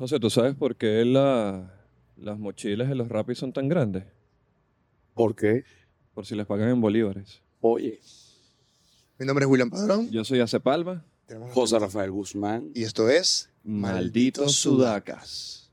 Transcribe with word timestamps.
José, 0.00 0.18
¿tú 0.18 0.30
sabes 0.30 0.54
por 0.54 0.76
qué 0.76 1.04
la- 1.04 1.74
las 2.16 2.38
mochilas 2.38 2.88
de 2.88 2.94
los 2.94 3.10
rapis 3.10 3.36
son 3.36 3.52
tan 3.52 3.68
grandes? 3.68 4.04
¿Por 5.12 5.36
qué? 5.36 5.64
Por 6.14 6.24
si 6.24 6.34
les 6.34 6.46
pagan 6.46 6.70
en 6.70 6.80
bolívares. 6.80 7.42
Oye, 7.60 8.00
Mi 9.18 9.26
nombre 9.26 9.44
es 9.44 9.50
William 9.50 9.68
Padrón. 9.68 10.10
Yo 10.10 10.24
soy 10.24 10.40
Ace 10.40 10.58
Palma. 10.58 11.04
José 11.52 11.78
Rafael 11.78 12.10
Guzmán. 12.10 12.70
Y 12.74 12.84
esto 12.84 13.10
es 13.10 13.50
Malditos 13.62 14.56
sudacas. 14.56 15.69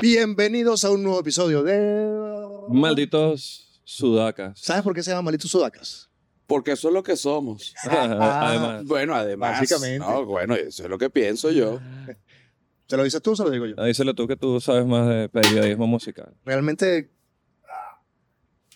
Bienvenidos 0.00 0.84
a 0.84 0.90
un 0.90 1.02
nuevo 1.02 1.20
episodio 1.20 1.62
de... 1.62 2.66
Malditos 2.68 3.80
sudacas. 3.84 4.58
¿Sabes 4.60 4.82
por 4.82 4.94
qué 4.94 5.02
se 5.02 5.10
llama 5.10 5.22
Malditos 5.22 5.50
Sudacas? 5.50 6.08
Porque 6.46 6.72
eso 6.72 6.88
es 6.88 6.94
lo 6.94 7.02
que 7.02 7.16
somos. 7.16 7.74
Además, 7.84 8.84
Bueno, 8.84 9.14
además. 9.14 9.60
Básicamente. 9.60 9.98
No, 9.98 10.24
bueno, 10.24 10.54
eso 10.54 10.84
es 10.84 10.88
lo 10.88 10.98
que 10.98 11.10
pienso 11.10 11.50
yo. 11.50 11.80
¿Se 12.88 12.96
lo 12.96 13.04
dices 13.04 13.22
tú 13.22 13.32
o 13.32 13.36
se 13.36 13.44
lo 13.44 13.50
digo 13.50 13.66
yo? 13.66 13.74
ah, 13.78 13.84
díselo 13.86 14.14
tú 14.14 14.26
que 14.26 14.36
tú 14.36 14.60
sabes 14.60 14.84
más 14.84 15.06
de 15.08 15.28
periodismo 15.28 15.86
musical. 15.86 16.34
Realmente, 16.44 17.10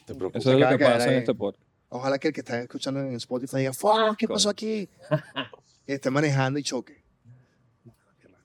Te 0.07 0.15
preocupes. 0.15 0.43
Eso 0.43 0.53
es 0.53 0.59
lo 0.61 0.67
acaba 0.67 0.79
que 0.79 0.85
de 0.85 0.89
caer 0.89 0.99
pasa 0.99 1.09
en 1.09 1.15
ahí. 1.15 1.19
este 1.21 1.35
podcast. 1.35 1.63
ojalá 1.89 2.19
que 2.19 2.29
el 2.29 2.35
que 2.35 2.41
está 2.41 2.61
escuchando 2.61 3.01
en 3.01 3.15
Spotify 3.15 3.57
diga, 3.59 3.73
"Fuck, 3.73 4.17
¿qué 4.19 4.29
pasó 4.29 4.51
aquí? 4.51 4.89
Que 5.87 5.93
esté 5.95 6.09
manejando 6.09 6.59
y 6.59 6.63
choque. 6.63 7.05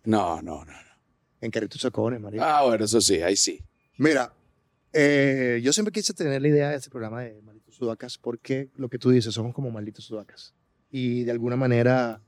No, 0.03 0.41
no, 0.41 0.65
no. 0.65 0.73
En 1.41 1.52
carritos 1.52 1.79
chocones, 1.81 2.20
María. 2.20 2.41
Ah, 2.43 2.63
bueno, 2.66 2.85
eso 2.85 2.99
sí, 3.02 3.21
ahí 3.21 3.35
sí. 3.35 3.61
Mira, 3.98 4.34
eh, 4.93 5.59
yo 5.63 5.71
siempre 5.73 5.91
quise 5.91 6.13
tener 6.13 6.41
la 6.41 6.48
idea 6.48 6.70
de 6.70 6.75
este 6.77 6.89
programa 6.89 7.21
de 7.21 7.41
Malditos 7.41 7.75
Sudacas 7.75 8.17
porque 8.17 8.70
lo 8.76 8.90
que 8.90 8.98
tú 8.98 9.09
dices, 9.12 9.34
somos 9.34 9.54
como 9.54 9.71
malditos 9.71 10.05
sudacas. 10.05 10.54
Y 10.91 11.23
de 11.23 11.32
alguna 11.32 11.55
manera, 11.55 12.21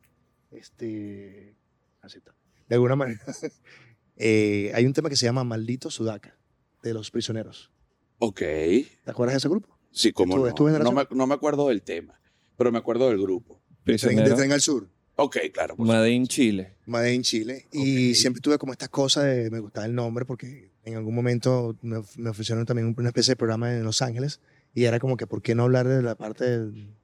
este, 0.51 1.55
acepta. 2.01 2.35
De 2.69 2.75
alguna 2.75 2.95
manera, 2.95 3.21
eh, 4.17 4.71
hay 4.73 4.85
un 4.85 4.93
tema 4.93 5.09
que 5.09 5.15
se 5.15 5.25
llama 5.25 5.43
Malditos 5.43 5.95
Sudaca, 5.95 6.37
de 6.83 6.93
los 6.93 7.11
prisioneros. 7.11 7.71
Ok. 8.19 8.39
¿Te 8.39 8.87
acuerdas 9.07 9.33
de 9.33 9.37
ese 9.39 9.49
grupo? 9.49 9.77
Sí, 9.91 10.13
como 10.13 10.35
¿Tu- 10.53 10.69
no. 10.69 10.79
No 10.79 10.91
me, 10.91 11.07
no 11.11 11.27
me 11.27 11.33
acuerdo 11.33 11.67
del 11.67 11.81
tema, 11.81 12.21
pero 12.57 12.71
me 12.71 12.77
acuerdo 12.77 13.09
del 13.09 13.19
grupo. 13.21 13.61
De 13.83 13.97
Tren, 13.97 14.15
de 14.15 14.21
Prisionero. 14.23 14.35
Tren 14.35 14.51
al 14.51 14.61
Sur, 14.61 14.89
Ok, 15.15 15.37
claro. 15.53 15.75
por 15.75 15.85
Made 15.85 16.11
in 16.11 16.25
Chile. 16.27 16.73
Made 16.85 17.13
in 17.13 17.21
Chile. 17.21 17.67
Y 17.71 18.15
siempre 18.15 18.41
tuve 18.41 18.57
como 18.57 18.71
esta 18.71 18.87
cosa 18.87 19.23
de, 19.23 19.49
me 19.51 19.59
gustaba 19.59 19.85
el 19.85 19.93
nombre 19.93 20.25
porque 20.25 20.71
en 20.83 20.95
algún 20.95 21.13
momento 21.13 21.75
me, 21.81 21.97
of- 21.97 22.17
me 22.17 22.29
ofrecieron 22.29 22.65
también 22.65 22.93
una 22.97 23.09
especie 23.09 23.33
de 23.33 23.35
programa 23.35 23.71
en 23.75 23.83
Los 23.83 24.01
Ángeles 24.01 24.39
y 24.73 24.85
era 24.85 24.99
como 24.99 25.17
que, 25.17 25.27
¿por 25.27 25.41
qué 25.41 25.53
no 25.53 25.63
hablar 25.63 25.87
de 25.87 26.01
la 26.01 26.15
parte 26.15 26.59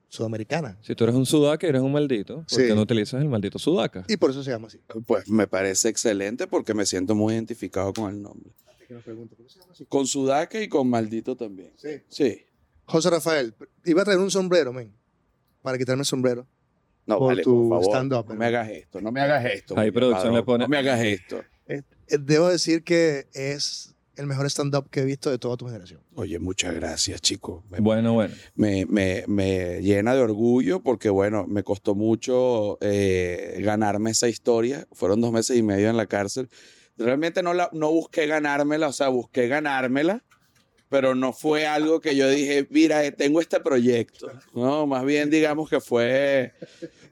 sudamericana? 0.08 0.78
Si 0.82 0.94
tú 0.94 1.04
eres 1.04 1.14
un 1.16 1.26
sudaca, 1.26 1.66
eres 1.66 1.82
un 1.82 1.92
maldito. 1.92 2.36
¿Por 2.38 2.50
Sí. 2.50 2.66
qué 2.66 2.74
no 2.74 2.80
utilizas 2.82 3.20
el 3.22 3.28
maldito 3.28 3.58
sudaca? 3.58 4.04
Y 4.08 4.16
por 4.16 4.30
eso 4.30 4.42
se 4.42 4.50
llama 4.50 4.66
así. 4.68 4.80
Pues 5.06 5.28
me 5.28 5.46
parece 5.46 5.88
excelente 5.90 6.46
porque 6.46 6.74
me 6.74 6.86
siento 6.86 7.14
muy 7.14 7.34
identificado 7.34 7.92
con 7.92 8.10
el 8.12 8.22
nombre. 8.22 8.50
Con 9.88 10.06
Sudaca 10.06 10.60
y 10.62 10.68
con 10.68 10.88
Maldito 10.88 11.36
también. 11.36 11.72
Sí. 11.76 12.00
Sí. 12.08 12.42
José 12.86 13.10
Rafael, 13.10 13.54
iba 13.84 14.00
a 14.00 14.04
traer 14.04 14.18
un 14.18 14.30
sombrero, 14.30 14.72
men, 14.72 14.92
para 15.62 15.76
quitarme 15.76 16.00
el 16.02 16.06
sombrero. 16.06 16.46
No, 17.08 17.18
Por 17.18 17.28
vale, 17.28 17.42
tu 17.42 17.68
por 17.70 17.80
favor. 17.80 17.94
stand-up, 17.96 18.26
No 18.28 18.34
¿no? 18.34 18.38
me 18.38 18.46
hagas 18.46 18.68
esto, 18.70 19.00
no 19.00 19.10
me 19.10 19.20
hagas 19.20 19.44
esto. 19.46 19.78
Ahí 19.78 19.90
producción 19.90 20.34
le 20.34 20.42
pone- 20.42 20.64
No 20.64 20.68
me 20.68 20.76
hagas 20.76 21.00
esto. 21.02 21.40
Eh, 21.66 21.82
eh, 22.08 22.18
Debo 22.20 22.48
decir 22.48 22.84
que 22.84 23.26
es 23.32 23.94
el 24.16 24.26
mejor 24.26 24.46
stand-up 24.46 24.90
que 24.90 25.00
he 25.00 25.04
visto 25.04 25.30
de 25.30 25.38
toda 25.38 25.56
tu 25.56 25.66
generación. 25.66 26.00
Oye, 26.16 26.38
muchas 26.38 26.74
gracias, 26.74 27.20
chicos. 27.22 27.64
Me, 27.70 27.78
Bueno, 27.80 28.12
bueno. 28.12 28.34
me, 28.56 28.84
me- 28.86 29.24
me 29.26 29.80
llena 29.80 30.14
de 30.14 30.20
orgullo 30.20 30.80
porque, 30.82 31.08
bueno, 31.08 31.46
me 31.46 31.62
costó 31.62 31.94
mucho 31.94 32.76
eh, 32.82 33.56
ganarme 33.60 34.10
esa 34.10 34.28
historia. 34.28 34.86
Fueron 34.92 35.20
dos 35.20 35.32
meses 35.32 35.56
y 35.56 35.62
medio 35.62 35.88
en 35.88 35.96
la 35.96 36.06
cárcel. 36.06 36.48
Realmente 36.98 37.42
no, 37.42 37.54
la, 37.54 37.70
no 37.72 37.90
busqué 37.92 38.26
ganármela, 38.26 38.88
o 38.88 38.92
sea, 38.92 39.08
busqué 39.08 39.46
ganármela, 39.48 40.24
pero 40.88 41.14
no 41.14 41.32
fue 41.32 41.66
algo 41.66 42.00
que 42.00 42.16
yo 42.16 42.28
dije, 42.28 42.66
mira, 42.70 43.10
tengo 43.12 43.40
este 43.40 43.60
proyecto. 43.60 44.30
No, 44.54 44.86
más 44.86 45.04
bien 45.04 45.30
digamos 45.30 45.68
que 45.68 45.80
fue 45.80 46.52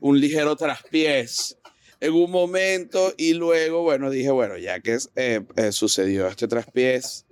un 0.01 0.21
ligero 0.21 0.57
traspiés 0.57 1.59
en 2.01 2.13
un 2.13 2.31
momento 2.31 3.15
y 3.17 3.35
luego, 3.35 3.83
bueno, 3.83 4.11
dije, 4.11 4.31
bueno, 4.31 4.57
ya 4.59 4.81
que 4.81 4.99
eh, 5.17 5.43
eh, 5.57 5.73
sucedió 5.73 6.27
este 6.29 6.49
traspiés, 6.49 7.27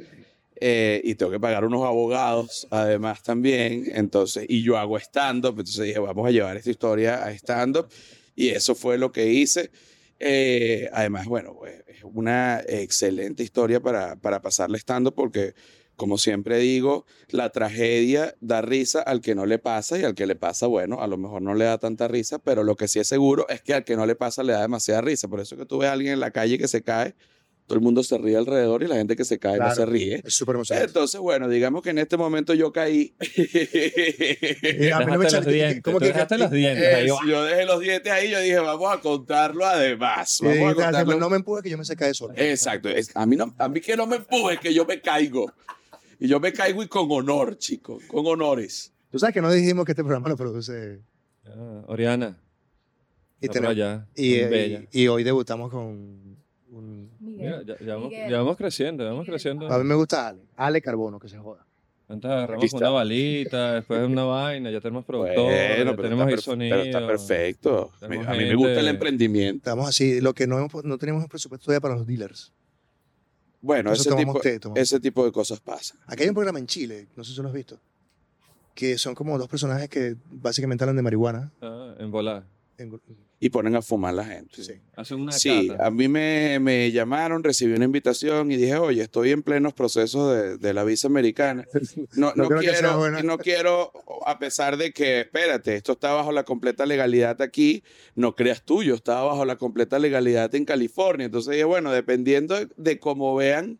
eh, 0.60 1.00
y 1.04 1.16
tengo 1.16 1.32
que 1.32 1.40
pagar 1.40 1.64
unos 1.64 1.84
abogados 1.84 2.66
además 2.70 3.22
también, 3.22 3.84
entonces, 3.92 4.46
y 4.48 4.62
yo 4.62 4.78
hago 4.78 4.96
stand-up, 4.98 5.58
entonces 5.58 5.84
dije, 5.84 5.98
vamos 5.98 6.26
a 6.26 6.30
llevar 6.30 6.56
esta 6.56 6.70
historia 6.70 7.24
a 7.24 7.32
stand-up, 7.32 7.88
y 8.36 8.48
eso 8.48 8.74
fue 8.74 8.96
lo 8.96 9.12
que 9.12 9.26
hice. 9.26 9.70
Eh, 10.20 10.88
además, 10.92 11.26
bueno, 11.26 11.54
pues, 11.58 11.82
es 11.88 12.04
una 12.04 12.62
excelente 12.66 13.42
historia 13.42 13.80
para, 13.80 14.16
para 14.16 14.40
pasarle 14.40 14.78
stand-up 14.78 15.14
porque, 15.14 15.54
como 15.96 16.18
siempre 16.18 16.58
digo, 16.58 17.06
la 17.28 17.50
tragedia 17.50 18.34
da 18.40 18.60
risa 18.62 19.00
al 19.00 19.20
que 19.20 19.34
no 19.34 19.46
le 19.46 19.58
pasa 19.58 19.98
y 19.98 20.02
al 20.04 20.14
que 20.14 20.26
le 20.26 20.34
pasa, 20.34 20.66
bueno, 20.66 21.00
a 21.02 21.06
lo 21.06 21.16
mejor 21.18 21.42
no 21.42 21.54
le 21.54 21.64
da 21.66 21.78
tanta 21.78 22.08
risa, 22.08 22.38
pero 22.38 22.64
lo 22.64 22.76
que 22.76 22.88
sí 22.88 22.98
es 22.98 23.06
seguro 23.08 23.46
es 23.48 23.62
que 23.62 23.74
al 23.74 23.84
que 23.84 23.96
no 23.96 24.04
le 24.06 24.14
pasa 24.16 24.42
le 24.42 24.52
da 24.54 24.62
demasiada 24.62 25.00
risa. 25.02 25.28
Por 25.28 25.40
eso 25.40 25.56
que 25.56 25.66
tú 25.66 25.78
ves 25.78 25.88
a 25.88 25.92
alguien 25.92 26.12
en 26.14 26.20
la 26.20 26.30
calle 26.32 26.58
que 26.58 26.66
se 26.68 26.82
cae, 26.82 27.14
todo 27.66 27.78
el 27.78 27.82
mundo 27.82 28.02
se 28.02 28.18
ríe 28.18 28.36
alrededor 28.36 28.82
y 28.82 28.88
la 28.88 28.96
gente 28.96 29.16
que 29.16 29.24
se 29.24 29.38
cae 29.38 29.58
no 29.58 29.74
se 29.74 29.86
ríe. 29.86 30.20
Es 30.22 30.34
súper 30.34 30.56
emocionante. 30.56 30.88
Entonces, 30.88 31.18
bueno, 31.18 31.48
digamos 31.48 31.80
que 31.82 31.90
en 31.90 31.98
este 31.98 32.18
momento 32.18 32.52
yo 32.52 32.72
caí. 32.74 33.14
Y 33.22 34.90
a 34.90 34.98
mí 35.00 35.06
no 35.06 35.18
me 35.18 35.24
Dejaste 35.24 35.26
echa- 35.28 35.36
los 35.44 35.46
dientes. 35.46 35.82
¿cómo 35.82 35.98
que- 35.98 36.06
dejaste 36.08 36.38
los 36.38 36.50
dientes. 36.50 36.84
Es, 36.86 36.94
ahí 36.94 37.08
va. 37.08 37.18
yo 37.28 37.44
dejé 37.44 37.64
los 37.64 37.80
dientes 37.80 38.12
ahí, 38.12 38.30
yo 38.30 38.40
dije, 38.40 38.58
vamos 38.58 38.92
a 38.92 39.00
contarlo 39.00 39.64
además. 39.64 40.38
Vamos 40.42 40.58
a 40.58 40.70
"Ah, 40.70 40.74
contarlo. 40.74 41.18
no 41.18 41.30
me 41.30 41.36
empuje 41.36 41.62
que 41.62 41.70
yo 41.70 41.78
me 41.78 41.84
se 41.84 41.96
cae 41.96 42.12
solo. 42.14 42.34
Exacto. 42.36 42.88
es- 42.88 43.10
a, 43.14 43.24
mí 43.26 43.36
no, 43.36 43.54
a 43.58 43.68
mí 43.68 43.80
que 43.80 43.96
no 43.96 44.06
me 44.06 44.16
empuje, 44.16 44.58
que 44.58 44.74
yo 44.74 44.84
me 44.84 45.00
caigo. 45.00 45.52
Y 46.24 46.28
yo 46.28 46.40
me 46.40 46.54
caigo 46.54 46.82
y 46.82 46.88
con 46.88 47.06
honor, 47.12 47.58
chico, 47.58 47.98
con 48.08 48.26
honores. 48.26 48.90
Tú 49.10 49.18
sabes 49.18 49.34
que 49.34 49.42
no 49.42 49.52
dijimos 49.52 49.84
que 49.84 49.92
este 49.92 50.02
programa 50.02 50.30
lo 50.30 50.38
produce. 50.38 51.02
Ah, 51.46 51.82
Oriana. 51.86 52.38
Y, 53.42 53.46
por 53.48 53.52
tenemos- 53.56 53.72
allá. 53.72 54.06
y, 54.16 54.34
eh, 54.36 54.46
bella. 54.48 54.84
y- 54.90 55.02
y 55.02 55.08
hoy 55.08 55.22
debutamos 55.22 55.70
con 55.70 55.82
un... 56.70 57.10
Mira, 57.20 57.62
ya, 57.66 57.76
ya 57.78 57.94
vamos, 57.96 58.08
Miguel. 58.08 58.30
ya 58.30 58.38
vamos 58.38 58.56
creciendo, 58.56 59.04
ya 59.04 59.10
vamos 59.10 59.26
creciendo. 59.26 59.70
A 59.70 59.76
mí 59.76 59.84
me 59.84 59.94
gusta 59.94 60.28
Ale. 60.28 60.40
Ale 60.56 60.80
Carbono, 60.80 61.18
que 61.20 61.28
se 61.28 61.36
joda. 61.36 61.66
Antes 62.08 62.30
agarramos 62.30 62.72
una 62.72 62.88
balita, 62.88 63.74
después 63.74 64.00
una 64.08 64.24
vaina, 64.24 64.70
ya 64.70 64.80
tenemos 64.80 65.04
productor, 65.04 65.44
Bueno, 65.44 65.90
ya 65.90 65.96
tenemos 65.96 66.26
perfe- 66.26 66.40
sonido. 66.40 66.70
pero 66.76 66.84
está 66.88 67.06
perfecto. 67.06 67.92
A 68.00 68.08
mí, 68.08 68.16
Tenemos 68.16 68.28
a 68.28 68.32
mí 68.32 68.38
me 68.44 68.54
gusta 68.54 68.80
el 68.80 68.88
emprendimiento. 68.88 69.56
Estamos 69.58 69.88
así. 69.90 70.22
Lo 70.22 70.32
que 70.32 70.46
no, 70.46 70.58
hemos- 70.58 70.84
no 70.84 70.96
teníamos 70.96 71.26
presupuesto 71.28 71.66
todavía 71.66 71.82
para 71.82 71.96
los 71.96 72.06
dealers. 72.06 72.50
Bueno, 73.64 73.92
ese 73.94 74.14
tipo, 74.14 74.38
té, 74.40 74.60
ese 74.74 75.00
tipo 75.00 75.24
de 75.24 75.32
cosas 75.32 75.58
pasan. 75.58 75.98
Aquí 76.06 76.24
hay 76.24 76.28
un 76.28 76.34
programa 76.34 76.58
en 76.58 76.66
Chile, 76.66 77.08
no 77.16 77.24
sé 77.24 77.32
si 77.32 77.40
lo 77.40 77.48
has 77.48 77.54
visto, 77.54 77.80
que 78.74 78.98
son 78.98 79.14
como 79.14 79.38
dos 79.38 79.48
personajes 79.48 79.88
que 79.88 80.16
básicamente 80.30 80.84
hablan 80.84 80.96
de 80.96 81.02
marihuana. 81.02 81.50
Ah, 81.62 81.94
en 81.98 82.10
volar. 82.10 82.44
En- 82.76 83.00
Y 83.40 83.50
ponen 83.50 83.76
a 83.76 83.82
fumar 83.82 84.14
la 84.14 84.24
gente. 84.24 84.62
sí. 84.64 84.72
Hacen 84.96 85.20
una 85.20 85.32
Sí, 85.32 85.68
cata. 85.68 85.86
a 85.86 85.90
mí 85.90 86.08
me, 86.08 86.58
me 86.60 86.90
llamaron, 86.90 87.44
recibí 87.44 87.74
una 87.74 87.84
invitación 87.84 88.50
y 88.50 88.56
dije, 88.56 88.76
oye, 88.76 89.02
estoy 89.02 89.30
en 89.32 89.42
plenos 89.42 89.74
procesos 89.74 90.34
de, 90.34 90.56
de 90.58 90.74
la 90.74 90.82
visa 90.84 91.06
americana. 91.08 91.66
No, 92.16 92.32
No 92.34 92.48
quiero, 92.48 93.22
no 93.22 93.38
quiero, 93.38 93.92
a 94.26 94.38
pesar 94.38 94.76
de 94.76 94.92
que, 94.92 95.20
espérate, 95.20 95.76
esto 95.76 95.92
está 95.92 96.12
bajo 96.14 96.32
la 96.32 96.44
completa 96.44 96.86
legalidad 96.86 97.40
aquí, 97.42 97.82
no 98.14 98.34
creas 98.34 98.62
tú, 98.64 98.82
yo 98.82 98.94
estaba 98.94 99.24
bajo 99.24 99.44
la 99.44 99.56
completa 99.56 99.98
legalidad 99.98 100.54
en 100.54 100.64
California. 100.64 101.26
Entonces 101.26 101.52
dije, 101.52 101.64
bueno, 101.64 101.92
dependiendo 101.92 102.54
de, 102.58 102.68
de 102.76 102.98
cómo 102.98 103.34
vean 103.36 103.78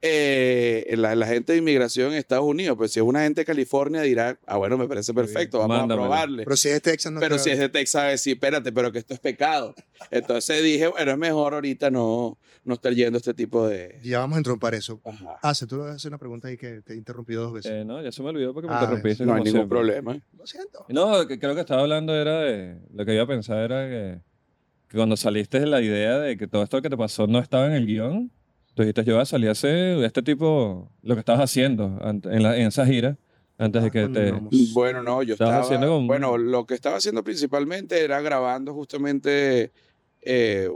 eh, 0.00 0.94
la, 0.96 1.14
la 1.16 1.26
gente 1.26 1.52
de 1.52 1.58
inmigración 1.58 2.12
en 2.12 2.18
Estados 2.18 2.44
Unidos, 2.44 2.76
pues 2.76 2.92
si 2.92 3.00
es 3.00 3.04
una 3.04 3.22
gente 3.24 3.40
de 3.40 3.44
California 3.44 4.00
dirá, 4.02 4.38
ah, 4.46 4.56
bueno, 4.56 4.78
me 4.78 4.86
parece 4.86 5.12
perfecto, 5.12 5.58
vamos 5.58 5.76
Mándamelo. 5.78 6.04
a 6.04 6.08
probarle. 6.08 6.44
Pero 6.44 6.56
si 6.56 6.68
es 6.68 6.80
Texas, 6.82 7.12
no 7.12 7.18
Pero 7.20 7.34
creo- 7.34 7.44
si 7.44 7.50
es 7.50 7.58
de 7.58 7.68
Texas, 7.68 8.10
decir, 8.10 8.34
espérate, 8.34 8.70
pero 8.72 8.92
que 8.92 8.98
esto 9.00 9.14
es 9.14 9.20
pecado. 9.20 9.74
Entonces 10.10 10.62
dije, 10.62 10.86
bueno, 10.88 11.10
es 11.12 11.18
mejor 11.18 11.54
ahorita 11.54 11.90
no, 11.90 12.38
no 12.64 12.74
estar 12.74 12.92
yendo 12.94 13.18
este 13.18 13.34
tipo 13.34 13.66
de... 13.66 13.98
Ya 14.02 14.20
vamos 14.20 14.36
a 14.36 14.38
entrompar 14.38 14.74
eso. 14.74 15.00
Ajá. 15.04 15.36
Hace, 15.42 15.66
tú 15.66 15.76
le 15.76 15.82
vas 15.82 15.92
a 15.92 15.94
hacer 15.96 16.10
una 16.10 16.18
pregunta 16.18 16.46
ahí 16.48 16.56
que 16.56 16.80
te 16.82 16.92
he 16.92 16.96
interrumpido 16.96 17.42
dos 17.42 17.52
veces. 17.52 17.72
Eh, 17.72 17.84
no, 17.84 18.00
ya 18.00 18.12
se 18.12 18.22
me 18.22 18.28
olvidó 18.28 18.54
porque 18.54 18.68
me 18.68 18.74
Ah, 18.74 18.80
interrumpiste. 18.82 19.24
No 19.26 19.32
hay 19.34 19.42
ningún 19.42 19.52
siempre. 19.52 19.76
problema. 19.78 20.16
Lo 20.36 20.46
siento. 20.46 20.84
No, 20.88 21.26
que 21.26 21.38
creo 21.40 21.54
que 21.56 21.62
estaba 21.62 21.82
hablando 21.82 22.14
era 22.14 22.40
de. 22.42 22.76
Lo 22.94 23.04
que 23.04 23.14
iba 23.14 23.24
a 23.24 23.26
pensar 23.26 23.58
era 23.58 23.88
que, 23.88 24.20
que 24.88 24.96
cuando 24.96 25.16
saliste 25.16 25.58
de 25.58 25.66
la 25.66 25.80
idea 25.80 26.18
de 26.18 26.36
que 26.36 26.46
todo 26.46 26.62
esto 26.62 26.80
que 26.82 26.88
te 26.90 26.96
pasó 26.96 27.26
no 27.26 27.40
estaba 27.40 27.66
en 27.66 27.72
el 27.72 27.86
guion, 27.86 28.30
tú 28.78 28.82
dijiste, 28.84 29.04
yo 29.04 29.14
voy 29.14 29.22
a 29.22 29.26
salir 29.26 29.48
a 29.48 29.52
hacer 29.52 30.04
este 30.04 30.22
tipo, 30.22 30.88
lo 31.02 31.14
que 31.14 31.18
estabas 31.20 31.42
haciendo 31.42 31.98
en, 32.02 32.42
la, 32.42 32.56
en 32.56 32.68
esa 32.68 32.86
gira, 32.86 33.18
antes 33.58 33.82
de 33.82 33.90
que 33.90 34.06
te. 34.08 34.30
no, 34.30 34.48
Bueno, 34.72 35.02
no, 35.02 35.22
yo 35.24 35.34
estaba... 35.34 35.58
haciendo 35.58 36.00
Bueno, 36.02 36.38
lo 36.38 36.64
que 36.64 36.74
estaba 36.74 36.96
haciendo 36.96 37.24
principalmente 37.24 38.02
era 38.04 38.20
grabando 38.20 38.72
justamente 38.74 39.72
eh, 40.22 40.68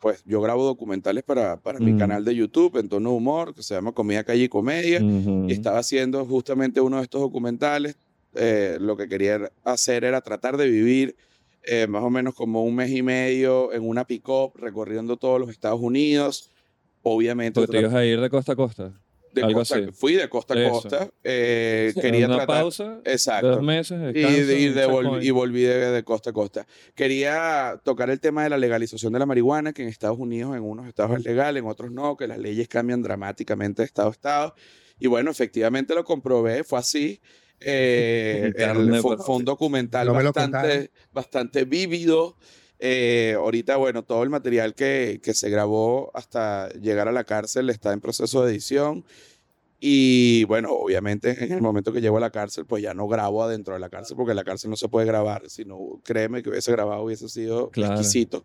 pues 0.00 0.22
yo 0.26 0.40
grabo 0.42 0.64
documentales 0.64 1.24
para, 1.24 1.56
para 1.56 1.78
mi 1.80 1.92
Mm. 1.92 1.98
canal 1.98 2.24
de 2.24 2.34
YouTube 2.34 2.76
en 2.78 2.88
tono 2.88 3.10
de 3.10 3.16
humor, 3.16 3.54
que 3.54 3.62
se 3.62 3.74
llama 3.74 3.92
Comida, 3.92 4.22
Calle 4.24 4.44
y 4.44 4.48
Comedia. 4.48 5.00
Y 5.00 5.52
estaba 5.52 5.78
haciendo 5.78 6.24
justamente 6.26 6.80
uno 6.82 6.98
de 6.98 7.02
estos 7.04 7.20
documentales. 7.20 7.96
Eh, 8.34 8.76
lo 8.78 8.96
que 8.96 9.08
quería 9.08 9.50
hacer 9.64 10.04
era 10.04 10.20
tratar 10.20 10.56
de 10.58 10.68
vivir 10.68 11.16
eh, 11.64 11.86
más 11.88 12.02
o 12.04 12.10
menos 12.10 12.34
como 12.34 12.62
un 12.62 12.74
mes 12.76 12.90
y 12.90 13.02
medio 13.02 13.72
en 13.72 13.88
una 13.88 14.04
pick-up 14.04 14.52
recorriendo 14.56 15.16
todos 15.16 15.40
los 15.40 15.48
Estados 15.50 15.80
Unidos. 15.80 16.50
Obviamente, 17.10 17.60
Porque 17.60 17.72
te 17.78 17.80
ibas 17.82 17.94
a 17.94 18.04
ir 18.04 18.20
de 18.20 18.30
costa 18.30 18.52
a 18.52 18.56
costa. 18.56 18.92
de 19.32 19.42
algo 19.44 19.60
costa- 19.60 19.76
así. 19.76 19.86
fui 19.92 20.14
de 20.14 20.28
costa 20.28 20.54
a 20.54 20.70
costa. 20.70 21.10
eh, 21.22 21.92
quería 22.00 22.26
una 22.26 22.36
tratar. 22.38 22.60
pausa. 22.62 23.00
Exacto. 23.04 23.48
Dos 23.50 23.62
meses. 23.62 23.98
Y, 24.14 24.20
descanso, 24.20 24.46
de- 24.46 24.60
y 24.60 24.68
un 24.68 24.74
de 25.20 25.24
y 25.26 25.30
volví 25.30 25.62
de, 25.62 25.90
de 25.92 26.02
costa 26.02 26.30
a 26.30 26.32
costa. 26.32 26.66
Quería 26.94 27.80
tocar 27.84 28.10
el 28.10 28.20
tema 28.20 28.42
de 28.44 28.50
la 28.50 28.56
legalización 28.58 29.12
de 29.12 29.18
la 29.18 29.26
marihuana, 29.26 29.72
que 29.72 29.82
en 29.82 29.88
Estados 29.88 30.18
Unidos 30.18 30.56
en 30.56 30.62
unos 30.62 30.86
estados 30.88 31.18
es 31.18 31.24
legal, 31.24 31.56
en 31.56 31.66
otros 31.66 31.90
no, 31.92 32.16
que 32.16 32.26
las 32.26 32.38
leyes 32.38 32.68
cambian 32.68 33.02
dramáticamente 33.02 33.82
de 33.82 33.86
estado 33.86 34.08
a 34.08 34.12
estado. 34.12 34.54
Y 34.98 35.06
bueno, 35.06 35.30
efectivamente 35.30 35.94
lo 35.94 36.04
comprobé, 36.04 36.64
fue 36.64 36.78
así. 36.78 37.20
Eh, 37.60 38.52
el- 38.56 39.00
fue, 39.02 39.16
un 39.28 39.44
documental 39.44 40.06
No 40.08 40.14
bastante, 40.14 40.90
bastante 41.12 41.64
vívido. 41.64 42.36
Eh, 42.80 43.34
ahorita, 43.36 43.76
bueno, 43.76 44.04
todo 44.04 44.22
el 44.22 44.30
material 44.30 44.74
que, 44.74 45.20
que 45.22 45.34
se 45.34 45.50
grabó 45.50 46.10
hasta 46.14 46.68
llegar 46.80 47.08
a 47.08 47.12
la 47.12 47.24
cárcel 47.24 47.70
está 47.70 47.92
en 47.92 48.00
proceso 48.00 48.44
de 48.44 48.52
edición. 48.52 49.04
Y 49.80 50.44
bueno, 50.44 50.72
obviamente 50.72 51.44
en 51.44 51.52
el 51.52 51.60
momento 51.62 51.92
que 51.92 52.00
llego 52.00 52.16
a 52.16 52.20
la 52.20 52.30
cárcel, 52.30 52.66
pues 52.66 52.82
ya 52.82 52.94
no 52.94 53.06
grabo 53.08 53.42
adentro 53.44 53.74
de 53.74 53.80
la 53.80 53.88
cárcel 53.88 54.16
porque 54.16 54.32
en 54.32 54.36
la 54.36 54.44
cárcel 54.44 54.70
no 54.70 54.76
se 54.76 54.88
puede 54.88 55.06
grabar. 55.06 55.42
Sino, 55.48 56.00
créeme 56.04 56.42
que 56.42 56.50
hubiese 56.50 56.72
grabado 56.72 57.02
hubiese 57.02 57.28
sido 57.28 57.70
Claro. 57.70 57.94
exquisito. 57.94 58.38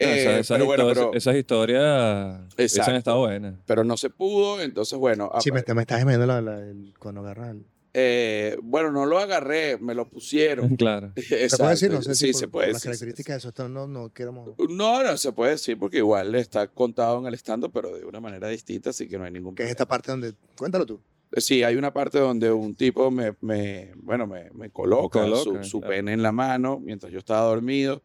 No, 0.00 0.06
Eh, 0.06 0.20
esas, 0.22 0.34
esas 0.40 0.56
pero 0.56 0.64
bueno, 0.66 0.82
historias, 0.84 1.06
pero, 1.08 1.18
esas 1.18 1.36
historias 1.36 2.40
Exacto. 2.56 2.96
estado 2.96 3.18
buenas. 3.18 3.54
pero 3.66 3.84
no 3.84 3.96
se 3.98 4.08
pudo. 4.08 4.60
Entonces, 4.62 4.98
bueno, 4.98 5.30
Sí, 5.40 5.50
me, 5.52 5.62
me 5.74 5.82
estás 5.82 5.98
gemendo 5.98 6.26
la, 6.26 6.40
la- 6.40 6.58
el- 6.60 6.94
cuando 6.98 7.20
agarras 7.20 7.50
el- 7.50 7.66
eh, 7.92 8.56
bueno, 8.62 8.90
no 8.92 9.04
lo 9.06 9.18
agarré, 9.18 9.78
me 9.78 9.94
lo 9.94 10.08
pusieron. 10.08 10.76
Claro. 10.76 11.12
¿Se 11.16 11.56
puede 11.56 11.70
decir? 11.70 11.90
No 11.90 12.02
sé 12.02 12.14
si 12.14 12.26
sí, 12.26 12.32
por- 12.32 12.38
se 12.40 12.46
por 12.46 12.52
puede 12.60 12.72
Las 12.72 12.82
características 12.82 13.34
de 13.34 13.38
eso 13.38 13.48
esto 13.48 13.68
no, 13.68 13.86
no 13.86 14.12
queremos... 14.12 14.50
No, 14.68 15.02
no 15.02 15.16
se 15.16 15.32
puede 15.32 15.52
decir 15.52 15.78
porque 15.78 15.98
igual 15.98 16.34
está 16.34 16.66
contado 16.68 17.18
en 17.18 17.26
el 17.26 17.34
stand 17.34 17.70
pero 17.72 17.94
de 17.96 18.04
una 18.04 18.20
manera 18.20 18.48
distinta, 18.48 18.90
así 18.90 19.08
que 19.08 19.18
no 19.18 19.24
hay 19.24 19.32
ningún 19.32 19.54
Que 19.54 19.64
es 19.64 19.68
problema. 19.68 19.72
esta 19.72 19.86
parte 19.88 20.10
donde... 20.12 20.34
Cuéntalo 20.56 20.86
tú. 20.86 21.00
Sí, 21.36 21.62
hay 21.62 21.76
una 21.76 21.92
parte 21.92 22.18
donde 22.18 22.50
un 22.50 22.74
tipo 22.74 23.10
me, 23.10 23.34
me 23.40 23.92
bueno, 23.96 24.26
me, 24.26 24.50
me 24.50 24.70
coloca, 24.70 25.20
Coloca, 25.20 25.62
su, 25.62 25.70
su 25.70 25.80
claro. 25.80 25.94
pene 25.94 26.12
en 26.12 26.22
la 26.22 26.32
mano 26.32 26.80
mientras 26.80 27.12
yo 27.12 27.18
estaba 27.20 27.42
dormido. 27.42 28.02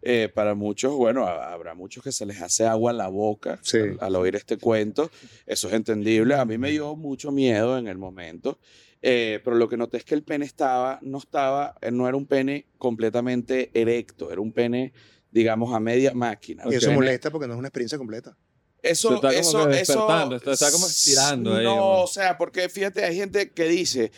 Eh, 0.00 0.30
para 0.32 0.54
muchos, 0.54 0.94
bueno, 0.94 1.26
ha- 1.26 1.52
habrá 1.52 1.74
muchos 1.74 2.04
que 2.04 2.12
se 2.12 2.24
les 2.24 2.40
hace 2.40 2.64
agua 2.66 2.92
a 2.92 2.94
la 2.94 3.08
boca 3.08 3.58
Sí. 3.62 3.78
al, 3.78 3.96
al 4.00 4.14
oír 4.14 4.36
este 4.36 4.56
cuento. 4.58 5.10
Eso 5.44 5.66
es 5.66 5.74
entendible. 5.74 6.36
A 6.36 6.44
mí 6.44 6.56
me 6.56 6.70
dio 6.70 6.94
mucho 6.94 7.32
miedo 7.32 7.76
en 7.78 7.88
el 7.88 7.98
momento. 7.98 8.58
Eh, 9.02 9.40
pero 9.44 9.56
lo 9.56 9.68
que 9.68 9.76
noté 9.76 9.98
es 9.98 10.04
que 10.04 10.14
el 10.14 10.24
pene 10.24 10.44
estaba, 10.44 10.98
no 11.02 11.18
estaba, 11.18 11.76
eh, 11.80 11.90
no 11.90 12.08
era 12.08 12.16
un 12.16 12.26
pene 12.26 12.66
completamente 12.78 13.70
erecto, 13.74 14.30
era 14.32 14.40
un 14.40 14.52
pene, 14.52 14.92
digamos, 15.30 15.72
a 15.74 15.80
media 15.80 16.12
máquina. 16.14 16.64
Y 16.70 16.74
eso 16.74 16.92
molesta 16.92 17.30
porque 17.30 17.46
no 17.46 17.54
es 17.54 17.58
una 17.58 17.68
experiencia 17.68 17.96
completa. 17.98 18.36
Eso, 18.82 19.14
está 19.16 19.28
como 19.28 19.40
eso, 19.40 19.58
eso. 19.60 19.68
despertando, 19.68 20.36
está- 20.36 20.70
como 20.72 20.86
estirando 20.86 21.54
ahí, 21.56 21.64
No, 21.64 21.76
como- 21.76 22.02
o 22.02 22.06
sea, 22.06 22.38
porque 22.38 22.68
fíjate, 22.68 23.04
hay 23.04 23.16
gente 23.16 23.50
que 23.52 23.64
dice, 23.68 24.12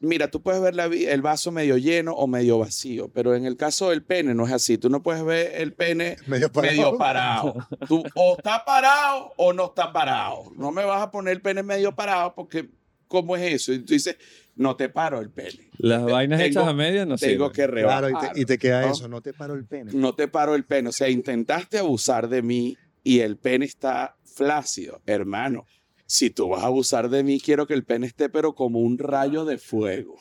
mira, 0.00 0.30
tú 0.30 0.42
puedes 0.42 0.60
ver 0.62 0.74
la 0.74 0.86
el 0.86 1.20
vaso 1.22 1.50
medio 1.52 1.76
lleno 1.76 2.12
o 2.14 2.26
medio 2.26 2.58
vacío, 2.58 3.08
pero 3.12 3.34
en 3.34 3.44
el 3.44 3.56
caso 3.56 3.90
del 3.90 4.02
pene 4.02 4.34
no 4.34 4.46
es 4.46 4.52
así. 4.52 4.78
Tú 4.78 4.88
no 4.90 5.02
puedes 5.02 5.24
ver 5.24 5.52
el 5.60 5.72
pene 5.74 6.16
Medio 6.26 6.50
parado. 6.52 6.72
medio 6.74 6.98
parado. 6.98 7.54
Tú 7.88 8.02
o 8.14 8.36
está 8.38 8.64
parado 8.64 9.32
o 9.36 9.52
no 9.52 9.66
está 9.66 9.92
parado. 9.92 10.52
No 10.56 10.70
me 10.70 10.84
vas 10.84 11.02
a 11.02 11.10
poner 11.10 11.32
el 11.34 11.42
pene 11.42 11.62
medio 11.62 11.94
parado 11.94 12.34
porque, 12.34 12.70
¿cómo 13.08 13.36
es 13.36 13.52
eso? 13.54 13.72
Y 13.72 13.80
tú 13.80 13.94
dices, 13.94 14.16
no 14.54 14.76
te 14.76 14.88
paro 14.88 15.20
el 15.20 15.30
pene. 15.30 15.70
Las 15.78 16.04
Te- 16.06 16.12
vainas 16.12 16.38
tengo- 16.38 16.50
hechas 16.50 16.68
a 16.68 16.72
medias 16.74 17.06
no 17.06 17.16
Tengo 17.16 17.46
sirven. 17.46 17.52
que 17.52 17.66
rebajar. 17.66 18.08
Claro, 18.10 18.26
y 18.28 18.34
te, 18.34 18.40
y 18.40 18.44
te 18.44 18.58
queda 18.58 18.82
¿no? 18.86 18.92
eso, 18.92 19.08
no 19.08 19.20
te 19.20 19.32
paro 19.32 19.54
el 19.54 19.64
pene. 19.66 19.92
no 19.94 20.14
te 20.14 20.28
paro 20.28 20.54
el 20.54 20.64
pene. 20.64 20.88
O 20.90 20.92
sea, 20.92 21.08
intentaste 21.08 21.78
abusar 21.78 22.28
de 22.28 22.42
mí 22.42 22.76
y 23.02 23.20
el 23.20 23.36
pene 23.36 23.64
está 23.66 24.16
flácido. 24.34 25.00
Hermano, 25.06 25.66
si 26.06 26.30
tú 26.30 26.48
vas 26.48 26.62
a 26.62 26.66
abusar 26.66 27.08
de 27.10 27.22
mí, 27.22 27.40
quiero 27.40 27.66
que 27.66 27.74
el 27.74 27.84
pene 27.84 28.06
esté, 28.06 28.28
pero 28.28 28.54
como 28.54 28.80
un 28.80 28.98
rayo 28.98 29.44
de 29.44 29.58
fuego. 29.58 30.16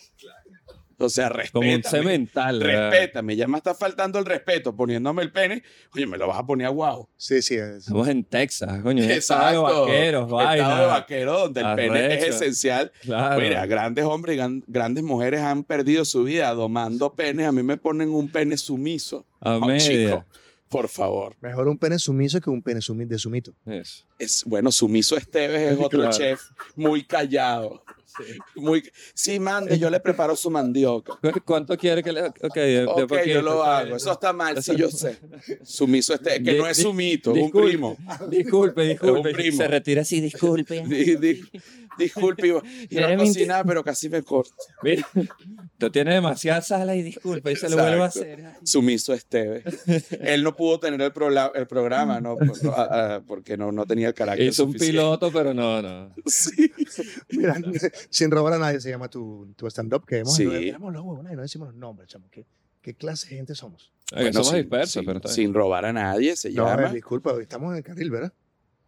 O 1.00 1.10
sea, 1.10 1.30
Como 1.52 1.68
un 1.70 1.76
respétame. 1.76 2.04
cemental. 2.04 2.60
Respétame, 2.62 3.36
ya 3.36 3.48
me 3.48 3.58
está 3.58 3.76
faltando 3.76 4.18
el 4.18 4.26
respeto 4.26 4.76
poniéndome 4.76 5.22
el 5.22 5.32
pene. 5.32 5.62
Oye, 5.94 6.08
me 6.08 6.18
lo 6.18 6.26
vas 6.28 6.40
a 6.40 6.46
poner 6.46 6.66
a 6.66 6.70
guau. 6.72 7.08
Sí, 7.18 7.42
sí. 7.44 7.54
es- 7.56 7.78
Estamos 7.86 8.08
en 8.08 8.24
Texas, 8.24 8.82
coño. 8.82 9.04
en 9.04 9.12
estado 9.12 9.52
de 9.52 9.58
vaqueros, 9.58 10.24
Estado 10.26 10.40
de 10.40 10.58
vaina. 10.62 10.86
vaquero, 10.88 11.40
donde 11.40 11.62
el 11.62 11.76
pene 11.76 12.16
es 12.16 12.24
esencial. 12.36 12.92
Claro. 13.02 13.40
Mira, 13.40 13.66
grandes 13.68 14.06
hombres 14.06 14.34
y 14.34 14.38
gran- 14.38 14.64
grandes 14.66 15.04
mujeres 15.04 15.42
han 15.42 15.64
perdido 15.64 16.04
su 16.04 16.24
vida 16.24 16.52
domando 16.56 17.14
penes. 17.14 17.46
A 17.46 17.52
mí 17.52 17.62
me 17.62 17.78
ponen 17.78 18.10
un 18.10 18.30
pene 18.30 18.58
sumiso. 18.58 19.26
a 19.40 19.58
Oh, 19.58 19.78
chico, 19.78 20.26
por 20.68 20.88
favor. 20.90 21.36
Mejor 21.42 21.68
un 21.68 21.78
pene 21.78 22.00
sumiso 22.00 22.42
que 22.42 22.50
un 22.50 22.64
pene 22.64 22.82
sumi- 22.82 23.06
de 23.06 23.20
sumito. 23.20 23.54
Es, 24.18 24.44
bueno, 24.48 24.72
Sumiso 24.72 25.16
Esteves 25.16 25.74
es 25.74 25.78
otro 25.80 26.00
Claro. 26.00 26.18
chef 26.18 26.42
muy 26.76 27.04
callado. 27.04 27.84
Muy, 28.56 28.84
sí, 29.14 29.40
mande, 29.40 29.78
yo 29.80 29.90
le 29.90 30.00
preparo 30.00 30.36
su 30.36 30.50
mandioca. 30.50 31.14
¿Cu- 31.22 31.42
¿Cuánto 31.46 31.78
quiere 31.78 32.02
que 32.04 32.12
le.? 32.12 32.22
Ok, 32.28 32.56
de, 32.56 32.64
de 32.68 32.86
Ok, 32.86 33.08
poquito, 33.08 33.26
yo 33.26 33.42
lo 33.42 33.64
hago. 33.64 33.96
Eso 33.96 34.12
está 34.12 34.34
mal, 34.34 34.62
sí, 34.64 34.76
yo 34.76 34.90
sé. 34.90 35.18
Sumiso 35.64 36.14
Esteves, 36.14 36.42
que 36.44 36.54
Di- 36.54 36.58
no 36.60 36.68
es 36.68 36.78
sumito, 36.78 37.36
es 37.36 37.44
un 37.44 37.52
primo. 37.52 37.98
Disculpe, 38.30 38.84
disculpe. 38.88 39.32
primo. 39.34 39.58
Se 39.58 39.68
retira 39.68 40.02
así, 40.02 40.20
disculpe. 40.22 40.84
Di- 40.88 41.16
di- 41.18 41.42
disculpe, 41.98 42.48
iba, 42.48 42.62
iba 42.90 43.08
a 43.08 43.18
cocinar, 43.18 43.66
pero 43.66 43.84
casi 43.84 44.08
me 44.10 44.22
corto. 44.24 44.54
Mira, 44.84 45.08
tú 45.78 45.90
tienes 45.90 46.14
demasiada 46.14 46.62
sala 46.62 46.96
y 46.96 47.02
disculpe, 47.02 47.52
y 47.52 47.56
se 47.56 47.70
lo 47.70 47.78
vuelvo 47.78 48.04
a 48.04 48.08
hacer. 48.08 48.44
Sumiso 48.64 49.14
Esteves. 49.14 49.64
Él 50.22 50.44
no 50.44 50.56
pudo 50.56 50.80
tener 50.80 51.02
el, 51.02 51.12
prola- 51.14 51.52
el 51.56 51.66
programa, 51.68 52.20
¿no? 52.22 52.38
Por- 52.38 52.64
no, 52.64 52.72
a- 52.72 53.16
a- 53.16 53.22
porque 53.22 53.58
no, 53.58 53.72
no 53.72 53.86
tenía 53.86 54.08
el 54.10 54.14
carácter 54.14 54.46
Hizo 54.48 54.66
un 54.66 54.74
suficiente. 54.74 54.92
piloto, 55.00 55.32
pero 55.32 55.54
no, 55.54 55.82
no. 55.82 56.14
Sí. 56.26 56.72
Mira, 57.30 57.56
sin 58.10 58.32
robar 58.32 58.54
a 58.54 58.58
nadie 58.60 58.80
se 58.80 58.90
llama 58.90 59.10
tu, 59.10 59.54
tu 59.56 59.68
stand-up. 59.68 60.06
Que 60.06 60.20
hemos, 60.20 60.36
Sí. 60.36 60.46
no, 60.80 60.92
los 60.92 61.02
huevos, 61.04 61.24
no 61.24 61.42
decimos 61.42 61.70
los 61.70 61.78
nombres, 61.78 62.10
chamo. 62.10 62.28
¿Qué, 62.32 62.46
¿Qué 62.82 62.94
clase 62.94 63.30
de 63.30 63.36
gente 63.38 63.56
somos? 63.56 63.92
Que 64.08 64.16
Bueno, 64.16 64.34
somos 64.34 64.48
sin- 64.50 64.58
dispersos, 64.60 64.92
sin- 64.94 65.06
pero 65.06 65.18
está 65.18 65.28
bien. 65.30 65.36
sin 65.36 65.54
robar 65.54 65.86
a 65.86 65.94
nadie, 65.94 66.36
se 66.36 66.52
No, 66.52 66.66
a 66.68 66.76
ver, 66.76 66.86
llama. 66.86 66.94
disculpa, 66.96 67.34
estamos 67.42 67.72
en 67.72 67.78
el 67.78 67.84
carril, 67.84 68.10
¿verdad? 68.12 68.34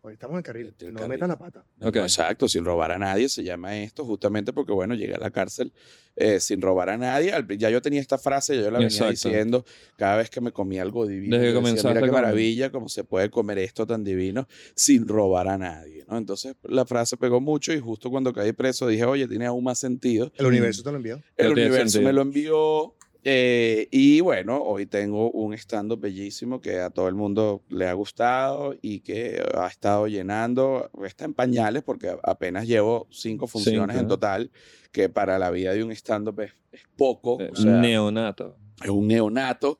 Hoy 0.01 0.13
estamos 0.13 0.34
en 0.36 0.38
el 0.38 0.44
carril. 0.44 0.74
El 0.80 0.94
No 0.94 1.00
carril. 1.00 1.10
metas 1.10 1.28
la 1.30 1.38
pata. 1.38 1.66
Ok. 1.81 1.96
No, 1.96 2.01
exacto, 2.04 2.48
sin 2.48 2.63
robar 2.63 2.92
a 2.94 2.98
nadie 2.98 3.28
se 3.28 3.44
llama 3.44 3.78
esto, 3.78 4.06
justamente 4.06 4.54
porque, 4.54 4.72
bueno, 4.72 4.96
llegué 4.96 5.16
a 5.16 5.19
la 5.19 5.30
cárcel 5.30 5.74
eh, 6.15 6.39
sin 6.39 6.62
robar 6.62 6.89
a 6.89 6.98
nadie. 6.98 7.34
Ya 7.58 7.70
yo 7.70 7.82
tenía 7.82 8.00
esta 8.00 8.18
frase, 8.18 8.56
yo 8.56 8.63
la 8.72 8.79
venía 8.79 8.88
Exacto. 8.88 9.12
diciendo 9.12 9.65
cada 9.98 10.15
vez 10.15 10.29
que 10.29 10.39
me 10.39 10.51
comía 10.53 10.82
algo 10.84 11.06
divino. 11.06 11.36
Desde 11.36 11.50
que 11.50 11.53
comenzaste 11.53 11.89
Mira 11.89 12.01
qué 12.01 12.12
maravilla, 12.13 12.72
cómo 12.72 12.88
se 12.88 13.03
puede 13.03 13.29
comer 13.29 13.58
esto 13.60 13.86
tan 13.86 14.03
divino 14.06 14.48
sin 14.74 15.06
robar 15.08 15.50
a 15.50 15.58
nadie, 15.58 16.06
¿no? 16.08 16.18
Entonces 16.18 16.56
la 16.63 16.86
frase 16.86 17.18
pegó 17.18 17.41
mucho 17.41 17.74
y 17.74 17.79
justo 17.79 18.10
cuando 18.10 18.32
caí 18.34 18.53
preso 18.53 18.88
dije, 18.88 19.03
oye, 19.03 19.27
tiene 19.27 19.48
aún 19.48 19.63
más 19.65 19.79
sentido. 19.79 20.32
El 20.38 20.46
universo 20.46 20.82
te 20.82 20.91
lo 20.91 20.98
envió. 20.98 21.22
El 21.36 21.51
universo 21.51 21.89
sentido. 21.89 22.03
me 22.08 22.13
lo 22.13 22.22
envió. 22.22 22.96
Eh, 23.23 23.88
y 23.91 24.21
bueno, 24.21 24.61
hoy 24.61 24.85
tengo 24.85 25.29
un 25.31 25.53
stand-up 25.53 25.99
bellísimo 25.99 26.61
que 26.61 26.79
a 26.79 26.89
todo 26.89 27.07
el 27.09 27.15
mundo 27.15 27.63
le 27.69 27.88
ha 27.88 27.93
gustado 27.93 28.75
y 28.81 29.01
que 29.01 29.43
ha 29.55 29.67
estado 29.67 30.07
llenando. 30.07 30.89
Está 31.03 31.25
en 31.25 31.33
pañales 31.33 31.83
porque 31.83 32.15
apenas 32.23 32.67
llevo 32.67 33.07
cinco 33.11 33.47
funciones 33.47 33.97
en 33.97 34.07
total, 34.07 34.51
que 34.91 35.09
para 35.09 35.38
la 35.38 35.51
vida 35.51 35.73
de 35.73 35.83
un 35.83 35.91
stand-up 35.91 36.39
es, 36.39 36.53
es 36.71 36.83
poco. 36.95 37.39
Eh, 37.41 37.49
o 37.51 37.55
sea, 37.55 37.71
Neonato. 37.71 38.55
es 38.81 38.89
un 38.89 39.07
neonato. 39.07 39.79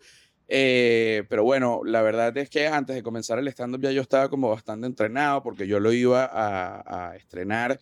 Eh, 0.52 1.26
pero 1.30 1.44
bueno, 1.44 1.82
la 1.86 2.02
verdad 2.02 2.36
es 2.38 2.50
que 2.50 2.68
antes 2.68 2.96
de 2.96 3.04
comenzar 3.04 3.38
el 3.40 3.48
stand-up 3.48 3.82
ya 3.82 3.92
yo 3.92 4.02
estaba 4.02 4.30
como 4.30 4.50
bastante 4.50 4.88
entrenado 4.88 5.44
porque 5.44 5.68
yo 5.68 5.80
lo 5.80 5.94
iba 5.94 6.26
a, 6.26 7.12
a 7.12 7.16
estrenar 7.16 7.80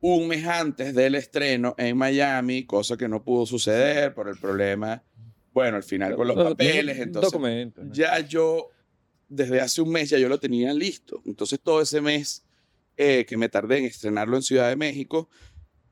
un 0.00 0.28
mes 0.28 0.46
antes 0.46 0.94
del 0.94 1.14
estreno 1.14 1.74
en 1.78 1.96
Miami, 1.96 2.64
cosa 2.64 2.96
que 2.96 3.08
no 3.08 3.22
pudo 3.22 3.44
suceder 3.46 4.14
por 4.14 4.28
el 4.28 4.36
problema, 4.38 5.02
bueno, 5.52 5.76
al 5.76 5.82
final 5.82 6.14
con 6.16 6.28
los 6.28 6.36
papeles, 6.36 6.98
entonces 6.98 7.32
Documento. 7.32 7.82
¿no? 7.84 7.92
ya 7.92 8.18
yo, 8.20 8.68
desde 9.28 9.60
hace 9.60 9.82
un 9.82 9.90
mes 9.90 10.10
ya 10.10 10.18
yo 10.18 10.28
lo 10.28 10.38
tenía 10.38 10.72
listo. 10.72 11.22
Entonces 11.26 11.60
todo 11.60 11.82
ese 11.82 12.00
mes 12.00 12.44
eh, 12.96 13.24
que 13.28 13.36
me 13.36 13.48
tardé 13.48 13.78
en 13.78 13.84
estrenarlo 13.84 14.36
en 14.36 14.42
Ciudad 14.42 14.68
de 14.68 14.76
México, 14.76 15.28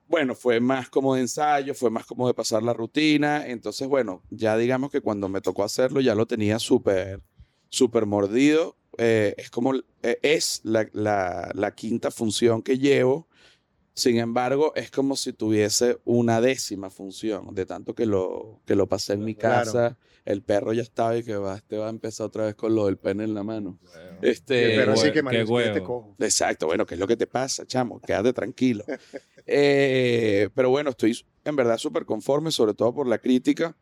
bueno, 0.06 0.34
fue 0.34 0.58
más 0.58 0.88
como 0.88 1.14
de 1.14 1.20
ensayo, 1.22 1.74
fue 1.74 1.90
más 1.90 2.06
como 2.06 2.26
de 2.26 2.32
pasar 2.34 2.62
la 2.62 2.72
rutina. 2.72 3.46
Entonces, 3.46 3.86
bueno, 3.88 4.22
ya 4.30 4.56
digamos 4.56 4.90
que 4.90 5.02
cuando 5.02 5.28
me 5.28 5.42
tocó 5.42 5.64
hacerlo 5.64 6.00
ya 6.00 6.14
lo 6.14 6.26
tenía 6.26 6.58
súper, 6.58 7.20
súper 7.68 8.06
mordido. 8.06 8.76
Eh, 8.96 9.34
es 9.36 9.50
como, 9.50 9.74
eh, 9.74 10.18
es 10.22 10.60
la, 10.64 10.88
la- 10.94 11.50
la 11.54 11.74
quinta 11.74 12.10
función 12.10 12.62
que 12.62 12.78
llevo. 12.78 13.28
Sin 13.98 14.16
embargo, 14.18 14.72
es 14.76 14.90
como 14.92 15.16
si 15.16 15.32
tuviese 15.32 15.98
una 16.04 16.40
décima 16.40 16.88
función, 16.88 17.52
de 17.54 17.66
tanto 17.66 17.94
que 17.96 18.06
lo, 18.06 18.60
que 18.64 18.76
lo 18.76 18.86
pasé 18.88 19.14
en 19.14 19.24
mi 19.24 19.34
Claro. 19.34 19.64
casa. 19.72 19.98
El 20.24 20.42
perro 20.42 20.72
ya 20.72 20.82
estaba 20.82 21.16
y 21.16 21.24
que 21.24 21.34
va, 21.36 21.56
este 21.56 21.78
va 21.78 21.86
a 21.86 21.90
empezar 21.90 22.26
otra 22.28 22.44
vez 22.44 22.54
con 22.54 22.74
lo 22.76 22.86
del 22.86 22.96
pene 22.96 23.24
en 23.24 23.34
la 23.34 23.42
mano. 23.42 23.78
El 24.22 24.28
Este, 24.30 24.76
perro 24.76 24.94
bueno, 24.94 25.02
que 25.02 25.12
qué 25.12 25.22
Mario, 25.22 25.46
huevo. 25.46 25.72
te 25.74 25.82
cojo. 25.82 26.16
Exacto, 26.20 26.66
bueno, 26.66 26.86
¿qué 26.86 26.94
es 26.94 27.00
lo 27.00 27.06
que 27.08 27.16
te 27.16 27.26
pasa, 27.26 27.66
chamo? 27.66 28.00
Quédate 28.00 28.32
tranquilo. 28.32 28.84
Eh, 29.50 30.50
pero 30.54 30.68
bueno, 30.68 30.90
estoy 30.90 31.18
en 31.44 31.56
verdad 31.56 31.78
súper 31.78 32.04
conforme, 32.04 32.50
sobre 32.52 32.74
todo 32.74 32.94
por 32.94 33.06
la 33.08 33.16
crítica, 33.18 33.74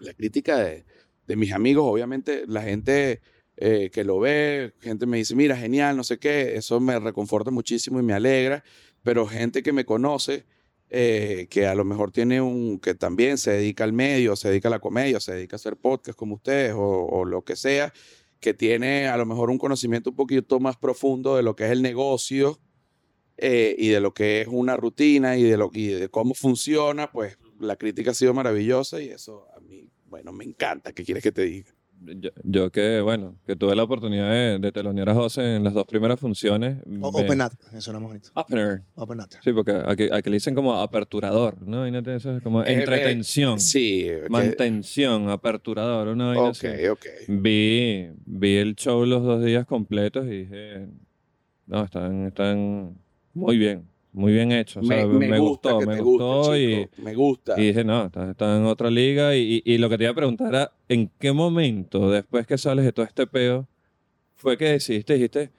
la 0.00 0.14
crítica 0.14 0.56
de, 0.58 0.86
de 1.26 1.36
mis 1.36 1.52
amigos, 1.52 1.84
obviamente 1.86 2.44
la 2.46 2.62
gente 2.62 3.20
eh, 3.58 3.90
que 3.92 4.02
lo 4.02 4.18
ve, 4.18 4.72
gente 4.80 5.04
me 5.04 5.18
dice, 5.18 5.34
mira, 5.36 5.56
genial, 5.58 5.94
no 5.96 6.04
sé 6.04 6.18
qué, 6.18 6.56
eso 6.56 6.80
me 6.80 6.98
reconforta 6.98 7.50
muchísimo 7.50 8.00
y 8.00 8.02
me 8.02 8.14
alegra, 8.14 8.64
pero 9.04 9.26
gente 9.26 9.62
que 9.62 9.72
me 9.72 9.84
conoce, 9.84 10.46
eh, 10.88 11.46
que 11.50 11.66
a 11.66 11.74
lo 11.74 11.84
mejor 11.84 12.10
tiene 12.10 12.40
un, 12.40 12.80
que 12.80 12.94
también 12.94 13.38
se 13.38 13.52
dedica 13.52 13.84
al 13.84 13.92
medio, 13.92 14.34
se 14.34 14.48
dedica 14.48 14.68
a 14.68 14.70
la 14.70 14.80
comedia, 14.80 15.20
se 15.20 15.34
dedica 15.34 15.54
a 15.54 15.58
hacer 15.58 15.76
podcast 15.76 16.18
como 16.18 16.34
ustedes 16.36 16.74
o, 16.76 17.24
lo 17.24 17.44
que 17.44 17.54
sea, 17.54 17.92
que 18.40 18.54
tiene 18.54 19.08
a 19.08 19.16
lo 19.16 19.26
mejor 19.26 19.50
un 19.50 19.58
conocimiento 19.58 20.10
un 20.10 20.16
poquito 20.16 20.58
más 20.58 20.76
profundo 20.76 21.36
de 21.36 21.42
lo 21.42 21.54
que 21.54 21.66
es 21.66 21.70
el 21.70 21.82
negocio 21.82 22.60
eh, 23.36 23.76
y 23.78 23.88
de 23.88 24.00
lo 24.00 24.14
que 24.14 24.40
es 24.40 24.48
una 24.48 24.76
rutina 24.76 25.36
y 25.36 25.42
de, 25.42 25.56
lo, 25.58 25.70
y 25.72 25.88
de 25.88 26.08
cómo 26.08 26.34
funciona, 26.34 27.12
pues 27.12 27.38
la 27.60 27.76
crítica 27.76 28.12
ha 28.12 28.14
sido 28.14 28.32
maravillosa 28.32 29.02
y 29.02 29.08
eso 29.08 29.48
a 29.54 29.60
mí, 29.60 29.90
bueno, 30.06 30.32
me 30.32 30.44
encanta. 30.44 30.92
¿Qué 30.92 31.04
quieres 31.04 31.22
que 31.22 31.32
te 31.32 31.42
diga? 31.42 31.73
Yo, 32.06 32.30
yo 32.42 32.70
que, 32.70 33.00
bueno, 33.00 33.36
que 33.46 33.56
tuve 33.56 33.74
la 33.74 33.82
oportunidad 33.84 34.30
de, 34.30 34.58
de 34.58 34.72
telonear 34.72 35.08
a 35.10 35.14
José 35.14 35.56
en 35.56 35.64
las 35.64 35.72
dos 35.74 35.84
primeras 35.86 36.20
funciones. 36.20 36.78
O- 37.00 37.10
me- 37.12 37.24
Open 37.24 37.40
Up, 37.40 37.52
eso 37.74 37.90
era 37.90 38.00
bonito. 38.00 38.28
Opener. 38.34 38.82
Open 38.94 39.20
Up. 39.20 39.28
Sí, 39.42 39.52
porque 39.52 39.72
aquí, 39.86 40.08
aquí 40.12 40.28
le 40.30 40.36
dicen 40.36 40.54
como 40.54 40.74
aperturador, 40.80 41.60
¿no? 41.62 41.78
Imagínate 41.86 42.16
eso 42.16 42.36
es 42.36 42.42
como 42.42 42.62
Eh, 42.62 42.66
eh, 42.68 42.72
entretención, 42.80 43.58
Sí. 43.60 44.02
que- 44.04 44.26
mantención, 44.28 45.30
aperturador, 45.30 46.08
una 46.08 46.26
vaina 46.28 46.42
ok, 46.42 46.50
así. 46.50 46.66
ok. 46.88 47.06
Vi, 47.28 48.10
vi 48.26 48.56
el 48.56 48.74
show 48.76 49.04
los 49.06 49.22
dos 49.22 49.44
días 49.44 49.64
completos 49.66 50.26
y 50.26 50.44
dije, 50.44 50.86
no, 51.66 51.84
están, 51.84 52.26
están 52.26 52.96
muy 53.32 53.56
bien, 53.56 53.88
muy 54.14 54.32
bien 54.32 54.50
hechos. 54.52 54.82
O 54.82 54.86
sea, 54.86 55.06
me, 55.06 55.38
gusta 55.38 55.72
gustó, 55.72 55.86
me 55.86 56.00
gustó 56.00 56.36
guste, 56.48 56.62
y, 56.62 56.84
chico, 56.84 57.02
Me 57.02 57.14
gusta. 57.14 57.60
y 57.60 57.66
dije, 57.66 57.84
no, 57.84 58.06
está, 58.06 58.30
está 58.30 58.56
en 58.56 58.64
otra 58.64 58.90
liga. 58.90 59.36
Y, 59.36 59.62
y- 59.64 59.74
y 59.74 59.78
lo 59.78 59.90
que 59.90 59.98
te 59.98 60.04
iba 60.04 60.12
a 60.12 60.14
preguntar 60.14 60.48
era, 60.48 60.72
¿en 60.88 61.10
qué 61.18 61.32
momento, 61.32 62.10
después 62.10 62.46
que 62.46 62.56
sales 62.56 62.84
de 62.84 62.92
todo 62.92 63.04
este 63.04 63.26
peo, 63.26 63.68
fue 64.36 64.56
que 64.56 64.64
decidiste, 64.66 65.14
dijiste, 65.14 65.50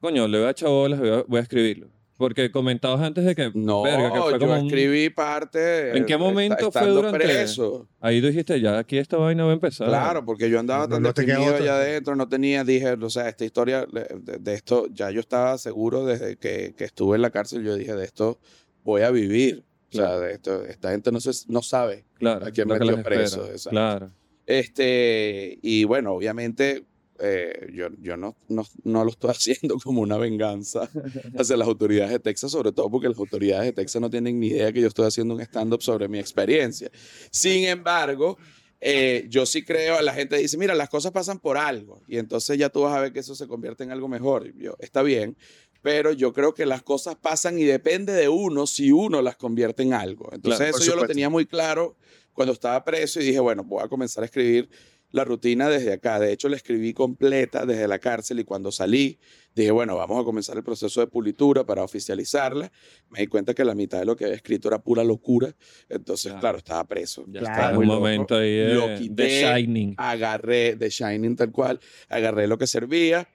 coño, 0.00 0.28
le 0.28 0.38
voy 0.38 0.46
a 0.48 0.50
echar 0.50 0.68
bolas, 0.68 1.00
voy 1.00 1.08
a, 1.10 1.22
voy 1.26 1.38
a 1.38 1.42
escribirlo? 1.42 1.88
Porque 2.18 2.50
comentabas 2.50 3.00
antes 3.00 3.24
de 3.24 3.34
que, 3.36 3.52
no, 3.54 3.82
verga, 3.82 4.12
que 4.12 4.18
fue 4.20 4.32
yo 4.32 4.38
como 4.40 4.52
un- 4.58 4.66
escribí 4.66 5.08
parte. 5.08 5.96
¿En 5.96 6.04
qué 6.04 6.14
eh, 6.14 6.18
momento 6.18 6.70
fue 6.72 6.88
durante- 6.88 7.16
preso. 7.20 7.88
Ahí 8.00 8.20
tú 8.20 8.26
dijiste, 8.26 8.60
ya 8.60 8.76
aquí 8.76 8.98
esta 8.98 9.16
vaina 9.16 9.44
va 9.44 9.50
a 9.50 9.54
empezar. 9.54 9.86
Claro, 9.88 10.24
porque 10.24 10.50
yo 10.50 10.58
andaba 10.58 10.88
No- 10.88 10.96
tan 10.96 11.02
no 11.04 11.08
deprimido 11.12 11.54
allá 11.54 11.76
adentro, 11.76 12.16
no 12.16 12.28
tenía, 12.28 12.64
dije, 12.64 12.90
o 13.00 13.08
sea, 13.08 13.28
esta 13.28 13.44
historia 13.44 13.86
de, 13.86 14.52
esto, 14.54 14.88
ya 14.92 15.12
yo 15.12 15.20
estaba 15.20 15.56
seguro 15.58 16.04
desde 16.04 16.36
que, 16.36 16.74
que 16.76 16.84
estuve 16.84 17.14
en 17.14 17.22
la 17.22 17.30
cárcel, 17.30 17.62
yo 17.62 17.76
dije, 17.76 17.94
de 17.94 18.04
esto 18.04 18.40
voy 18.82 19.02
a 19.02 19.10
vivir. 19.12 19.64
O 19.92 19.96
sea, 19.96 20.18
de 20.18 20.32
esto, 20.32 20.64
esta 20.66 20.90
gente 20.90 21.12
no, 21.12 21.20
se, 21.20 21.30
no 21.46 21.62
sabe. 21.62 22.04
claro. 22.14 22.44
¿A 22.46 22.50
quién 22.50 22.66
metió 22.68 23.00
preso? 23.02 23.48
Claro. 23.70 24.10
Este, 24.44 25.58
y 25.62 25.84
bueno, 25.84 26.12
obviamente 26.14 26.84
eh, 27.20 27.70
yo, 27.72 27.88
yo 28.00 28.16
no, 28.16 28.36
no, 28.48 28.64
no 28.84 29.04
lo 29.04 29.10
estoy 29.10 29.30
haciendo 29.30 29.76
como 29.78 30.00
una 30.00 30.16
venganza 30.16 30.88
hacia 31.36 31.56
las 31.56 31.68
autoridades 31.68 32.12
de 32.12 32.18
Texas, 32.20 32.52
sobre 32.52 32.72
todo 32.72 32.90
porque 32.90 33.08
las 33.08 33.18
autoridades 33.18 33.66
de 33.66 33.72
Texas 33.72 34.00
no 34.00 34.10
tienen 34.10 34.38
ni 34.38 34.48
idea 34.48 34.72
que 34.72 34.80
yo 34.80 34.88
estoy 34.88 35.06
haciendo 35.06 35.34
un 35.34 35.40
stand-up 35.40 35.82
sobre 35.82 36.08
mi 36.08 36.18
experiencia. 36.18 36.90
Sin 37.30 37.64
embargo, 37.64 38.38
eh, 38.80 39.26
yo 39.28 39.44
sí 39.46 39.64
creo, 39.64 40.00
la 40.00 40.14
gente 40.14 40.36
dice, 40.36 40.56
mira, 40.56 40.74
las 40.74 40.88
cosas 40.88 41.12
pasan 41.12 41.40
por 41.40 41.56
algo, 41.56 42.02
y 42.06 42.18
entonces 42.18 42.56
ya 42.58 42.68
tú 42.68 42.82
vas 42.82 42.96
a 42.96 43.00
ver 43.00 43.12
que 43.12 43.20
eso 43.20 43.34
se 43.34 43.48
convierte 43.48 43.84
en 43.84 43.90
algo 43.90 44.08
mejor. 44.08 44.46
Y 44.46 44.62
yo, 44.62 44.76
está 44.78 45.02
bien, 45.02 45.36
pero 45.82 46.12
yo 46.12 46.32
creo 46.32 46.54
que 46.54 46.66
las 46.66 46.82
cosas 46.82 47.16
pasan 47.16 47.58
y 47.58 47.64
depende 47.64 48.12
de 48.12 48.28
uno 48.28 48.66
si 48.66 48.92
uno 48.92 49.22
las 49.22 49.36
convierte 49.36 49.82
en 49.82 49.94
algo. 49.94 50.28
Entonces 50.32 50.58
Claro, 50.58 50.76
eso 50.76 50.84
yo 50.84 50.96
lo 50.96 51.06
tenía 51.06 51.28
muy 51.28 51.46
claro 51.46 51.96
cuando 52.32 52.52
estaba 52.52 52.84
preso 52.84 53.20
y 53.20 53.24
dije, 53.24 53.40
bueno, 53.40 53.64
voy 53.64 53.82
a 53.82 53.88
comenzar 53.88 54.22
a 54.22 54.26
escribir 54.26 54.68
la 55.10 55.24
rutina 55.24 55.68
desde 55.68 55.92
acá. 55.94 56.18
De 56.20 56.32
hecho, 56.32 56.48
la 56.48 56.56
escribí 56.56 56.92
completa 56.92 57.64
desde 57.66 57.88
la 57.88 57.98
cárcel 57.98 58.40
y 58.40 58.44
cuando 58.44 58.70
salí 58.72 59.18
dije, 59.54 59.70
bueno, 59.70 59.96
vamos 59.96 60.20
a 60.20 60.24
comenzar 60.24 60.56
el 60.56 60.62
proceso 60.62 61.00
de 61.00 61.06
pulitura 61.06 61.64
para 61.64 61.82
oficializarla. 61.82 62.70
Me 63.10 63.20
di 63.20 63.26
cuenta 63.26 63.54
que 63.54 63.64
la 63.64 63.74
mitad 63.74 63.98
de 63.98 64.04
lo 64.04 64.14
que 64.16 64.24
había 64.24 64.36
escrito 64.36 64.68
era 64.68 64.78
pura 64.78 65.02
locura. 65.02 65.54
Entonces, 65.88 66.26
Claro. 66.32 66.40
claro, 66.40 66.58
estaba 66.58 66.84
preso. 66.86 67.24
Ya 67.28 67.40
Claro. 67.40 67.54
está, 67.62 67.72
muy 67.74 67.82
un 67.82 67.88
loco. 67.88 68.00
momento 68.00 68.36
ahí 68.36 68.72
Lo 68.72 68.94
quité. 68.96 69.22
de 69.22 69.28
Shining. 69.42 69.94
Agarré 69.96 70.76
de 70.76 70.88
Shining 70.90 71.36
tal 71.36 71.50
cual, 71.50 71.80
agarré 72.08 72.46
lo 72.46 72.56
que 72.58 72.66
servía, 72.66 73.26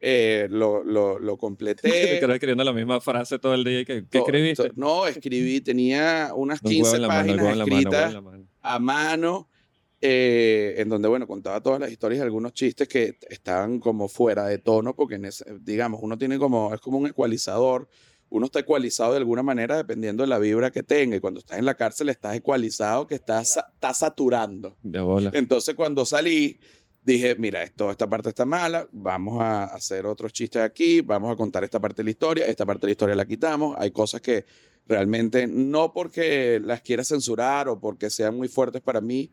eh, 0.00 0.48
lo, 0.50 0.82
lo, 0.84 1.18
completé. 1.38 2.18
quedo 2.20 2.32
escribiendo 2.34 2.64
la 2.64 2.72
misma 2.72 3.00
frase 3.00 3.38
todo 3.38 3.54
el 3.54 3.64
día. 3.64 3.84
¿Qué 3.84 4.04
escribiste? 4.10 4.68
to- 4.68 4.74
No, 4.76 5.06
escribí, 5.06 5.60
tenía 5.60 6.32
unas 6.34 6.60
Un 6.62 6.68
huevo 6.68 6.82
15 6.82 6.96
en 6.96 7.02
la 7.02 7.08
mano, 7.08 7.20
el 7.32 7.38
páginas 7.38 7.54
en 7.56 7.60
escritas 7.72 8.14
en 8.14 8.48
a 8.62 8.78
mano, 8.78 9.48
eh, 10.00 10.74
en 10.78 10.88
donde, 10.88 11.08
bueno, 11.08 11.26
contaba 11.26 11.62
todas 11.62 11.78
las 11.80 11.90
historias 11.90 12.20
y 12.20 12.22
algunos 12.22 12.52
chistes 12.54 12.88
que 12.88 13.18
estaban 13.28 13.80
como 13.80 14.08
fuera 14.08 14.46
de 14.46 14.58
tono, 14.58 14.94
porque, 14.94 15.16
en 15.16 15.26
ese- 15.26 15.44
digamos, 15.60 16.00
uno 16.02 16.16
tiene 16.16 16.38
como, 16.38 16.72
es 16.74 16.80
como 16.80 16.98
un 16.98 17.06
ecualizador, 17.06 17.88
uno 18.30 18.46
está 18.46 18.60
ecualizado 18.60 19.12
de 19.12 19.18
alguna 19.18 19.42
manera 19.42 19.76
dependiendo 19.76 20.22
de 20.22 20.28
la 20.28 20.38
vibra 20.38 20.70
que 20.70 20.82
tenga, 20.82 21.16
y 21.16 21.20
cuando 21.20 21.40
estás 21.40 21.58
en 21.58 21.64
la 21.64 21.74
cárcel 21.74 22.08
estás 22.08 22.36
ecualizado 22.36 23.06
que 23.06 23.16
estás, 23.16 23.56
estás 23.74 23.98
saturando. 23.98 24.76
De 24.82 25.00
bola. 25.00 25.30
Entonces, 25.34 25.74
cuando 25.74 26.06
salí, 26.06 26.58
dije, 27.02 27.34
mira, 27.34 27.62
esto, 27.62 27.90
esta 27.90 28.08
parte 28.08 28.28
está 28.28 28.44
mala, 28.44 28.88
vamos 28.92 29.40
a 29.42 29.64
hacer 29.64 30.06
otros 30.06 30.32
chistes 30.32 30.62
aquí, 30.62 31.00
vamos 31.00 31.32
a 31.32 31.36
contar 31.36 31.64
esta 31.64 31.80
parte 31.80 32.02
de 32.02 32.04
la 32.04 32.10
historia, 32.10 32.46
esta 32.46 32.64
parte 32.64 32.82
de 32.82 32.88
la 32.88 32.92
historia 32.92 33.14
la 33.16 33.26
quitamos, 33.26 33.74
hay 33.78 33.90
cosas 33.90 34.20
que 34.20 34.44
realmente 34.86 35.46
no 35.46 35.92
porque 35.92 36.60
las 36.62 36.80
quiera 36.82 37.04
censurar 37.04 37.68
o 37.68 37.78
porque 37.80 38.10
sean 38.10 38.36
muy 38.36 38.48
fuertes 38.48 38.80
para 38.80 39.00
mí, 39.00 39.30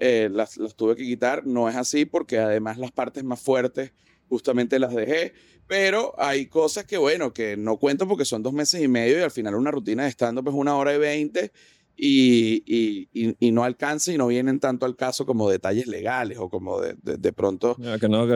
eh, 0.00 0.28
las, 0.32 0.56
las 0.56 0.74
tuve 0.74 0.96
que 0.96 1.04
quitar, 1.04 1.46
no 1.46 1.68
es 1.68 1.76
así 1.76 2.04
porque 2.04 2.38
además 2.38 2.78
las 2.78 2.92
partes 2.92 3.24
más 3.24 3.40
fuertes 3.40 3.92
justamente 4.28 4.78
las 4.78 4.94
dejé, 4.94 5.32
pero 5.66 6.14
hay 6.18 6.46
cosas 6.46 6.84
que, 6.84 6.98
bueno, 6.98 7.32
que 7.32 7.56
no 7.56 7.78
cuento 7.78 8.06
porque 8.06 8.24
son 8.24 8.42
dos 8.42 8.52
meses 8.52 8.82
y 8.82 8.88
medio 8.88 9.18
y 9.18 9.22
al 9.22 9.30
final 9.30 9.54
una 9.54 9.70
rutina 9.70 10.04
de 10.04 10.10
stand-up 10.10 10.48
es 10.48 10.54
una 10.54 10.76
hora 10.76 10.94
y 10.94 10.98
veinte 10.98 11.52
y, 11.96 12.62
y, 12.66 13.08
y- 13.12 13.36
y 13.40 13.50
no 13.52 13.64
alcanza 13.64 14.12
y 14.12 14.18
no 14.18 14.26
vienen 14.28 14.60
tanto 14.60 14.86
al 14.86 14.96
caso 14.96 15.26
como 15.26 15.50
detalles 15.50 15.86
legales 15.86 16.38
o 16.38 16.48
como 16.48 16.80
de, 16.80 16.94
de, 17.02 17.16
de 17.16 17.32
pronto 17.32 17.76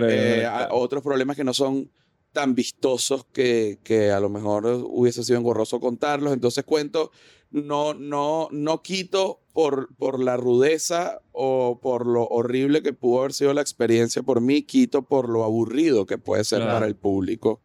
que 0.08 0.16
no 0.16 0.34
eh, 0.40 0.46
a- 0.46 0.68
otros 0.72 1.02
problemas 1.02 1.36
que 1.36 1.44
no 1.44 1.54
son 1.54 1.90
tan 2.32 2.54
vistosos 2.54 3.26
que, 3.26 3.78
que 3.84 4.10
a 4.10 4.18
lo 4.18 4.30
mejor 4.30 4.64
hubiese 4.88 5.22
sido 5.22 5.38
engorroso 5.38 5.78
contarlos. 5.80 6.32
Entonces 6.32 6.64
cuento, 6.64 7.12
no, 7.50 7.92
no, 7.92 8.48
no 8.50 8.82
quito 8.82 9.41
por, 9.52 9.94
por 9.96 10.22
la 10.22 10.36
rudeza 10.36 11.20
o 11.32 11.78
por 11.82 12.06
lo 12.06 12.24
horrible 12.26 12.82
que 12.82 12.92
pudo 12.92 13.20
haber 13.20 13.32
sido 13.32 13.52
la 13.54 13.60
experiencia 13.60 14.22
por 14.22 14.40
mí, 14.40 14.62
quito 14.62 15.02
por 15.02 15.28
lo 15.28 15.44
aburrido 15.44 16.06
que 16.06 16.18
puede 16.18 16.44
ser 16.44 16.58
Claro. 16.60 16.72
para 16.74 16.86
el 16.86 16.96
público. 16.96 17.60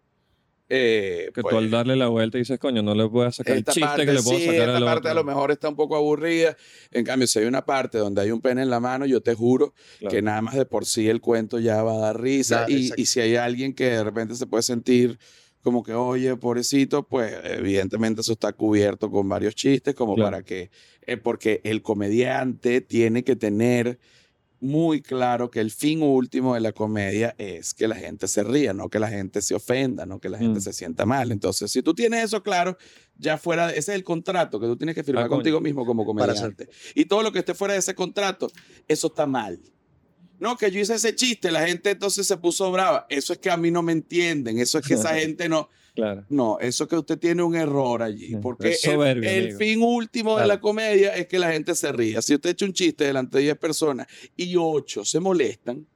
Eh, 0.70 1.32
que 1.34 1.41
pues, 1.41 1.53
tú 1.53 1.58
al 1.60 1.70
darle 1.72 1.96
la 1.96 2.10
vuelta 2.10 2.38
dices, 2.38 2.60
coño, 2.60 2.84
no 2.84 2.94
le 2.94 3.06
voy 3.06 3.25
a 3.25 3.32
sacar 3.32 3.53
el 3.53 3.60
esta 3.60 3.72
chiste 3.72 3.88
parte, 3.88 4.06
que 4.06 4.12
le 4.12 4.22
puedo 4.22 4.38
sí, 4.38 4.46
sacar 4.48 4.67
esta 4.67 4.79
parte 4.86 5.08
a 5.08 5.12
otro. 5.12 5.24
lo 5.24 5.24
mejor 5.24 5.51
está 5.51 5.70
un 5.70 5.77
poco 5.77 5.96
aburrida. 5.96 6.58
En 6.91 7.06
cambio, 7.06 7.25
si 7.25 7.39
hay 7.39 7.46
una 7.46 7.65
parte 7.65 7.98
donde 8.00 8.22
hay 8.22 8.32
un 8.32 8.41
pene 8.41 8.63
en 8.63 8.70
la 8.70 8.82
mano, 8.82 9.06
yo 9.06 9.22
te 9.22 9.34
juro 9.34 9.74
Claro. 10.00 10.13
que 10.13 10.22
nada 10.22 10.41
más 10.41 10.56
de 10.56 10.65
por 10.65 10.86
sí 10.86 11.08
el 11.08 11.22
cuento 11.22 11.58
ya 11.60 11.82
va 11.84 11.94
a 11.94 11.98
dar 12.00 12.20
risa. 12.22 12.65
Ya, 12.67 12.75
y, 12.75 12.91
y 12.98 13.06
si 13.06 13.22
hay 13.22 13.38
alguien 13.38 13.74
que 13.74 13.86
de 13.86 14.03
repente 14.03 14.36
se 14.36 14.46
puede 14.46 14.62
sentir 14.63 15.17
como 15.67 15.83
que, 15.83 15.93
oye, 15.93 16.38
pobrecito, 16.38 17.03
pues 17.03 17.33
evidentemente 17.43 18.21
eso 18.21 18.31
está 18.31 18.53
cubierto 18.53 19.12
con 19.12 19.27
varios 19.27 19.53
chistes, 19.53 19.93
como 19.95 20.15
Claro. 20.15 20.31
para 20.31 20.43
que, 20.43 20.71
eh, 21.01 21.17
porque 21.17 21.59
el 21.65 21.81
comediante 21.81 22.79
tiene 22.79 23.25
que 23.25 23.36
tener 23.36 24.00
muy 24.62 25.01
claro 25.01 25.51
que 25.51 25.59
el 25.59 25.69
fin 25.71 26.01
último 26.01 26.53
de 26.55 26.62
la 26.62 26.71
comedia 26.71 27.36
es 27.38 27.74
que 27.74 27.86
la 27.89 27.95
gente 27.97 28.29
se 28.29 28.43
ría, 28.45 28.71
no 28.74 28.88
que 28.89 28.97
la 28.97 29.09
gente 29.09 29.41
se 29.41 29.55
ofenda, 29.55 30.05
no 30.05 30.19
que 30.21 30.29
la 30.29 30.38
gente 30.38 30.59
Mm. 30.59 30.62
se 30.62 30.71
sienta 30.71 31.05
mal. 31.05 31.33
Entonces, 31.33 31.69
si 31.69 31.81
tú 31.83 31.93
tienes 31.93 32.24
eso 32.24 32.41
claro, 32.41 32.77
ya 33.17 33.38
fuera, 33.38 33.67
de- 33.67 33.74
ese 33.74 33.91
es 33.91 33.95
el 33.97 34.05
contrato 34.05 34.62
que 34.62 34.67
tú 34.67 34.77
tienes 34.77 34.95
que 34.95 35.03
firmar 35.03 35.25
Ah, 35.25 35.27
coño. 35.27 35.39
contigo 35.39 35.59
mismo 35.59 35.86
como 35.86 36.05
comediante. 36.05 36.69
Y 36.95 37.05
todo 37.05 37.24
lo 37.24 37.33
que 37.33 37.39
esté 37.39 37.53
fuera 37.53 37.74
de 37.74 37.79
ese 37.81 37.93
contrato, 37.93 38.50
eso 38.88 39.07
está 39.07 39.27
mal. 39.27 39.59
No, 40.39 40.56
que 40.56 40.70
yo 40.72 40.79
hice 40.79 40.96
ese 40.96 41.15
chiste, 41.15 41.51
la 41.51 41.65
gente 41.67 41.91
entonces 41.91 42.27
se 42.27 42.38
puso 42.38 42.72
brava. 42.72 43.06
Eso 43.10 43.34
es 43.34 43.39
que 43.39 43.50
a 43.50 43.58
mí 43.58 43.72
no 43.72 43.82
me 43.82 43.91
entienden, 43.91 44.60
eso 44.60 44.77
es 44.79 44.88
que 44.88 44.94
esa 44.96 45.15
gente 45.20 45.50
no... 45.50 45.70
Claro. 45.96 46.25
No, 46.29 46.60
eso 46.60 46.84
es 46.84 46.89
que 46.91 46.96
usted 46.96 47.17
tiene 47.17 47.41
un 47.41 47.56
error 47.56 48.03
allí. 48.03 48.36
Porque 48.36 48.70
es 48.70 48.86
el- 48.86 48.91
soberbio, 48.91 49.27
el, 49.27 49.44
amigo. 49.46 49.58
fin 49.58 49.82
último 49.82 50.38
de 50.38 50.46
la 50.46 50.60
comedia 50.62 51.15
es 51.15 51.25
que 51.25 51.39
la 51.39 51.51
gente 51.51 51.74
se 51.74 51.91
ría. 51.91 52.22
Si 52.22 52.36
usted 52.36 52.51
echa 52.51 52.65
un 52.65 52.74
chiste 52.74 53.06
delante 53.06 53.39
de 53.39 53.46
10 53.46 53.58
personas 53.58 54.06
y 54.36 54.56
8 54.56 55.03
se 55.03 55.20
molestan, 55.20 55.88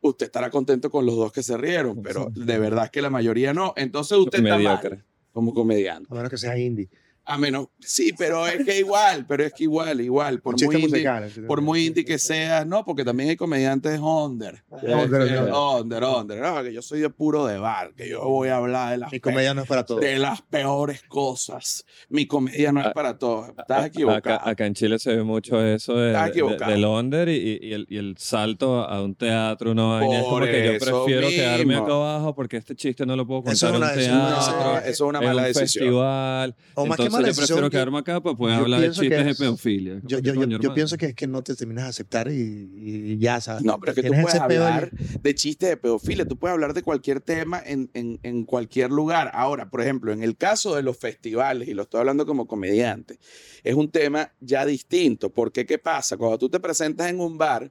usted 0.00 0.26
estará 0.26 0.48
contento 0.48 0.90
con 0.90 1.04
los 1.04 1.14
dos 1.16 1.30
que 1.30 1.42
se 1.42 1.58
rieron, 1.58 2.02
pero 2.02 2.30
de 2.34 2.58
verdad 2.58 2.90
que 2.90 3.02
la 3.02 3.10
mayoría 3.10 3.52
no. 3.52 3.74
Entonces 3.76 4.16
usted 4.16 4.38
está 4.42 4.56
mal. 4.58 5.04
como 5.32 5.52
comediante. 5.52 6.08
A 6.10 6.14
menos 6.14 6.30
que 6.30 6.38
sea 6.38 6.56
indie. 6.58 6.88
A 7.30 7.36
menos, 7.36 7.66
sí, 7.78 8.12
pero 8.18 8.46
es 8.46 8.64
que 8.64 8.78
igual, 8.78 9.26
pero 9.28 9.44
es 9.44 9.52
que 9.52 9.64
igual, 9.64 10.00
igual, 10.00 10.40
por 10.40 10.54
Un 10.54 10.64
muy 10.64 10.76
indie, 10.76 11.08
un 11.40 11.46
por 11.46 11.60
muy 11.60 11.86
indie 11.86 12.04
que 12.04 12.18
seas, 12.18 12.66
no, 12.66 12.84
porque 12.86 13.04
también 13.04 13.28
hay 13.28 13.36
comediantes 13.36 14.00
under. 14.00 14.64
Under, 14.70 14.90
Eh, 14.90 15.38
under. 15.38 15.52
under, 15.52 16.04
under. 16.04 16.40
No, 16.40 16.62
que 16.62 16.72
yo 16.72 16.80
soy 16.80 17.00
de 17.00 17.10
puro 17.10 17.44
de 17.46 17.58
bar, 17.58 17.92
que 17.94 18.08
yo 18.08 18.22
voy 18.24 18.48
a 18.48 18.56
hablar 18.56 18.92
de 18.92 18.98
las, 18.98 19.12
Mi 19.12 19.20
comedia 19.20 19.52
no 19.52 19.60
es 19.62 19.68
para 19.68 19.84
todos. 19.84 20.00
de 20.00 20.18
las 20.18 20.40
peores 20.40 21.02
cosas. 21.02 21.84
Mi 22.08 22.26
comedia 22.26 22.72
no 22.72 22.80
es 22.80 22.86
Ah, 22.86 22.92
para 22.94 23.18
todos. 23.18 23.50
Estás 23.58 23.86
equivocado. 23.86 24.36
Acá, 24.36 24.48
acá 24.50 24.64
en 24.66 24.72
Chile 24.72 24.98
se 24.98 25.14
ve 25.14 25.22
mucho 25.22 25.62
eso 25.62 25.96
de, 25.96 26.12
de- 26.12 26.56
del 26.66 26.84
under 26.86 27.28
y, 27.28 27.58
y 27.60 27.72
el, 27.74 27.86
y 27.90 27.98
el 27.98 28.16
salto 28.16 28.80
a 28.84 29.02
un 29.02 29.14
teatro, 29.14 29.74
vaina. 29.74 30.18
Es 30.20 30.24
como 30.24 30.40
que 30.46 30.64
yo 30.64 30.78
prefiero 30.78 31.28
quedarme 31.28 31.76
acá 31.76 31.92
abajo 31.92 32.34
porque 32.34 32.56
este 32.56 32.74
chiste 32.74 33.04
no 33.04 33.16
lo 33.16 33.26
puedo 33.26 33.42
Eso 33.52 33.70
contar 33.70 33.98
en 33.98 33.98
un 33.98 34.00
es 34.00 34.08
una- 34.08 34.28
teatro, 34.28 34.64
No, 34.72 34.78
eso 34.78 34.88
es 34.88 35.00
una 35.02 35.18
en 35.18 35.24
mala 35.26 35.42
un 35.42 35.48
decisión. 35.48 35.84
festival. 35.84 36.56
O 36.74 36.86
más 36.86 36.96
que 36.96 37.02
Entonces 37.02 37.12
mala 37.12 37.17
yo 37.20 37.26
decisión, 37.28 37.46
prefiero 37.58 37.70
quedarme 37.70 37.98
acá 37.98 38.20
para 38.20 38.36
poder 38.36 38.56
yo 38.56 38.62
hablar 38.62 38.80
de 38.80 38.86
pienso 38.86 39.00
que 39.02 39.08
chistes 39.08 39.24
de 39.24 39.30
es- 39.32 39.38
pedofilia. 39.38 39.94
Yo, 40.04 40.18
yo, 40.18 40.18
yo, 40.20 40.34
Coño, 40.34 40.46
yo 40.50 40.56
hermano. 40.56 40.74
pienso 40.74 40.96
que 40.96 41.06
es 41.06 41.14
que 41.14 41.26
no 41.26 41.42
te 41.42 41.54
terminas 41.54 41.84
de 41.84 41.90
aceptar 41.90 42.30
y, 42.30 42.70
y 42.74 43.18
ya, 43.18 43.40
¿sabes? 43.40 43.62
No, 43.64 43.78
pero 43.80 43.92
es 43.92 43.96
que 43.96 44.02
tú 44.08 44.14
puedes 44.22 44.40
hablar 44.40 44.90
de 44.92 45.34
chistes 45.34 45.68
de 45.68 45.76
pedofilia, 45.76 46.26
tú 46.26 46.36
puedes 46.36 46.52
hablar 46.54 46.74
de 46.74 46.82
cualquier 46.82 47.20
tema 47.20 47.62
en, 47.64 47.90
en, 47.94 48.18
en 48.22 48.44
cualquier 48.44 48.90
lugar. 48.90 49.30
Ahora, 49.34 49.70
por 49.70 49.80
ejemplo, 49.80 50.12
en 50.12 50.22
el 50.22 50.36
caso 50.36 50.74
de 50.76 50.82
los 50.82 50.96
festivales, 50.98 51.68
y 51.68 51.74
lo 51.74 51.82
estoy 51.82 52.00
hablando 52.00 52.26
como 52.26 52.46
comediante, 52.46 53.18
es 53.64 53.74
un 53.74 53.90
tema 53.90 54.32
ya 54.40 54.64
distinto, 54.64 55.30
porque 55.32 55.66
¿qué 55.66 55.78
pasa? 55.78 56.16
Cuando 56.16 56.38
tú 56.38 56.48
te 56.48 56.60
presentas 56.60 57.08
en 57.10 57.20
un 57.20 57.36
bar, 57.38 57.70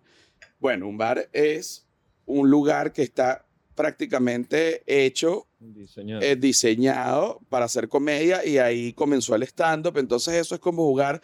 bueno, 0.60 0.88
un 0.88 0.98
bar 0.98 1.30
es 1.34 1.86
un 2.25 2.50
lugar 2.50 2.92
que 2.94 3.04
está 3.04 3.46
prácticamente 3.75 4.84
hecho 4.86 5.47
Diseñado. 5.59 6.21
eh, 6.21 6.35
diseñado 6.35 7.41
para 7.49 7.65
hacer 7.65 7.89
comedia 7.89 8.45
y 8.45 8.59
ahí 8.59 8.93
comenzó 8.93 9.33
el 9.35 9.43
stand-up. 9.43 9.97
Entonces 9.97 10.35
eso 10.35 10.55
es 10.55 10.61
como 10.61 10.83
jugar, 10.83 11.21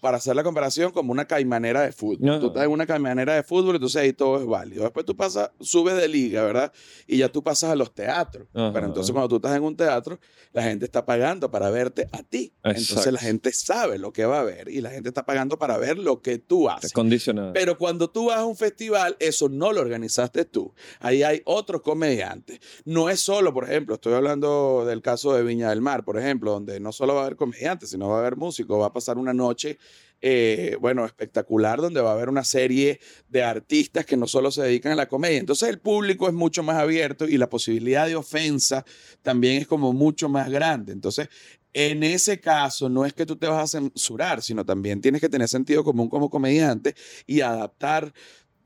para 0.00 0.16
hacer 0.16 0.34
la 0.34 0.42
comparación, 0.42 0.92
como 0.92 1.12
una 1.12 1.26
caimanera 1.26 1.82
de 1.82 1.92
fútbol. 1.92 2.18
No. 2.20 2.40
Tú 2.40 2.46
estás 2.48 2.64
en 2.64 2.70
una 2.70 2.86
caimanera 2.86 3.34
de 3.34 3.42
fútbol, 3.42 3.76
entonces 3.76 4.00
ahí 4.02 4.12
todo 4.12 4.38
es 4.40 4.46
válido. 4.46 4.82
Después 4.84 5.04
tú 5.06 5.16
pasas, 5.16 5.50
subes 5.60 5.96
de 5.96 6.08
liga, 6.08 6.42
¿verdad? 6.42 6.72
Y 7.06 7.18
ya 7.18 7.28
tú 7.30 7.42
pasas 7.42 7.70
a 7.70 7.76
los 7.76 7.94
teatros. 7.94 8.48
Ajá. 8.54 8.72
Pero 8.72 8.86
entonces 8.86 9.12
cuando 9.12 9.28
tú 9.28 9.36
estás 9.36 9.56
en 9.56 9.62
un 9.62 9.76
teatro, 9.76 10.18
la 10.52 10.62
gente 10.62 10.84
está 10.86 11.04
pagando 11.04 11.50
para 11.50 11.70
verte 11.70 12.08
a 12.12 12.22
ti. 12.22 12.52
Entonces 12.64 13.12
la 13.12 13.20
gente 13.20 13.52
sabe 13.52 13.98
lo 13.98 14.12
que 14.12 14.24
va 14.24 14.40
a 14.40 14.44
ver 14.44 14.68
y 14.68 14.80
la 14.80 14.90
gente 14.90 15.08
está 15.10 15.24
pagando 15.24 15.58
para 15.58 15.76
ver 15.78 15.98
lo 15.98 16.22
que 16.22 16.38
tú 16.38 16.68
Es 16.68 16.76
haces. 16.76 16.92
condicionado. 16.92 17.52
Pero 17.52 17.76
cuando 17.78 18.08
tú 18.10 18.26
vas 18.26 18.38
a 18.38 18.44
un 18.44 18.56
festival, 18.56 19.16
eso 19.20 19.48
no 19.48 19.72
lo 19.72 19.80
organizaste 19.80 20.44
tú. 20.44 20.72
Ahí 21.00 21.22
hay 21.22 21.42
otros 21.44 21.82
comediantes. 21.82 22.60
No 22.84 23.08
es 23.10 23.20
solo, 23.20 23.52
por 23.52 23.64
ejemplo, 23.64 23.94
estoy 23.96 24.14
hablando 24.14 24.84
del 24.86 25.02
caso 25.02 25.34
de 25.34 25.42
Viña 25.42 25.70
del 25.70 25.80
Mar, 25.80 26.04
por 26.04 26.18
ejemplo, 26.18 26.52
donde 26.52 26.80
no 26.80 26.92
solo 26.92 27.14
va 27.14 27.20
a 27.20 27.24
haber 27.26 27.36
comediantes, 27.36 27.90
sino 27.90 28.08
va 28.08 28.16
a 28.16 28.20
haber 28.20 28.36
músicos. 28.36 28.80
Va 28.80 28.86
a 28.86 28.92
pasar 28.92 29.18
una 29.18 29.32
noche, 29.34 29.78
eh, 30.22 30.76
bueno, 30.80 31.04
espectacular, 31.04 31.80
donde 31.80 32.00
va 32.00 32.10
a 32.10 32.14
haber 32.14 32.28
una 32.28 32.44
serie 32.44 33.00
de 33.28 33.42
artistas 33.42 34.04
que 34.04 34.16
no 34.16 34.26
solo 34.26 34.50
se 34.50 34.62
dedican 34.62 34.92
a 34.92 34.96
la 34.96 35.08
comedia. 35.08 35.38
Entonces 35.38 35.68
el 35.68 35.78
público 35.78 36.28
es 36.28 36.34
mucho 36.34 36.62
más 36.62 36.76
abierto 36.76 37.26
y 37.26 37.38
la 37.38 37.48
posibilidad 37.48 38.06
de 38.06 38.16
ofensa 38.16 38.84
también 39.22 39.62
es 39.62 39.66
como 39.66 39.92
mucho 39.92 40.28
más 40.28 40.50
grande. 40.50 40.92
Entonces, 40.92 41.28
en 41.72 42.02
ese 42.02 42.40
caso, 42.40 42.88
no 42.88 43.06
es 43.06 43.12
que 43.12 43.24
tú 43.24 43.36
te 43.36 43.46
vas 43.46 43.62
a 43.62 43.78
censurar, 43.78 44.42
sino 44.42 44.64
también 44.64 45.00
tienes 45.00 45.20
que 45.20 45.28
tener 45.28 45.48
sentido 45.48 45.84
común 45.84 46.08
como 46.08 46.28
comediante 46.28 46.96
y 47.26 47.42
adaptar 47.42 48.12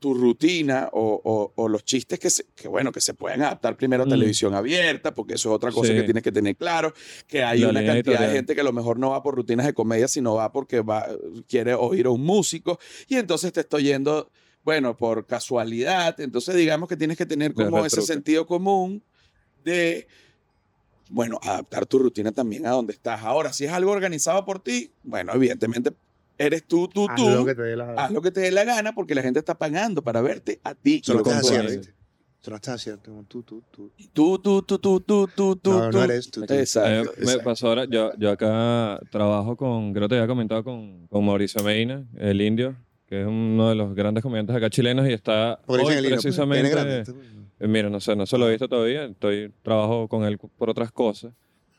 tu 0.05 0.13
rutina 0.13 0.87
o, 0.93 1.19
o- 1.23 1.51
o 1.55 1.67
los 1.67 1.83
chistes 1.83 2.19
que, 2.19 2.29
se- 2.29 2.45
que, 2.55 2.67
bueno, 2.67 2.91
que 2.91 3.01
se 3.01 3.15
pueden 3.15 3.41
adaptar 3.41 3.75
primero 3.75 4.03
a 4.03 4.05
Mm. 4.05 4.09
televisión 4.09 4.53
abierta, 4.53 5.15
porque 5.15 5.33
eso 5.33 5.49
es 5.49 5.55
otra 5.55 5.71
cosa 5.71 5.87
Sí. 5.89 5.95
que 5.95 6.03
tienes 6.03 6.21
que 6.21 6.31
tener 6.31 6.55
claro, 6.55 6.93
que 7.25 7.43
hay 7.43 7.61
La 7.61 7.69
una 7.69 7.83
cantidad 7.83 8.19
de 8.19 8.31
gente 8.31 8.53
que 8.53 8.61
a 8.61 8.63
lo 8.63 8.71
mejor 8.71 8.99
no 8.99 9.09
va 9.09 9.23
por 9.23 9.33
rutinas 9.35 9.65
de 9.65 9.73
comedia, 9.73 10.07
sino 10.07 10.35
va 10.35 10.51
porque 10.51 10.81
va, 10.81 11.07
quiere 11.47 11.73
oír 11.73 12.05
a 12.05 12.11
un 12.11 12.21
músico 12.23 12.77
y 13.07 13.15
entonces 13.15 13.51
te 13.51 13.61
estoy 13.61 13.85
yendo, 13.85 14.29
bueno, 14.63 14.95
por 14.95 15.25
casualidad, 15.25 16.19
entonces 16.19 16.53
digamos 16.53 16.87
que 16.87 16.97
tienes 16.97 17.17
que 17.17 17.25
tener 17.25 17.55
como 17.55 17.83
ese 17.83 18.03
sentido 18.03 18.45
común 18.45 19.01
de 19.63 20.07
bueno, 21.09 21.39
adaptar 21.41 21.87
tu 21.87 21.97
rutina 21.97 22.31
también 22.31 22.67
a 22.67 22.71
donde 22.71 22.93
estás. 22.93 23.21
Ahora, 23.23 23.53
si 23.53 23.65
es 23.65 23.71
algo 23.71 23.91
organizado 23.91 24.45
por 24.45 24.59
ti, 24.59 24.91
bueno, 25.03 25.33
evidentemente 25.33 25.91
eres 26.37 26.63
tú, 26.65 26.87
tú, 26.87 27.07
Haz 27.09 27.15
tú. 27.15 27.29
lo 27.29 27.45
que 27.45 27.55
te 27.55 27.61
dé 27.61 27.75
la 27.75 27.93
Haz 27.93 28.11
lo 28.11 28.21
que 28.21 28.31
te 28.31 28.41
dé 28.41 28.51
la 28.51 28.63
gana 28.63 28.93
porque 28.93 29.15
la 29.15 29.21
gente 29.21 29.39
está 29.39 29.57
pagando 29.57 30.03
para 30.03 30.21
verte 30.21 30.59
a 30.63 30.75
ti. 30.75 31.01
Eso 31.03 31.13
no 31.13 31.19
Y 31.19 31.21
estás 31.23 31.39
haciendo. 31.43 31.71
Eso 31.71 32.51
no 32.51 32.55
estás 32.55 32.75
haciendo. 32.75 33.25
Tú, 33.27 33.43
tú, 33.43 33.63
tú. 33.71 33.91
Tú, 34.13 34.39
tú, 34.39 34.61
tú, 34.61 34.79
tú, 34.79 34.99
tú, 35.01 35.27
tú, 35.27 35.55
tú. 35.55 35.71
No, 35.71 35.89
tú. 35.89 35.97
no 35.97 36.03
eres 36.03 36.29
tú. 36.29 36.45
tú. 36.45 36.53
Exacto. 36.53 37.13
Eh, 37.17 37.25
me 37.25 37.39
pasó 37.39 37.69
ahora, 37.69 37.85
yo, 37.85 38.11
yo 38.17 38.31
acá 38.31 38.99
trabajo 39.09 39.55
con, 39.55 39.93
creo 39.93 40.07
que 40.07 40.09
te 40.09 40.15
había 40.15 40.27
comentado 40.27 40.63
con, 40.63 41.07
con 41.07 41.25
Mauricio 41.25 41.63
Meina, 41.63 42.05
el 42.17 42.41
indio, 42.41 42.75
que 43.07 43.21
es 43.21 43.27
uno 43.27 43.69
de 43.69 43.75
los 43.75 43.95
grandes 43.95 44.21
comediantes 44.21 44.55
acá 44.55 44.69
chilenos 44.69 45.07
y 45.07 45.13
está 45.13 45.59
Porque 45.65 45.85
hoy 45.85 45.93
el 45.95 46.07
pues, 46.09 46.21
precisamente... 46.21 46.69
grande. 46.69 47.03
Eh, 47.59 47.67
Mira, 47.67 47.89
no 47.89 47.99
sé, 47.99 48.15
no 48.15 48.25
se 48.25 48.37
lo 48.37 48.47
he 48.47 48.51
visto 48.51 48.67
todavía. 48.67 49.05
Estoy 49.05 49.51
trabajo 49.63 50.07
con 50.07 50.25
él 50.25 50.37
por 50.37 50.69
otras 50.69 50.91
cosas. 50.91 51.33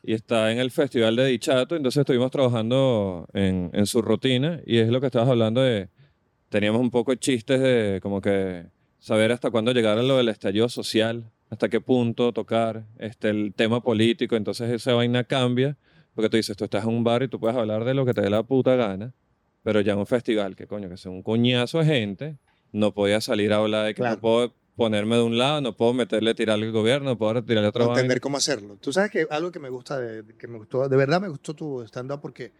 Y 0.09 0.12
está 0.14 0.53
en 0.53 0.59
el 0.59 0.71
festival 0.71 1.16
de 1.16 1.27
Dichato, 1.27 1.75
entonces 1.75 1.99
estuvimos 2.01 2.31
trabajando 2.31 3.27
en, 3.33 3.71
en 3.73 3.87
su 3.87 4.03
rutina 4.03 4.61
y 4.64 4.79
es 4.79 4.88
lo 4.88 5.01
que 5.01 5.07
estabas 5.07 5.29
hablando 5.29 5.61
de, 5.62 5.88
teníamos 6.49 6.81
un 6.81 6.92
poco 6.92 7.11
de 7.11 7.19
chistes 7.19 7.61
de 7.61 7.99
como 8.01 8.21
que 8.21 8.66
saber 9.01 9.33
hasta 9.33 9.51
cuándo 9.51 9.73
llegar 9.73 9.99
a 9.99 10.05
lo 10.05 10.16
del 10.19 10.29
estallido 10.29 10.69
social, 10.69 11.25
hasta 11.51 11.69
qué 11.69 11.81
punto 11.81 12.33
tocar 12.33 12.85
este, 12.99 13.31
el 13.31 13.53
tema 13.55 13.83
político, 13.83 14.37
entonces 14.37 14.71
esa 14.71 14.95
vaina 14.95 15.25
cambia, 15.25 15.77
porque 16.14 16.29
tú 16.31 16.37
dices, 16.37 16.57
tú 16.57 16.62
estás 16.64 16.85
en 16.85 16.90
un 16.90 17.03
bar 17.03 17.25
y 17.25 17.29
tú 17.29 17.40
puedes 17.40 17.57
hablar 17.57 17.85
de 17.85 17.95
lo 17.95 18.07
que 18.07 18.14
te 18.14 18.21
dé 18.21 18.31
la 18.31 18.45
puta 18.45 18.77
gana, 18.77 19.12
pero 19.64 19.81
ya 19.81 19.95
en 19.95 19.99
un 19.99 20.07
festival, 20.07 20.55
que 20.55 20.69
coño, 20.69 20.88
que 20.88 20.97
sea 20.97 21.11
un 21.11 21.25
coñazo 21.25 21.81
de 21.81 21.85
gente, 21.85 22.37
no 22.71 22.95
podía 22.95 23.21
salir 23.21 23.53
a 23.53 23.57
hablar 23.57 23.87
de 23.87 23.95
que 23.95 24.03
Claro. 24.03 24.14
no 24.14 24.21
puedo 24.21 24.55
ponerme 24.77 25.17
de 25.17 25.23
un 25.23 25.39
lado, 25.39 25.61
no 25.61 25.77
puedo 25.77 25.93
meterle 25.95 26.35
tirarle 26.35 26.67
al 26.67 26.73
gobierno, 26.73 27.11
no 27.11 27.19
puedo 27.19 27.43
tirarle 27.43 27.67
a 27.67 27.71
otra 27.71 27.85
entender 27.87 28.21
cómo 28.21 28.37
hacerlo. 28.37 28.77
Tú 28.81 28.93
sabes 28.93 29.11
que 29.11 29.27
algo 29.31 29.51
que 29.51 29.59
me 29.59 29.71
gusta, 29.71 29.99
de, 29.99 30.23
que 30.37 30.47
me 30.47 30.59
gustó, 30.59 30.89
de 30.89 30.97
verdad 30.97 31.21
me 31.21 31.29
gustó 31.29 31.55
tu 31.55 31.83
stand-up 31.83 32.21
porque 32.21 32.53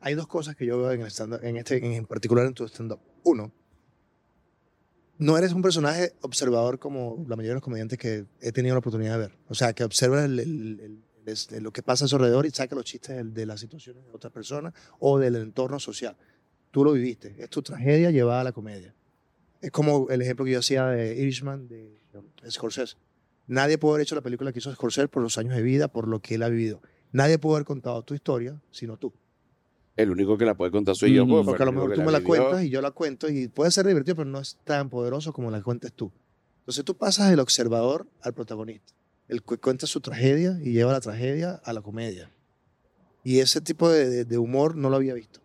hay 0.00 0.14
dos 0.14 0.26
cosas 0.26 0.54
que 0.56 0.66
yo 0.66 0.78
veo 0.78 0.92
en 0.92 1.00
el 1.02 1.08
stand 1.10 1.42
en 1.44 1.56
este, 1.56 1.84
en 1.96 2.06
particular 2.06 2.46
en 2.46 2.54
tu 2.54 2.64
stand-up. 2.68 3.00
Uno, 3.24 3.52
no 5.18 5.38
eres 5.38 5.52
un 5.52 5.62
personaje 5.62 6.12
observador 6.22 6.78
como 6.78 7.24
la 7.28 7.36
mayoría 7.36 7.50
de 7.50 7.54
los 7.54 7.62
comediantes 7.62 7.98
que 7.98 8.24
he 8.40 8.52
tenido 8.52 8.74
la 8.74 8.80
oportunidad 8.80 9.12
de 9.12 9.18
ver. 9.18 9.38
O 9.48 9.54
sea, 9.54 9.72
que 9.72 9.84
observas 9.84 10.24
el- 10.24 10.40
el- 10.40 11.00
el- 11.26 11.62
lo 11.62 11.72
que 11.72 11.82
pasa 11.82 12.04
a 12.04 12.08
su 12.08 12.16
alrededor 12.16 12.46
y 12.46 12.50
saca 12.50 12.74
los 12.74 12.84
chistes 12.84 13.16
del- 13.16 13.32
de, 13.32 13.46
las 13.46 13.60
situaciones 13.60 14.04
de 14.04 14.10
otras 14.12 14.32
personas 14.32 14.74
o 14.98 15.18
del 15.18 15.36
entorno 15.36 15.78
social. 15.78 16.16
Tú 16.70 16.84
lo 16.84 16.92
viviste. 16.92 17.36
Es 17.38 17.48
tu 17.48 17.62
tragedia 17.62 18.10
llevada 18.10 18.40
a 18.40 18.44
la 18.44 18.52
comedia. 18.52 18.92
Es 19.64 19.70
como 19.70 20.08
el 20.10 20.20
ejemplo 20.22 20.44
que 20.44 20.52
yo 20.52 20.58
hacía 20.58 20.86
de 20.86 21.16
Irishman, 21.16 21.68
de 21.68 21.98
Scorsese. 22.50 22.96
Nadie 23.46 23.78
pudo 23.78 23.92
haber 23.94 24.02
hecho 24.02 24.14
la 24.14 24.20
película 24.20 24.52
que 24.52 24.58
hizo 24.58 24.72
Scorsese 24.72 25.08
por 25.08 25.22
los 25.22 25.36
años 25.38 25.54
de 25.56 25.62
vida, 25.62 25.88
por 25.88 26.08
lo 26.08 26.20
que 26.20 26.34
él 26.34 26.42
ha 26.42 26.48
vivido. 26.48 26.80
Nadie 27.12 27.38
pudo 27.38 27.54
haber 27.56 27.66
contado 27.66 28.02
tu 28.02 28.14
historia, 28.14 28.60
sino 28.70 28.96
tú. 28.96 29.12
El 29.96 30.10
único 30.10 30.36
que 30.36 30.44
la 30.44 30.54
puede 30.56 30.70
contar 30.72 30.96
soy 30.96 31.14
yo. 31.14 31.24
Ujú. 31.24 31.44
porque 31.46 31.62
a 31.62 31.66
lo 31.66 31.72
mejor 31.72 31.94
tú 31.94 32.00
me 32.02 32.12
la 32.12 32.18
vivió. 32.18 32.28
cuentas 32.42 32.64
y 32.64 32.70
yo 32.70 32.80
la 32.82 32.90
cuento 32.90 33.28
y 33.28 33.48
puede 33.48 33.70
ser 33.70 33.86
divertido, 33.86 34.16
pero 34.16 34.28
no 34.28 34.40
es 34.40 34.56
tan 34.64 34.90
poderoso 34.90 35.32
como 35.32 35.50
la 35.50 35.62
cuentes 35.62 35.92
tú. 35.92 36.10
Entonces 36.60 36.84
tú 36.84 36.96
pasas 36.96 37.30
del 37.30 37.40
observador 37.40 38.06
al 38.22 38.34
protagonista. 38.34 38.92
El 39.28 39.42
que 39.42 39.56
cuenta 39.58 39.86
su 39.86 40.00
tragedia 40.00 40.58
y 40.62 40.72
lleva 40.72 40.92
la 40.92 41.00
tragedia 41.00 41.60
a 41.64 41.72
la 41.72 41.80
comedia. 41.80 42.30
Y 43.22 43.38
ese 43.38 43.60
tipo 43.60 43.88
de, 43.88 44.08
de- 44.08 44.24
de 44.24 44.38
humor 44.38 44.76
no 44.76 44.90
lo 44.90 44.96
había 44.96 45.14
visto. 45.14 45.40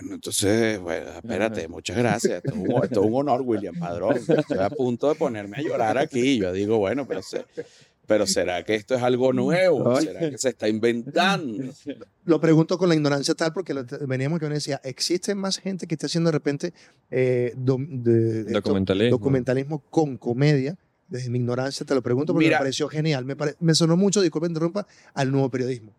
Bueno, 0.00 0.14
entonces, 0.14 0.80
bueno, 0.80 1.10
espérate, 1.10 1.68
muchas 1.68 1.96
gracias. 1.96 2.42
Esto 2.44 2.50
es 2.50 2.56
un, 2.56 2.84
esto 2.84 3.00
es 3.00 3.06
un 3.06 3.14
honor, 3.14 3.42
William 3.42 3.76
Padrón. 3.78 4.16
Estoy 4.16 4.58
a 4.58 4.70
punto 4.70 5.08
de 5.08 5.14
ponerme 5.14 5.58
a 5.58 5.62
llorar 5.62 5.98
aquí. 5.98 6.38
Yo 6.38 6.52
digo, 6.52 6.78
bueno, 6.78 7.06
pero, 7.06 7.22
se- 7.22 7.44
pero 8.06 8.26
¿será 8.26 8.64
que 8.64 8.74
esto 8.74 8.96
es 8.96 9.02
algo 9.02 9.32
nuevo? 9.32 10.00
¿Será 10.00 10.18
que 10.30 10.36
se 10.38 10.48
está 10.48 10.68
inventando? 10.68 11.72
Lo 12.24 12.40
pregunto 12.40 12.76
con 12.76 12.88
la 12.88 12.96
ignorancia 12.96 13.34
tal 13.34 13.52
porque 13.52 13.72
veníamos 14.06 14.40
que 14.40 14.46
uno 14.46 14.54
decía, 14.56 14.80
¿existe 14.82 15.34
más 15.36 15.58
gente 15.58 15.86
que 15.86 15.94
esté 15.94 16.06
haciendo 16.06 16.28
de 16.28 16.32
repente 16.32 16.72
eh, 17.10 17.52
de- 17.56 18.44
Documentalismo. 18.44 19.16
documentalismo 19.16 19.78
con 19.90 20.16
comedia? 20.16 20.76
Desde 21.06 21.30
mi 21.30 21.38
ignorancia 21.38 21.86
te 21.86 21.94
lo 21.94 22.02
pregunto 22.02 22.32
porque 22.32 22.46
Mira. 22.46 22.58
me 22.58 22.62
pareció 22.62 22.88
genial. 22.88 23.24
Me, 23.24 23.36
pare- 23.36 23.54
me 23.60 23.74
sonó 23.74 23.96
mucho, 23.96 24.20
disculpe, 24.22 24.48
interrumpa, 24.48 24.86
al 25.14 25.30
nuevo 25.30 25.50
periodismo. 25.50 25.92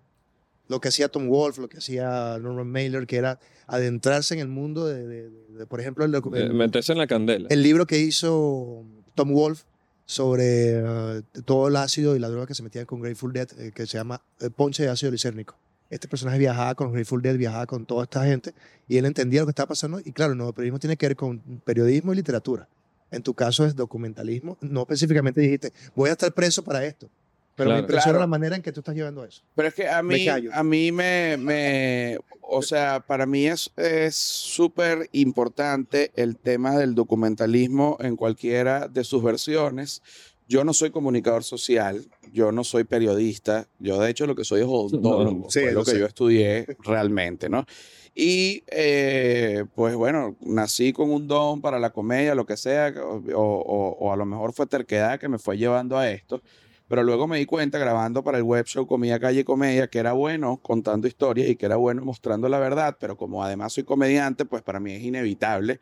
Lo 0.68 0.80
que 0.82 0.88
hacía 0.88 1.10
Tom 1.10 1.28
Wolfe, 1.30 1.62
lo 1.62 1.70
que 1.70 1.78
hacía 1.78 2.38
Norman 2.42 2.68
Mailer, 2.68 3.06
que 3.08 3.18
era 3.18 3.40
adentrarse 3.68 4.34
en 4.34 4.40
el 4.40 4.48
mundo 4.48 4.86
de, 4.88 5.06
de- 5.08 5.30
de- 5.30 5.46
de, 5.60 5.66
por 5.68 5.80
ejemplo, 5.80 6.04
el, 6.06 6.14
el- 6.16 6.54
meterse 6.54 6.92
en 6.92 6.98
la 6.98 7.08
candela. 7.08 7.48
el 7.50 7.62
libro 7.64 7.86
que 7.86 8.00
hizo 8.00 8.84
Tom 9.16 9.32
Wolfe 9.34 9.64
sobre 10.06 10.80
eh, 10.80 11.22
todo 11.46 11.68
el 11.68 11.76
ácido 11.76 12.16
y 12.16 12.20
la 12.20 12.30
droga 12.30 12.46
que 12.48 12.54
se 12.56 12.64
metía 12.64 12.86
con 12.86 13.02
Grateful 13.02 13.34
Dead, 13.34 13.48
eh, 13.60 13.72
que 13.74 13.86
se 13.88 13.98
llama 13.98 14.22
eh, 14.40 14.50
Ponche 14.50 14.84
de 14.84 14.90
ácido 14.90 15.12
lisérnico. 15.12 15.56
Este 15.90 16.08
personaje 16.08 16.38
viajaba 16.40 16.76
con 16.76 16.92
Grateful 16.92 17.22
Dead, 17.22 17.36
viajaba 17.38 17.66
con 17.66 17.86
toda 17.86 18.04
esta 18.04 18.26
gente 18.26 18.54
y 18.88 18.98
él 18.98 19.06
entendía 19.06 19.42
lo 19.42 19.48
que 19.48 19.52
estaba 19.52 19.68
pasando. 19.68 20.00
Y 20.04 20.12
claro, 20.12 20.32
el 20.34 20.38
nuevo 20.38 20.54
periodismo 20.54 20.80
tiene 20.80 20.98
que 20.98 21.08
ver 21.08 21.16
con 21.16 21.40
periodismo 21.64 22.12
y 22.14 22.16
literatura. 22.18 22.68
En 23.12 23.22
tu 23.24 23.34
caso 23.34 23.66
es 23.66 23.76
documentalismo. 23.76 24.58
No 24.62 24.82
específicamente 24.82 25.42
dijiste, 25.42 25.72
voy 25.96 26.10
a 26.10 26.14
estar 26.14 26.34
preso 26.34 26.64
para 26.64 26.84
esto. 26.86 27.08
Pero 27.56 27.70
me 27.70 27.74
Claro. 27.76 27.80
impresiona 27.84 28.12
Claro. 28.14 28.20
la 28.20 28.28
manera 28.28 28.56
en 28.58 28.62
que 28.62 28.72
tú 28.72 28.82
estás 28.82 28.96
llevando 28.96 29.24
eso. 29.24 29.42
Pero 29.56 29.68
es 29.70 29.74
que 29.74 29.88
a 29.88 30.04
Me 30.04 30.16
mí, 30.16 30.26
callo. 30.26 30.50
a 30.54 30.64
mí 30.64 30.92
me, 30.92 31.38
me, 31.38 32.18
o 32.42 32.62
sea, 32.62 33.00
para 33.00 33.26
mí 33.26 33.46
es 33.48 33.72
es 33.78 34.16
súper 34.16 35.10
importante 35.14 36.12
el 36.16 36.38
tema 36.38 36.78
del 36.78 36.96
documentalismo 36.96 37.98
en 38.02 38.16
cualquiera 38.18 38.88
de 38.88 39.04
sus 39.04 39.24
versiones. 39.24 40.02
Yo 40.48 40.64
no 40.64 40.74
soy 40.74 40.92
comunicador 40.92 41.44
social, 41.44 42.06
yo 42.32 42.52
no 42.52 42.64
soy 42.64 42.84
periodista, 42.84 43.68
yo 43.80 44.00
de 44.00 44.12
hecho 44.12 44.28
lo 44.28 44.36
que 44.36 44.44
soy 44.44 44.62
es 44.62 44.68
odontólogo, 44.70 45.50
Sí, 45.50 45.62
lo 45.66 45.72
lo 45.72 45.84
que 45.86 45.92
sé. 45.92 46.00
yo 46.00 46.06
estudié 46.06 46.66
realmente, 46.84 47.50
¿no? 47.50 47.66
Y 48.14 48.64
eh, 48.68 49.66
pues 49.76 49.96
bueno, 49.96 50.38
nací 50.42 50.94
con 50.94 51.10
un 51.12 51.28
don 51.28 51.62
para 51.62 51.80
la 51.80 51.90
comedia, 51.92 52.36
lo 52.36 52.46
que 52.46 52.58
sea, 52.58 52.94
o, 53.02 53.22
o- 53.34 53.98
o 54.00 54.14
a 54.14 54.16
lo 54.18 54.26
mejor 54.26 54.54
fue 54.54 54.68
terquedad 54.68 55.20
que 55.20 55.28
me 55.30 55.40
fue 55.40 55.58
llevando 55.58 55.98
a 55.98 56.10
esto. 56.12 56.42
Pero 56.88 57.04
luego 57.04 57.28
me 57.28 57.38
di 57.40 57.46
cuenta 57.46 57.80
grabando 57.80 58.24
para 58.24 58.38
el 58.38 58.44
web 58.44 58.66
show 58.66 58.86
Comida 58.86 59.20
Calle 59.20 59.44
Comedia 59.44 59.88
que 59.88 59.98
era 60.00 60.14
bueno 60.14 60.58
contando 60.62 61.08
historias 61.08 61.50
y 61.50 61.56
que 61.56 61.66
era 61.66 61.78
bueno 61.78 62.04
mostrando 62.06 62.48
la 62.48 62.60
verdad, 62.60 62.98
pero 63.00 63.18
como 63.18 63.44
además 63.44 63.74
soy 63.74 63.84
comediante, 63.84 64.46
pues 64.46 64.62
para 64.62 64.80
mí 64.80 64.94
es 64.94 65.02
inevitable. 65.02 65.80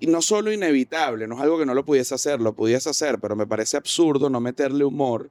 Y 0.00 0.06
no 0.06 0.22
solo 0.22 0.52
inevitable, 0.52 1.26
no 1.26 1.36
es 1.36 1.40
algo 1.42 1.58
que 1.58 1.66
no 1.66 1.74
lo 1.74 1.84
pudiese 1.84 2.14
hacer, 2.14 2.40
lo 2.40 2.54
pudiese 2.54 2.90
hacer, 2.90 3.18
pero 3.18 3.36
me 3.36 3.46
parece 3.46 3.76
absurdo 3.76 4.28
no 4.30 4.40
meterle 4.40 4.84
humor 4.84 5.30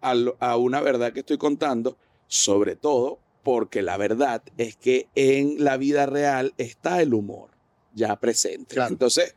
a, 0.00 0.14
lo- 0.14 0.36
a 0.40 0.56
una 0.56 0.80
verdad 0.80 1.12
que 1.12 1.20
estoy 1.20 1.38
contando, 1.38 1.96
sobre 2.26 2.76
todo 2.76 3.18
porque 3.42 3.80
la 3.82 3.96
verdad 3.96 4.42
es 4.58 4.76
que 4.76 5.08
en 5.14 5.64
la 5.64 5.76
vida 5.78 6.04
real 6.06 6.52
está 6.58 7.00
el 7.00 7.14
humor 7.14 7.50
ya 7.94 8.16
presente. 8.20 8.74
Claro. 8.74 8.92
Entonces, 8.92 9.34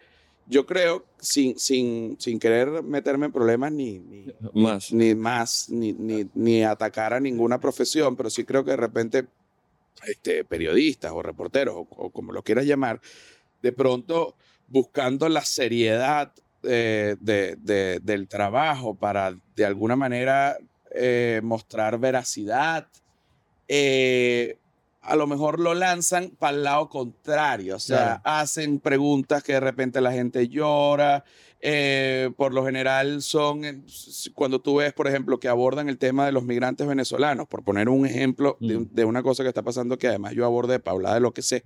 yo 0.54 0.66
creo, 0.66 1.04
sin, 1.20 1.58
sin, 1.58 2.16
sin 2.20 2.40
querer 2.40 2.84
meterme 2.84 3.26
en 3.26 3.32
problemas 3.32 3.72
ni, 3.72 4.00
ni, 4.00 4.26
Más. 4.54 4.94
ni 4.94 5.16
más, 5.16 5.68
ni, 5.70 5.92
ni, 5.94 6.30
ni 6.36 6.64
atacar 6.64 7.14
a 7.14 7.20
ninguna 7.20 7.60
profesión, 7.60 8.16
pero 8.16 8.30
sí 8.30 8.46
creo 8.46 8.64
que 8.64 8.72
de 8.72 8.78
repente 8.78 9.26
este, 10.06 10.44
periodistas 10.46 11.12
o 11.12 11.22
reporteros, 11.22 11.76
o, 11.76 11.88
o 11.90 12.10
como 12.12 12.32
lo 12.32 12.44
quieras 12.44 12.66
llamar, 12.66 13.02
de 13.62 13.72
pronto 13.72 14.36
buscando 14.68 15.28
la 15.30 15.44
seriedad 15.44 16.32
eh, 16.64 17.16
de- 17.20 17.56
de- 17.58 18.00
del 18.02 18.28
trabajo 18.28 18.96
para 18.96 19.36
de 19.56 19.66
alguna 19.66 19.96
manera 19.96 20.58
eh, 20.96 21.42
mostrar 21.44 21.98
veracidad, 22.00 22.88
eh, 23.68 24.58
a 25.04 25.16
lo 25.16 25.28
mejor 25.28 25.60
lo 25.60 25.74
lanzan 25.74 26.32
para 26.40 26.56
el 26.58 26.64
lado 26.64 26.90
contrario, 26.90 27.76
o 27.76 27.80
sea, 27.80 28.22
hacen 28.24 28.80
preguntas 28.80 29.44
que 29.44 29.54
de 29.54 29.60
repente 29.60 30.00
la 30.02 30.12
gente 30.14 30.48
llora, 30.48 31.26
eh, 31.60 32.32
por 32.36 32.54
lo 32.54 32.66
general 32.66 33.22
son, 33.22 33.66
eh, 33.66 33.82
cuando 34.34 34.60
tú 34.62 34.78
ves, 34.78 34.94
por 34.94 35.08
ejemplo, 35.08 35.40
que 35.40 35.48
abordan 35.48 35.90
el 35.90 35.98
tema 35.98 36.26
de 36.26 36.32
los 36.32 36.44
migrantes 36.44 36.88
venezolanos, 36.88 37.48
por 37.48 37.64
poner 37.64 37.90
un 37.90 38.06
ejemplo 38.06 38.58
de, 38.60 38.80
Mm. 38.80 38.88
de 38.92 39.06
una 39.06 39.24
cosa 39.24 39.44
que 39.44 39.50
está 39.50 39.62
pasando 39.62 39.98
que 39.98 40.08
además 40.08 40.34
yo 40.34 40.46
abordé, 40.46 40.80
Paula, 40.80 41.14
de 41.14 41.20
lo 41.20 41.34
que 41.34 41.42
sé. 41.42 41.64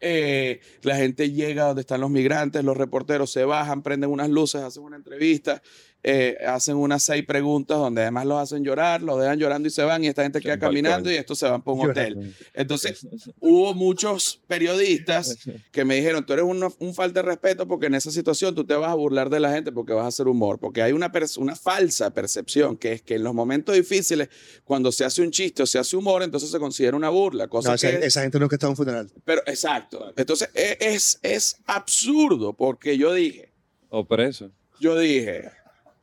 Eh, 0.00 0.60
la 0.82 0.96
gente 0.96 1.30
llega 1.30 1.64
donde 1.66 1.80
están 1.80 2.00
los 2.00 2.10
migrantes, 2.10 2.62
los 2.62 2.76
reporteros 2.76 3.30
se 3.30 3.44
bajan, 3.44 3.82
prenden 3.82 4.10
unas 4.10 4.28
luces, 4.28 4.60
hacen 4.62 4.82
una 4.82 4.96
entrevista, 4.96 5.62
eh, 6.06 6.36
hacen 6.46 6.76
unas 6.76 7.02
seis 7.02 7.24
preguntas 7.24 7.78
donde 7.78 8.02
además 8.02 8.26
los 8.26 8.38
hacen 8.38 8.62
llorar, 8.62 9.00
los 9.02 9.18
dejan 9.18 9.38
llorando 9.38 9.66
y 9.66 9.70
se 9.70 9.82
van 9.82 10.04
y 10.04 10.08
esta 10.08 10.22
gente 10.22 10.40
queda 10.40 10.58
caminando 10.58 11.10
y 11.10 11.14
estos 11.14 11.38
se 11.38 11.48
van 11.48 11.62
para 11.62 11.74
un 11.78 11.90
hotel. 11.90 12.34
Entonces, 12.52 13.06
hubo 13.40 13.72
muchos 13.72 14.42
periodistas 14.46 15.38
que 15.72 15.84
me 15.84 15.96
dijeron, 15.96 16.24
tú 16.26 16.34
eres 16.34 16.44
un, 16.44 16.62
un 16.78 16.94
falta 16.94 17.22
de 17.22 17.28
respeto 17.28 17.66
porque 17.66 17.86
en 17.86 17.94
esa 17.94 18.10
situación 18.10 18.54
tú 18.54 18.64
te 18.66 18.74
vas 18.74 18.90
a 18.90 18.94
burlar 18.94 19.30
de 19.30 19.40
la 19.40 19.50
gente 19.52 19.72
porque 19.72 19.94
vas 19.94 20.04
a 20.04 20.08
hacer 20.08 20.28
humor, 20.28 20.58
porque 20.58 20.82
hay 20.82 20.92
una, 20.92 21.10
una 21.38 21.56
falsa 21.56 22.12
percepción 22.12 22.76
que 22.76 22.92
es 22.92 23.02
que 23.02 23.14
en 23.14 23.24
los 23.24 23.32
momentos 23.34 23.74
difíciles, 23.74 24.28
cuando 24.64 24.92
se 24.92 25.04
hace 25.04 25.22
un 25.22 25.30
chiste 25.30 25.62
o 25.62 25.66
se 25.66 25.78
hace 25.78 25.96
humor, 25.96 26.22
entonces 26.22 26.50
se 26.50 26.58
considera 26.58 26.96
una 26.96 27.08
burla, 27.08 27.48
cosa 27.48 27.70
No, 27.70 27.74
esa, 27.76 27.90
que... 27.90 28.06
esa 28.06 28.20
gente 28.22 28.38
nunca 28.38 28.56
está 28.56 28.66
en 28.66 28.70
un 28.70 28.76
funeral. 28.76 29.10
Pero 29.24 29.40
exacto. 29.46 30.12
Entonces, 30.16 30.50
e- 30.54 30.76
es, 30.80 31.18
es 31.22 31.56
absurdo 31.66 32.52
porque 32.52 32.98
yo 32.98 33.12
dije, 33.14 33.52
O 33.88 34.04
preso. 34.06 34.50
yo 34.80 34.98
dije, 34.98 35.50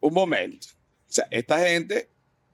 un 0.01 0.13
momento. 0.13 0.67
O 1.09 1.13
sea, 1.13 1.27
esta 1.31 1.59
gente, 1.59 2.09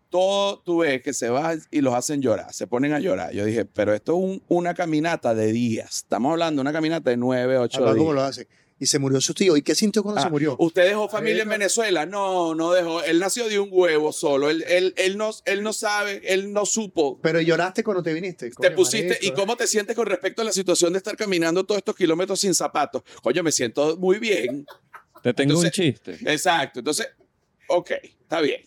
todo 0.10 0.60
tú 0.60 0.80
ves 0.80 1.02
que 1.02 1.14
se 1.14 1.30
van 1.30 1.62
y 1.72 1.82
los 1.82 1.94
hacen 1.94 2.22
llorar, 2.22 2.54
se 2.54 2.66
ponen 2.68 2.94
a 2.94 3.00
llorar. 3.00 3.34
Yo 3.34 3.46
dije, 3.46 3.66
pero 3.66 3.94
esto 3.94 4.14
es 4.14 4.24
un- 4.24 4.44
una 4.48 4.74
caminata 4.74 5.36
de 5.36 5.52
días. 5.52 5.98
Estamos 5.98 6.32
hablando 6.32 6.60
de 6.60 6.62
una 6.62 6.74
caminata 6.74 7.10
de 7.10 7.18
nueve, 7.18 7.58
ocho 7.58 7.84
días. 7.84 7.96
cómo 7.98 8.14
lo 8.14 8.22
hace. 8.22 8.48
Y 8.80 8.86
se 8.86 9.00
murió 9.00 9.20
su 9.20 9.34
tío. 9.34 9.58
¿Y 9.58 9.64
qué 9.64 9.74
sintió 9.74 10.04
cuando 10.04 10.22
Ah, 10.22 10.26
se 10.26 10.30
murió? 10.30 10.56
¿Usted 10.60 10.86
dejó 10.88 11.10
familia 11.10 11.42
en. 11.42 11.50
Venezuela? 11.50 12.06
No, 12.06 12.54
no 12.54 12.72
dejó. 12.74 13.02
Él 13.02 13.18
nació 13.18 13.50
de 13.50 13.58
un 13.60 13.70
huevo 13.72 14.14
solo. 14.14 14.52
Él, 14.52 14.64
él, 14.68 14.94
él, 14.98 15.18
no, 15.18 15.32
él 15.46 15.64
no 15.64 15.74
sabe, 15.74 16.22
él 16.32 16.54
no 16.54 16.64
supo. 16.64 17.20
Pero 17.20 17.42
lloraste 17.42 17.84
cuando 17.84 18.04
te 18.04 18.14
viniste. 18.14 18.52
Te 18.52 18.70
pusiste. 18.72 19.18
¿y 19.24 19.32
cómo 19.32 19.58
te 19.58 19.66
sientes 19.66 19.96
con 19.96 20.06
respecto 20.06 20.44
a 20.44 20.46
la 20.46 20.52
situación 20.52 20.94
de 20.94 20.98
estar 20.98 21.18
caminando 21.18 21.64
todos 21.66 21.80
estos 21.80 21.96
kilómetros 21.96 22.40
sin 22.40 22.54
zapatos? 22.54 23.02
Coño, 23.24 23.42
me 23.42 23.52
siento 23.52 23.98
muy 23.98 24.20
bien. 24.20 24.68
Te 25.24 25.34
tengo 25.34 25.54
Entonces- 25.56 25.80
un 25.80 25.84
chiste. 26.16 26.32
Exacto. 26.32 26.78
Entonces, 26.80 27.08
ok, 27.68 27.92
está 28.22 28.42
bien. 28.42 28.62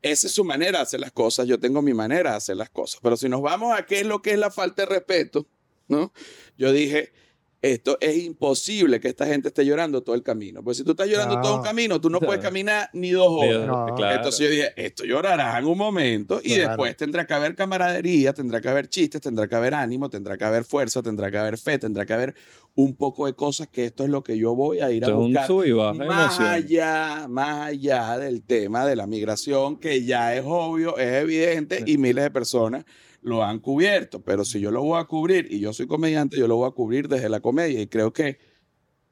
Esa 0.00 0.26
es 0.28 0.32
su 0.32 0.44
manera 0.44 0.78
de 0.78 0.82
hacer 0.82 1.00
las 1.00 1.12
cosas. 1.12 1.46
Yo 1.46 1.58
tengo 1.58 1.82
mi 1.82 1.92
manera 1.92 2.30
de 2.30 2.36
hacer 2.36 2.56
las 2.56 2.70
cosas. 2.70 3.00
Pero 3.02 3.16
si 3.16 3.28
nos 3.28 3.42
vamos 3.42 3.76
a 3.76 3.84
qué 3.84 4.00
es 4.00 4.06
lo 4.06 4.22
que 4.22 4.32
es 4.32 4.38
la 4.38 4.50
falta 4.50 4.82
de 4.82 4.86
respeto, 4.86 5.46
¿no? 5.88 6.12
Yo 6.56 6.72
dije, 6.72 7.12
esto 7.60 7.98
es 8.00 8.16
imposible 8.22 9.00
que 9.00 9.08
esta 9.08 9.26
gente 9.26 9.48
esté 9.48 9.64
llorando 9.66 10.02
todo 10.02 10.14
el 10.14 10.22
camino. 10.22 10.62
Pues 10.62 10.76
si 10.76 10.84
tú 10.84 10.92
estás 10.92 11.08
llorando 11.08 11.34
No. 11.36 11.42
todo 11.42 11.56
un 11.56 11.62
camino, 11.62 12.00
tú 12.00 12.08
no 12.08 12.20
puedes 12.20 12.40
caminar 12.40 12.88
ni 12.92 13.10
dos 13.10 13.28
horas. 13.28 13.66
No. 13.66 13.86
claro. 13.96 14.16
Entonces 14.16 14.40
yo 14.40 14.50
dije, 14.50 14.72
esto 14.76 15.04
llorará 15.04 15.58
en 15.58 15.64
un 15.66 15.76
momento 15.76 16.40
y 16.42 16.54
Claro. 16.54 16.68
después 16.68 16.96
tendrá 16.96 17.26
que 17.26 17.34
haber 17.34 17.56
camaradería, 17.56 18.32
tendrá 18.32 18.60
que 18.60 18.68
haber 18.68 18.88
chistes, 18.88 19.20
tendrá 19.20 19.48
que 19.48 19.56
haber 19.56 19.74
ánimo, 19.74 20.08
tendrá 20.08 20.36
que 20.36 20.44
haber 20.44 20.64
fuerza, 20.64 21.02
tendrá 21.02 21.30
que 21.32 21.38
haber 21.38 21.58
fe, 21.58 21.78
tendrá 21.78 22.06
que 22.06 22.12
haber 22.12 22.34
un 22.76 22.94
poco 22.94 23.26
de 23.26 23.32
cosas 23.34 23.66
que 23.66 23.86
esto 23.86 24.04
es 24.04 24.10
lo 24.10 24.22
que 24.22 24.38
yo 24.38 24.54
voy 24.54 24.78
a 24.78 24.92
ir 24.92 25.04
a 25.04 25.08
un 25.08 25.32
buscar 25.32 25.48
de 25.48 26.04
más 26.06 26.38
allá, 26.38 27.26
más 27.28 27.66
allá 27.66 28.18
del 28.18 28.42
tema 28.42 28.86
de 28.86 28.94
la 28.94 29.08
migración, 29.08 29.78
que 29.80 30.04
ya 30.04 30.36
es 30.36 30.44
obvio, 30.46 30.96
es 30.96 31.22
evidente 31.22 31.82
y 31.86 31.98
miles 31.98 32.22
de 32.22 32.30
personas 32.30 32.84
lo 33.22 33.42
han 33.44 33.58
cubierto. 33.60 34.20
Pero 34.22 34.44
si 34.44 34.60
yo 34.60 34.70
lo 34.70 34.82
voy 34.82 35.00
a 35.00 35.04
cubrir 35.04 35.46
y 35.50 35.60
yo 35.60 35.72
soy 35.72 35.86
comediante, 35.86 36.36
yo 36.38 36.46
lo 36.48 36.56
voy 36.56 36.68
a 36.68 36.72
cubrir 36.72 37.08
desde 37.08 37.28
la 37.28 37.40
comedia. 37.40 37.80
Y 37.80 37.86
creo 37.86 38.12
que 38.12 38.38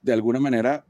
de 0.03 0.13
alguna 0.13 0.41
manera 0.41 0.87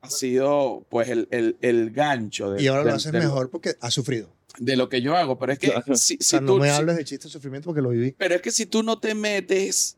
ha 0.00 0.10
sido 0.10 0.86
pues 0.90 1.08
el, 1.08 1.28
el, 1.30 1.56
el 1.60 1.90
gancho 1.90 2.50
de, 2.52 2.62
Y 2.62 2.66
ahora 2.68 2.84
lo 2.84 2.94
haces 2.94 3.12
de- 3.12 3.18
mejor 3.18 3.50
porque 3.50 3.74
has 3.80 3.92
sufrido. 3.92 4.32
de 4.58 4.76
lo 4.76 4.88
que 4.88 5.02
yo 5.02 5.16
hago. 5.16 5.38
Pero 5.38 5.52
es 5.52 5.58
que 5.58 5.68
Claro. 5.68 5.96
si, 5.96 6.14
O 6.14 6.16
si 6.18 6.24
sea, 6.24 6.40
tú, 6.40 6.46
no 6.46 6.56
me 6.58 6.68
si- 6.70 6.74
hables 6.76 6.96
de 6.96 7.04
chiste 7.04 7.24
de 7.28 7.30
sufrimiento 7.32 7.66
porque 7.66 7.82
lo 7.82 7.90
viví. 7.90 8.12
pero 8.16 8.34
es 8.34 8.42
que 8.42 8.50
si 8.50 8.66
tú 8.66 8.82
no 8.82 8.98
te 8.98 9.14
metes, 9.14 9.96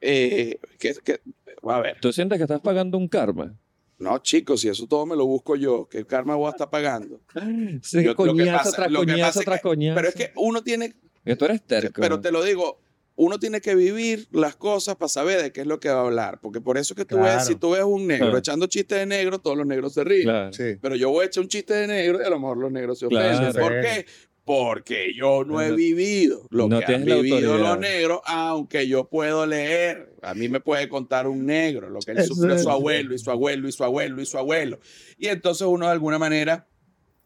eh, 0.00 0.58
que, 0.78 0.94
que- 1.04 1.20
a 1.62 1.80
ver, 1.80 1.98
¿Tú 2.00 2.12
sientes 2.12 2.36
que 2.38 2.44
estás 2.44 2.60
pagando 2.60 2.98
un 2.98 3.08
karma? 3.08 3.54
no 3.96 4.18
chicos, 4.18 4.60
si 4.60 4.68
eso 4.68 4.86
todo 4.86 5.06
me 5.06 5.16
lo 5.16 5.24
busco 5.24 5.56
yo, 5.56 5.88
que 5.88 5.98
el 5.98 6.06
karma 6.06 6.34
voy 6.34 6.48
a 6.48 6.50
estar 6.50 6.68
pagando. 6.68 7.20
Sí, 7.82 8.02
Yo- 8.02 8.10
lo 8.10 8.16
que 8.16 8.26
coñazo 8.26 8.58
pasa- 8.64 8.76
tras 8.76 8.90
lo 8.90 9.00
que 9.00 9.06
coñazo 9.12 9.28
pasa 9.28 9.40
es 9.40 9.44
tras 9.46 9.58
que- 9.58 9.62
coñazo. 9.68 9.94
Pero 9.96 10.08
es 10.08 10.14
que 10.14 10.32
uno 10.36 10.62
tiene, 10.62 10.94
Que 11.24 11.36
tú 11.36 11.44
eres 11.46 11.62
terco. 11.62 12.00
pero 12.00 12.20
te 12.20 12.30
lo 12.30 12.42
digo, 12.42 12.80
uno 13.16 13.38
tiene 13.38 13.60
que 13.60 13.74
vivir 13.74 14.26
las 14.32 14.56
cosas 14.56 14.96
para 14.96 15.08
saber 15.08 15.40
de 15.40 15.52
qué 15.52 15.60
es 15.62 15.66
lo 15.66 15.78
que 15.80 15.88
va 15.88 16.00
a 16.00 16.04
hablar. 16.04 16.40
Porque 16.42 16.60
por 16.60 16.76
eso 16.78 16.94
que 16.94 17.04
tú 17.04 17.16
Claro. 17.16 17.38
ves, 17.38 17.46
si 17.46 17.54
tú 17.54 17.70
ves 17.70 17.84
un 17.84 18.06
negro 18.06 18.26
Claro. 18.26 18.38
echando 18.38 18.66
chistes 18.66 18.98
de 18.98 19.06
negro, 19.06 19.38
todos 19.38 19.56
los 19.56 19.66
negros 19.66 19.94
se 19.94 20.02
ríen. 20.04 20.24
Claro. 20.24 20.52
Sí. 20.52 20.76
Pero 20.80 20.96
yo 20.96 21.10
voy 21.10 21.22
a 21.24 21.26
echar 21.26 21.42
un 21.42 21.48
chiste 21.48 21.74
de 21.74 21.86
negro 21.86 22.20
y 22.20 22.24
a 22.24 22.30
lo 22.30 22.38
mejor 22.40 22.58
los 22.58 22.72
negros 22.72 22.98
se 22.98 23.06
ofenden. 23.06 23.52
Claro. 23.52 23.60
¿Por 23.60 23.80
qué? 23.80 24.06
Porque 24.44 25.14
yo 25.14 25.42
no 25.44 25.62
he 25.62 25.72
vivido 25.72 26.46
lo 26.50 26.68
no 26.68 26.78
que 26.80 26.94
han 26.94 27.04
vivido 27.06 27.56
los 27.56 27.78
negros, 27.78 28.20
aunque 28.26 28.86
yo 28.86 29.08
puedo 29.08 29.46
leer. 29.46 30.12
A 30.20 30.34
mí 30.34 30.48
me 30.50 30.60
puede 30.60 30.86
contar 30.90 31.26
un 31.26 31.46
negro 31.46 31.88
lo 31.88 32.00
que 32.00 32.10
él 32.12 32.24
sufrió 32.24 32.58
su 32.58 32.68
abuelo 32.68 33.14
y 33.14 33.18
su 33.18 33.30
abuelo 33.30 33.68
y 33.68 33.72
su 33.72 33.84
abuelo 33.84 34.20
y 34.20 34.26
su 34.26 34.36
abuelo. 34.36 34.80
Y 35.16 35.28
entonces 35.28 35.66
uno 35.66 35.86
de 35.86 35.92
alguna 35.92 36.18
manera, 36.18 36.66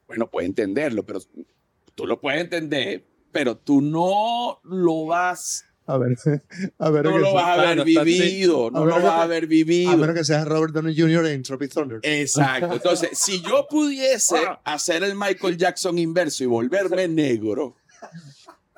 bueno, 0.06 0.30
puede 0.30 0.46
entenderlo, 0.46 1.04
pero 1.04 1.20
tú 1.96 2.06
lo 2.06 2.20
puedes 2.20 2.40
entender, 2.40 3.04
pero 3.32 3.56
tú 3.56 3.80
no 3.80 4.60
lo 4.64 5.06
vas, 5.06 5.64
A 5.86 5.96
ver, 5.98 6.16
a 6.78 6.90
ver. 6.90 7.04
no 7.04 7.12
que 7.14 7.18
lo 7.18 7.24
sea- 7.26 7.34
vas 7.34 7.44
a 7.58 7.70
haber 7.70 7.84
vivido, 7.84 8.70
no 8.70 8.78
A 8.82 8.84
lo 8.84 8.94
vas 8.96 9.04
a 9.04 9.22
haber 9.22 9.44
a 9.44 9.46
vivido. 9.46 9.96
menos 9.96 10.14
que 10.16 10.24
seas 10.24 10.46
Robert 10.46 10.72
Downey 10.74 10.98
Jr. 10.98 11.26
en 11.26 11.42
Tropic 11.42 11.72
Thunder. 11.72 12.00
Exacto. 12.02 12.72
Entonces, 12.74 13.10
si 13.18 13.40
yo 13.42 13.66
pudiese 13.68 14.36
hacer 14.64 15.02
el 15.02 15.14
Michael 15.14 15.56
Jackson 15.56 15.98
inverso 15.98 16.44
y 16.44 16.46
volverme 16.46 17.08
negro, 17.08 17.76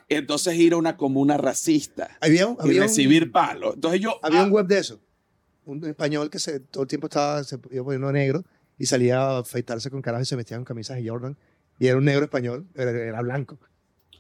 entonces 0.09 0.55
ir 0.57 0.73
a 0.73 0.77
una 0.77 0.97
comuna 0.97 1.37
racista 1.37 2.17
Había, 2.21 2.47
un- 2.47 2.57
y 2.59 2.63
había, 2.63 2.83
un, 2.83 2.89
recibir 2.89 3.31
palos. 3.33 3.75
Entonces 3.75 4.01
yo... 4.01 4.19
había 4.23 4.41
ah, 4.43 4.45
un 4.45 4.51
web 4.51 4.67
de 4.67 4.79
eso. 4.79 5.01
Un 5.67 5.85
español 5.87 6.31
que 6.31 6.39
se, 6.39 6.59
todo 6.61 6.83
el 6.83 6.89
tiempo 6.89 7.07
estaba 7.07 7.45
se 7.45 7.59
iba 7.71 7.85
poniendo 7.85 8.11
negro 8.11 8.45
y 8.79 8.87
salía 8.87 9.21
a 9.21 9.39
afeitarse 9.39 9.91
con 9.91 10.03
carajo 10.03 10.23
y 10.23 10.27
se 10.27 10.37
metía 10.37 10.57
con 10.57 10.65
camisas 10.65 10.97
de 10.97 11.09
Jordan. 11.09 11.37
Y 11.79 11.87
era 11.87 11.97
un 11.97 12.05
negro 12.05 12.25
español, 12.25 12.67
era, 12.75 12.91
era 12.91 13.23
blanco. 13.23 13.59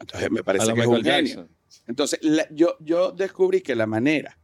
Entonces 0.00 0.30
me 0.30 0.42
parece 0.42 0.64
que 0.74 0.80
es 0.80 0.86
un 0.86 1.04
genio. 1.34 1.48
Entonces 1.86 2.18
la- 2.22 2.48
yo, 2.50 2.76
yo 2.80 3.12
descubrí 3.12 3.60
que 3.60 3.74
la 3.76 3.86
manera 3.86 4.36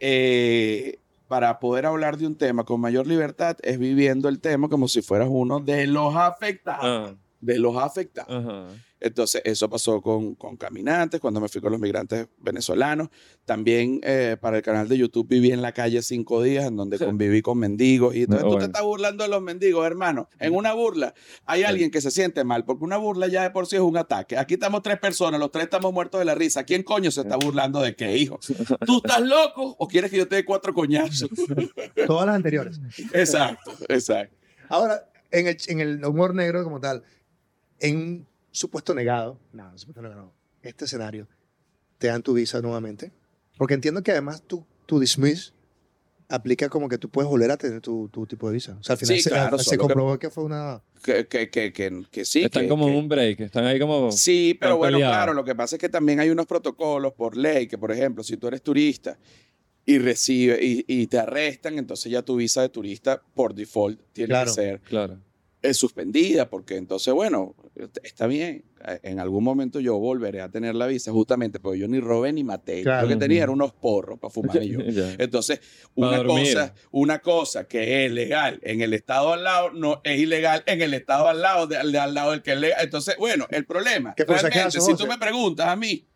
eh, 0.00 0.98
para 1.26 1.58
poder 1.58 1.86
hablar 1.86 2.16
de 2.16 2.26
un 2.26 2.36
tema 2.36 2.64
con 2.64 2.80
mayor 2.80 3.06
libertad 3.06 3.56
es 3.62 3.78
viviendo 3.78 4.28
el 4.28 4.40
tema 4.40 4.68
como 4.68 4.88
si 4.88 5.02
fueras 5.02 5.28
uno 5.30 5.60
de 5.60 5.86
los 5.86 6.14
afectados. 6.16 6.84
Ah, 7.12 7.14
de 7.40 7.58
los 7.58 7.76
afectados. 7.76 8.72
Entonces, 9.00 9.42
eso 9.44 9.68
pasó 9.70 10.00
con, 10.00 10.34
con 10.34 10.56
caminantes, 10.56 11.20
cuando 11.20 11.40
me 11.40 11.48
fui 11.48 11.60
con 11.60 11.70
los 11.70 11.80
migrantes 11.80 12.28
venezolanos. 12.38 13.08
También 13.44 14.00
eh, 14.02 14.36
para 14.40 14.56
el 14.56 14.62
canal 14.62 14.88
de 14.88 14.98
YouTube 14.98 15.28
viví 15.28 15.52
en 15.52 15.62
la 15.62 15.72
calle 15.72 16.02
cinco 16.02 16.42
días, 16.42 16.66
en 16.66 16.76
donde 16.76 16.98
conviví 16.98 17.40
con 17.42 17.58
mendigos. 17.58 18.14
Y 18.14 18.22
entonces 18.22 18.48
tú 18.48 18.58
te 18.58 18.64
estás 18.64 18.82
burlando 18.82 19.24
de 19.24 19.30
los 19.30 19.40
mendigos, 19.40 19.86
hermano. 19.86 20.28
En 20.38 20.54
una 20.54 20.72
burla 20.72 21.14
hay 21.46 21.62
alguien 21.62 21.90
que 21.90 22.00
se 22.00 22.10
siente 22.10 22.44
mal, 22.44 22.64
porque 22.64 22.84
una 22.84 22.96
burla 22.96 23.28
ya 23.28 23.42
de 23.42 23.50
por 23.50 23.66
sí 23.66 23.76
es 23.76 23.82
un 23.82 23.96
ataque. 23.96 24.36
Aquí 24.36 24.54
estamos 24.54 24.82
tres 24.82 24.98
personas, 24.98 25.38
los 25.38 25.50
tres 25.50 25.64
estamos 25.64 25.92
muertos 25.92 26.18
de 26.18 26.24
la 26.24 26.34
risa. 26.34 26.64
¿Quién 26.64 26.82
coño 26.82 27.10
se 27.10 27.20
está 27.22 27.36
burlando 27.36 27.80
de 27.80 27.94
qué, 27.94 28.16
hijo? 28.16 28.38
¿Tú 28.86 28.96
estás 28.96 29.20
loco 29.20 29.76
o 29.78 29.86
quieres 29.86 30.10
que 30.10 30.16
yo 30.16 30.28
te 30.28 30.36
dé 30.36 30.44
cuatro 30.44 30.74
coñazos? 30.74 31.30
Todas 32.06 32.26
las 32.26 32.34
anteriores. 32.34 32.80
exacto, 33.12 33.72
exacto. 33.88 34.36
Ahora, 34.68 35.08
en 35.30 35.46
el, 35.46 35.56
en 35.68 35.80
el 35.80 36.04
humor 36.04 36.34
negro 36.34 36.64
como 36.64 36.80
tal, 36.80 37.02
en 37.80 37.96
un 37.96 38.27
supuesto 38.50 38.94
negado, 38.94 39.38
no, 39.52 39.76
supuesto 39.78 40.02
negado, 40.02 40.22
no, 40.22 40.32
este 40.62 40.84
escenario, 40.86 41.26
te 41.98 42.06
dan 42.08 42.22
tu 42.22 42.34
visa 42.34 42.60
nuevamente. 42.60 43.12
Porque 43.56 43.74
entiendo 43.74 44.02
que 44.02 44.12
además 44.12 44.42
tu, 44.42 44.64
tu 44.86 45.00
dismiss 45.00 45.52
aplica 46.28 46.68
como 46.68 46.88
que 46.88 46.98
tú 46.98 47.08
puedes 47.08 47.28
volver 47.28 47.50
a 47.50 47.56
tener 47.56 47.80
tu, 47.80 48.08
tu 48.08 48.26
tipo 48.26 48.48
de 48.48 48.54
visa. 48.54 48.76
O 48.78 48.82
sea, 48.82 48.92
al 48.94 48.98
final 48.98 49.16
Sí, 49.16 49.22
se, 49.22 49.30
claro, 49.30 49.56
se 49.58 49.64
solo 49.64 49.72
que- 49.72 49.78
comprobó 49.78 50.18
que... 50.18 50.30
fue 50.30 50.44
una... 50.44 50.82
Que, 51.02 51.26
que, 51.26 51.48
que, 51.48 51.72
que, 51.72 52.04
que 52.10 52.24
sí. 52.24 52.42
Están 52.44 52.64
que- 52.64 52.68
como 52.68 52.88
en 52.88 52.94
un 52.96 53.08
break, 53.08 53.40
están 53.40 53.64
ahí 53.64 53.78
como... 53.80 54.12
Sí, 54.12 54.56
pero 54.60 54.76
bueno, 54.76 54.98
claro, 54.98 55.32
lo 55.32 55.42
que 55.44 55.54
pasa 55.54 55.76
es 55.76 55.80
que 55.80 55.88
también 55.88 56.20
hay 56.20 56.28
unos 56.30 56.46
protocolos 56.46 57.14
por 57.14 57.36
ley 57.36 57.66
que, 57.66 57.78
por 57.78 57.90
ejemplo, 57.92 58.22
si 58.22 58.36
tú 58.36 58.46
eres 58.48 58.62
turista 58.62 59.18
y 59.86 59.98
recibe 59.98 60.58
y, 60.62 60.84
y 60.86 61.06
te 61.06 61.18
arrestan, 61.18 61.78
entonces 61.78 62.12
ya 62.12 62.20
tu 62.22 62.36
visa 62.36 62.60
de 62.60 62.68
turista 62.68 63.22
por 63.34 63.54
default 63.54 63.98
tiene 64.12 64.28
Claro. 64.28 64.50
que 64.50 64.54
ser 64.54 64.80
Claro. 64.80 65.18
Eh, 65.60 65.74
suspendida, 65.74 66.48
porque 66.48 66.76
entonces, 66.76 67.12
bueno, 67.12 67.56
está 68.04 68.26
bien. 68.28 68.64
Eh, 68.86 69.00
En 69.02 69.18
algún 69.18 69.42
momento 69.42 69.80
yo 69.80 69.98
volveré 69.98 70.40
a 70.40 70.48
tener 70.48 70.76
la 70.76 70.86
visa, 70.86 71.10
justamente, 71.10 71.58
porque 71.58 71.80
yo 71.80 71.88
ni 71.88 71.98
robé 71.98 72.32
ni 72.32 72.44
maté. 72.44 72.82
Claro. 72.82 73.02
Lo 73.02 73.08
que 73.08 73.16
tenía 73.16 73.42
era 73.42 73.50
unos 73.52 73.72
porros 73.72 74.20
para 74.20 74.30
fumar 74.32 74.62
y 74.62 74.70
yo. 74.70 74.78
Entonces, 75.18 75.60
una 75.96 76.22
cosa, 76.24 76.74
una 76.92 77.18
cosa 77.18 77.66
que 77.66 78.06
es 78.06 78.12
legal 78.12 78.60
en 78.62 78.82
el 78.82 78.94
estado 78.94 79.32
al 79.32 79.42
lado, 79.42 79.70
no 79.72 80.00
es 80.04 80.20
ilegal 80.20 80.62
en 80.66 80.80
el 80.80 80.94
estado 80.94 81.26
al 81.28 81.42
lado, 81.42 81.66
de, 81.66 81.76
de 81.90 81.98
al 81.98 82.14
lado 82.14 82.30
del 82.30 82.42
que 82.42 82.52
es 82.52 82.58
legal. 82.60 82.78
Entonces, 82.80 83.16
bueno, 83.18 83.46
el 83.50 83.64
problema, 83.66 84.14
realmente, 84.16 84.46
acaso, 84.60 84.80
si 84.80 84.94
tú 84.94 85.06
me 85.08 85.18
preguntas 85.18 85.66
a 85.66 85.74
mí, 85.74 86.06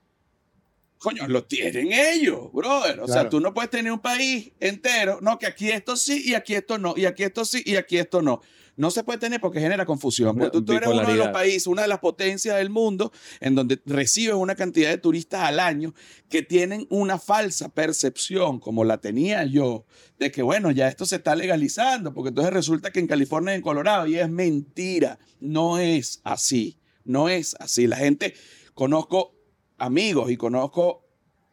coño, 0.98 1.26
lo 1.26 1.44
tienen 1.44 1.88
ellos, 1.92 2.52
brother. 2.52 3.00
O 3.00 3.08
sea, 3.08 3.28
tú 3.28 3.40
no 3.40 3.52
puedes 3.52 3.70
tener 3.70 3.90
un 3.90 3.98
país 3.98 4.52
entero, 4.60 5.18
no, 5.20 5.36
que 5.36 5.46
aquí 5.46 5.68
esto 5.68 5.96
sí 5.96 6.22
y 6.26 6.34
aquí 6.34 6.54
esto 6.54 6.78
no, 6.78 6.94
y 6.96 7.06
aquí 7.06 7.24
esto 7.24 7.44
sí 7.44 7.60
y 7.66 7.74
aquí 7.74 7.98
esto 7.98 8.22
no. 8.22 8.40
No 8.76 8.90
se 8.90 9.04
puede 9.04 9.18
tener 9.18 9.40
porque 9.40 9.60
genera 9.60 9.84
confusión. 9.84 10.36
Porque 10.36 10.50
tú, 10.50 10.64
tú 10.64 10.72
eres 10.72 10.88
uno 10.88 11.06
de 11.06 11.16
los 11.16 11.28
países, 11.28 11.66
una 11.66 11.82
de 11.82 11.88
las 11.88 11.98
potencias 11.98 12.56
del 12.56 12.70
mundo, 12.70 13.12
en 13.40 13.54
donde 13.54 13.80
recibes 13.84 14.34
una 14.34 14.54
cantidad 14.54 14.90
de 14.90 14.98
turistas 14.98 15.42
al 15.42 15.60
año 15.60 15.94
que 16.28 16.42
tienen 16.42 16.86
una 16.88 17.18
falsa 17.18 17.68
percepción, 17.68 18.58
como 18.58 18.84
la 18.84 18.98
tenía 18.98 19.44
yo, 19.44 19.84
de 20.18 20.30
que, 20.30 20.42
bueno, 20.42 20.70
ya 20.70 20.88
esto 20.88 21.04
se 21.04 21.16
está 21.16 21.36
legalizando, 21.36 22.14
porque 22.14 22.30
entonces 22.30 22.52
resulta 22.52 22.90
que 22.90 23.00
en 23.00 23.06
California 23.06 23.52
y 23.52 23.56
en 23.56 23.62
Colorado, 23.62 24.06
y 24.06 24.18
es 24.18 24.30
mentira, 24.30 25.18
no 25.40 25.78
es 25.78 26.20
así, 26.24 26.78
no 27.04 27.28
es 27.28 27.54
así. 27.58 27.86
La 27.86 27.96
gente, 27.96 28.34
conozco 28.74 29.34
amigos 29.76 30.30
y 30.30 30.36
conozco 30.36 31.01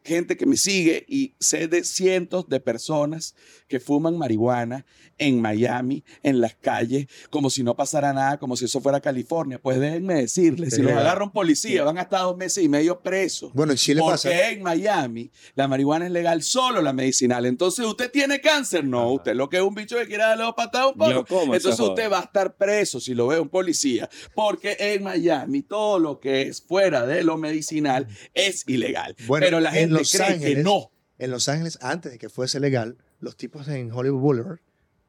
gente 0.04 0.36
que 0.36 0.46
me 0.46 0.56
sigue 0.56 1.04
y 1.08 1.34
sé 1.38 1.68
de 1.68 1.84
cientos 1.84 2.48
de 2.48 2.60
personas 2.60 3.34
que 3.68 3.80
fuman 3.80 4.18
marihuana 4.18 4.84
en 5.18 5.40
Miami, 5.40 6.02
en 6.22 6.40
las 6.40 6.54
calles, 6.54 7.06
como 7.28 7.50
si 7.50 7.62
no 7.62 7.76
pasara 7.76 8.12
nada, 8.14 8.38
como 8.38 8.56
si 8.56 8.64
eso 8.64 8.80
fuera 8.80 9.00
California. 9.00 9.60
Pues 9.60 9.78
déjenme 9.78 10.14
decirles, 10.14 10.74
si 10.74 10.80
los 10.80 10.90
legal. 10.90 11.06
agarra 11.06 11.24
un 11.24 11.30
policía, 11.30 11.84
van 11.84 11.98
a 11.98 12.02
estar 12.02 12.22
dos 12.22 12.36
meses 12.38 12.64
y 12.64 12.68
medio 12.68 13.00
presos. 13.00 13.52
Bueno, 13.52 13.72
en 13.72 13.78
Chile 13.78 14.00
Porque 14.00 14.12
pasa... 14.14 14.50
en 14.50 14.62
Miami 14.62 15.30
la 15.54 15.68
marihuana 15.68 16.06
es 16.06 16.12
legal, 16.12 16.42
solo 16.42 16.80
la 16.80 16.94
medicinal. 16.94 17.44
Entonces, 17.44 17.84
¿usted 17.84 18.10
tiene 18.10 18.40
cáncer? 18.40 18.84
No, 18.84 19.00
Ajá. 19.00 19.08
usted 19.08 19.34
lo 19.34 19.50
que 19.50 19.58
es 19.58 19.62
un 19.62 19.74
bicho 19.74 19.96
que 19.98 20.06
quiere 20.06 20.22
darle 20.22 20.44
dos 20.44 20.54
patadas 20.54 20.86
a 20.86 20.90
un 20.90 20.96
poco. 21.26 21.54
Entonces 21.54 21.78
usted 21.78 22.10
va 22.10 22.20
a 22.20 22.22
estar 22.22 22.56
preso 22.56 22.98
si 22.98 23.14
lo 23.14 23.26
ve 23.26 23.38
un 23.38 23.50
policía. 23.50 24.08
Porque 24.34 24.76
en 24.78 25.02
Miami 25.02 25.62
todo 25.62 25.98
lo 25.98 26.18
que 26.18 26.42
es 26.42 26.62
fuera 26.62 27.04
de 27.04 27.22
lo 27.24 27.36
medicinal 27.36 28.06
es 28.32 28.64
ilegal. 28.66 29.14
Bueno, 29.26 29.44
Pero 29.44 29.60
la 29.60 29.70
en 29.90 29.96
gente 29.96 30.00
Los 30.00 30.12
cree 30.12 30.26
que 30.26 30.34
Ángeles- 30.46 30.64
no. 30.64 30.90
En 31.18 31.30
Los 31.30 31.48
Ángeles, 31.48 31.78
antes 31.82 32.12
de 32.12 32.18
que 32.18 32.28
fuese 32.28 32.60
legal, 32.60 32.96
los 33.20 33.36
tipos 33.36 33.68
en 33.68 33.92
Hollywood 33.92 34.20
Boulevard 34.20 34.58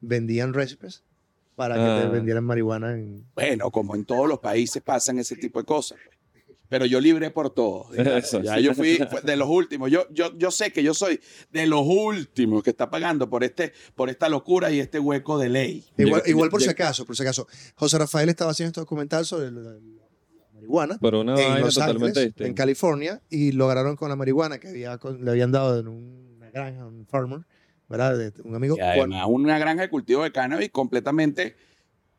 vendían 0.00 0.52
recipes 0.52 1.02
para 1.56 1.74
que 1.76 1.80
te 1.80 2.06
Ah. 2.06 2.10
vendieran 2.10 2.44
marihuana 2.44 2.92
en... 2.92 3.24
Bueno, 3.34 3.70
como 3.70 3.94
en 3.94 4.04
todos 4.04 4.28
los 4.28 4.38
países 4.40 4.82
pasan 4.82 5.18
ese 5.18 5.36
tipo 5.36 5.58
de 5.60 5.64
cosas. 5.64 5.98
pues. 6.04 6.18
Pero 6.68 6.86
yo 6.86 7.00
libré 7.00 7.30
por 7.30 7.50
todo. 7.50 7.86
ya 7.94 8.20
sí. 8.22 8.38
yo 8.62 8.74
fui 8.74 8.98
de 9.24 9.36
los 9.36 9.48
últimos. 9.48 9.90
Yo, 9.90 10.06
yo, 10.10 10.36
yo 10.38 10.50
sé 10.50 10.72
que 10.72 10.82
yo 10.82 10.94
soy 10.94 11.20
de 11.50 11.66
los 11.66 11.82
últimos 11.86 12.62
que 12.62 12.70
está 12.70 12.88
pagando 12.90 13.28
por, 13.28 13.44
este, 13.44 13.74
por 13.94 14.08
esta 14.08 14.30
locura 14.30 14.70
y 14.70 14.80
este 14.80 14.98
hueco 14.98 15.38
de 15.38 15.50
ley. 15.50 15.84
Igual, 15.98 16.22
Yo- 16.24 16.30
igual 16.30 16.48
por 16.50 16.60
yo- 16.60 16.64
si 16.64 16.70
acaso, 16.70 17.04
por 17.04 17.14
si 17.14 17.22
acaso. 17.22 17.46
José 17.74 17.98
Rafael 17.98 18.28
estaba 18.30 18.52
haciendo 18.52 18.68
este 18.68 18.80
documental 18.80 19.26
sobre 19.26 19.50
la 19.50 19.76
marihuana 20.62 20.98
Por 20.98 21.14
una 21.14 21.32
en 21.32 21.48
vaina 21.48 21.60
Los 21.60 21.74
totalmente 21.74 22.20
Ángeles, 22.20 22.48
en. 22.48 22.54
California, 22.54 23.20
y 23.30 23.52
lograron 23.52 23.96
con 23.96 24.08
la 24.08 24.16
marihuana 24.16 24.58
que 24.58 24.68
había, 24.68 24.98
con- 24.98 25.24
le 25.24 25.30
habían 25.30 25.52
dado 25.52 25.78
en 25.80 25.88
una 25.88 26.50
granja, 26.50 26.86
un 26.86 27.06
farmer, 27.06 27.40
¿verdad? 27.88 28.16
De 28.16 28.32
un 28.44 28.54
amigo. 28.54 28.76
Y 28.78 28.80
además, 28.80 29.24
una 29.28 29.58
granja 29.58 29.82
de 29.82 29.88
cultivo 29.90 30.22
de 30.22 30.32
cannabis 30.32 30.70
completamente, 30.70 31.56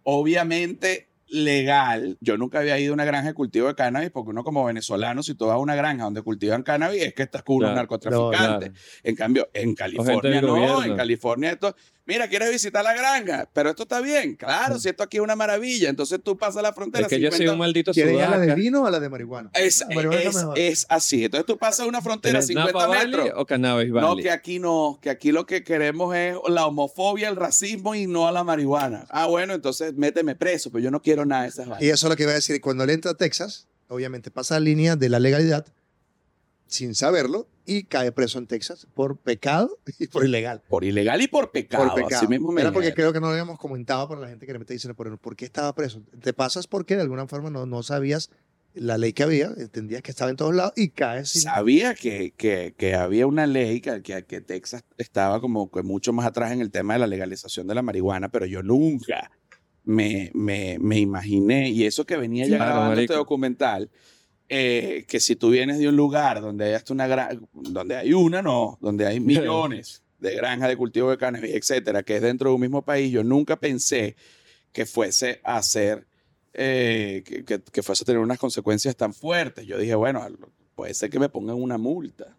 obviamente 0.04 1.10
legal. 1.28 2.18
Yo 2.22 2.38
nunca 2.38 2.60
había 2.60 2.78
ido 2.78 2.92
a 2.92 2.96
una 2.96 3.06
granja 3.06 3.30
de 3.30 3.34
cultivo 3.34 3.68
de 3.68 3.74
cannabis 3.76 4.12
porque 4.12 4.30
uno 4.30 4.44
como 4.44 4.66
venezolano, 4.66 5.24
si 5.24 5.34
tú 5.34 5.46
vas 5.48 5.56
a 5.56 5.58
una 5.58 5.74
granja 5.76 6.04
donde 6.04 6.22
cultivan 6.22 6.62
cannabis, 6.62 7.02
es 7.02 7.14
que 7.16 7.24
estás 7.24 7.42
con 7.44 7.56
unos 7.58 7.70
Claro. 7.72 7.76
narcotraficantes. 7.82 8.70
Claro. 8.70 8.86
En 9.04 9.16
cambio, 9.16 9.50
en 9.54 9.74
California 9.74 10.32
del 10.32 10.46
no, 10.46 10.52
gobierno. 10.56 10.84
en 10.84 10.96
California 10.96 11.52
esto, 11.52 11.76
mira, 12.06 12.28
quieres 12.28 12.50
visitar 12.52 12.84
la 12.84 12.94
granja, 12.94 13.50
pero 13.54 13.70
esto 13.70 13.84
está 13.84 14.02
bien, 14.02 14.36
claro, 14.36 14.78
si 14.80 14.90
esto 14.90 15.04
aquí 15.04 15.18
es 15.18 15.24
una 15.24 15.36
maravilla, 15.36 15.90
entonces 15.90 16.20
tú 16.24 16.38
pasas 16.38 16.62
la 16.64 16.74
frontera. 16.74 17.04
Es 17.06 17.10
que 17.10 17.20
yo 17.20 17.30
soy 17.30 17.38
50 17.40 17.54
un 17.54 17.60
maldito 17.60 17.92
¿Quieren 17.94 18.16
ir 18.16 18.22
a 18.22 18.30
la 18.32 18.40
de 18.40 18.56
vino 18.56 18.84
o 18.84 18.86
a 18.86 18.92
la 18.92 19.00
de 19.00 19.10
marihuana? 19.10 19.50
es, 19.54 19.80
La 19.88 19.96
marihuana 19.96 20.20
es, 20.20 20.36
es 20.56 20.86
así, 20.90 21.26
entonces 21.26 21.46
tú 21.46 21.58
pasas 21.58 21.88
una 21.88 22.02
frontera 22.02 22.40
¿Tienes 22.40 22.48
50 22.48 22.72
Napa 22.74 22.88
Valley 22.88 23.08
metros. 23.12 23.30
o 23.36 23.46
Cannabis 23.46 23.90
No, 23.90 24.02
Valley? 24.10 24.24
que 24.24 24.32
aquí 24.32 24.60
no, 24.60 25.00
que 25.02 25.10
aquí 25.10 25.32
lo 25.32 25.46
que 25.46 25.64
queremos 25.64 26.16
es 26.16 26.36
la 26.50 26.66
homofobia, 26.68 27.30
el 27.30 27.36
racismo 27.36 27.96
y 27.96 28.08
no 28.08 28.28
a 28.28 28.32
la 28.32 28.44
marihuana. 28.44 29.06
Ah, 29.10 29.28
bueno, 29.28 29.54
entonces 29.54 29.94
méteme 29.96 30.36
preso, 30.36 30.72
pero 30.72 30.84
yo 30.84 30.92
no 30.92 31.02
quiero 31.02 31.26
nada 31.26 31.44
de 31.44 31.50
esas 31.50 31.66
Y 31.66 31.70
vainas. 31.70 31.94
eso 31.94 32.08
es 32.08 32.10
lo 32.10 32.16
que 32.16 32.24
iba 32.24 32.32
a 32.32 32.36
decir. 32.36 32.60
Cuando 32.62 32.84
él 32.84 32.90
entra 32.90 33.12
a 33.12 33.16
Texas, 33.16 33.68
obviamente 33.88 34.32
pasa 34.32 34.56
la 34.56 34.60
línea 34.62 34.96
de 34.96 35.10
la 35.10 35.20
legalidad 35.20 35.66
sin 36.68 36.96
saberlo 36.96 37.48
y 37.66 37.84
cae 37.84 38.12
preso 38.12 38.40
en 38.40 38.48
Texas 38.48 38.88
por 38.94 39.18
pecado 39.18 39.78
y 40.00 40.08
por 40.08 40.26
ilegal. 40.26 40.62
Por 40.68 40.84
ilegal 40.84 41.22
y 41.22 41.28
por 41.28 41.52
pecado. 41.52 41.86
por 41.86 41.96
pecado. 41.96 42.18
Así 42.18 42.28
mismo 42.28 42.52
me 42.52 42.62
Era 42.62 42.72
porque 42.72 42.94
creo 42.94 43.14
que 43.14 43.20
no 43.20 43.28
lo 43.28 43.34
habíamos 43.34 43.58
comentado 43.58 44.08
para 44.08 44.22
la 44.22 44.28
gente 44.30 44.46
que 44.46 44.54
me 44.54 44.60
está 44.60 44.74
diciendo 44.74 44.96
por, 44.96 45.18
por 45.18 45.36
qué 45.36 45.46
estaba 45.46 45.74
preso. 45.74 46.02
Te 46.22 46.34
pasas 46.34 46.68
porque 46.68 46.96
de 46.96 47.02
alguna 47.02 47.28
forma 47.28 47.50
no, 47.50 47.66
no 47.66 47.84
sabías 47.84 48.30
la 48.74 48.98
ley 48.98 49.14
que 49.14 49.24
había, 49.24 49.52
entendías 49.56 50.02
que 50.02 50.12
estaba 50.12 50.32
en 50.32 50.38
todos 50.38 50.56
lados 50.56 50.74
y 50.76 50.90
caes 50.90 51.30
sin... 51.30 51.44
Sabía 51.44 51.94
que, 51.94 52.34
que, 52.36 52.74
que 52.76 52.96
había 52.96 53.28
una 53.28 53.46
ley 53.46 53.82
que, 53.82 54.02
que, 54.02 54.26
que 54.26 54.42
Texas 54.42 54.84
estaba 54.98 55.40
como 55.40 55.70
que 55.70 55.84
mucho 55.84 56.12
más 56.12 56.26
atrás 56.26 56.52
en 56.52 56.62
el 56.62 56.72
tema 56.72 56.94
de 56.94 57.00
la 57.00 57.08
legalización 57.08 57.68
de 57.68 57.76
la 57.76 57.84
marihuana, 57.84 58.30
pero 58.30 58.46
yo 58.46 58.64
nunca 58.64 59.32
me, 59.84 60.32
me, 60.34 60.78
me 60.80 61.00
imaginé, 61.00 61.70
y 61.70 61.86
eso 61.86 62.06
que 62.06 62.18
venía 62.18 62.48
ya 62.48 62.58
Claro, 62.58 62.74
grabando 62.74 63.02
este 63.02 63.14
documental, 63.14 63.90
eh, 64.56 65.06
que 65.08 65.20
si 65.20 65.36
tú 65.36 65.50
vienes 65.50 65.80
de 65.80 65.88
un 65.88 65.96
lugar 65.96 66.40
donde 66.42 66.66
hay 66.66 66.74
hasta 66.74 66.94
una 66.94 67.08
gran, 67.08 67.48
donde 67.54 67.96
hay 67.96 68.14
una, 68.14 68.42
no, 68.44 68.78
donde 68.82 69.08
hay 69.08 69.20
millones 69.48 70.04
de 70.20 70.36
granjas 70.36 70.70
de 70.70 70.78
cultivo 70.78 71.10
de 71.10 71.18
cannabis, 71.18 71.56
etcétera, 71.56 72.04
que 72.04 72.18
es 72.18 72.22
dentro 72.22 72.50
de 72.50 72.56
un 72.56 72.62
mismo 72.62 72.84
país, 72.84 73.12
yo 73.12 73.24
nunca 73.24 73.56
pensé 73.60 74.16
que 74.72 74.86
fuese 74.86 75.42
a 75.44 75.62
ser, 75.64 76.06
eh, 76.54 77.24
que, 77.26 77.44
que- 77.44 77.62
que 77.62 77.82
fuese 77.84 78.04
a 78.04 78.06
tener 78.06 78.20
unas 78.22 78.38
consecuencias 78.40 78.96
tan 78.96 79.14
fuertes. 79.14 79.66
Yo 79.66 79.78
dije, 79.80 79.96
bueno, 79.96 80.24
puede 80.76 80.94
ser 80.94 81.10
que 81.10 81.20
me 81.20 81.30
pongan 81.30 81.56
una 81.56 81.78
multa. 81.78 82.38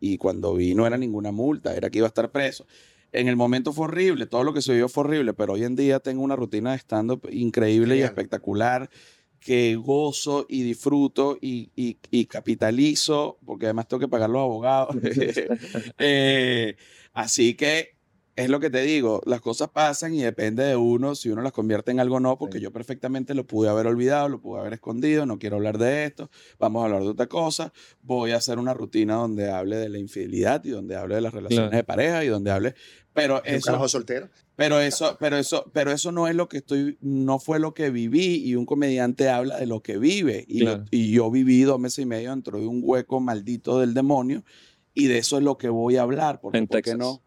Y 0.00 0.18
cuando 0.18 0.54
vi 0.54 0.74
no 0.74 0.86
era 0.86 0.98
ninguna 0.98 1.32
multa, 1.32 1.74
era 1.74 1.88
que 1.88 1.98
iba 1.98 2.06
a 2.06 2.08
estar 2.08 2.30
preso. 2.30 2.66
En 3.12 3.28
el 3.28 3.36
momento 3.36 3.72
fue 3.72 3.84
horrible, 3.86 4.26
todo 4.26 4.44
lo 4.44 4.52
que 4.52 4.60
se 4.60 4.72
vivió 4.72 4.88
fue 4.88 5.04
horrible, 5.04 5.32
pero 5.34 5.54
hoy 5.54 5.64
en 5.64 5.76
día 5.76 6.00
tengo 6.00 6.22
una 6.22 6.36
rutina 6.36 6.72
de 6.72 6.78
stand-up 6.78 7.28
increíble 7.30 7.96
y 7.96 8.00
espectacular 8.06 8.90
que 9.44 9.76
gozo 9.76 10.46
y 10.48 10.62
disfruto 10.62 11.36
y, 11.40 11.70
y- 11.76 11.98
y 12.10 12.24
capitalizo, 12.24 13.38
porque 13.44 13.66
además 13.66 13.86
tengo 13.88 14.00
que 14.00 14.08
pagar 14.08 14.30
los 14.30 14.40
abogados. 14.42 14.96
Eh, 15.98 16.76
así 17.12 17.54
que 17.54 17.94
es 18.36 18.48
lo 18.48 18.58
que 18.58 18.68
te 18.68 18.80
digo, 18.82 19.20
las 19.26 19.40
cosas 19.40 19.68
pasan 19.68 20.12
y 20.12 20.20
depende 20.22 20.64
de 20.64 20.74
uno 20.74 21.14
si 21.14 21.28
uno 21.30 21.40
las 21.42 21.52
convierte 21.52 21.92
en 21.92 22.00
algo 22.00 22.16
o 22.16 22.20
no, 22.20 22.36
porque 22.36 22.58
Sí. 22.58 22.64
yo 22.64 22.72
perfectamente 22.72 23.32
lo 23.32 23.46
pude 23.46 23.68
haber 23.68 23.86
olvidado, 23.86 24.28
lo 24.28 24.40
pude 24.40 24.58
haber 24.60 24.72
escondido, 24.72 25.24
no 25.24 25.38
quiero 25.38 25.54
hablar 25.56 25.78
de 25.78 26.04
esto, 26.06 26.30
vamos 26.58 26.82
a 26.82 26.86
hablar 26.86 27.02
de 27.02 27.08
otra 27.10 27.26
cosa, 27.28 27.72
voy 28.02 28.32
a 28.32 28.36
hacer 28.38 28.58
una 28.58 28.74
rutina 28.74 29.14
donde 29.14 29.50
hable 29.52 29.76
de 29.76 29.88
la 29.88 29.98
infidelidad 29.98 30.64
y 30.64 30.70
donde 30.70 30.96
hable 30.96 31.14
de 31.14 31.20
las 31.20 31.32
relaciones 31.32 31.68
Claro. 31.68 31.76
de 31.76 31.84
pareja 31.84 32.24
y 32.24 32.28
donde 32.28 32.50
hable, 32.50 32.74
pero 33.14 33.42
eso, 33.44 33.66
carajo 33.66 33.88
soltero. 33.88 34.28
pero 34.56 34.80
eso, 34.80 35.16
pero 35.18 35.36
eso, 35.38 35.70
pero 35.72 35.92
eso 35.92 36.12
no 36.12 36.28
es 36.28 36.34
lo 36.34 36.48
que 36.48 36.58
estoy, 36.58 36.98
no 37.00 37.38
fue 37.38 37.58
lo 37.60 37.72
que 37.72 37.90
viví 37.90 38.42
y 38.44 38.54
un 38.56 38.66
comediante 38.66 39.28
habla 39.30 39.56
de 39.58 39.66
lo 39.66 39.80
que 39.82 39.96
vive 39.98 40.44
y, 40.48 40.60
lo- 40.60 40.72
Claro. 40.72 40.84
y 40.90 41.12
yo 41.12 41.30
viví 41.30 41.62
dos 41.62 41.78
meses 41.80 42.00
y 42.00 42.06
medio 42.06 42.30
dentro 42.30 42.58
de 42.60 42.66
un 42.66 42.80
hueco 42.84 43.20
maldito 43.20 43.78
del 43.80 43.94
demonio 43.94 44.44
y 44.92 45.06
de 45.06 45.18
eso 45.18 45.38
es 45.38 45.42
lo 45.44 45.56
que 45.56 45.68
voy 45.68 45.96
a 45.96 46.02
hablar, 46.02 46.40
porque 46.40 46.58
En 46.58 46.66
¿por 46.66 46.82
qué 46.82 46.94
no? 46.96 47.22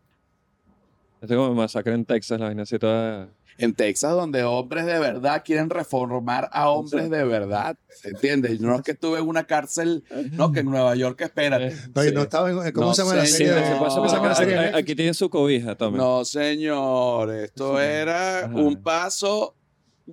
Esto 1.22 1.34
es 1.34 1.38
como 1.40 1.56
masacre 1.56 1.94
en 1.96 2.06
Texas, 2.06 2.40
la 2.40 2.46
vaina 2.48 2.62
así 2.64 2.78
toda... 2.78 3.30
En 3.60 3.74
Texas, 3.74 4.12
donde 4.12 4.44
hombres 4.44 4.86
de 4.86 5.00
verdad 5.00 5.42
quieren 5.44 5.70
reformar 5.70 6.48
a 6.52 6.70
hombres 6.70 7.10
de 7.10 7.24
verdad. 7.24 7.76
¿Se 7.90 8.10
entiende? 8.10 8.56
No 8.60 8.76
es 8.76 8.82
que 8.84 8.92
estuve 8.92 9.18
en 9.20 9.28
una 9.28 9.46
cárcel, 9.46 10.04
no, 10.34 10.52
que 10.52 10.60
en 10.60 10.68
Nueva 10.68 10.96
York, 10.96 11.20
espérate. 11.22 11.76
No, 11.96 12.04
Sí. 12.04 12.12
no 12.14 12.22
estaba 12.22 12.52
en, 12.52 12.72
¿Cómo 12.72 12.88
No 12.88 12.94
se 12.94 13.02
llama 13.02 13.16
la 13.16 13.26
sé, 13.26 13.32
Sí, 13.32 13.38
serie? 13.46 13.54
no, 13.72 13.80
pasa 13.80 13.96
¿cómo 13.96 14.10
se 14.10 14.16
llama 14.16 14.30
la 14.30 14.40
de 14.46 14.60
aquí, 14.70 14.78
aquí 14.78 14.96
tienen 14.96 15.14
su 15.16 15.30
cobija, 15.30 15.76
tome. 15.76 15.98
No, 15.98 16.24
señor, 16.24 17.32
esto 17.34 17.80
era 17.80 18.46
Ajá. 18.46 18.56
un 18.56 18.82
paso 18.84 19.56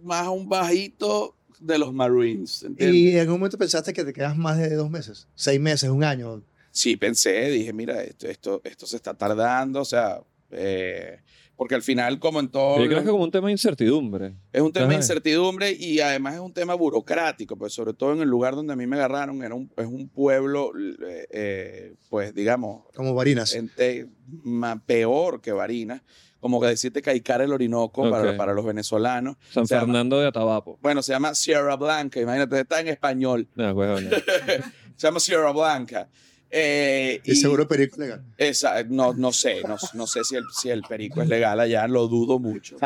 más 0.02 0.26
un 0.28 0.48
bajito 0.48 1.34
de 1.60 1.78
los 1.78 1.92
Marines. 1.92 2.62
¿entiendes? 2.62 2.96
Y 2.98 3.12
en 3.12 3.20
algún 3.20 3.38
momento 3.38 3.58
pensaste 3.58 3.92
que 3.92 4.04
te 4.04 4.12
quedas 4.12 4.36
más 4.36 4.56
de 4.58 4.74
dos 4.74 4.90
meses, 4.90 5.28
seis 5.34 5.60
meses, 5.60 5.90
un 5.90 6.02
año. 6.04 6.42
Sí, 6.70 6.96
pensé, 6.96 7.50
dije, 7.50 7.72
mira, 7.72 8.02
esto, 8.02 8.26
esto, 8.26 8.60
esto 8.64 8.86
se 8.86 8.96
está 8.96 9.14
tardando, 9.14 9.80
o 9.82 9.84
sea, 9.84 10.20
eh, 10.50 11.20
porque 11.56 11.74
al 11.74 11.82
final, 11.82 12.18
como 12.18 12.40
en 12.40 12.48
todo, 12.48 12.78
Yo 12.78 12.86
creo 12.86 12.98
que 12.98 13.04
es 13.04 13.10
como 13.10 13.24
un 13.24 13.30
tema 13.30 13.46
de 13.46 13.52
incertidumbre. 13.52 14.34
es 14.52 14.60
un 14.60 14.72
tema 14.72 14.86
de 14.88 14.94
Ajá. 14.94 15.02
incertidumbre 15.02 15.72
y 15.72 16.00
además 16.00 16.34
es 16.34 16.40
un 16.40 16.52
tema 16.52 16.74
burocrático, 16.74 17.56
pues 17.56 17.72
sobre 17.72 17.92
todo 17.94 18.12
en 18.12 18.20
el 18.20 18.28
lugar 18.28 18.54
donde 18.54 18.72
a 18.72 18.76
mí 18.76 18.86
me 18.86 18.96
agarraron, 18.96 19.42
era 19.42 19.54
un, 19.54 19.70
es 19.76 19.86
un 19.86 20.08
pueblo, 20.08 20.72
eh, 20.76 21.26
eh, 21.30 21.94
pues 22.10 22.34
digamos, 22.34 22.84
Como 22.94 23.14
varinas. 23.14 23.54
ente- 23.54 24.08
ma- 24.42 24.82
peor 24.84 25.40
que 25.40 25.52
Barinas, 25.52 26.02
como 26.40 26.60
que 26.60 26.66
decirte 26.66 27.00
Caicar 27.00 27.40
el 27.40 27.52
Orinoco 27.52 28.10
para, 28.10 28.32
Ok. 28.32 28.36
para 28.36 28.52
los 28.52 28.64
venezolanos. 28.66 29.36
San 29.50 29.66
Se 29.66 29.74
llama- 29.74 29.86
Fernando 29.86 30.20
de 30.20 30.26
Atabapo. 30.26 30.78
Bueno, 30.82 31.02
se 31.02 31.12
llama 31.12 31.34
Sierra 31.34 31.76
Blanca, 31.76 32.20
imagínate, 32.20 32.60
está 32.60 32.80
en 32.80 32.88
español, 32.88 33.48
No, 33.54 33.72
huevón, 33.72 34.04
no. 34.10 34.10
se 34.96 35.06
llama 35.06 35.20
Sierra 35.20 35.52
Blanca. 35.52 36.08
Eh, 36.56 37.20
Y 37.24 37.34
seguro 37.34 37.66
perico 37.66 37.96
legal. 38.00 38.24
Esa, 38.38 38.84
no, 38.84 39.12
no 39.12 39.32
sé, 39.32 39.64
no, 39.66 39.76
no 39.94 40.06
sé 40.06 40.22
si 40.22 40.36
el, 40.36 40.44
si 40.52 40.68
el 40.70 40.82
perico 40.82 41.20
es 41.20 41.28
legal 41.28 41.58
allá, 41.58 41.88
lo 41.88 42.06
dudo 42.06 42.38
mucho. 42.38 42.76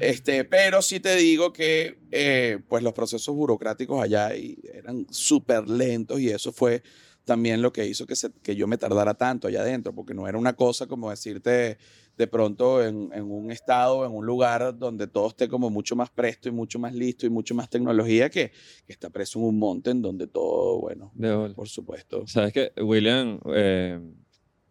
Este, 0.00 0.42
pero 0.44 0.82
sí 0.82 0.98
te 0.98 1.14
digo 1.14 1.52
que 1.52 1.98
eh, 2.10 2.58
pues 2.68 2.82
los 2.82 2.92
procesos 2.92 3.32
burocráticos 3.34 4.02
allá 4.02 4.30
eran 4.34 5.06
súper 5.10 5.68
lentos 5.68 6.18
y 6.20 6.30
eso 6.30 6.52
fue 6.52 6.82
también 7.24 7.62
lo 7.62 7.72
que 7.72 7.86
hizo 7.86 8.06
que, 8.06 8.16
se- 8.16 8.32
que 8.42 8.56
yo 8.56 8.66
me 8.66 8.76
tardara 8.78 9.14
tanto 9.14 9.46
allá 9.48 9.60
adentro, 9.60 9.94
porque 9.94 10.12
no 10.14 10.26
era 10.26 10.36
una 10.38 10.54
cosa 10.54 10.86
como 10.88 11.10
decirte 11.10 11.78
de 12.16 12.26
pronto 12.26 12.82
en, 12.82 13.10
en 13.12 13.30
un 13.30 13.50
estado, 13.50 14.06
en 14.06 14.12
un 14.12 14.24
lugar 14.24 14.76
donde 14.78 15.06
todo 15.06 15.28
esté 15.28 15.48
como 15.48 15.68
mucho 15.70 15.96
más 15.96 16.10
presto 16.10 16.48
y 16.48 16.52
mucho 16.52 16.78
más 16.78 16.94
listo 16.94 17.26
y 17.26 17.30
mucho 17.30 17.54
más 17.54 17.68
tecnología 17.68 18.30
que, 18.30 18.50
que 18.86 18.92
está 18.92 19.10
preso 19.10 19.38
en 19.38 19.44
un 19.46 19.58
monte 19.58 19.90
en 19.90 20.00
donde 20.02 20.26
todo, 20.26 20.80
bueno, 20.80 21.10
De 21.14 21.52
por 21.54 21.68
supuesto. 21.68 22.26
¿Sabes 22.26 22.52
qué? 22.52 22.72
William, 22.80 23.38
eh, 23.54 24.00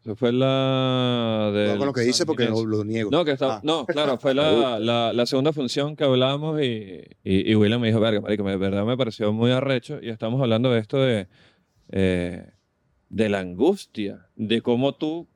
eso 0.01 0.15
fue 0.15 0.31
la 0.31 1.51
de... 1.53 1.67
No 1.73 1.77
con 1.77 1.88
lo 1.88 1.93
que 1.93 2.01
dice 2.01 2.25
porque 2.25 2.45
lo, 2.45 2.65
lo 2.65 2.84
niego. 2.84 3.10
No, 3.12 3.25
que 3.25 3.31
está, 3.31 3.55
Ah. 3.58 3.62
no, 3.63 3.86
claro, 3.86 4.17
fue 4.17 4.34
la, 4.36 4.79
la, 4.79 5.13
la 5.13 5.25
segunda 5.25 5.53
función 5.53 5.95
que 5.95 6.03
hablamos 6.03 6.62
y, 6.62 7.01
y, 7.23 7.51
y 7.51 7.55
William 7.55 7.81
me 7.81 7.88
dijo, 7.88 7.99
verga, 7.99 8.21
marico, 8.21 8.43
de 8.43 8.58
verdad 8.58 8.86
me 8.86 8.97
pareció 8.97 9.31
muy 9.34 9.51
arrecho 9.51 9.99
y 10.01 10.10
estamos 10.10 10.41
hablando 10.41 10.71
de 10.71 10.79
esto 10.79 10.97
de, 10.99 11.27
eh, 11.91 12.49
de 13.10 13.29
la 13.29 13.39
angustia, 13.39 14.27
de 14.36 14.62
cómo 14.62 14.93
tú 14.95 15.27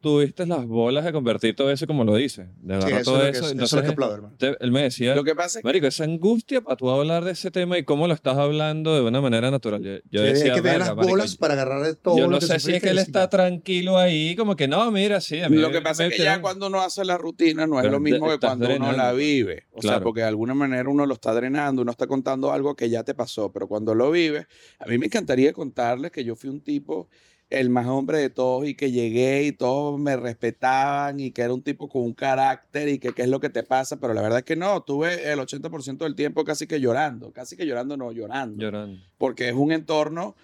tuviste 0.00 0.46
las 0.46 0.66
bolas 0.66 1.04
de 1.04 1.12
convertir 1.12 1.54
todo 1.54 1.70
eso 1.70 1.86
como 1.86 2.04
lo 2.04 2.14
dices, 2.16 2.48
de 2.62 2.74
Sí, 2.74 2.80
agarrar 2.80 3.00
eso, 3.02 3.10
todo 3.12 3.24
es 3.26 3.30
que, 3.32 3.38
eso. 3.38 3.78
es 3.78 3.82
que 3.84 3.90
aplaudo, 3.90 4.14
hermano. 4.14 4.34
te- 4.38 4.56
él 4.60 4.72
me 4.72 4.82
decía, 4.82 5.14
Lo 5.14 5.24
que 5.24 5.34
pasa 5.34 5.58
es 5.58 5.64
marico, 5.64 5.86
esa 5.86 6.04
angustia 6.04 6.60
para 6.62 6.76
tú 6.76 6.88
hablar 6.90 7.24
de 7.24 7.32
ese 7.32 7.50
tema 7.50 7.76
y 7.78 7.84
cómo 7.84 8.06
lo 8.08 8.14
estás 8.14 8.36
hablando 8.38 8.94
de 8.94 9.02
una 9.02 9.20
manera 9.20 9.50
natural. 9.50 9.82
Yo, 9.82 9.96
yo 10.10 10.22
Sí, 10.22 10.26
decía, 10.26 10.44
hay 10.44 10.50
que 10.50 10.62
tener 10.62 10.62
"Verga, 10.62 10.78
las 10.86 10.96
marico, 10.96 11.10
bolas 11.12 11.36
para 11.36 11.54
agarrar 11.54 11.82
de 11.84 11.94
todo 11.94 12.16
yo 12.16 12.24
lo 12.24 12.30
no 12.30 12.38
que 12.38 12.46
sé 12.46 12.58
si 12.60 12.72
es 12.72 12.82
que 12.82 12.90
él 12.90 12.98
está 12.98 13.28
tranquilo 13.28 13.98
ahí, 13.98 14.34
como 14.36 14.56
que 14.56 14.66
no, 14.68 14.90
mira, 14.90 15.20
sí. 15.20 15.40
A 15.40 15.48
mí 15.48 15.56
Lo 15.58 15.70
que 15.70 15.82
pasa 15.82 16.06
es 16.06 16.14
que 16.14 16.22
ya 16.22 16.40
cuando 16.40 16.66
uno 16.68 16.80
hace 16.80 17.04
la 17.04 17.18
rutina 17.18 17.66
no 17.66 17.76
es 17.76 17.82
Pero 17.82 17.92
lo 17.92 18.00
mismo 18.00 18.28
que 18.30 18.38
cuando 18.38 18.74
uno 18.74 18.92
la 18.92 19.12
vive. 19.12 19.64
O 19.72 19.82
sea, 19.82 20.00
porque 20.00 20.20
de 20.20 20.26
alguna 20.26 20.54
manera 20.54 20.88
uno 20.88 21.06
lo 21.06 21.14
está 21.14 21.34
drenando, 21.34 21.82
uno 21.82 21.90
está 21.90 22.06
contando 22.06 22.52
algo 22.52 22.74
que 22.74 22.88
ya 22.88 23.04
te 23.04 23.14
pasó, 23.14 23.52
pero 23.52 23.68
cuando 23.68 23.94
lo 23.94 24.10
vives, 24.10 24.46
a 24.78 24.86
mí 24.86 24.98
me 24.98 25.06
encantaría 25.06 25.52
contarles 25.52 26.10
que 26.10 26.24
yo 26.24 26.36
fui 26.36 26.48
un 26.50 26.60
tipo 26.60 27.08
el 27.50 27.68
más 27.68 27.86
hombre 27.88 28.18
de 28.18 28.30
todos 28.30 28.66
y 28.66 28.74
que 28.76 28.92
llegué 28.92 29.42
y 29.42 29.52
todos 29.52 29.98
me 29.98 30.16
respetaban 30.16 31.18
y 31.18 31.32
que 31.32 31.42
era 31.42 31.52
un 31.52 31.62
tipo 31.62 31.88
con 31.88 32.02
un 32.02 32.14
carácter 32.14 32.88
y 32.88 32.98
que 33.00 33.12
qué 33.12 33.22
es 33.22 33.28
lo 33.28 33.40
que 33.40 33.50
te 33.50 33.64
pasa, 33.64 33.98
pero 33.98 34.14
la 34.14 34.22
verdad 34.22 34.38
es 34.38 34.44
que 34.44 34.54
no, 34.54 34.82
tuve 34.82 35.30
el 35.30 35.40
80% 35.40 35.98
del 35.98 36.14
tiempo 36.14 36.44
casi 36.44 36.68
que 36.68 36.80
llorando, 36.80 37.32
casi 37.32 37.56
que 37.56 37.66
llorando, 37.66 37.96
no 37.96 38.12
llorando 38.12 38.62
llorando. 38.62 39.02
porque 39.18 39.48
es 39.48 39.54
un 39.54 39.72
entorno, 39.72 40.36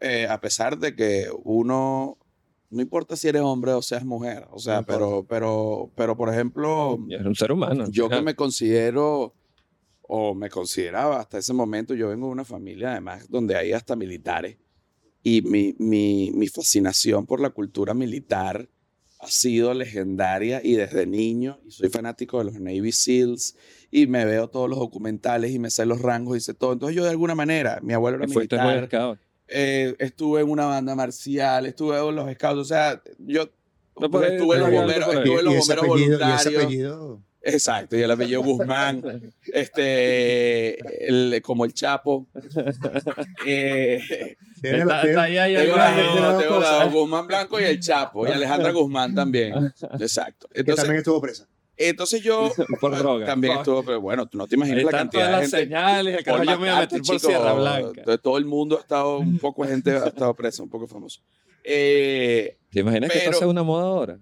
eh, 0.00 0.26
a 0.26 0.40
pesar 0.40 0.78
de 0.78 0.96
que 0.96 1.28
uno, 1.44 2.16
no 2.70 2.80
importa 2.80 3.14
si 3.14 3.28
eres 3.28 3.42
hombre 3.42 3.72
o 3.72 3.82
seas 3.82 4.06
mujer, 4.06 4.46
o 4.50 4.58
sea, 4.58 4.80
No 4.80 4.86
pero, 4.86 5.26
pero, 5.28 5.90
pero 5.94 6.16
por 6.16 6.30
ejemplo, 6.32 6.98
Y 7.06 7.14
Es 7.14 7.26
un 7.26 7.34
ser 7.34 7.52
humano. 7.52 7.84
yo 7.90 8.08
que 8.08 8.22
me 8.22 8.34
considero, 8.34 9.34
o 10.00 10.34
me 10.34 10.48
consideraba 10.48 11.20
hasta 11.20 11.36
ese 11.36 11.52
momento, 11.52 11.94
yo 11.94 12.08
vengo 12.08 12.26
de 12.28 12.32
una 12.32 12.44
familia 12.46 12.92
además 12.92 13.28
donde 13.28 13.54
hay 13.54 13.72
hasta 13.72 13.96
militares, 13.96 14.56
y 15.24 15.40
mi, 15.42 15.74
mi, 15.78 16.30
mi 16.34 16.46
fascinación 16.48 17.26
por 17.26 17.40
la 17.40 17.50
cultura 17.50 17.94
militar 17.94 18.68
ha 19.18 19.26
sido 19.26 19.72
legendaria 19.72 20.60
y 20.62 20.74
desde 20.74 21.06
niño, 21.06 21.58
y 21.66 21.70
soy 21.70 21.88
fanático 21.88 22.38
de 22.38 22.44
los 22.44 22.60
Navy 22.60 22.92
SEALs, 22.92 23.56
y 23.90 24.06
me 24.06 24.26
veo 24.26 24.48
todos 24.48 24.68
los 24.68 24.78
documentales 24.78 25.50
y 25.50 25.58
me 25.58 25.70
sé 25.70 25.86
los 25.86 26.02
rangos 26.02 26.36
y 26.36 26.40
sé 26.40 26.52
todo. 26.52 26.74
Entonces 26.74 26.94
yo 26.94 27.04
de 27.04 27.10
alguna 27.10 27.34
manera, 27.34 27.80
mi 27.82 27.94
abuelo 27.94 28.18
era 28.18 28.26
militar, 28.26 28.86
scout. 28.86 29.18
eh, 29.48 29.96
estuve 29.98 30.42
en 30.42 30.50
una 30.50 30.66
banda 30.66 30.94
marcial, 30.94 31.64
estuve 31.64 31.96
en 31.98 32.14
los 32.14 32.30
scouts, 32.34 32.58
o 32.60 32.64
sea, 32.64 33.02
yo 33.18 33.48
No, 33.98 34.18
ahí, 34.18 34.34
estuve 34.34 34.56
en 34.56 34.60
los 34.60 34.70
bomberos, 34.72 35.14
estuve 35.14 35.38
en 35.38 35.44
los 35.46 35.56
bomberos 35.56 35.86
voluntarios. 35.86 37.18
Exacto, 37.46 37.96
y 37.96 38.00
el 38.02 38.10
apellido 38.10 38.42
Guzmán, 38.42 39.02
este, 39.52 41.08
el- 41.08 41.42
como 41.42 41.64
el 41.64 41.74
Chapo. 41.74 42.26
Eh, 43.46 44.36
Tiene 44.62 44.78
Está- 44.78 44.94
la- 44.94 45.00
tiene- 45.02 45.10
está 45.10 45.22
ahí, 45.24 45.36
ahí, 45.38 45.54
tengo 45.56 45.72
ahí, 45.74 45.78
la- 45.78 45.88
ahí, 45.88 45.94
tiene 45.94 46.20
no, 46.20 46.32
las 46.32 46.38
tengo 46.42 46.54
cosas. 46.56 46.78
la- 46.78 46.84
Guzmán 46.92 47.26
Blanco 47.26 47.60
y 47.60 47.64
el 47.64 47.80
Chapo, 47.80 48.26
y 48.26 48.30
Alejandra 48.30 48.70
Guzmán 48.72 49.14
también. 49.14 49.54
Exacto. 50.00 50.48
que 50.52 50.60
Entonces, 50.60 50.84
también 50.84 50.98
estuvo 50.98 51.20
presa. 51.20 51.46
entonces 51.76 52.22
yo 52.22 52.50
Por 52.80 52.96
droga. 52.96 53.26
también 53.26 53.58
estuvo, 53.58 53.82
pero 53.84 54.00
bueno, 54.00 54.26
tú 54.26 54.38
no 54.38 54.46
te 54.46 54.54
imaginas 54.54 54.84
la 54.84 54.90
cantidad 54.90 55.24
todas 55.26 55.36
de 55.36 55.42
las 55.42 55.50
gente. 55.50 55.64
señales. 55.66 56.18
El 56.18 56.24
yo 56.46 56.58
me 56.58 56.66
iba 56.66 56.76
a 56.78 56.80
meter 56.80 56.98
por 57.02 57.16
chico. 57.16 57.28
Sierra 57.28 57.52
Blanca. 57.52 58.00
Entonces, 58.00 58.22
todo 58.22 58.38
el 58.38 58.44
mundo 58.46 58.78
ha 58.78 58.80
estado, 58.80 59.18
un 59.18 59.38
poco 59.38 59.64
de 59.64 59.70
gente 59.72 59.90
ha 59.90 60.06
estado 60.06 60.32
presa, 60.34 60.62
un 60.62 60.70
poco 60.70 60.86
famoso. 60.86 61.20
Eh, 61.62 62.56
¿Te 62.70 62.80
imaginas 62.80 63.10
que 63.10 63.18
Pero- 63.18 63.30
esto 63.30 63.38
sea 63.40 63.48
una 63.48 63.62
moda 63.62 63.84
ahora? 63.84 64.18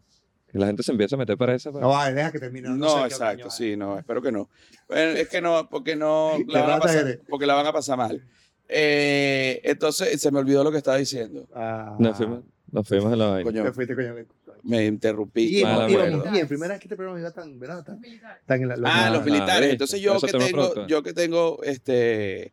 Que 0.52 0.58
la 0.58 0.66
gente 0.66 0.82
se 0.82 0.92
empieza 0.92 1.16
a 1.16 1.18
meter 1.18 1.38
para 1.38 1.54
esa. 1.54 1.70
No, 1.70 1.88
vale, 1.88 2.14
deja 2.14 2.30
que 2.30 2.38
termine. 2.38 2.68
No, 2.68 2.88
sé 2.90 2.98
qué 3.00 3.06
exacto, 3.06 3.50
sí, 3.50 3.74
no, 3.74 3.98
espero 3.98 4.20
que 4.20 4.30
no. 4.30 4.50
Bueno, 4.86 5.12
es 5.12 5.28
que 5.28 5.40
no, 5.40 5.66
porque 5.70 5.96
no, 5.96 6.32
la 6.48 6.62
van 6.62 6.72
a 6.72 6.78
pasar, 6.78 7.20
porque 7.28 7.46
la 7.46 7.54
van 7.54 7.66
a 7.66 7.72
pasar 7.72 7.96
mal. 7.96 8.22
Eh, 8.68 9.60
entonces, 9.64 10.20
se 10.20 10.30
me 10.30 10.38
olvidó 10.38 10.62
lo 10.62 10.70
que 10.70 10.78
estaba 10.78 10.98
diciendo. 10.98 11.48
Ah, 11.54 11.96
Nos 11.98 12.16
fuimos, 12.16 12.40
nos 12.70 12.86
fuimos 12.86 13.12
a 13.12 13.16
la 13.16 13.26
vaina. 13.28 13.44
Coño, 13.44 13.64
te 13.64 13.72
fuiste, 13.72 13.94
coño. 13.94 14.14
me 14.62 14.84
interrumpí. 14.84 15.42
Y 15.42 15.60
íbamos 15.60 15.88
mierda. 15.88 16.30
bien. 16.30 16.48
Primera 16.48 16.74
vez 16.74 16.80
que 16.80 16.86
este 16.86 16.96
programa 16.96 17.18
iba 17.20 17.30
tan, 17.30 17.58
¿verdad? 17.58 17.84
Tan, 17.84 18.00
tan 18.46 18.62
en 18.62 18.68
la, 18.68 18.74
Ah, 18.84 19.06
Ah, 19.06 19.10
los 19.10 19.22
ah, 19.22 19.24
militares. 19.24 19.70
Entonces 19.70 20.00
yo 20.00 20.18
que 20.20 20.32
tengo, 20.32 20.86
yo 20.86 21.02
que 21.02 21.12
tengo, 21.12 21.62
este, 21.64 22.52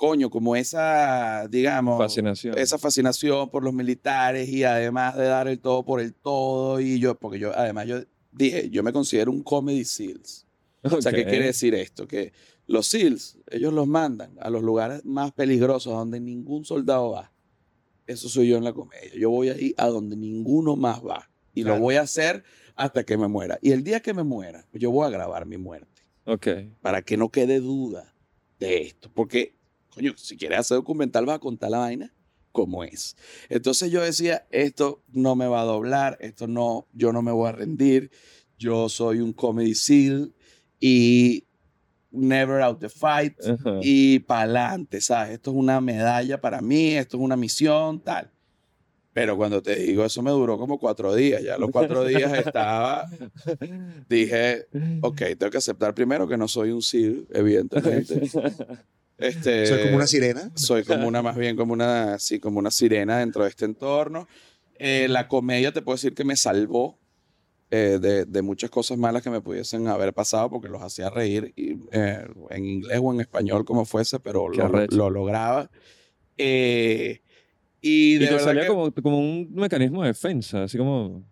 coño, 0.00 0.30
como 0.30 0.56
esa, 0.56 1.46
digamos, 1.48 1.98
Fascinación. 1.98 2.56
esa 2.56 2.78
fascinación 2.78 3.50
por 3.50 3.62
los 3.62 3.74
militares 3.74 4.48
y 4.48 4.64
además 4.64 5.14
de 5.14 5.24
dar 5.24 5.46
el 5.46 5.60
todo 5.60 5.84
por 5.84 6.00
el 6.00 6.14
todo 6.14 6.80
y 6.80 6.98
yo, 6.98 7.14
porque 7.16 7.38
yo, 7.38 7.52
además 7.54 7.86
yo 7.86 8.00
dije, 8.32 8.70
yo 8.70 8.82
me 8.82 8.94
considero 8.94 9.30
un 9.30 9.42
comedy 9.42 9.84
seals. 9.84 10.46
O 10.82 11.02
sea, 11.02 11.12
¿qué 11.12 11.26
quiere 11.26 11.44
decir 11.44 11.74
esto? 11.74 12.08
Que 12.08 12.32
los 12.66 12.86
SEALs, 12.86 13.36
ellos 13.50 13.74
los 13.74 13.86
mandan 13.86 14.34
a 14.40 14.48
los 14.48 14.62
lugares 14.62 15.04
más 15.04 15.32
peligrosos, 15.32 15.92
a 15.92 15.96
donde 15.98 16.18
ningún 16.18 16.64
soldado 16.64 17.10
va. 17.10 17.30
Eso 18.06 18.30
soy 18.30 18.48
yo 18.48 18.56
en 18.56 18.64
la 18.64 18.72
comedia. 18.72 19.12
Yo 19.18 19.28
voy 19.28 19.50
ahí 19.50 19.74
a 19.76 19.88
donde 19.88 20.16
ninguno 20.16 20.76
más 20.76 21.00
va. 21.04 21.28
Y 21.52 21.62
Claro. 21.62 21.76
lo 21.76 21.82
voy 21.82 21.96
a 21.96 22.00
hacer 22.02 22.42
hasta 22.74 23.04
que 23.04 23.18
me 23.18 23.28
muera. 23.28 23.58
Y 23.60 23.72
el 23.72 23.84
día 23.84 24.00
que 24.00 24.14
me 24.14 24.22
muera, 24.22 24.66
yo 24.72 24.90
voy 24.90 25.06
a 25.06 25.10
grabar 25.10 25.44
mi 25.44 25.58
muerte. 25.58 26.00
Ok. 26.24 26.46
Para 26.80 27.02
que 27.02 27.18
no 27.18 27.28
quede 27.28 27.60
duda 27.60 28.14
de 28.58 28.80
esto. 28.82 29.10
Porque, 29.12 29.56
coño, 29.90 30.14
si 30.16 30.36
quieres 30.36 30.60
hacer 30.60 30.76
documental, 30.76 31.26
vas 31.26 31.36
a 31.36 31.40
contar 31.40 31.70
la 31.70 31.78
vaina 31.78 32.14
como 32.52 32.84
es. 32.84 33.16
Entonces 33.48 33.90
yo 33.90 34.02
decía, 34.02 34.46
esto 34.50 35.02
no 35.12 35.36
me 35.36 35.46
va 35.46 35.62
a 35.62 35.64
doblar, 35.64 36.16
esto 36.20 36.46
no, 36.46 36.88
yo 36.92 37.12
no 37.12 37.22
me 37.22 37.32
voy 37.32 37.48
a 37.48 37.52
rendir, 37.52 38.10
yo 38.58 38.88
soy 38.88 39.20
un 39.20 39.32
comedy 39.32 39.74
seal 39.74 40.34
y 40.80 41.44
never 42.10 42.60
out 42.60 42.80
the 42.80 42.88
fight 42.88 43.34
Ajá. 43.44 43.78
y 43.82 44.18
para 44.20 44.42
adelante, 44.42 45.00
¿sabes? 45.00 45.34
Esto 45.34 45.52
es 45.52 45.56
una 45.56 45.80
medalla 45.80 46.40
para 46.40 46.60
mí, 46.60 46.96
esto 46.96 47.16
es 47.16 47.22
una 47.22 47.36
misión, 47.36 48.00
tal. 48.00 48.30
Pero 49.12 49.36
cuando 49.36 49.60
te 49.60 49.74
digo, 49.74 50.04
eso 50.04 50.22
me 50.22 50.30
duró 50.30 50.56
como 50.56 50.78
cuatro 50.78 51.14
días. 51.14 51.42
Ya 51.42 51.58
los 51.58 51.70
cuatro 51.70 52.04
días 52.06 52.32
estaba, 52.32 53.08
dije, 54.08 54.66
ok, 55.02 55.22
tengo 55.36 55.50
que 55.50 55.58
aceptar 55.58 55.94
primero 55.94 56.28
que 56.28 56.36
no 56.36 56.46
soy 56.46 56.70
un 56.70 56.82
SEAL, 56.82 57.26
evidentemente. 57.30 58.22
Este, 59.20 59.66
Soy 59.66 59.82
como 59.82 59.96
una 59.96 60.06
sirena. 60.06 60.50
soy 60.54 60.84
como 60.84 61.06
una, 61.06 61.22
más 61.22 61.36
bien 61.36 61.56
como 61.56 61.72
una, 61.72 62.18
sí, 62.18 62.40
como 62.40 62.58
una 62.58 62.70
sirena 62.70 63.18
dentro 63.18 63.44
de 63.44 63.50
este 63.50 63.64
entorno. 63.66 64.26
Eh, 64.78 65.06
la 65.08 65.28
comedia 65.28 65.72
te 65.72 65.82
puedo 65.82 65.96
decir 65.96 66.14
que 66.14 66.24
me 66.24 66.36
salvó 66.36 66.98
eh, 67.72 67.98
de, 68.00 68.24
de 68.24 68.42
muchas 68.42 68.68
cosas 68.68 68.98
malas 68.98 69.22
que 69.22 69.30
me 69.30 69.40
pudiesen 69.40 69.86
haber 69.86 70.12
pasado 70.12 70.50
porque 70.50 70.68
los 70.68 70.82
hacía 70.82 71.08
reír 71.08 71.52
y, 71.54 71.78
eh, 71.92 72.26
en 72.50 72.64
inglés 72.66 72.98
o 73.00 73.14
en 73.14 73.20
español 73.20 73.64
como 73.64 73.84
fuese, 73.84 74.18
pero 74.18 74.48
lo, 74.48 75.10
lograba. 75.10 75.70
Eh, 76.36 77.20
y 77.80 78.14
Y 78.16 78.18
de 78.18 78.26
te 78.26 78.32
verdad 78.32 78.44
salía 78.44 78.62
que, 78.62 78.68
como, 78.68 78.92
como 78.92 79.18
un 79.20 79.52
mecanismo 79.54 80.02
de 80.02 80.08
defensa, 80.08 80.64
así 80.64 80.76
como. 80.76 81.24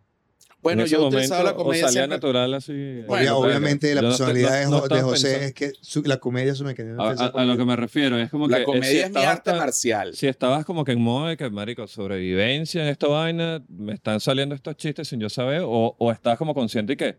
Bueno, 0.63 0.85
yo 0.87 1.07
utilizaba 1.07 1.43
la 1.43 1.51
momento, 1.51 1.65
comedia 1.65 1.85
O 1.85 1.89
salía 1.89 2.01
siempre- 2.03 2.17
natural 2.17 2.55
así. 2.55 3.03
Bueno, 3.07 3.39
obviamente 3.39 3.95
la 3.95 4.01
personalidad 4.03 4.69
no- 4.69 4.81
de, 4.89 4.97
no 4.97 5.03
José 5.09 5.27
pensando- 5.29 5.47
es 5.47 5.55
que 5.55 5.73
su- 5.81 6.03
la 6.03 6.17
comedia 6.19 6.53
es 6.53 6.59
su 6.59 6.65
mecanismo 6.65 7.03
A, 7.03 7.11
a- 7.13 7.27
a 7.27 7.45
lo 7.45 7.57
que 7.57 7.65
me 7.65 7.77
refiero, 7.77 8.19
es 8.19 8.31
como 8.31 8.49
La 8.49 8.57
que. 8.59 8.63
eh, 8.63 8.67
comedia 8.67 8.91
si 8.91 8.99
es 8.99 9.11
mi 9.11 9.23
arte 9.23 9.51
tan- 9.51 9.59
marcial. 9.59 10.15
Si 10.15 10.27
estabas 10.27 10.65
como 10.65 10.85
que 10.85 10.93
en 10.93 11.01
modo 11.01 11.27
de 11.29 11.37
que, 11.37 11.49
marico, 11.51 11.87
sobrevivencia 11.87 12.83
en 12.83 12.89
esta 12.89 13.07
vaina, 13.07 13.63
me 13.69 13.95
están 13.95 14.21
saliendo 14.21 14.55
estos 14.55 14.77
chistes 14.77 15.09
sin 15.09 15.21
yo 15.21 15.29
saber, 15.29 15.63
o, 15.65 15.95
o 15.99 16.13
estás 16.13 16.37
como 16.39 16.55
consciente 16.55 16.95
y 16.95 16.97
que, 16.97 17.17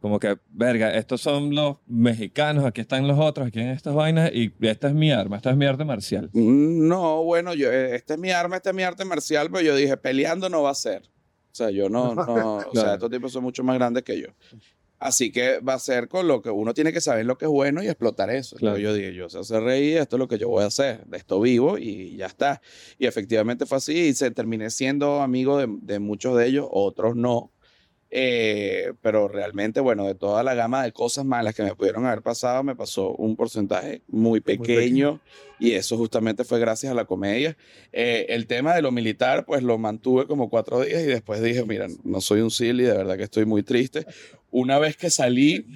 como 0.00 0.20
que, 0.20 0.38
verga, 0.50 0.94
estos 0.94 1.20
son 1.20 1.52
los 1.52 1.78
mexicanos, 1.88 2.64
aquí 2.64 2.80
están 2.80 3.08
los 3.08 3.18
otros, 3.18 3.48
aquí 3.48 3.58
en 3.58 3.70
estas 3.70 3.92
vainas, 3.94 4.30
y 4.32 4.52
esta 4.60 4.86
es 4.86 4.94
mi 4.94 5.10
arma, 5.10 5.36
esta 5.38 5.50
es 5.50 5.56
mi 5.56 5.66
arte 5.66 5.84
marcial. 5.84 6.30
No, 6.32 7.24
bueno, 7.24 7.52
yo, 7.54 7.72
eh, 7.72 7.96
este 7.96 8.12
es 8.14 8.18
mi 8.20 8.30
arma, 8.30 8.56
este 8.56 8.68
es 8.70 8.74
mi 8.76 8.84
arte 8.84 9.04
marcial, 9.04 9.48
pero 9.50 9.62
yo 9.64 9.74
dije, 9.74 9.96
peleando 9.96 10.48
no 10.48 10.62
va 10.62 10.70
a 10.70 10.74
ser. 10.76 11.02
O 11.58 11.64
sea, 11.64 11.70
yo 11.70 11.88
no, 11.88 12.14
no, 12.14 12.58
o 12.58 12.72
sea, 12.72 12.94
estos 12.94 13.10
tipos 13.10 13.32
son 13.32 13.42
mucho 13.42 13.64
más 13.64 13.76
grandes 13.76 14.04
que 14.04 14.20
yo. 14.20 14.28
Así 15.00 15.32
que 15.32 15.58
va 15.58 15.74
a 15.74 15.78
ser 15.80 16.08
con 16.08 16.28
lo 16.28 16.40
que 16.40 16.50
uno 16.50 16.72
tiene 16.72 16.92
que 16.92 17.00
saber 17.00 17.26
lo 17.26 17.36
que 17.36 17.46
es 17.46 17.50
bueno 17.50 17.82
y 17.82 17.88
explotar 17.88 18.30
eso. 18.30 18.54
Claro. 18.56 18.76
Entonces 18.76 18.82
yo 18.84 18.94
dije, 18.94 19.14
yo 19.16 19.28
sé 19.28 19.38
hacer 19.38 19.62
reír, 19.62 19.98
esto 19.98 20.16
es 20.16 20.18
lo 20.20 20.28
que 20.28 20.38
yo 20.38 20.48
voy 20.48 20.62
a 20.62 20.66
hacer, 20.66 21.04
de 21.06 21.16
esto 21.16 21.40
vivo 21.40 21.78
y 21.78 22.16
ya 22.16 22.26
está. 22.26 22.60
Y 22.96 23.06
efectivamente 23.06 23.66
fue 23.66 23.78
así 23.78 23.96
y 23.96 24.14
se 24.14 24.30
terminé 24.30 24.70
siendo 24.70 25.20
amigo 25.20 25.58
de, 25.58 25.66
de 25.82 25.98
muchos 25.98 26.36
de 26.36 26.46
ellos, 26.46 26.68
otros 26.70 27.16
no. 27.16 27.52
Eh, 28.10 28.94
pero 29.02 29.28
realmente, 29.28 29.80
bueno, 29.80 30.06
de 30.06 30.14
toda 30.14 30.42
la 30.42 30.54
gama 30.54 30.82
de 30.82 30.92
cosas 30.92 31.26
malas 31.26 31.54
que 31.54 31.62
me 31.62 31.74
pudieron 31.74 32.06
haber 32.06 32.22
pasado, 32.22 32.62
me 32.62 32.74
pasó 32.74 33.10
un 33.12 33.36
porcentaje 33.36 34.02
muy 34.08 34.40
pequeño 34.40 35.20
y 35.58 35.72
eso 35.72 35.96
justamente 35.98 36.44
fue 36.44 36.58
gracias 36.58 36.90
a 36.90 36.94
la 36.94 37.04
comedia. 37.04 37.56
Eh, 37.92 38.26
el 38.30 38.46
tema 38.46 38.74
de 38.74 38.82
lo 38.82 38.92
militar, 38.92 39.44
pues 39.44 39.62
lo 39.62 39.76
mantuve 39.76 40.26
como 40.26 40.48
cuatro 40.48 40.80
días 40.80 41.02
y 41.02 41.06
después 41.06 41.42
dije, 41.42 41.64
mira, 41.64 41.86
no 42.04 42.20
soy 42.20 42.40
un 42.40 42.50
silly, 42.50 42.84
de 42.84 42.96
verdad 42.96 43.16
que 43.16 43.24
estoy 43.24 43.44
muy 43.44 43.62
triste. 43.62 44.06
Una 44.50 44.78
vez 44.78 44.96
que 44.96 45.10
salí, 45.10 45.66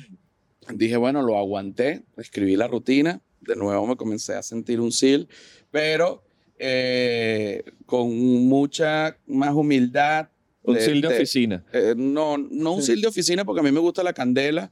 dije, 0.73 0.97
bueno, 0.97 1.23
lo 1.23 1.37
aguanté, 1.37 2.03
escribí 2.17 2.57
la 2.57 2.67
rutina, 2.69 3.21
de 3.43 3.57
nuevo 3.57 3.87
me 3.87 3.97
comencé 3.97 4.35
a 4.35 4.43
sentir 4.43 4.81
un 4.81 4.93
sil, 4.95 5.29
pero 5.71 6.23
eh, 6.59 7.65
con 7.87 8.17
mucha 8.49 9.19
más 9.27 9.53
humildad. 9.53 10.29
Un 10.65 10.75
de- 10.75 10.81
sil 10.87 11.01
de 11.01 11.09
de- 11.09 11.15
oficina. 11.17 11.65
eh, 11.73 11.95
no, 11.97 12.39
no 12.39 12.75
un 12.75 12.83
sil 12.87 13.01
de 13.01 13.09
oficina 13.09 13.45
porque 13.45 13.61
a 13.61 13.65
mí 13.65 13.73
me 13.73 13.81
gusta 13.81 14.03
la 14.03 14.13
candela 14.13 14.71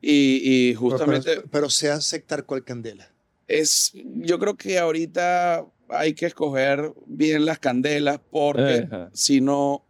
y, 0.00 0.40
y 0.42 0.68
Pero- 0.74 0.80
justamente 0.80 1.30
Pero, 1.36 1.44
pero 1.50 1.70
sé 1.70 1.90
aceptar 1.90 2.44
cuál 2.44 2.64
candela. 2.64 3.10
es, 3.48 3.92
yo 3.94 4.38
creo 4.38 4.56
que 4.56 4.78
ahorita 4.78 5.64
hay 5.88 6.14
que 6.14 6.26
escoger 6.26 6.92
bien 7.06 7.44
las 7.44 7.58
candelas 7.58 8.18
porque 8.30 8.88
si 9.12 9.40
no 9.40 9.84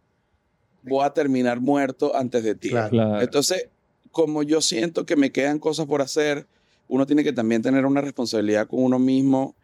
voy 0.83 1.03
a 1.05 1.09
terminar 1.11 1.59
muerto 1.59 2.15
antes 2.15 2.43
de 2.43 2.55
ti. 2.55 2.69
Claro. 2.69 2.89
Claro. 2.89 3.21
Entonces, 3.21 3.67
como 4.11 4.43
yo 4.43 4.61
siento 4.61 5.05
que 5.05 5.15
me 5.15 5.31
quedan 5.31 5.59
cosas 5.59 5.85
por 5.85 6.01
hacer, 6.01 6.45
uno 6.87 7.05
tiene 7.05 7.23
que 7.23 7.33
también 7.33 7.61
tener 7.61 7.85
una 7.85 8.01
responsabilidad 8.01 8.67
con 8.67 8.81
uno 8.83 8.99
mismo, 8.99 9.55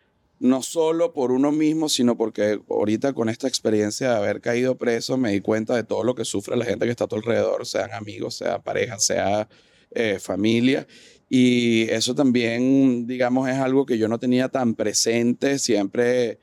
no 0.44 0.62
solo 0.62 1.14
por 1.14 1.32
uno 1.32 1.54
mismo, 1.54 1.88
sino 1.88 2.18
porque 2.18 2.60
ahorita 2.70 3.14
con 3.14 3.30
esta 3.30 3.48
experiencia 3.48 4.10
de 4.10 4.18
haber 4.18 4.42
caído 4.42 4.78
preso 4.78 5.18
me 5.18 5.32
di 5.32 5.40
cuenta 5.40 5.74
de 5.74 5.86
todo 5.86 6.04
lo 6.04 6.16
que 6.16 6.26
sufre 6.26 6.58
la 6.58 6.66
gente 6.66 6.84
que 6.84 6.92
está 6.92 7.06
a 7.06 7.08
tu 7.08 7.16
alrededor, 7.16 7.66
sean 7.66 7.94
amigos, 7.94 8.36
sea 8.36 8.60
pareja, 8.62 9.00
sea 9.00 9.48
eh, 9.92 10.20
familia. 10.20 10.86
Y 11.30 11.84
eso 11.84 12.14
también, 12.14 13.08
digamos, 13.08 13.48
es 13.50 13.56
algo 13.56 13.86
que 13.86 13.98
yo 13.98 14.10
no 14.10 14.20
tenía 14.20 14.50
tan 14.50 14.76
presente, 14.76 15.58
siempre 15.60 16.40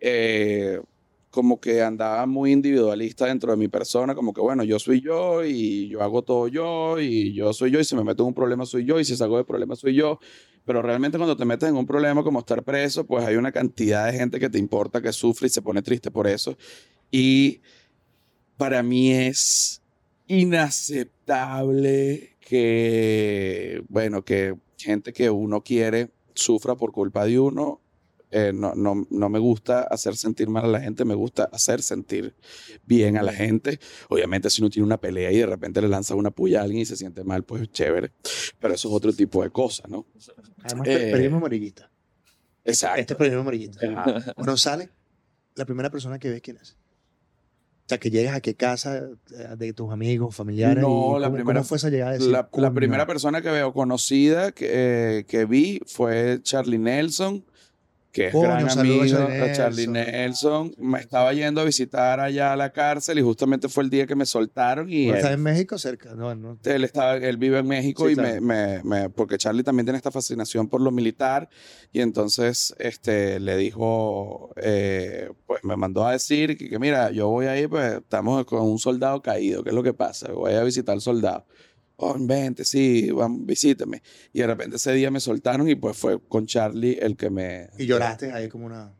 eh, 0.00 0.80
como 1.30 1.60
que 1.60 1.82
andaba 1.82 2.26
muy 2.26 2.50
individualista 2.50 3.26
dentro 3.26 3.52
de 3.52 3.58
mi 3.58 3.68
persona, 3.68 4.16
como 4.16 4.32
que 4.32 4.40
bueno, 4.40 4.64
yo 4.64 4.80
soy 4.80 5.00
yo 5.00 5.44
y 5.44 5.88
yo 5.88 6.02
hago 6.02 6.22
todo 6.22 6.48
yo 6.48 6.98
y 6.98 7.32
yo 7.32 7.52
soy 7.52 7.70
yo 7.70 7.78
y 7.78 7.84
si 7.84 7.94
me 7.94 8.02
meto 8.02 8.24
en 8.24 8.28
un 8.28 8.34
problema 8.34 8.66
soy 8.66 8.84
yo 8.84 8.98
y 8.98 9.04
si 9.04 9.16
salgo 9.16 9.36
de 9.36 9.44
problema 9.44 9.76
soy 9.76 9.94
yo. 9.94 10.18
Pero 10.66 10.82
realmente 10.82 11.16
cuando 11.16 11.36
te 11.36 11.46
metes 11.46 11.68
en 11.68 11.76
un 11.76 11.86
problema 11.86 12.24
como 12.24 12.40
estar 12.40 12.64
preso, 12.64 13.06
pues 13.06 13.24
hay 13.24 13.36
una 13.36 13.52
cantidad 13.52 14.06
de 14.06 14.18
gente 14.18 14.40
que 14.40 14.50
te 14.50 14.58
importa, 14.58 15.00
que 15.00 15.12
sufre 15.12 15.46
y 15.46 15.50
se 15.50 15.62
pone 15.62 15.80
triste 15.80 16.10
por 16.10 16.26
eso. 16.26 16.58
Y 17.10 17.60
para 18.56 18.82
mí 18.82 19.12
es 19.12 19.80
inaceptable 20.26 22.36
que, 22.40 23.84
bueno, 23.88 24.24
que 24.24 24.56
gente 24.76 25.12
que 25.12 25.30
uno 25.30 25.62
quiere 25.62 26.10
sufra 26.34 26.74
por 26.74 26.90
culpa 26.90 27.24
de 27.24 27.38
uno. 27.38 27.80
Eh, 28.38 28.52
no, 28.52 28.74
no, 28.74 29.06
no 29.08 29.28
me 29.30 29.38
gusta 29.38 29.80
hacer 29.84 30.14
sentir 30.14 30.50
mal 30.50 30.64
a 30.66 30.68
la 30.68 30.80
gente, 30.80 31.06
me 31.06 31.14
gusta 31.14 31.44
hacer 31.52 31.80
sentir 31.82 32.34
bien 32.84 33.16
a 33.16 33.22
la 33.22 33.32
gente. 33.32 33.80
Obviamente, 34.10 34.50
si 34.50 34.60
uno 34.60 34.68
tiene 34.68 34.84
una 34.84 35.00
pelea 35.00 35.32
y 35.32 35.38
de 35.38 35.46
repente 35.46 35.80
le 35.80 35.88
lanza 35.88 36.14
una 36.14 36.30
puya 36.30 36.60
a 36.60 36.64
alguien 36.64 36.82
y 36.82 36.84
se 36.84 36.96
siente 36.98 37.24
mal, 37.24 37.44
pues 37.44 37.70
chévere. 37.72 38.12
Pero 38.58 38.74
eso 38.74 38.88
es 38.88 38.94
otro 38.94 39.10
tipo 39.14 39.42
de 39.42 39.48
cosas, 39.48 39.88
¿no? 39.88 40.06
Además, 40.64 40.86
Eh, 40.88 41.08
periodismo 41.10 41.38
amarillista. 41.38 41.90
Exacto. 42.62 43.00
Este 43.00 43.12
es 43.14 43.16
periodismo 43.16 43.40
amarillista. 43.40 43.86
Ajá. 43.90 44.32
Cuando 44.34 44.56
sale, 44.58 44.90
la 45.54 45.64
primera 45.64 45.88
persona 45.88 46.18
que 46.18 46.28
ves, 46.28 46.42
¿quién 46.42 46.58
es? 46.58 46.72
O 46.72 47.88
sea, 47.88 47.98
que 47.98 48.10
llegas 48.10 48.34
a 48.34 48.40
qué 48.40 48.54
casa 48.54 48.98
eh, 48.98 49.56
de 49.56 49.72
tus 49.72 49.90
amigos, 49.92 50.34
familiares. 50.36 50.82
No, 50.82 51.18
la 51.18 51.32
primera- 51.32 51.60
¿Cómo 51.60 51.64
fue 51.68 51.78
esa 51.78 51.88
llegada? 51.88 52.10
de 52.12 52.18
decir, 52.18 52.32
La, 52.32 52.72
primera 52.74 53.06
persona 53.06 53.40
que 53.40 53.50
veo 53.50 53.72
conocida 53.72 54.52
que, 54.52 54.68
eh, 55.20 55.24
que 55.26 55.44
vi 55.46 55.80
fue 55.86 56.40
Charlie 56.42 56.78
Nelson, 56.78 57.46
que 58.16 58.26
es 58.28 58.32
Coño, 58.32 58.48
gran 58.48 58.66
a 58.68 58.72
amigo 58.72 59.06
Charlie 59.06 59.40
a 59.42 59.52
Charlie 59.52 59.86
Nelson. 59.88 60.74
Me 60.78 60.98
estaba 61.00 61.32
yendo 61.32 61.60
a 61.60 61.64
visitar 61.64 62.18
allá 62.20 62.52
a 62.52 62.56
la 62.56 62.72
cárcel 62.72 63.18
y 63.18 63.22
justamente 63.22 63.68
fue 63.68 63.84
el 63.84 63.90
día 63.90 64.06
que 64.06 64.14
me 64.14 64.24
soltaron 64.26 64.90
y 64.90 65.10
¿Estás 65.10 65.26
él, 65.30 65.34
en 65.34 65.42
México 65.42 65.76
cerca? 65.78 66.14
No, 66.14 66.34
no. 66.34 66.58
él, 66.64 66.84
estaba, 66.84 67.16
él 67.16 67.36
vive 67.36 67.58
en 67.58 67.66
México 67.68 68.06
Sí, 68.06 68.12
y 68.14 68.16
me, 68.16 68.40
me- 68.40 68.82
me- 68.82 69.10
porque 69.10 69.36
Charlie 69.38 69.62
también 69.62 69.86
tiene 69.86 69.98
esta 69.98 70.10
fascinación 70.10 70.68
por 70.68 70.80
lo 70.80 70.90
militar 70.90 71.48
y 71.92 72.00
entonces 72.00 72.74
este, 72.78 73.38
le 73.40 73.56
dijo, 73.56 74.50
eh, 74.56 75.30
pues 75.46 75.62
me 75.64 75.76
mandó 75.76 76.06
a 76.06 76.12
decir 76.12 76.56
que, 76.56 76.68
que 76.68 76.78
mira, 76.78 77.10
yo 77.10 77.28
voy 77.28 77.46
ahí, 77.46 77.66
pues 77.66 77.94
estamos 77.98 78.44
con 78.46 78.62
un 78.62 78.78
soldado 78.78 79.20
caído, 79.22 79.62
¿qué 79.62 79.70
es 79.70 79.74
lo 79.74 79.82
que 79.82 79.92
pasa? 79.94 80.32
Voy 80.32 80.54
a 80.54 80.62
visitar 80.62 80.94
al 80.94 81.00
soldado. 81.00 81.44
Oh, 81.98 82.14
vente, 82.18 82.64
sí, 82.64 83.10
vamos, 83.10 83.46
visítame. 83.46 84.02
Y 84.32 84.40
de 84.40 84.46
repente 84.46 84.76
ese 84.76 84.92
día 84.92 85.10
me 85.10 85.18
soltaron 85.20 85.68
y 85.68 85.74
pues 85.76 85.96
fue 85.96 86.18
con 86.28 86.46
Charlie 86.46 86.98
el 87.00 87.16
que 87.16 87.30
me... 87.30 87.68
Y 87.78 87.86
lloraste 87.86 88.32
ahí 88.32 88.48
como 88.48 88.66
una... 88.66 88.92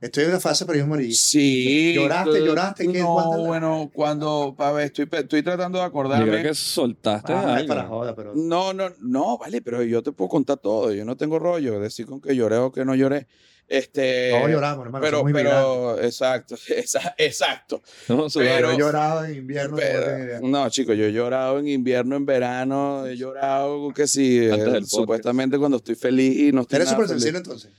Estoy 0.00 0.24
en 0.24 0.30
una 0.30 0.38
fase 0.40 0.64
de 0.64 0.68
periodismo 0.68 0.94
amarillista. 0.94 1.28
Sí. 1.28 1.92
¿Lloraste, 1.94 2.40
lloraste? 2.44 2.88
¿Qué? 2.92 3.00
No, 3.00 3.14
¿Cuántas- 3.14 3.40
bueno, 3.46 3.90
cuando, 3.92 4.54
a 4.58 4.70
ver, 4.72 4.86
estoy, 4.86 5.08
estoy 5.10 5.42
tratando 5.42 5.78
de 5.78 5.82
Yo 5.82 5.86
acordarme. 5.88 6.28
creo 6.30 6.42
que 6.44 6.54
soltaste 6.54 7.32
Ah, 7.32 7.56
algo. 7.56 7.66
para 7.68 7.84
joda, 7.88 8.14
pero... 8.14 8.32
No, 8.36 8.72
no, 8.72 8.90
no, 9.00 9.36
vale, 9.38 9.60
pero 9.60 9.82
yo 9.82 10.00
te 10.02 10.12
puedo 10.12 10.28
contar 10.28 10.56
todo. 10.58 10.92
Yo 10.92 11.04
no 11.04 11.16
tengo 11.16 11.38
rollo, 11.40 11.80
decir 11.80 12.06
con 12.06 12.20
que 12.20 12.36
lloré 12.36 12.56
o 12.58 12.70
que 12.70 12.84
no 12.84 12.94
lloré. 12.94 13.26
Este, 13.68 14.30
Todos 14.32 14.50
lloramos, 14.50 14.86
hermano. 14.86 15.04
pero, 15.04 15.18
somos 15.18 15.32
pero, 15.34 16.00
exacto, 16.00 16.56
esa- 16.74 17.14
exacto. 17.18 17.82
No, 18.08 18.26
pero- 18.32 18.68
Yo 18.70 18.74
he 18.74 18.78
llorado 18.78 19.24
en 19.26 19.34
invierno. 19.36 19.76
Pero- 19.76 20.00
no 20.00 20.06
tienen 20.06 20.24
idea. 20.26 20.40
no, 20.42 20.70
chicos, 20.70 20.96
yo 20.96 21.04
he 21.04 21.12
llorado 21.12 21.58
en 21.58 21.68
invierno, 21.68 22.16
en 22.16 22.24
verano, 22.24 23.06
he 23.06 23.16
llorado 23.16 23.92
que 23.92 24.06
sí, 24.06 24.38
eh, 24.40 24.80
supuestamente 24.86 25.58
cuando 25.58 25.76
estoy 25.76 25.96
feliz 25.96 26.38
y 26.38 26.52
no 26.52 26.62
estoy 26.62 26.76
Eres 26.76 26.88
súper 26.88 27.08
sensible 27.08 27.38
entonces. 27.38 27.70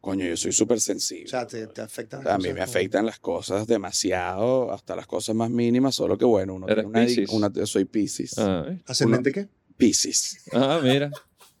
Coño, 0.00 0.26
yo 0.26 0.36
soy 0.36 0.52
súper 0.52 0.80
sensible. 0.80 1.24
O 1.24 1.28
sea, 1.28 1.46
te, 1.46 1.66
te 1.66 1.80
afectan. 1.80 2.22
las 2.22 2.34
a 2.34 2.38
mí 2.38 2.52
me 2.52 2.60
afectan 2.60 3.04
las 3.04 3.18
cosas 3.18 3.66
demasiado, 3.66 4.70
hasta 4.72 4.94
las 4.94 5.06
cosas 5.06 5.34
más 5.34 5.50
mínimas, 5.50 5.94
solo 5.94 6.16
que 6.16 6.24
bueno, 6.24 6.54
uno 6.54 6.68
¿Eres 6.68 6.84
tiene 6.92 7.26
una, 7.30 7.48
una- 7.48 7.66
soy 7.66 7.84
Piscis. 7.84 8.38
Ah. 8.38 8.64
¿Ascendente 8.86 9.32
qué? 9.32 9.48
Piscis. 9.76 10.44
Ah, 10.52 10.80
mira. 10.82 11.10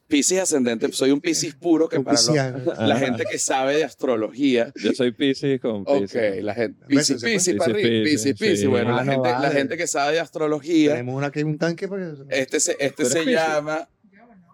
Piscis 0.08 0.38
ascendente, 0.40 0.90
soy 0.92 1.10
un 1.10 1.20
Piscis 1.20 1.54
puro 1.54 1.88
que 1.88 1.98
Un 1.98 2.04
para 2.04 2.16
los- 2.18 2.28
la 2.78 2.96
gente 2.98 3.24
que 3.30 3.38
sabe 3.38 3.76
de 3.76 3.84
astrología. 3.84 4.72
Yo 4.82 4.92
soy 4.92 5.12
Pisces 5.12 5.60
con 5.60 5.82
Ok, 5.86 6.00
Pisces. 6.02 6.42
la 6.42 6.54
gente. 6.54 6.86
Piscis. 6.86 7.22
Piscis, 7.22 7.54
para 7.56 7.72
Piscis, 7.74 7.84
arriba, 7.86 8.04
Piscis, 8.04 8.32
Piscis, 8.32 8.38
Piscis. 8.50 8.68
Bueno, 8.68 8.92
la, 8.92 9.02
Ah, 9.02 9.04
no, 9.04 9.12
gente, 9.12 9.28
la 9.28 9.38
vale. 9.40 9.54
gente 9.54 9.76
que 9.76 9.86
sabe 9.86 10.14
de 10.14 10.20
astrología, 10.20 10.92
Tenemos 10.92 11.14
una 11.14 11.30
que 11.30 11.40
hay 11.40 11.44
un 11.44 11.58
tanque 11.58 11.86
para 11.88 12.06
que... 12.28 12.40
este 12.40 12.58
se, 12.58 12.72
este 12.80 12.90
¿Tú 12.90 13.02
eres 13.02 13.12
se 13.12 13.18
Piscis? 13.20 13.34
llama. 13.34 13.88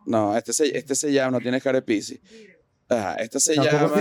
No, 0.06 0.36
este 0.36 0.52
se, 0.52 0.76
este 0.76 0.94
se 0.94 1.12
llama, 1.12 1.30
no 1.38 1.40
tiene 1.40 1.60
cara 1.60 1.78
de 1.78 1.82
Piscis. 1.82 2.20
Ajá, 2.88 3.14
este 3.14 3.38
se 3.40 3.54
llama. 3.54 3.92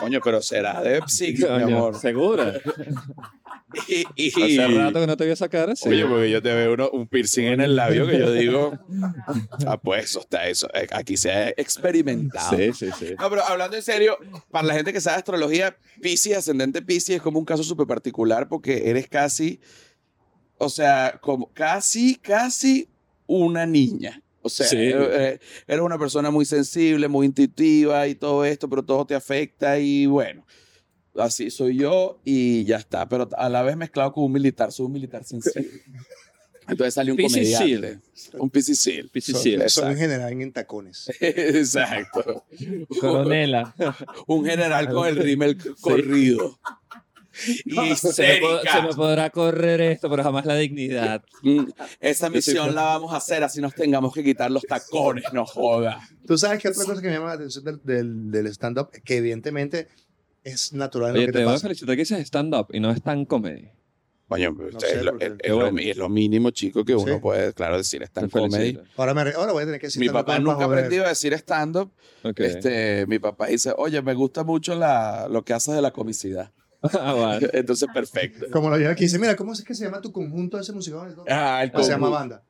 Coño, 0.00 0.20
pero 0.24 0.40
será 0.42 0.82
de 0.82 1.00
Piscis, 1.06 1.40
mi 1.40 1.46
amor. 1.62 1.98
¿Segura? 1.98 2.54
Y, 3.88 4.04
y- 4.14 4.28
Hace 4.60 4.68
rato 4.78 5.00
que 5.00 5.06
no 5.06 5.16
te 5.16 5.24
vi 5.26 5.32
esa 5.32 5.48
cara, 5.48 5.74
sí. 5.76 5.88
Oye, 5.88 6.06
porque 6.06 6.30
yo 6.30 6.40
te 6.40 6.54
veo 6.54 6.74
uno- 6.74 6.90
un 6.90 7.08
piercing 7.08 7.46
en 7.46 7.60
el 7.60 7.74
labio 7.76 8.06
que 8.06 8.18
yo 8.18 8.30
digo, 8.32 8.78
ah, 9.66 9.78
pues 9.82 10.04
eso 10.04 10.20
está, 10.20 10.48
eso, 10.48 10.68
eh, 10.72 10.86
aquí 10.92 11.16
se 11.16 11.30
ha 11.32 11.48
experimentado. 11.50 12.56
Sí, 12.56 12.72
sí, 12.72 12.90
sí. 12.98 13.14
No, 13.18 13.28
pero 13.28 13.42
hablando 13.44 13.76
en 13.76 13.82
serio, 13.82 14.18
para 14.50 14.66
la 14.68 14.74
gente 14.74 14.92
que 14.92 15.00
sabe 15.00 15.16
astrología, 15.18 15.76
Pisces, 16.00 16.36
ascendente 16.36 16.80
Pisces, 16.80 17.16
es 17.16 17.22
como 17.22 17.38
un 17.38 17.44
caso 17.44 17.62
súper 17.64 17.86
particular 17.86 18.48
porque 18.48 18.88
eres 18.88 19.08
casi, 19.08 19.60
o 20.58 20.68
sea, 20.68 21.18
como 21.20 21.52
casi, 21.52 22.14
casi 22.16 22.88
una 23.26 23.66
niña. 23.66 24.22
O 24.42 24.48
sea, 24.48 24.66
Sí. 24.66 24.76
eh, 24.78 24.94
eh, 24.94 25.38
eres 25.66 25.82
una 25.82 25.98
persona 25.98 26.30
muy 26.30 26.44
sensible, 26.44 27.08
muy 27.08 27.26
intuitiva 27.26 28.06
y 28.06 28.14
todo 28.14 28.44
esto, 28.44 28.70
pero 28.70 28.84
todo 28.84 29.04
te 29.04 29.16
afecta 29.16 29.78
y 29.80 30.06
bueno, 30.06 30.46
así 31.18 31.50
soy 31.50 31.78
yo 31.78 32.20
y 32.24 32.64
ya 32.64 32.76
está. 32.76 33.08
Pero 33.08 33.28
a 33.36 33.48
la 33.48 33.62
vez 33.62 33.76
mezclado 33.76 34.12
con 34.12 34.24
un 34.24 34.32
militar, 34.32 34.72
soy 34.72 34.86
un 34.86 34.92
militar 34.92 35.24
sensible. 35.24 35.82
Entonces 36.68 36.94
sale 36.94 37.12
un 37.12 37.16
comediante. 37.18 38.00
Un 38.38 38.50
Piscis 38.50 38.80
Seal. 38.80 39.08
Piscis 39.12 39.34
Son- 39.36 39.42
Seal. 39.44 39.70
Son 39.70 39.84
en 39.86 39.90
Exacto. 39.92 39.96
general 40.00 40.32
en 40.42 40.52
tacones. 40.52 41.10
Exacto. 41.20 42.44
Coronela. 43.00 43.74
un 44.26 44.44
general 44.44 44.88
con 44.92 45.06
el 45.06 45.16
rímel 45.16 45.56
corrido. 45.80 46.58
Y 47.66 47.94
Se 47.96 48.40
me, 48.82 48.94
podrá 48.94 49.28
correr 49.28 49.80
esto, 49.82 50.08
pero 50.08 50.24
jamás 50.24 50.46
la 50.46 50.56
dignidad. 50.56 51.22
Mm, 51.42 51.66
Esa 52.00 52.30
misión 52.30 52.74
la 52.74 52.82
vamos 52.82 53.12
a 53.12 53.18
hacer 53.18 53.44
así 53.44 53.60
nos 53.60 53.74
tengamos 53.74 54.14
que 54.14 54.24
quitar 54.24 54.50
los 54.50 54.62
tacones, 54.62 55.24
no 55.34 55.44
joda. 55.44 56.00
Tú 56.26 56.38
sabes 56.38 56.60
que 56.62 56.68
otra 56.68 56.84
cosa 56.84 57.02
que 57.02 57.08
me 57.08 57.14
llama 57.14 57.26
la 57.28 57.34
atención 57.34 57.62
del, 57.62 57.80
del, 57.84 58.30
del 58.30 58.46
stand-up, 58.46 58.90
que 59.04 59.18
evidentemente 59.18 59.86
es 60.50 60.72
natural 60.72 61.12
Oye, 61.12 61.20
lo 61.20 61.26
que 61.26 61.32
te 61.32 61.38
te 61.38 61.44
voy 61.44 61.52
a 61.52 61.54
pasa. 61.56 61.66
felicitar 61.68 61.94
que 61.96 62.02
dices 62.02 62.20
stand-up 62.26 62.68
y 62.72 62.80
no 62.80 62.90
es 62.90 63.02
tan 63.02 63.24
comedy. 63.24 63.68
Coño, 64.28 64.50
No 64.52 64.66
es, 64.78 64.82
sé, 64.82 65.02
lo, 65.04 65.12
porque- 65.12 65.26
es- 65.26 65.32
es 65.38 65.50
lo- 65.50 65.78
es 65.78 65.96
lo 65.96 66.08
mínimo, 66.08 66.50
chico, 66.50 66.84
que 66.84 66.96
uno 66.96 67.14
Sí. 67.14 67.20
puede, 67.20 67.52
claro, 67.52 67.76
decir 67.76 68.02
stand 68.02 68.30
comedy. 68.30 68.76
Ahora, 68.96 69.14
me, 69.14 69.20
ahora 69.20 69.52
voy 69.52 69.62
a 69.62 69.66
tener 69.66 69.80
que 69.80 69.86
decir 69.86 70.00
Mi 70.00 70.06
stand-up 70.06 70.26
papá 70.26 70.38
nunca 70.40 70.64
aprendido 70.64 71.04
a 71.04 71.10
decir 71.10 71.32
stand-up. 71.34 71.92
Ok. 72.24 72.40
Este, 72.40 73.06
mi 73.06 73.20
papá 73.20 73.46
dice, 73.46 73.72
oye, 73.76 74.02
me 74.02 74.14
gusta 74.14 74.42
mucho 74.42 74.74
la, 74.74 75.28
lo 75.30 75.44
que 75.44 75.52
haces 75.52 75.74
de 75.76 75.82
la 75.82 75.92
comicidad. 75.92 76.52
Ah, 77.00 77.14
vale. 77.14 77.50
Entonces, 77.52 77.88
perfecto. 77.92 78.46
Como 78.52 78.68
lo 78.70 78.76
lleva 78.78 78.92
aquí, 78.92 79.04
dice, 79.04 79.18
mira, 79.18 79.34
¿cómo 79.34 79.52
es 79.52 79.62
que 79.64 79.74
se 79.74 79.84
llama 79.84 80.00
tu 80.00 80.12
conjunto 80.12 80.56
de 80.56 80.62
ese 80.62 80.72
musical? 80.72 81.14
Ah, 81.28 81.62
el, 81.64 81.70
O 81.74 81.82
se 81.82 81.90
llama 81.90 82.08
banda. 82.10 82.44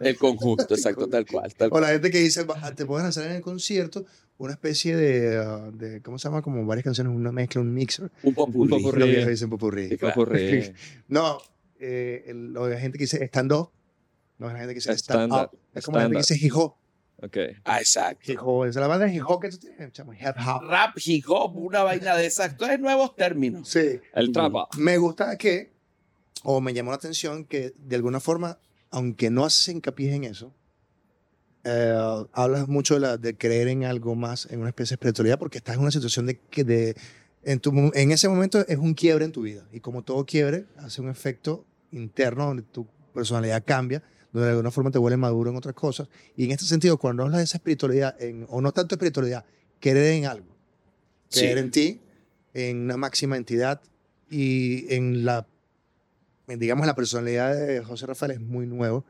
El 0.00 0.16
conjunto, 0.16 0.74
exacto, 0.74 1.08
tal 1.08 1.26
cual. 1.26 1.54
Tal 1.54 1.68
O 1.68 1.70
cual. 1.70 1.82
la 1.82 1.88
gente 1.90 2.10
que 2.10 2.18
dice, 2.18 2.44
"Va- 2.44 2.74
te 2.74 2.84
pueden 2.86 3.06
hacer 3.06 3.26
en 3.26 3.32
el 3.36 3.42
concierto 3.42 4.04
una 4.38 4.52
especie 4.52 4.96
de, 4.96 5.38
ah, 5.38 5.70
de, 5.72 6.02
¿cómo 6.02 6.18
se 6.18 6.28
llama? 6.28 6.42
Como 6.42 6.64
varias 6.66 6.84
canciones, 6.84 7.14
una 7.14 7.30
mezcla, 7.32 7.60
un 7.60 7.72
mixer. 7.72 8.10
Un 8.22 8.34
popurrí. 8.34 8.60
Un 8.62 8.68
popurrí. 8.82 9.00
Lo 9.00 9.06
que 9.06 9.12
ellos 9.18 9.28
dicen 9.28 9.50
popurrí. 9.50 9.88
Sí, 9.90 9.96
claro. 9.96 10.14
Popurrí. 10.14 10.72
No, 11.08 11.38
eh, 11.78 12.24
el- 12.26 12.52
lo 12.52 12.66
de 12.66 12.74
la 12.74 12.80
gente 12.80 12.98
que 12.98 13.04
dice 13.04 13.24
stand-up, 13.26 13.70
no 14.38 14.48
es 14.48 14.52
la 14.52 14.58
gente 14.58 14.74
que 14.74 14.78
dice 14.80 14.92
Stand-up. 14.98 15.50
Es 15.74 15.84
como 15.84 15.98
la 15.98 16.04
gente 16.04 16.16
que 16.16 16.34
dice 16.34 16.46
hip-hop. 16.46 16.74
Ok. 17.22 17.36
Ah, 17.64 17.78
exacto. 17.78 18.32
Hip-hop, 18.32 18.64
es 18.66 18.74
la 18.74 18.88
banda 18.88 19.06
de 19.06 19.14
hip-hop 19.14 19.40
que 19.40 19.48
tú 19.50 19.58
tienes, 19.58 19.92
chamo. 19.92 20.12
Rap, 20.12 20.96
hip 21.04 21.24
hop, 21.28 21.56
una 21.56 21.84
vaina 21.84 22.16
de 22.16 22.26
esas. 22.26 22.56
Es 22.60 22.80
nuevos 22.80 23.14
términos. 23.14 23.68
Sí. 23.68 24.00
El 24.14 24.32
trapa. 24.32 24.68
Me 24.76 24.98
gusta 24.98 25.38
que, 25.38 25.72
o 26.42 26.60
me 26.60 26.74
llamó 26.74 26.90
la 26.90 26.96
atención 26.96 27.44
que 27.44 27.72
de 27.78 27.96
alguna 27.96 28.18
forma, 28.18 28.58
aunque 28.94 29.28
no 29.28 29.44
haces 29.44 29.68
hincapié 29.68 30.14
en 30.14 30.22
eso, 30.22 30.54
eh, 31.64 32.26
hablas 32.32 32.68
mucho 32.68 32.94
de, 32.94 33.00
la, 33.00 33.16
de 33.16 33.36
creer 33.36 33.66
en 33.66 33.84
algo 33.84 34.14
más, 34.14 34.46
en 34.52 34.60
una 34.60 34.68
especie 34.68 34.92
de 34.92 34.94
espiritualidad, 34.96 35.36
porque 35.36 35.58
estás 35.58 35.74
en 35.74 35.80
una 35.80 35.90
situación 35.90 36.26
de 36.26 36.38
que 36.38 36.62
de, 36.62 36.94
en, 37.42 37.58
tu, 37.58 37.72
en 37.92 38.12
ese 38.12 38.28
momento 38.28 38.64
es 38.68 38.78
un 38.78 38.94
quiebre 38.94 39.24
en 39.24 39.32
tu 39.32 39.42
vida. 39.42 39.66
Y 39.72 39.80
como 39.80 40.02
todo 40.02 40.24
quiebre, 40.24 40.66
hace 40.76 41.00
un 41.00 41.08
efecto 41.08 41.64
interno 41.90 42.46
donde 42.46 42.62
tu 42.62 42.86
personalidad 43.12 43.64
cambia, 43.66 44.00
donde 44.32 44.46
de 44.46 44.52
alguna 44.52 44.70
forma 44.70 44.92
te 44.92 44.98
vuelve 44.98 45.16
maduro 45.16 45.50
en 45.50 45.56
otras 45.56 45.74
cosas. 45.74 46.08
Y 46.36 46.44
en 46.44 46.52
este 46.52 46.64
sentido, 46.64 46.96
cuando 46.96 47.24
hablas 47.24 47.38
de 47.38 47.44
esa 47.44 47.56
espiritualidad, 47.56 48.14
en, 48.22 48.46
o 48.48 48.60
no 48.60 48.70
tanto 48.70 48.94
espiritualidad, 48.94 49.44
creer 49.80 50.14
en 50.14 50.26
algo, 50.26 50.54
creer 51.32 51.58
Sí. 51.58 51.64
en 51.64 51.70
ti, 51.72 52.00
en 52.52 52.82
una 52.82 52.96
máxima 52.96 53.36
entidad 53.36 53.80
y 54.30 54.94
en 54.94 55.24
la, 55.24 55.48
digamos, 56.46 56.86
la 56.86 56.94
personalidad 56.94 57.54
de 57.56 57.82
José 57.82 58.06
Rafael 58.06 58.32
es 58.32 58.40
muy 58.40 58.66
nuevo 58.66 59.04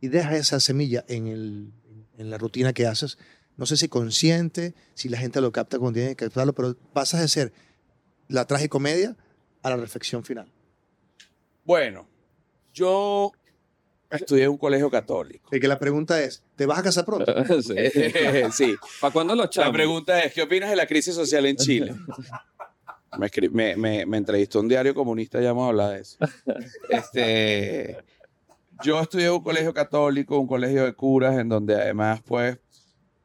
y 0.00 0.08
deja 0.08 0.36
esa 0.36 0.60
semilla 0.60 1.04
en, 1.08 1.26
el, 1.26 1.72
en 2.18 2.30
la 2.30 2.38
rutina 2.38 2.72
que 2.72 2.86
haces. 2.86 3.18
No 3.56 3.66
sé 3.66 3.76
si 3.76 3.88
consciente, 3.88 4.74
si 4.94 5.08
la 5.08 5.18
gente 5.18 5.40
lo 5.40 5.52
capta 5.52 5.78
cuando 5.78 5.98
tiene 5.98 6.10
que 6.10 6.24
captarlo, 6.24 6.54
pero 6.54 6.74
pasas 6.92 7.20
de 7.20 7.28
ser 7.28 7.52
la 8.28 8.46
tragicomedia 8.46 9.16
a 9.62 9.70
la 9.70 9.76
reflexión 9.76 10.24
final. 10.24 10.50
Bueno, 11.64 12.08
yo 12.72 13.32
estudié 14.10 14.44
en 14.44 14.50
un 14.50 14.58
colegio 14.58 14.90
católico. 14.90 15.54
Y 15.54 15.60
que 15.60 15.68
la 15.68 15.78
pregunta 15.78 16.20
es, 16.22 16.42
¿te 16.56 16.66
vas 16.66 16.78
a 16.78 16.82
casar 16.82 17.04
pronto? 17.04 17.32
sí. 17.62 17.74
sí. 18.52 18.76
¿Para 19.00 19.12
cuándo 19.12 19.34
los 19.34 19.46
La 19.46 19.50
chavos? 19.50 19.72
pregunta 19.74 20.20
es, 20.22 20.32
¿qué 20.32 20.42
opinas 20.42 20.70
de 20.70 20.76
la 20.76 20.86
crisis 20.86 21.14
social 21.14 21.46
en 21.46 21.56
Chile? 21.56 21.94
Me, 23.18 23.26
escri- 23.26 23.50
me, 23.50 23.76
me, 23.76 24.06
me 24.06 24.16
entrevistó 24.18 24.60
un 24.60 24.68
diario 24.68 24.94
comunista, 24.94 25.40
ya 25.40 25.50
hemos 25.50 25.68
hablado 25.68 25.90
de 25.92 26.00
eso. 26.00 26.18
Este, 26.90 27.96
yo 28.82 29.00
estudié 29.00 29.26
en 29.26 29.32
un 29.32 29.42
colegio 29.42 29.72
católico, 29.74 30.38
un 30.38 30.46
colegio 30.46 30.84
de 30.84 30.92
curas, 30.94 31.38
en 31.38 31.48
donde 31.48 31.74
además, 31.74 32.20
pues, 32.24 32.58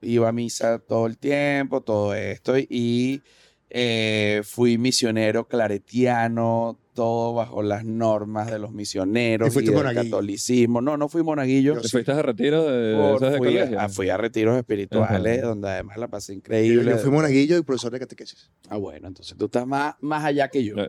iba 0.02 0.30
a 0.30 0.32
misa 0.32 0.80
todo 0.80 1.08
el 1.08 1.18
tiempo, 1.18 1.82
todo 1.82 2.14
esto, 2.14 2.58
y 2.58 3.22
eh, 3.70 4.42
fui 4.44 4.78
misionero 4.78 5.48
claretiano, 5.48 6.80
todo 6.96 7.34
bajo 7.36 7.62
las 7.62 7.86
normas 7.86 8.50
de 8.50 8.58
los 8.58 8.72
misioneros 8.72 9.48
¿Y 9.48 9.52
y, 9.52 9.54
fuiste 9.54 9.70
del 9.72 9.78
monaguillo? 9.78 10.04
catolicismo. 10.06 10.82
No, 10.82 10.98
no 10.98 11.08
fui 11.10 11.22
monaguillo. 11.22 11.76
Yo 11.76 11.82
¿Te 11.82 11.90
fuiste 11.90 12.16
de 12.16 12.22
retiro 12.24 12.64
de, 12.64 12.96
Por- 12.96 13.16
esos 13.18 13.32
de 13.34 13.38
fui, 13.38 13.48
colegio? 13.54 13.80
a, 13.80 13.90
fui 13.90 14.10
a 14.10 14.18
retiros 14.18 14.58
espirituales, 14.58 15.38
Ajá. 15.40 15.48
donde 15.50 15.70
además 15.70 15.98
la 15.98 16.08
pasé 16.08 16.34
increíble. 16.34 16.90
yo 16.90 16.98
fui 16.98 17.12
monaguillo 17.12 17.58
y 17.58 17.62
profesor 17.62 17.92
de 17.92 18.00
catequesis. 18.00 18.50
Ah, 18.70 18.78
bueno, 18.78 19.08
entonces 19.08 19.38
tú 19.38 19.46
estás 19.46 19.68
más, 19.68 19.94
más 20.02 20.24
allá 20.26 20.48
que 20.48 20.64
yo. 20.64 20.76
No. 20.76 20.88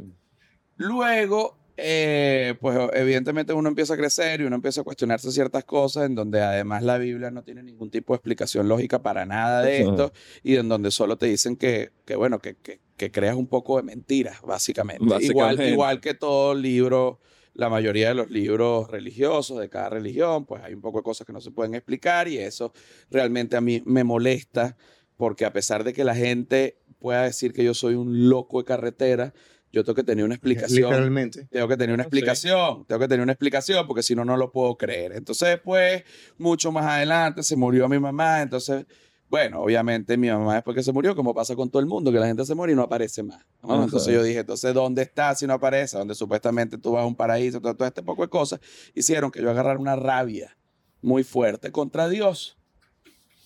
Luego, 0.76 1.59
eh, 1.76 2.54
pues 2.61 2.78
evidentemente 2.94 3.52
uno 3.52 3.68
empieza 3.68 3.94
a 3.94 3.96
crecer 3.96 4.40
y 4.40 4.44
uno 4.44 4.57
empieza 4.57 4.80
a 4.82 4.84
cuestionarse 4.84 5.30
ciertas 5.32 5.64
cosas 5.64 6.07
en 6.07 6.14
donde 6.14 6.40
además 6.42 6.82
la 6.82 6.98
Biblia 6.98 7.30
no 7.30 7.42
tiene 7.42 7.62
ningún 7.62 7.90
tipo 7.90 8.12
de 8.12 8.16
explicación 8.16 8.68
lógica 8.68 9.02
para 9.02 9.26
nada 9.26 9.62
de 9.62 9.82
Ajá. 9.82 9.90
esto 9.90 10.12
y 10.42 10.57
en 10.57 10.68
donde 10.68 10.90
solo 10.90 11.16
te 11.18 11.26
dicen 11.26 11.57
que, 11.57 11.90
que 12.04 12.16
bueno, 12.16 12.38
que, 12.38 12.54
que, 12.57 12.80
que 12.97 13.11
creas 13.11 13.36
un 13.36 13.47
poco 13.47 13.76
de 13.76 13.82
mentiras, 13.82 14.40
básicamente. 14.42 15.05
Igual, 15.05 15.18
Básicamente. 15.20 15.70
igual 15.70 16.01
que 16.01 16.14
todo 16.14 16.55
libro, 16.55 17.20
la 17.55 17.68
mayoría 17.68 18.09
de 18.09 18.14
los 18.14 18.30
libros 18.30 18.88
religiosos 18.90 19.59
de 19.61 19.68
cada 19.68 19.90
religión, 19.90 20.44
pues 20.47 20.62
hay 20.62 20.74
un 20.74 20.80
poco 20.80 20.99
de 20.99 21.05
cosas 21.05 21.26
que 21.26 21.32
no 21.32 21.40
se 21.40 21.51
pueden 21.51 21.74
explicar 21.74 22.28
y 22.28 22.38
eso 22.38 22.72
realmente 23.11 23.57
a 23.57 23.61
mí 23.61 23.82
me 23.86 24.05
molesta 24.05 24.76
porque 25.16 25.44
a 25.44 25.53
pesar 25.53 25.84
de 25.84 25.92
que 25.92 26.05
la 26.05 26.14
gente 26.14 26.78
pueda 26.99 27.22
decir 27.22 27.53
que 27.53 27.64
yo 27.64 27.72
soy 27.74 27.94
un 27.94 28.28
loco 28.28 28.59
de 28.59 28.64
carretera, 28.64 29.32
yo 29.72 29.84
tengo 29.84 29.94
que 29.97 30.05
tener 30.05 30.24
una 30.24 30.34
explicación. 30.34 30.90
Literalmente. 30.90 31.47
Tengo 31.51 31.68
que 31.68 31.76
tener 31.76 31.92
una 31.94 32.05
Sí. 32.05 32.09
explicación, 32.09 32.84
tengo 32.86 32.99
que 33.01 33.09
tener 33.09 33.22
una 33.22 33.32
explicación 33.32 33.86
porque 33.86 34.03
si 34.03 34.14
no, 34.14 34.24
no 34.24 34.36
lo 34.36 34.53
puedo 34.53 34.76
creer. 34.76 35.12
Entonces 35.12 35.49
después, 35.49 36.05
mucho 36.38 36.72
más 36.72 36.84
adelante, 36.86 37.42
se 37.42 37.57
murió 37.57 37.88
mi 37.88 37.99
mamá, 37.99 38.42
entonces, 38.42 38.86
bueno, 39.28 39.60
obviamente 39.60 40.16
mi 40.16 40.28
mamá 40.28 40.54
después 40.54 40.76
que 40.76 40.82
se 40.82 40.92
murió, 40.92 41.16
como 41.16 41.34
pasa 41.34 41.56
con 41.56 41.68
todo 41.68 41.80
el 41.80 41.86
mundo, 41.86 42.12
que 42.12 42.18
la 42.18 42.26
gente 42.26 42.44
se 42.44 42.54
muere 42.54 42.72
y 42.72 42.76
no 42.76 42.82
aparece 42.82 43.22
más. 43.22 43.44
Entonces 43.62 44.14
yo 44.14 44.22
dije, 44.22 44.40
entonces, 44.40 44.72
¿dónde 44.72 45.02
está 45.02 45.34
si 45.34 45.46
no 45.46 45.54
aparece? 45.54 45.98
Donde 45.98 46.14
supuestamente 46.14 46.78
tú 46.78 46.92
vas 46.92 47.02
a 47.02 47.06
un 47.06 47.16
paraíso, 47.16 47.60
todo, 47.60 47.74
todo 47.74 47.88
este 47.88 48.02
poco 48.02 48.22
de 48.22 48.28
cosas, 48.28 48.60
hicieron 48.94 49.30
que 49.30 49.42
yo 49.42 49.50
agarrara 49.50 49.78
una 49.78 49.96
rabia 49.96 50.56
muy 51.02 51.24
fuerte 51.24 51.72
contra 51.72 52.08
Dios. 52.08 52.56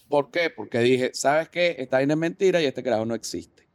¿Por 0.08 0.30
qué? 0.30 0.50
Porque 0.50 0.80
dije, 0.80 1.12
¿sabes 1.14 1.48
qué? 1.48 1.76
Esta 1.78 1.96
vaina 1.96 2.14
es 2.14 2.18
mentira 2.18 2.60
y 2.60 2.66
este 2.66 2.82
creador 2.82 3.06
no 3.06 3.14
existe. 3.14 3.68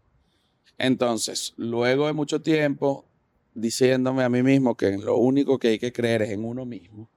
Entonces, 0.78 1.54
luego 1.58 2.08
de 2.08 2.14
mucho 2.14 2.42
tiempo 2.42 3.06
diciéndome 3.54 4.24
a 4.24 4.30
mí 4.30 4.44
mismo 4.44 4.76
que 4.76 4.98
lo 4.98 5.18
único 5.18 5.58
que 5.58 5.70
hay 5.70 5.80
que 5.80 5.94
creer 5.94 6.22
es 6.22 6.32
en 6.32 6.44
uno 6.44 6.66
mismo, 6.66 7.10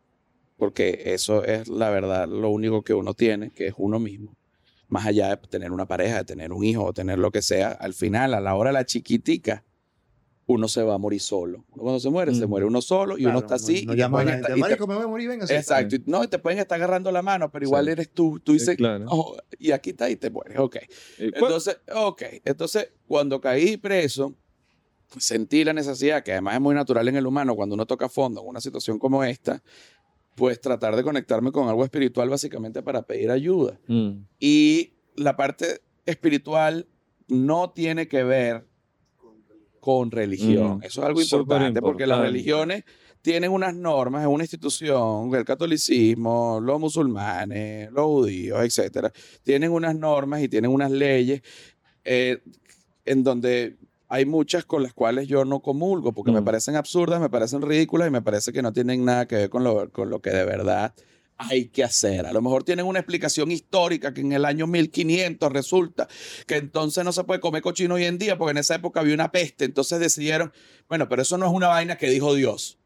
porque 0.57 1.03
eso 1.07 1.45
es 1.45 1.69
la 1.69 1.91
verdad, 1.91 2.29
lo 2.29 2.51
único 2.51 2.83
que 2.83 2.95
uno 2.95 3.13
tiene, 3.13 3.51
que 3.51 3.67
es 3.67 3.75
uno 3.77 3.99
mismo. 3.99 4.38
Más 4.89 5.07
allá 5.07 5.29
de 5.29 5.37
tener 5.49 5.71
una 5.73 5.87
pareja, 5.87 6.19
de 6.19 6.25
tener 6.25 6.53
un 6.53 6.65
hijo 6.65 6.85
o 6.85 6.93
tener 6.93 7.19
lo 7.19 7.31
que 7.31 7.43
sea, 7.43 7.73
al 7.73 7.93
final, 7.95 8.33
a 8.35 8.41
la 8.41 8.55
hora 8.55 8.71
de 8.71 8.75
la 8.75 8.87
chiquitica, 8.87 9.65
uno 10.47 10.67
se 10.67 10.83
va 10.83 10.95
a 10.95 10.99
morir 10.99 11.21
solo. 11.21 11.67
Uno 11.73 11.83
cuando 11.83 12.01
se 12.01 12.09
muere, 12.09 12.35
se 12.35 12.47
Mm. 12.47 12.49
muere 12.49 12.65
uno 12.67 12.81
solo 12.81 13.19
y 13.19 13.27
uno 13.27 13.41
está 13.41 13.57
así. 13.57 13.85
No, 13.85 13.93
y 13.93 13.97
te 13.97 14.01
llama 14.01 14.21
a 14.21 14.25
la 14.25 14.33
gente, 14.33 14.53
y 14.57 14.61
marico, 14.61 14.87
me 14.87 14.95
voy 14.95 15.05
a 15.05 15.07
morir, 15.09 15.29
venga. 15.29 15.47
sí". 15.47 15.53
Exacto. 15.53 15.97
y- 15.97 16.03
No, 16.07 16.25
y 16.25 16.29
te 16.29 16.39
pueden 16.39 16.59
estar 16.59 16.77
agarrando 16.77 17.13
la 17.13 17.21
mano, 17.21 17.51
pero 17.51 17.67
igual 17.67 17.85
Sí. 17.85 17.91
eres 17.91 18.11
tú. 18.15 18.41
Tú 18.41 18.55
dices, 18.55 18.75
claro. 18.79 19.05
"Oh", 19.09 19.37
y 19.59 19.73
aquí 19.73 19.91
está 19.91 20.09
y 20.09 20.17
te 20.17 20.31
mueres. 20.31 20.59
Ok. 20.59 20.77
Y, 21.19 21.31
pues, 21.33 21.43
Entonces, 21.43 21.79
ok. 21.95 22.23
Entonces, 22.47 22.89
cuando 23.07 23.43
caí 23.43 23.77
preso, 23.77 24.35
sentí 25.19 25.65
la 25.65 25.75
necesidad, 25.75 26.23
que 26.23 26.33
además 26.33 26.55
es 26.55 26.61
muy 26.63 26.75
natural 26.75 27.07
en 27.09 27.17
el 27.17 27.27
humano, 27.27 27.55
cuando 27.55 27.75
uno 27.75 27.85
toca 27.85 28.09
fondo 28.09 28.41
en 28.41 28.47
una 28.49 28.61
situación 28.63 28.99
como 28.99 29.23
esta, 29.25 29.63
pues 30.39 30.61
tratar 30.61 30.95
de 30.95 31.03
conectarme 31.03 31.51
con 31.51 31.69
algo 31.69 31.85
espiritual 31.85 32.31
básicamente 32.31 32.81
para 32.81 33.03
pedir 33.03 33.31
ayuda. 33.31 33.79
mm, 33.89 34.11
Y 34.39 34.93
la 35.17 35.37
parte 35.37 35.81
espiritual 36.07 36.87
no 37.27 37.71
tiene 37.71 38.07
que 38.07 38.23
ver 38.23 38.67
con 39.81 40.13
religión. 40.13 40.79
Mm. 40.79 40.85
Eso 40.85 41.01
es 41.01 41.07
algo 41.07 41.21
importante 41.21 41.81
porque 41.81 42.07
las 42.07 42.21
religiones 42.21 42.85
tienen 43.21 43.51
unas 43.51 43.75
normas, 43.75 44.23
es 44.23 44.29
una 44.29 44.45
institución, 44.45 45.35
el 45.35 45.45
catolicismo, 45.45 46.61
los 46.63 46.79
musulmanes, 46.79 47.91
los 47.91 48.07
judíos, 48.07 48.61
etcétera, 48.63 49.13
tienen 49.43 49.73
unas 49.73 49.97
normas 49.97 50.41
y 50.41 50.49
tienen 50.49 50.71
unas 50.71 50.93
leyes 50.93 51.43
eh, 52.05 52.39
en 53.05 53.25
donde 53.25 53.77
hay 54.09 54.25
muchas 54.27 54.65
con 54.65 54.83
las 54.83 54.93
cuales 54.95 55.29
yo 55.29 55.45
no 55.45 55.61
comulgo 55.61 56.13
porque 56.13 56.33
me 56.33 56.41
Mm. 56.41 56.45
parecen 56.45 56.77
absurdas, 56.77 57.21
me 57.21 57.29
parecen 57.31 57.63
ridículas 57.63 58.09
y 58.09 58.11
me 58.11 58.23
parece 58.23 58.53
que 58.53 58.63
no 58.63 58.73
tienen 58.73 59.05
nada 59.05 59.27
que 59.29 59.37
ver 59.37 59.51
con 59.51 59.65
lo, 59.65 59.91
con 59.93 60.09
lo 60.11 60.21
que 60.21 60.31
de 60.31 60.45
verdad 60.45 60.95
hay 61.41 61.69
que 61.69 61.85
hacer. 61.85 62.27
A 62.27 62.33
lo 62.33 62.43
mejor 62.43 62.65
tienen 62.65 62.85
una 62.87 62.99
explicación 62.99 63.51
histórica 63.53 64.13
que 64.13 64.23
en 64.23 64.33
el 64.33 64.45
año 64.45 64.67
1500 64.67 65.53
resulta 65.53 66.09
que 66.47 66.57
entonces 66.57 67.05
no 67.05 67.13
se 67.13 67.23
puede 67.25 67.39
comer 67.39 67.63
cochino 67.63 67.95
hoy 67.95 68.05
en 68.07 68.19
día 68.19 68.37
porque 68.37 68.51
en 68.53 68.59
esa 68.59 68.75
época 68.75 69.01
había 69.01 69.15
una 69.15 69.31
peste. 69.31 69.65
Entonces 69.67 70.01
decidieron, 70.01 70.53
bueno, 70.89 71.09
pero 71.09 71.23
eso 71.23 71.39
no 71.39 71.47
es 71.47 71.53
una 71.53 71.69
vaina 71.69 71.97
que 71.97 72.09
dijo 72.11 72.35
Dios. 72.35 72.79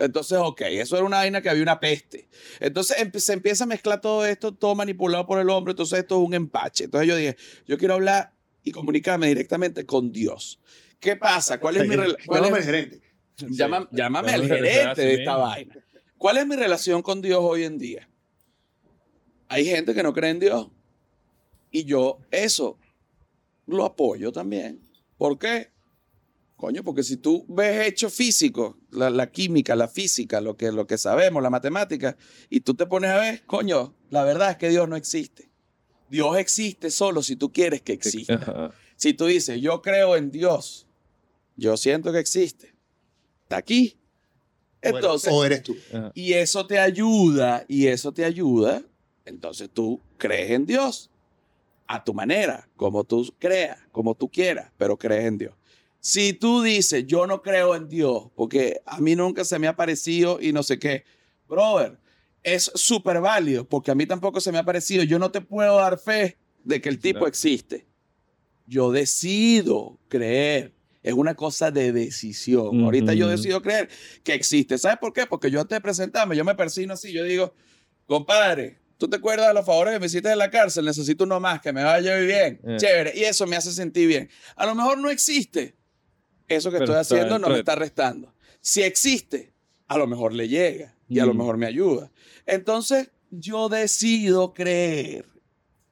Entonces, 0.00 0.36
ok, 0.38 0.60
eso 0.70 0.96
era 0.96 1.06
una 1.06 1.16
vaina 1.18 1.40
que 1.40 1.48
había 1.48 1.62
una 1.62 1.80
peste. 1.80 2.28
Entonces 2.60 2.98
empe- 2.98 3.20
se 3.20 3.32
empieza 3.32 3.64
a 3.64 3.66
mezclar 3.66 4.00
todo 4.02 4.24
esto, 4.26 4.52
todo 4.54 4.74
manipulado 4.74 5.26
por 5.26 5.38
el 5.40 5.48
hombre. 5.48 5.72
Entonces 5.72 5.98
esto 6.00 6.20
es 6.20 6.26
un 6.26 6.34
empache. 6.34 6.84
Entonces 6.84 7.08
yo 7.08 7.16
dije, 7.16 7.36
yo 7.66 7.78
quiero 7.78 7.94
hablar 7.94 8.34
y 8.68 8.72
comunicarme 8.72 9.26
directamente 9.28 9.84
con 9.86 10.12
Dios. 10.12 10.60
¿Qué 11.00 11.16
pasa? 11.16 11.58
¿Cuál 11.60 11.76
es 11.78 11.88
mi 11.88 11.94
rela- 11.96 12.16
cuál 12.26 12.42
Llámame 12.42 12.60
es- 12.60 12.66
al 12.68 12.74
gerente. 12.74 13.02
Llama- 13.36 13.88
llámame 13.92 14.32
al 14.32 14.40
Llámame 14.42 14.58
al 14.58 14.64
gerente 14.66 15.00
de 15.02 15.14
esta 15.14 15.36
vaina. 15.36 15.74
¿Cuál 16.16 16.38
es 16.38 16.46
mi 16.46 16.56
relación 16.56 17.02
con 17.02 17.20
Dios 17.22 17.38
hoy 17.42 17.64
en 17.64 17.78
día? 17.78 18.08
Hay 19.48 19.64
gente 19.64 19.94
que 19.94 20.02
no 20.02 20.12
cree 20.12 20.30
en 20.30 20.40
Dios 20.40 20.68
y 21.70 21.84
yo 21.84 22.18
eso 22.30 22.78
lo 23.66 23.84
apoyo 23.84 24.32
también. 24.32 24.80
¿Por 25.16 25.38
qué? 25.38 25.68
Coño, 26.56 26.82
porque 26.82 27.04
si 27.04 27.16
tú 27.18 27.46
ves 27.48 27.86
hechos 27.86 28.12
físicos, 28.12 28.74
la, 28.90 29.10
la 29.10 29.30
química, 29.30 29.76
la 29.76 29.86
física, 29.86 30.40
lo 30.40 30.56
que, 30.56 30.72
lo 30.72 30.86
que 30.88 30.98
sabemos, 30.98 31.40
la 31.42 31.50
matemática, 31.50 32.16
y 32.50 32.60
tú 32.60 32.74
te 32.74 32.86
pones 32.86 33.10
a 33.10 33.18
ver, 33.18 33.44
coño, 33.46 33.94
la 34.10 34.24
verdad 34.24 34.50
es 34.50 34.56
que 34.56 34.68
Dios 34.68 34.88
no 34.88 34.96
existe. 34.96 35.47
Dios 36.10 36.36
existe 36.38 36.90
solo 36.90 37.22
si 37.22 37.36
tú 37.36 37.52
quieres 37.52 37.82
que 37.82 37.92
exista. 37.92 38.34
ajá. 38.34 38.74
Si 38.96 39.14
tú 39.14 39.26
dices, 39.26 39.60
yo 39.60 39.80
creo 39.80 40.16
en 40.16 40.32
Dios, 40.32 40.86
yo 41.56 41.76
siento 41.76 42.10
que 42.10 42.18
existe, 42.18 42.74
está 43.44 43.58
aquí. 43.58 43.96
Entonces, 44.82 45.32
o 45.32 45.44
eres 45.44 45.62
tú. 45.62 45.76
Ajá. 45.92 46.10
y 46.14 46.32
eso 46.32 46.66
te 46.66 46.78
ayuda, 46.80 47.64
y 47.68 47.86
eso 47.86 48.12
te 48.12 48.24
ayuda, 48.24 48.82
entonces 49.24 49.70
tú 49.72 50.00
crees 50.16 50.50
en 50.50 50.66
Dios 50.66 51.10
a 51.86 52.02
tu 52.02 52.12
manera, 52.12 52.68
como 52.76 53.04
tú 53.04 53.32
creas, 53.38 53.78
como 53.92 54.14
tú 54.14 54.28
quieras, 54.28 54.70
pero 54.76 54.96
crees 54.96 55.26
en 55.26 55.38
Dios. 55.38 55.54
Si 56.00 56.32
tú 56.32 56.62
dices, 56.62 57.06
yo 57.06 57.26
no 57.26 57.40
creo 57.42 57.74
en 57.74 57.88
Dios, 57.88 58.28
porque 58.34 58.80
a 58.84 58.98
mí 59.00 59.14
nunca 59.16 59.44
se 59.44 59.58
me 59.58 59.68
ha 59.68 59.76
parecido 59.76 60.40
y 60.40 60.52
no 60.52 60.62
sé 60.62 60.78
qué, 60.78 61.04
brother, 61.48 61.98
es 62.54 62.70
súper 62.74 63.20
válido, 63.20 63.68
porque 63.68 63.90
a 63.90 63.94
mí 63.94 64.06
tampoco 64.06 64.40
se 64.40 64.52
me 64.52 64.58
ha 64.58 64.64
parecido, 64.64 65.02
yo 65.04 65.18
no 65.18 65.30
te 65.30 65.40
puedo 65.40 65.76
dar 65.76 65.98
fe 65.98 66.36
de 66.64 66.80
que 66.80 66.88
el 66.88 66.98
tipo 66.98 67.20
Claro. 67.20 67.28
existe. 67.28 67.86
Yo 68.66 68.90
decido 68.92 69.98
creer. 70.08 70.74
Es 71.02 71.14
una 71.14 71.34
cosa 71.34 71.70
de 71.70 71.92
decisión. 71.92 72.84
Ahorita 72.84 73.14
yo 73.14 73.28
decido 73.28 73.62
creer 73.62 73.88
que 74.22 74.34
existe. 74.34 74.76
¿Sabes 74.76 74.98
por 74.98 75.12
qué? 75.12 75.26
Porque 75.26 75.50
yo 75.50 75.60
antes 75.60 75.76
de 75.76 75.80
presentarme, 75.80 76.36
yo 76.36 76.44
me 76.44 76.54
persino 76.54 76.92
así. 76.92 77.12
Yo 77.12 77.24
digo, 77.24 77.54
compadre, 78.06 78.78
¿tú 78.98 79.08
te 79.08 79.16
acuerdas 79.16 79.48
de 79.48 79.54
los 79.54 79.64
favores 79.64 79.94
que 79.94 80.00
me 80.00 80.06
hiciste 80.06 80.30
en 80.30 80.36
la 80.36 80.50
cárcel? 80.50 80.84
Necesito 80.84 81.24
uno 81.24 81.40
más, 81.40 81.62
que 81.62 81.72
me 81.72 81.82
vaya 81.82 82.16
bien. 82.16 82.60
Eh. 82.62 82.76
Chévere. 82.78 83.12
Y 83.16 83.24
eso 83.24 83.46
me 83.46 83.56
hace 83.56 83.72
sentir 83.72 84.08
bien. 84.08 84.28
A 84.56 84.66
lo 84.66 84.74
mejor 84.74 84.98
no 84.98 85.08
existe. 85.08 85.76
Eso 86.46 86.70
que 86.70 86.78
Pero 86.78 86.98
estoy 87.00 87.18
haciendo 87.18 87.38
no 87.38 87.48
me 87.48 87.60
está 87.60 87.74
restando. 87.74 88.34
Si 88.60 88.82
existe, 88.82 89.54
a 89.86 89.96
lo 89.96 90.06
mejor 90.06 90.34
le 90.34 90.48
llega 90.48 90.97
y 91.08 91.18
a 91.20 91.26
lo 91.26 91.34
Mm. 91.34 91.38
mejor 91.38 91.56
me 91.56 91.66
ayuda. 91.66 92.10
Entonces, 92.46 93.10
yo 93.30 93.68
decido 93.68 94.54
creer 94.54 95.26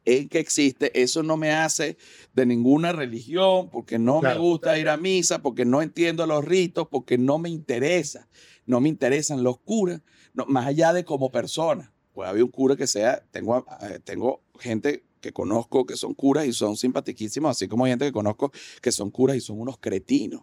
en 0.04 0.28
que 0.28 0.38
existe. 0.38 1.02
Eso 1.02 1.22
no 1.22 1.36
me 1.36 1.52
hace 1.52 1.96
de 2.32 2.46
ninguna 2.46 2.92
religión, 2.92 3.68
porque 3.70 3.98
no 3.98 4.20
Claro. 4.20 4.40
me 4.40 4.46
gusta 4.48 4.78
ir 4.78 4.88
a 4.88 4.96
misa, 4.96 5.42
porque 5.42 5.64
no 5.64 5.82
entiendo 5.82 6.26
los 6.26 6.44
ritos, 6.44 6.86
porque 6.90 7.18
no 7.18 7.38
me 7.38 7.48
interesa. 7.50 8.28
No 8.66 8.80
me 8.80 8.88
interesan 8.88 9.42
los 9.42 9.58
curas, 9.58 10.00
no, 10.34 10.44
más 10.46 10.66
allá 10.66 10.92
de 10.92 11.04
como 11.04 11.30
persona. 11.30 11.92
Puede 12.12 12.30
haber 12.30 12.44
un 12.44 12.50
cura 12.50 12.76
que 12.76 12.86
sea, 12.86 13.22
tengo, 13.30 13.66
eh, 13.82 13.98
tengo 14.02 14.42
gente 14.58 15.04
que 15.26 15.32
conozco 15.32 15.84
que 15.84 15.96
son 15.96 16.14
curas 16.14 16.46
y 16.46 16.52
son 16.52 16.76
simpaticísimos, 16.76 17.50
así 17.50 17.66
como 17.68 17.84
hay 17.84 17.92
gente 17.92 18.04
que 18.06 18.12
conozco 18.12 18.52
que 18.80 18.92
son 18.92 19.10
curas 19.10 19.36
y 19.36 19.40
son 19.40 19.60
unos 19.60 19.76
cretinos. 19.78 20.42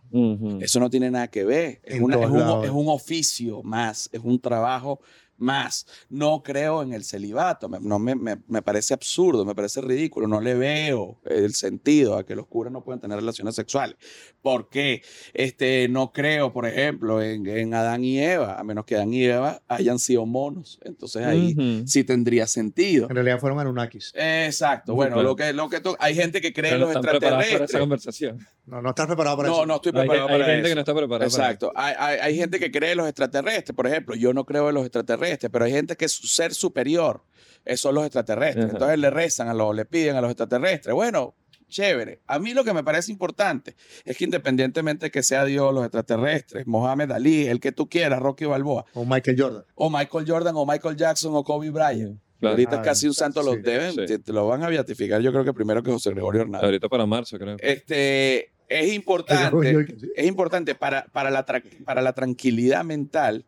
Eso 0.61 0.79
no 0.79 0.89
tiene 0.89 1.09
nada 1.09 1.29
que 1.29 1.43
ver. 1.45 1.81
Es, 1.83 1.95
una- 2.01 2.15
un, 2.31 2.37
es 2.65 2.71
un 2.71 2.87
oficio 2.89 3.63
más, 3.63 4.09
es 4.11 4.21
un 4.23 4.39
trabajo 4.39 4.99
más. 5.37 5.85
No 6.09 6.41
creo 6.43 6.83
en 6.83 6.93
el 6.93 7.03
celibato. 7.03 7.67
Me, 7.69 7.79
no 7.79 7.99
me, 7.99 8.15
me- 8.15 8.37
me 8.47 8.61
parece 8.61 8.93
absurdo, 8.93 9.45
me 9.45 9.55
parece 9.55 9.81
ridículo. 9.81 10.27
No 10.27 10.39
le 10.41 10.53
veo 10.55 11.19
el 11.25 11.53
sentido 11.55 12.17
a 12.17 12.25
que 12.25 12.35
los 12.35 12.47
curas 12.47 12.71
no 12.71 12.83
puedan 12.83 12.99
tener 12.99 13.17
relaciones 13.17 13.55
sexuales. 13.55 13.97
¿Por 14.41 14.69
qué? 14.69 15.01
Este, 15.33 15.87
no 15.89 16.11
creo, 16.11 16.51
por 16.53 16.65
ejemplo, 16.65 17.21
en, 17.21 17.45
en 17.47 17.73
Adán 17.73 18.03
y 18.03 18.19
Eva, 18.19 18.59
a 18.59 18.63
menos 18.63 18.85
que 18.85 18.95
Adán 18.95 19.13
y 19.13 19.23
Eva 19.25 19.61
hayan 19.67 19.99
sido 19.99 20.25
monos. 20.25 20.79
Entonces 20.83 21.25
ahí 21.25 21.83
sí 21.87 22.03
tendría 22.03 22.47
sentido. 22.47 23.07
En 23.09 23.15
realidad 23.15 23.39
fueron 23.39 23.59
Anunnakis. 23.59 24.11
Exacto. 24.15 24.93
Bueno, 24.95 25.21
lo 25.23 25.35
que, 25.35 25.53
lo 25.53 25.69
que 25.69 25.79
tú- 25.79 25.95
hay 25.99 26.15
gente 26.15 26.41
que 26.41 26.53
cree 26.53 26.73
en 26.73 26.79
no 26.79 26.85
los 26.85 26.93
para 26.95 27.07
esa 27.11 27.17
extraterrestres. 27.17 27.79
conversación. 27.79 28.47
No, 28.65 28.81
no 28.81 28.89
estás 28.89 29.07
preparado 29.07 29.35
para 29.37 29.49
No, 29.49 29.55
eso. 29.55 29.65
no 29.65 29.75
estoy 29.75 29.89
Hay, 29.93 29.99
preparado 29.99 30.27
hay 30.29 30.33
para 30.35 30.45
gente 30.45 30.59
eso. 30.61 30.69
que 30.69 30.75
no 30.75 30.81
está 30.81 30.93
preparada 30.95 31.29
para 31.29 31.43
Exacto. 31.43 31.71
Hay, 31.75 31.93
hay- 31.97 32.19
hay 32.19 32.37
gente 32.37 32.59
que 32.59 32.71
cree 32.71 32.91
en 32.91 32.97
los 32.97 33.07
extraterrestres, 33.07 33.75
por 33.75 33.87
ejemplo. 33.87 34.15
Yo 34.15 34.33
no 34.33 34.45
creo 34.45 34.69
en 34.69 34.75
los 34.75 34.83
extraterrestres, 34.85 35.32
pero 35.51 35.65
hay 35.65 35.71
gente 35.71 35.95
que 35.95 36.07
su 36.07 36.27
ser 36.27 36.53
superior 36.53 37.23
esos 37.65 37.81
son 37.81 37.95
los 37.95 38.05
extraterrestres. 38.05 38.65
Ajá. 38.65 38.73
Entonces 38.73 38.99
le 38.99 39.09
rezan, 39.09 39.47
a 39.47 39.53
los, 39.53 39.73
le 39.75 39.85
piden 39.85 40.15
a 40.17 40.21
los 40.21 40.29
extraterrestres. 40.31 40.93
Bueno, 40.93 41.33
chévere. 41.69 42.19
A 42.27 42.37
mí 42.37 42.53
lo 42.53 42.63
que 42.65 42.73
me 42.73 42.83
parece 42.83 43.09
importante 43.11 43.75
es 44.03 44.17
que 44.17 44.25
independientemente 44.25 45.05
de 45.05 45.11
que 45.11 45.23
sea 45.23 45.45
Dios, 45.45 45.73
los 45.73 45.83
extraterrestres, 45.85 46.67
Mohamed 46.67 47.11
Ali, 47.11 47.47
el 47.47 47.59
que 47.61 47.71
tú 47.71 47.87
quieras, 47.87 48.21
Rocky 48.21 48.43
Balboa, 48.45 48.85
O 48.93 49.05
Michael 49.05 49.39
Jordan. 49.41 49.63
o 49.75 49.89
Michael 49.89 50.25
Jordan, 50.27 50.53
o 50.57 50.65
Michael 50.65 50.95
Jackson, 50.97 51.31
o 51.35 51.43
Kobe 51.43 51.69
Bryant. 51.69 52.19
Claro. 52.39 52.55
Ahorita 52.55 52.79
Ah, 52.79 52.81
casi 52.81 53.07
un 53.07 53.13
santo, 53.13 53.41
los 53.41 53.55
sí. 53.55 53.61
deben, 53.61 53.91
Sí. 53.93 54.05
te, 54.07 54.19
te 54.19 54.33
lo 54.33 54.45
van 54.45 54.61
a 54.63 54.67
beatificar. 54.67 55.21
Yo 55.21 55.31
creo 55.31 55.45
que 55.45 55.53
primero 55.53 55.81
que 55.81 55.91
José 55.91 56.09
Gregorio 56.09 56.41
Hernández. 56.41 56.65
Ahorita 56.65 56.89
para 56.89 57.05
marzo, 57.05 57.39
creo. 57.39 57.55
Este, 57.59 58.51
es 58.67 58.91
importante 58.93 59.85
es 60.15 60.25
importante 60.27 60.75
para, 60.75 61.05
para, 61.13 61.29
la 61.31 61.45
tra- 61.45 61.63
para 61.85 62.01
la 62.01 62.11
tranquilidad 62.11 62.83
mental 62.83 63.45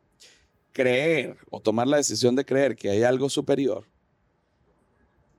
creer 0.76 1.38
o 1.50 1.62
tomar 1.62 1.88
la 1.88 1.96
decisión 1.96 2.36
de 2.36 2.44
creer 2.44 2.76
que 2.76 2.90
hay 2.90 3.02
algo 3.04 3.30
superior, 3.30 3.86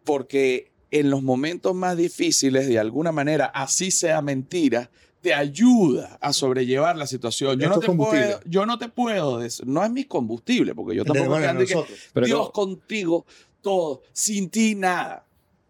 porque 0.05 0.73
en 0.91 1.11
los 1.11 1.23
momentos 1.23 1.75
más 1.75 1.95
difíciles, 1.97 2.67
de 2.69 2.79
alguna 2.79 3.13
manera, 3.13 3.45
así 3.47 3.91
sea 3.91 4.23
mentira, 4.23 4.91
te 5.21 5.35
ayuda 5.35 6.17
a 6.23 6.33
sobrellevar 6.33 6.97
la 6.97 7.07
situación. 7.07 7.59
Yo 7.61 7.69
no, 7.69 7.81
te 7.81 7.87
puedo, 7.91 8.41
yo 8.47 8.65
no 8.65 8.79
te 8.79 8.89
puedo, 8.89 9.39
des- 9.39 9.63
no 9.67 9.85
es 9.85 9.91
mi 9.91 10.05
combustible, 10.05 10.75
porque 10.75 10.97
yo 10.97 11.05
tampoco 11.05 11.31
Bueno, 11.31 11.43
te 11.43 11.49
ando 11.51 11.63
y 11.65 11.67
que. 11.67 11.75
Pero 12.15 12.27
Dios 12.27 12.51
contigo, 12.53 13.27
todo, 13.61 14.03
sin 14.15 14.49
ti 14.49 14.75
nada. 14.75 15.26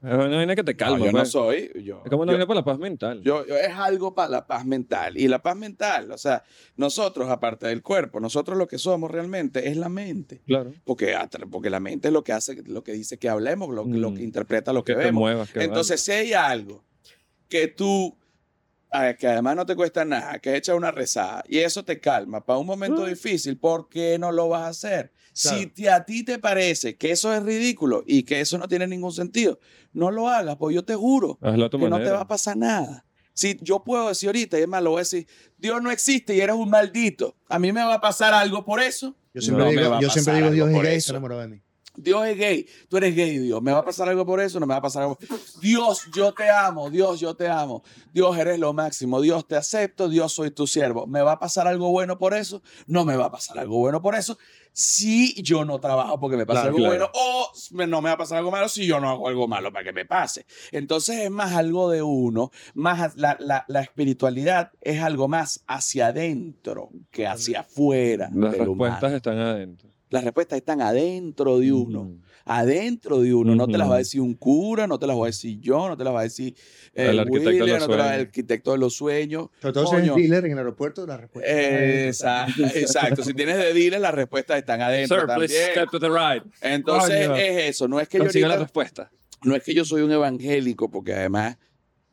Es 0.08 0.14
una 0.14 0.36
vaina 0.36 0.54
que 0.54 0.64
te 0.64 0.76
calma. 0.76 0.98
No, 0.98 1.04
yo 1.06 1.12
no 1.12 1.18
pues. 1.18 1.30
soy. 1.30 1.70
Yo, 1.84 2.02
es 2.04 2.10
como 2.10 2.22
una 2.22 2.32
yo- 2.32 2.38
vaina 2.38 2.46
para 2.46 2.60
la 2.60 2.64
paz 2.64 2.78
mental. 2.78 3.22
yo, 3.22 3.46
yo- 3.46 3.56
es 3.56 3.74
algo 3.74 4.14
para 4.14 4.28
la 4.30 4.46
paz 4.46 4.64
mental. 4.64 5.16
Y 5.16 5.28
la 5.28 5.42
paz 5.42 5.56
mental, 5.56 6.10
o 6.12 6.18
sea, 6.18 6.42
nosotros, 6.76 7.28
aparte 7.28 7.66
del 7.66 7.82
cuerpo, 7.82 8.20
nosotros 8.20 8.56
lo 8.58 8.66
que 8.68 8.78
somos 8.78 9.10
realmente 9.10 9.68
es 9.68 9.76
la 9.76 9.88
mente. 9.88 10.42
claro. 10.46 10.72
Porque, 10.84 11.16
porque 11.50 11.70
la 11.70 11.80
mente 11.80 12.08
es 12.08 12.12
lo 12.14 12.22
que 12.24 12.32
hace, 12.32 12.62
lo 12.64 12.82
que 12.84 12.92
dice 12.92 13.18
que 13.18 13.28
hablemos, 13.28 13.68
lo, 13.70 13.84
lo 13.84 14.10
Mm. 14.10 14.14
que 14.16 14.22
interpreta 14.22 14.72
lo 14.72 14.84
que, 14.84 14.92
Que 14.94 14.98
te 15.00 15.04
vemos. 15.06 15.20
muevas. 15.20 15.50
que 15.52 15.62
Entonces, 15.64 16.00
si 16.00 16.12
hay 16.12 16.32
algo 16.32 16.84
que 17.48 17.68
tú, 17.68 18.16
que 19.18 19.26
además 19.28 19.56
no 19.56 19.66
te 19.66 19.76
cuesta 19.76 20.04
nada, 20.06 20.38
que 20.38 20.56
echa 20.56 20.74
una 20.74 20.90
rezada 20.90 21.44
y 21.48 21.58
eso 21.58 21.84
te 21.84 22.00
calma 22.00 22.44
para 22.44 22.58
un 22.58 22.66
momento 22.66 23.04
difícil, 23.04 23.58
¿por 23.58 23.88
qué 23.90 24.18
no 24.18 24.32
lo 24.32 24.48
vas 24.48 24.62
a 24.62 24.68
hacer? 24.68 25.12
Si 25.38 25.66
te- 25.66 25.90
a 25.90 26.04
ti 26.04 26.22
te 26.24 26.38
parece 26.38 26.96
que 26.96 27.10
eso 27.12 27.32
es 27.34 27.42
ridículo 27.42 28.02
y 28.06 28.22
que 28.22 28.40
eso 28.40 28.56
no 28.58 28.66
tiene 28.68 28.86
ningún 28.86 29.12
sentido, 29.12 29.58
no 29.92 30.10
lo 30.10 30.28
hagas, 30.28 30.56
pues 30.56 30.74
yo 30.74 30.84
te 30.84 30.94
juro 30.94 31.38
vale. 31.40 31.52
hazlo 31.54 31.64
a 31.66 31.70
tu 31.70 31.78
que 31.78 31.84
no 31.84 31.90
manera. 31.90 32.10
te 32.10 32.14
va 32.16 32.22
a 32.22 32.26
pasar 32.28 32.56
nada. 32.56 33.04
Si 33.34 33.58
yo 33.60 33.84
puedo 33.84 34.08
decir 34.08 34.28
ahorita, 34.30 34.58
y 34.58 34.62
es 34.62 34.68
más, 34.68 34.82
lo 34.82 34.90
voy 34.92 34.98
a 34.98 35.00
decir, 35.02 35.26
Dios 35.58 35.82
no 35.82 35.90
existe 35.90 36.34
y 36.34 36.40
eres 36.40 36.56
un 36.56 36.70
maldito, 36.70 37.36
¿a 37.50 37.58
mí 37.58 37.70
me 37.70 37.84
va 37.84 37.94
a 37.94 38.00
pasar 38.00 38.32
algo 38.32 38.64
por 38.64 38.80
eso? 38.80 39.14
Yo 39.34 39.42
siempre 39.42 39.64
No 39.66 39.70
me 39.72 39.76
digo, 39.76 39.90
va 39.90 39.98
a 39.98 40.00
yo 40.00 40.08
siempre 40.08 40.32
pasar 40.32 40.42
digo 40.44 40.54
Dios 40.54 40.68
es 40.68 40.74
por 40.74 40.84
gay, 40.86 40.92
eso. 40.94 40.98
está 40.98 41.12
enamorado 41.12 41.40
de 41.42 41.48
mí. 41.48 41.62
Dios 41.96 42.26
es 42.26 42.36
gay, 42.38 42.66
tú 42.88 42.96
eres 42.96 43.14
gay, 43.14 43.38
Dios. 43.38 43.62
¿Me 43.62 43.72
va 43.72 43.78
a 43.80 43.84
pasar 43.84 44.08
algo 44.08 44.24
por 44.26 44.40
eso? 44.40 44.58
No 44.60 44.66
me 44.66 44.74
va 44.74 44.78
a 44.78 44.82
pasar 44.82 45.02
algo. 45.02 45.18
Dios, 45.60 46.02
yo 46.14 46.32
te 46.32 46.48
amo, 46.50 46.90
Dios, 46.90 47.20
yo 47.20 47.34
te 47.34 47.48
amo. 47.48 47.82
Dios, 48.12 48.36
eres 48.38 48.58
lo 48.58 48.72
máximo. 48.72 49.20
Dios, 49.20 49.46
te 49.46 49.56
acepto, 49.56 50.08
Dios, 50.08 50.32
soy 50.32 50.50
tu 50.50 50.66
siervo. 50.66 51.06
¿Me 51.06 51.22
va 51.22 51.32
a 51.32 51.38
pasar 51.38 51.66
algo 51.66 51.90
bueno 51.90 52.18
por 52.18 52.34
eso? 52.34 52.62
No 52.86 53.04
me 53.04 53.16
va 53.16 53.26
a 53.26 53.30
pasar 53.30 53.58
algo 53.58 53.78
bueno 53.78 54.00
por 54.02 54.14
eso. 54.14 54.38
Si 54.72 55.42
yo 55.42 55.64
no 55.64 55.78
trabajo 55.80 56.20
porque 56.20 56.36
me 56.36 56.44
pasa 56.44 56.60
Claro, 56.62 56.76
algo 56.76 56.88
claro. 56.90 57.10
bueno, 57.10 57.10
o 57.14 57.86
no 57.86 58.02
me 58.02 58.10
va 58.10 58.14
a 58.14 58.18
pasar 58.18 58.36
algo 58.38 58.50
malo 58.50 58.68
si 58.68 58.86
yo 58.86 59.00
no 59.00 59.08
hago 59.08 59.26
algo 59.28 59.48
malo 59.48 59.72
para 59.72 59.84
que 59.84 59.92
me 59.94 60.04
pase. 60.04 60.44
Entonces 60.70 61.20
es 61.20 61.30
más 61.30 61.54
algo 61.54 61.90
de 61.90 62.02
uno, 62.02 62.50
más 62.74 63.16
la, 63.16 63.38
la- 63.40 63.64
la 63.68 63.80
espiritualidad 63.80 64.72
es 64.82 65.00
algo 65.00 65.28
más 65.28 65.64
hacia 65.66 66.08
adentro 66.08 66.90
que 67.10 67.26
hacia 67.26 67.60
afuera. 67.60 68.26
Las 68.34 68.54
humano. 68.54 68.64
respuestas 68.66 69.12
están 69.14 69.38
adentro. 69.38 69.88
Las 70.10 70.24
respuestas 70.24 70.58
están 70.58 70.80
adentro 70.80 71.58
de 71.58 71.72
uno 71.72 72.12
adentro 72.48 73.20
de 73.22 73.34
uno. 73.34 73.56
No 73.56 73.66
te 73.66 73.76
las 73.76 73.90
va 73.90 73.96
a 73.96 73.98
decir 73.98 74.20
un 74.20 74.34
cura, 74.34 74.86
no 74.86 75.00
te 75.00 75.06
las 75.08 75.16
va 75.18 75.24
a 75.24 75.26
decir 75.26 75.58
yo, 75.58 75.88
no 75.88 75.96
te 75.96 76.04
las 76.04 76.14
va 76.14 76.20
a 76.20 76.22
decir 76.22 76.54
eh, 76.94 77.08
El 77.10 77.18
arquitecto 77.18 77.50
de 77.50 77.60
William, 77.60 77.78
los 77.80 77.88
no 77.88 77.92
te 77.92 77.96
las 77.96 78.06
va 78.06 78.10
a 78.10 78.12
decir 78.12 78.20
el 78.20 78.26
arquitecto 78.28 78.70
de 78.72 78.78
los 78.78 78.94
sueños. 78.94 79.48
Sobre 79.60 79.72
todo 79.72 79.86
si 79.88 79.96
eres 79.96 80.14
dealer 80.14 80.44
en 80.46 80.52
el 80.52 80.58
aeropuerto, 80.58 81.04
la 81.08 81.16
respuesta. 81.16 81.50
Eh, 81.50 82.06
Exacto, 82.06 82.62
exacto. 82.72 83.22
Si 83.24 83.34
tienes 83.34 83.56
de 83.58 83.74
dealer, 83.74 84.00
las 84.00 84.14
respuestas 84.14 84.58
están 84.58 84.80
adentro 84.80 85.16
Sir, 85.18 85.26
please 85.34 85.54
también. 85.54 85.70
step 85.72 85.90
to 85.90 85.98
the 85.98 86.08
right. 86.08 86.44
Entonces 86.60 87.26
Coño. 87.26 87.36
es 87.36 87.64
eso. 87.70 87.88
No 87.88 87.98
es 87.98 88.08
que 88.08 88.18
yo 88.18 88.24
Consigue 88.24 88.46
la 88.46 88.54
ahorita- 88.54 88.64
respuesta. 88.64 89.10
no 89.42 89.56
es 89.56 89.64
que 89.64 89.74
yo 89.74 89.84
soy 89.84 90.02
un 90.02 90.12
evangélico, 90.12 90.88
porque 90.88 91.14
además, 91.14 91.56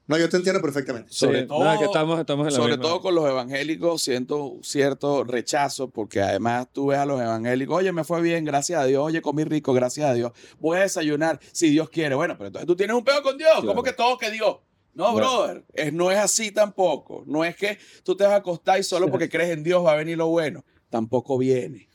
No, 0.05 0.17
yo 0.17 0.27
te 0.27 0.35
entiendo 0.35 0.61
perfectamente. 0.61 1.13
Sobre 1.13 1.41
Sí, 1.41 1.47
todo- 1.47 1.63
nada, 1.63 1.79
que 1.79 1.85
estamos, 1.85 2.19
estamos 2.19 2.47
en 2.47 2.53
la 2.53 2.59
sobre 2.59 2.73
misma. 2.73 2.83
todo 2.83 3.01
con 3.01 3.15
los 3.15 3.25
evangélicos, 3.29 4.01
siento 4.01 4.57
cierto 4.61 5.23
rechazo, 5.23 5.89
porque 5.89 6.21
además 6.21 6.67
tú 6.73 6.87
ves 6.87 6.99
a 6.99 7.05
los 7.05 7.21
evangélicos, 7.21 7.77
oye, 7.77 7.91
me 7.93 8.03
fue 8.03 8.21
bien, 8.21 8.43
gracias 8.43 8.81
a 8.81 8.85
Dios, 8.85 9.01
oye, 9.01 9.21
comí 9.21 9.45
rico, 9.45 9.71
gracias 9.71 10.09
a 10.09 10.13
Dios, 10.13 10.33
voy 10.59 10.77
a 10.77 10.81
desayunar, 10.81 11.39
si 11.53 11.69
Dios 11.69 11.89
quiere. 11.89 12.15
Bueno, 12.15 12.35
pero 12.37 12.47
entonces 12.47 12.67
tú 12.67 12.75
tienes 12.75 12.95
un 12.97 13.03
pedo 13.05 13.23
con 13.23 13.37
Dios, 13.37 13.49
¿cómo 13.61 13.65
Claro. 13.81 13.83
que 13.83 13.93
todo 13.93 14.17
que 14.17 14.29
Dios? 14.31 14.57
No, 14.93 15.13
Bueno. 15.13 15.27
brother, 15.27 15.63
es, 15.73 15.93
no 15.93 16.11
es 16.11 16.17
así 16.19 16.51
tampoco. 16.51 17.23
No 17.25 17.43
es 17.45 17.55
que 17.55 17.77
tú 18.03 18.15
te 18.17 18.25
vas 18.25 18.33
a 18.33 18.37
acostar 18.37 18.79
y 18.79 18.83
solo 18.83 19.09
porque 19.09 19.29
crees 19.29 19.51
en 19.51 19.63
Dios 19.63 19.83
va 19.85 19.93
a 19.93 19.95
venir 19.95 20.17
lo 20.17 20.27
bueno. 20.27 20.65
Tampoco 20.89 21.37
viene. 21.37 21.87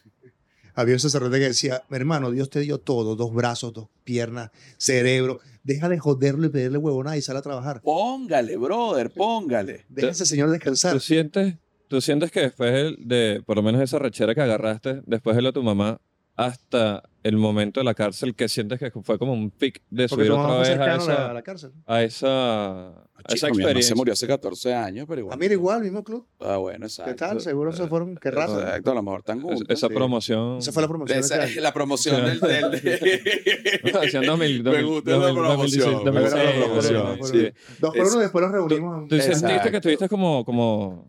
Había 0.74 0.94
un 0.94 1.00
sacerdote 1.00 1.38
que 1.38 1.46
decía, 1.46 1.82
hermano, 1.90 2.30
Dios 2.30 2.50
te 2.50 2.61
dio 2.61 2.78
todo, 2.78 3.16
dos 3.16 3.32
brazos, 3.34 3.72
dos 3.72 3.88
piernas, 4.04 4.50
cerebro. 4.78 5.40
Deja 5.69 5.91
de 5.91 5.99
joderlo 5.99 6.47
y 6.47 6.49
pedirle 6.49 6.79
huevonada 6.79 7.19
y 7.19 7.21
sale 7.21 7.41
a 7.41 7.43
trabajar. 7.43 7.83
Póngale, 7.83 8.57
brother, 8.57 9.11
póngale. 9.11 9.85
Deja 9.91 10.09
ese 10.09 10.25
señor 10.25 10.49
descansar. 10.49 10.95
¿Tú 10.95 11.01
sientes, 11.01 11.57
tú 11.89 12.01
sientes 12.01 12.31
que 12.31 12.41
después 12.41 12.95
de, 12.99 13.43
por 13.45 13.57
lo 13.57 13.62
menos 13.62 13.83
esa 13.83 13.99
rechera 13.99 14.35
que 14.35 14.41
agarraste, 14.41 15.03
después 15.05 15.37
de 15.37 15.43
lo 15.43 15.49
de 15.51 15.53
tu 15.53 15.62
mamá, 15.62 16.01
hasta 16.39 17.03
el 17.24 17.36
momento 17.36 17.80
de 17.80 17.84
la 17.84 17.95
cárcel, 17.95 18.34
que 18.36 18.49
sientes 18.49 18.78
que 18.78 18.93
fue 19.03 19.18
como 19.18 19.32
un 19.32 19.51
pic 19.51 19.82
de 19.91 20.07
Porque 20.09 20.26
subir 20.26 20.30
otra 20.39 20.59
vez 20.59 20.68
a 20.68 20.72
cercano 20.72 21.03
a 21.03 21.07
la, 21.07 21.12
a 21.12 21.24
esa, 21.24 21.32
la 21.34 21.43
cárcel. 21.43 21.70
a 21.84 22.03
esa, 22.05 22.89
a 22.89 22.93
esa 22.93 23.34
Chico, 23.34 23.47
mi 23.47 23.51
mamá 23.51 23.62
experiencia? 23.62 23.89
se 23.89 23.95
murió 23.97 24.12
hace 24.12 24.26
14 24.28 24.72
años, 24.72 25.07
pero 25.09 25.18
Ah, 25.18 25.22
igual. 25.24 25.39
mira, 25.41 25.53
igual, 25.55 25.82
mismo 25.82 26.05
club. 26.05 26.26
Ah, 26.39 26.57
bueno, 26.59 26.86
exacto. 26.86 27.11
¿Qué 27.11 27.16
tal? 27.18 27.41
Seguro 27.41 27.72
se 27.72 27.89
fueron. 27.89 28.16
Qué 28.16 28.30
rato. 28.30 28.61
Exacto, 28.61 28.93
a 28.93 28.95
lo 28.95 29.03
mejor 29.03 29.18
están 29.18 29.39
Es- 29.39 29.45
juntos. 29.45 29.66
esa 29.68 29.89
Sí. 29.89 29.95
promoción. 29.95 30.59
Esa 30.59 30.72
fue 30.72 30.82
la 30.82 30.89
promoción. 30.89 31.18
Esa 31.18 31.34
ese 31.34 31.45
es 31.45 31.53
año. 31.55 31.61
la 31.62 31.74
promoción 31.74 32.24
del... 32.24 32.41
del- 32.41 33.97
Hacían 34.01 34.24
2000, 34.24 34.62
Me 34.62 34.82
gusta 34.84 35.11
esa 35.16 35.34
promoción, 35.34 36.05
me 36.05 36.20
gusta 36.20 36.36
la 36.36 36.45
2006, 36.45 36.62
promoción. 37.03 37.55
Dos 37.80 37.97
por 37.97 38.07
uno, 38.07 38.18
después 38.20 38.43
nos 38.45 38.53
reunimos. 38.53 39.09
¿Tú 39.09 39.18
sentiste 39.18 39.70
que 39.72 39.76
estuviste 39.78 40.09
como, 40.09 40.45
como, 40.45 41.05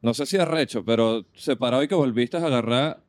no 0.00 0.14
sé 0.14 0.24
si 0.24 0.38
arrecho, 0.38 0.82
pero 0.86 1.24
separado 1.34 1.82
y 1.82 1.88
que 1.88 1.94
volviste 1.94 2.38
a 2.38 2.46
agarrar, 2.46 3.02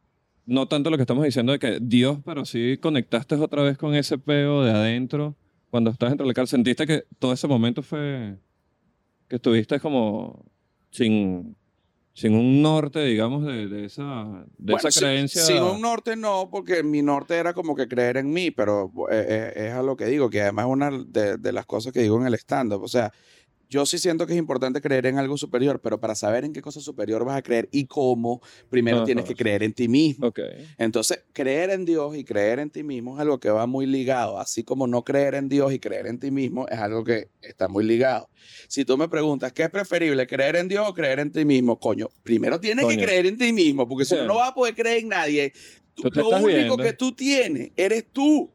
no 0.50 0.68
tanto 0.68 0.90
lo 0.90 0.98
que 0.98 1.04
estamos 1.04 1.24
diciendo 1.24 1.52
de 1.52 1.60
que 1.60 1.80
Dios, 1.82 2.18
pero 2.26 2.44
sí 2.44 2.78
conectaste 2.82 3.36
otra 3.36 3.62
vez 3.62 3.78
con 3.78 3.94
ese 3.94 4.18
peo 4.18 4.64
de 4.64 4.72
adentro 4.72 5.36
cuando 5.70 5.92
estás 5.92 6.10
dentro 6.10 6.26
de 6.26 6.30
la 6.30 6.34
cárcel? 6.34 6.58
¿Sentiste 6.58 6.88
que 6.88 7.04
todo 7.20 7.32
ese 7.32 7.48
momento 7.48 7.84
fue 7.84 8.38
que 9.28 9.36
estuviste 9.36 9.80
como 9.80 10.44
sin, 10.90 11.56
sin 12.14 12.34
un 12.34 12.62
norte, 12.64 13.04
digamos, 13.06 13.46
de, 13.46 13.68
de 13.68 13.86
esa, 13.86 14.46
de 14.58 14.74
Bueno, 14.74 14.90
esa 14.90 15.00
creencia? 15.00 15.44
Sin 15.44 15.62
un 15.62 15.82
norte 15.82 16.16
no, 16.16 16.50
porque 16.52 16.82
mi 16.82 17.04
norte 17.04 17.36
era 17.36 17.54
como 17.54 17.76
que 17.76 17.88
creer 17.88 18.18
en 18.18 18.32
mí, 18.32 18.50
pero 18.50 18.92
eh, 19.12 19.54
eh, 19.56 19.68
es 19.68 19.74
a 19.74 19.84
lo 19.84 19.96
que 19.96 20.06
digo, 20.06 20.32
que 20.32 20.42
además 20.42 20.66
es 20.66 20.72
una 20.72 20.92
de, 21.06 21.38
de 21.38 21.52
las 21.52 21.68
cosas 21.68 21.94
que 21.94 22.02
digo 22.02 22.20
en 22.20 22.26
el 22.26 22.34
stand-up. 22.34 22.82
O 22.82 22.88
sea, 22.88 23.14
yo 23.70 23.86
sí 23.86 24.00
siento 24.00 24.26
que 24.26 24.34
es 24.34 24.40
importante 24.40 24.82
creer 24.82 25.06
en 25.06 25.20
algo 25.20 25.38
superior, 25.38 25.80
pero 25.80 26.00
para 26.00 26.16
saber 26.16 26.44
en 26.44 26.54
qué 26.54 26.62
cosa 26.62 26.82
superior 26.82 27.24
vas 27.24 27.38
a 27.38 27.44
creer 27.44 27.70
y 27.72 27.86
cómo, 27.86 28.42
primero 28.68 28.98
Ajá. 28.98 29.06
tienes 29.06 29.26
que 29.26 29.36
creer 29.36 29.62
en 29.62 29.74
ti 29.74 29.88
mismo. 29.88 30.34
Entonces, 30.80 31.24
creer 31.34 31.70
en 31.70 31.86
Dios 31.86 32.16
y 32.16 32.24
creer 32.24 32.58
en 32.58 32.72
ti 32.72 32.82
mismo 32.82 33.14
es 33.16 33.22
algo 33.22 33.40
que 33.40 33.52
va 33.52 33.68
muy 33.68 33.86
ligado, 33.86 34.40
así 34.40 34.64
como 34.64 34.88
no 34.88 35.04
creer 35.04 35.36
en 35.36 35.50
Dios 35.50 35.72
y 35.72 35.78
creer 35.78 36.08
en 36.08 36.18
ti 36.20 36.32
mismo 36.32 36.68
es 36.68 36.80
algo 36.80 37.04
que 37.04 37.30
está 37.44 37.68
muy 37.68 37.84
ligado. 37.86 38.28
Si 38.68 38.86
tú 38.86 38.98
me 38.98 39.08
preguntas, 39.08 39.54
¿qué 39.54 39.64
es 39.64 39.70
preferible, 39.70 40.26
creer 40.26 40.56
en 40.56 40.68
Dios 40.68 40.88
o 40.90 40.94
creer 40.96 41.20
en 41.20 41.32
ti 41.32 41.46
mismo? 41.46 41.80
Coño, 41.80 42.10
primero 42.24 42.60
tienes 42.60 42.88
que 42.88 42.98
creer 42.98 43.28
en 43.28 43.38
ti 43.38 43.54
mismo, 43.54 43.88
porque 43.88 44.06
si 44.06 44.16
no, 44.16 44.26
no 44.26 44.36
vas 44.38 44.50
a 44.50 44.54
poder 44.56 44.74
creer 44.74 44.98
en 45.04 45.10
nadie. 45.10 45.54
Tú- 45.94 46.04
Tú 46.04 46.10
te 46.10 46.20
lo 46.22 46.30
único 46.30 46.48
viendo. 46.48 46.78
que 46.78 46.94
tú 46.94 47.12
tienes 47.12 47.72
eres 47.76 48.06
tú 48.12 48.50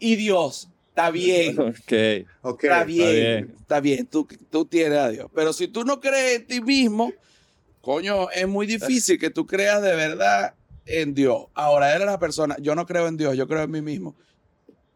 y 0.00 0.16
Dios. 0.16 0.68
Está 0.98 1.10
bien. 1.12 1.58
Ok. 1.60 2.26
Ok. 2.42 2.64
Está 2.64 2.84
bien, 2.84 3.14
bien. 3.14 3.56
está 3.60 3.80
bien, 3.80 4.06
tú, 4.06 4.26
tú 4.50 4.64
tienes 4.64 4.98
a 4.98 5.08
Dios. 5.10 5.30
Pero 5.32 5.52
si 5.52 5.68
tú 5.68 5.84
no 5.84 6.00
crees 6.00 6.40
en 6.40 6.46
ti 6.46 6.60
mismo, 6.60 7.12
coño, 7.80 8.28
es 8.30 8.48
muy 8.48 8.66
difícil 8.66 9.18
que 9.18 9.30
tú 9.30 9.46
creas 9.46 9.80
de 9.80 9.94
verdad 9.94 10.54
en 10.86 11.14
Dios. 11.14 11.46
Ahora 11.54 11.94
eres 11.94 12.06
la 12.06 12.18
persona, 12.18 12.56
yo 12.60 12.74
no 12.74 12.84
creo 12.84 13.06
en 13.06 13.16
Dios, 13.16 13.36
yo 13.36 13.46
creo 13.46 13.62
en 13.62 13.70
mí 13.70 13.80
mismo. 13.80 14.16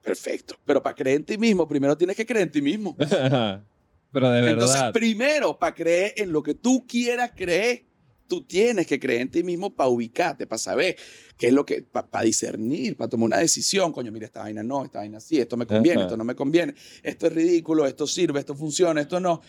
Perfecto. 0.02 0.56
Pero 0.64 0.82
para 0.82 0.96
creer 0.96 1.18
en 1.18 1.24
ti 1.24 1.38
mismo, 1.38 1.68
primero 1.68 1.96
tienes 1.96 2.16
que 2.16 2.26
creer 2.26 2.46
en 2.46 2.50
ti 2.50 2.60
mismo. 2.62 2.96
pero 4.12 4.30
de 4.30 4.50
Entonces, 4.50 4.74
verdad. 4.76 4.92
primero, 4.92 5.56
para 5.56 5.74
creer 5.74 6.14
en 6.16 6.32
lo 6.32 6.42
que 6.42 6.54
tú 6.54 6.84
quieras 6.88 7.30
creer, 7.36 7.84
tú 8.32 8.44
tienes 8.46 8.86
que 8.86 8.98
creer 8.98 9.20
en 9.20 9.30
ti 9.30 9.42
mismo 9.42 9.74
para 9.74 9.90
ubicarte, 9.90 10.46
para 10.46 10.58
saber 10.58 10.96
qué 11.36 11.48
es 11.48 11.52
lo 11.52 11.66
que, 11.66 11.82
para 11.82 12.24
discernir, 12.24 12.96
para 12.96 13.10
tomar 13.10 13.26
una 13.26 13.36
decisión. 13.36 13.92
Coño, 13.92 14.10
mira, 14.10 14.24
esta 14.24 14.40
vaina 14.40 14.62
no, 14.62 14.86
esta 14.86 15.00
vaina 15.00 15.20
sí, 15.20 15.38
esto 15.38 15.58
me 15.58 15.66
conviene, 15.66 15.98
Ajá. 16.00 16.06
esto 16.06 16.16
no 16.16 16.24
me 16.24 16.34
conviene, 16.34 16.74
esto 17.02 17.26
es 17.26 17.32
ridículo, 17.34 17.86
esto 17.86 18.06
sirve, 18.06 18.40
esto 18.40 18.54
funciona, 18.54 19.02
esto 19.02 19.20
no. 19.20 19.42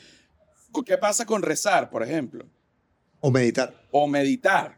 ¿Qué 0.85 0.97
pasa 0.97 1.25
con 1.25 1.41
rezar, 1.41 1.89
por 1.89 2.03
ejemplo? 2.03 2.45
O 3.21 3.31
meditar. 3.31 3.73
O 3.91 4.05
meditar. 4.05 4.77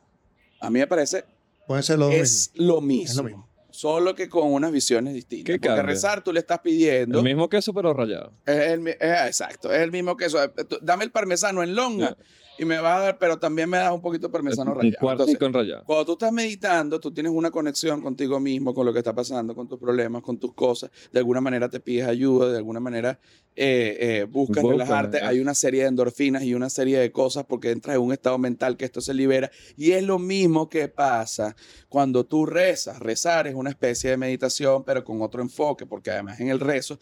A 0.60 0.70
mí 0.70 0.78
me 0.78 0.86
parece 0.86 1.24
Pueden 1.66 1.82
ser 1.82 1.98
dos 1.98 2.14
es 2.14 2.52
lo 2.54 2.80
mismo. 2.82 3.10
Es 3.10 3.16
lo 3.16 3.24
mismo. 3.24 3.50
Solo 3.72 4.14
que 4.14 4.30
con 4.30 4.54
unas 4.54 4.72
visiones 4.72 5.16
distintas. 5.16 5.46
¿Qué 5.48 5.54
Porque 5.54 5.68
cambia? 5.68 5.84
rezar 5.84 6.24
tú 6.24 6.32
le 6.32 6.42
estás 6.42 6.60
pidiendo. 6.60 7.18
El 7.18 7.26
mismo 7.26 7.50
queso, 7.50 7.74
pero 7.74 7.92
rayado. 7.92 8.34
Es 8.46 8.56
el 8.72 8.88
es- 8.88 8.98
exacto, 9.02 9.74
es 9.74 9.82
el 9.82 9.92
mismo 9.92 10.16
queso. 10.16 10.38
Dame 10.84 11.06
el 11.06 11.12
parmesano 11.12 11.64
en 11.64 11.74
longa 11.74 12.16
y 12.58 12.66
me 12.66 12.80
vas 12.80 12.98
a 12.98 13.04
dar, 13.04 13.18
pero 13.18 13.38
también 13.38 13.70
me 13.70 13.78
das 13.78 13.92
un 13.92 14.02
poquito 14.02 14.28
de 14.28 14.32
parmesano 14.32 14.74
rallado. 14.74 15.12
Entonces, 15.12 15.38
en 15.40 15.54
rayado. 15.54 15.84
cuando 15.86 16.06
tú 16.06 16.12
estás 16.14 16.32
meditando, 16.32 17.00
tú 17.00 17.14
tienes 17.14 17.32
una 17.32 17.52
conexión 17.52 18.02
contigo 18.02 18.40
mismo, 18.40 18.74
con 18.74 18.86
lo 18.86 18.94
que 18.94 19.00
está 19.00 19.14
pasando, 19.14 19.56
con 19.56 19.68
tus 19.68 19.80
problemas, 19.80 20.22
con 20.22 20.38
tus 20.38 20.54
cosas. 20.54 20.92
De 21.12 21.20
alguna 21.20 21.42
manera 21.42 21.70
te 21.70 21.80
pides 21.80 22.08
ayuda, 22.08 22.52
de 22.52 22.58
alguna 22.58 22.80
manera 22.80 23.20
eh, 23.56 23.98
eh, 24.00 24.24
buscas 24.30 24.64
Busca, 24.64 24.78
relajarte. 24.78 25.18
eh. 25.18 25.22
Hay 25.24 25.40
una 25.40 25.54
serie 25.54 25.84
de 25.84 25.88
endorfinas 25.88 26.44
y 26.44 26.54
una 26.54 26.70
serie 26.70 27.00
de 27.00 27.12
cosas 27.12 27.46
porque 27.46 27.72
entras 27.72 27.96
en 27.96 28.02
un 28.02 28.12
estado 28.12 28.38
mental 28.38 28.78
que 28.78 28.86
esto 28.86 29.02
se 29.02 29.14
libera. 29.14 29.50
Y 29.78 29.92
es 29.92 30.04
lo 30.04 30.20
mismo 30.20 30.70
que 30.70 30.88
pasa 30.88 31.56
cuando 31.90 32.26
tú 32.26 32.46
rezas. 32.46 33.00
Rezar 33.00 33.48
es 33.48 33.56
una 33.56 33.70
especie 33.70 34.10
de 34.10 34.18
meditación, 34.18 34.84
pero 34.84 35.04
con 35.04 35.22
otro 35.22 35.42
enfoque, 35.42 35.86
porque 35.86 36.12
además 36.12 36.40
en 36.40 36.50
el 36.50 36.60
rezo, 36.60 37.00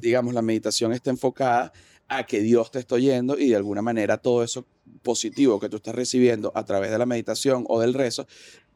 digamos, 0.00 0.34
la 0.34 0.42
meditación 0.42 0.92
está 0.92 1.10
enfocada 1.10 1.72
a 2.08 2.24
que 2.26 2.40
Dios 2.40 2.70
te 2.70 2.78
está 2.78 2.96
oyendo 2.96 3.38
y 3.38 3.50
de 3.50 3.56
alguna 3.56 3.82
manera 3.82 4.18
todo 4.18 4.42
eso 4.42 4.66
positivo 5.02 5.58
que 5.58 5.68
tú 5.68 5.76
estás 5.76 5.94
recibiendo 5.94 6.52
a 6.54 6.64
través 6.64 6.90
de 6.90 6.98
la 6.98 7.06
meditación 7.06 7.64
o 7.68 7.80
del 7.80 7.94
rezo, 7.94 8.26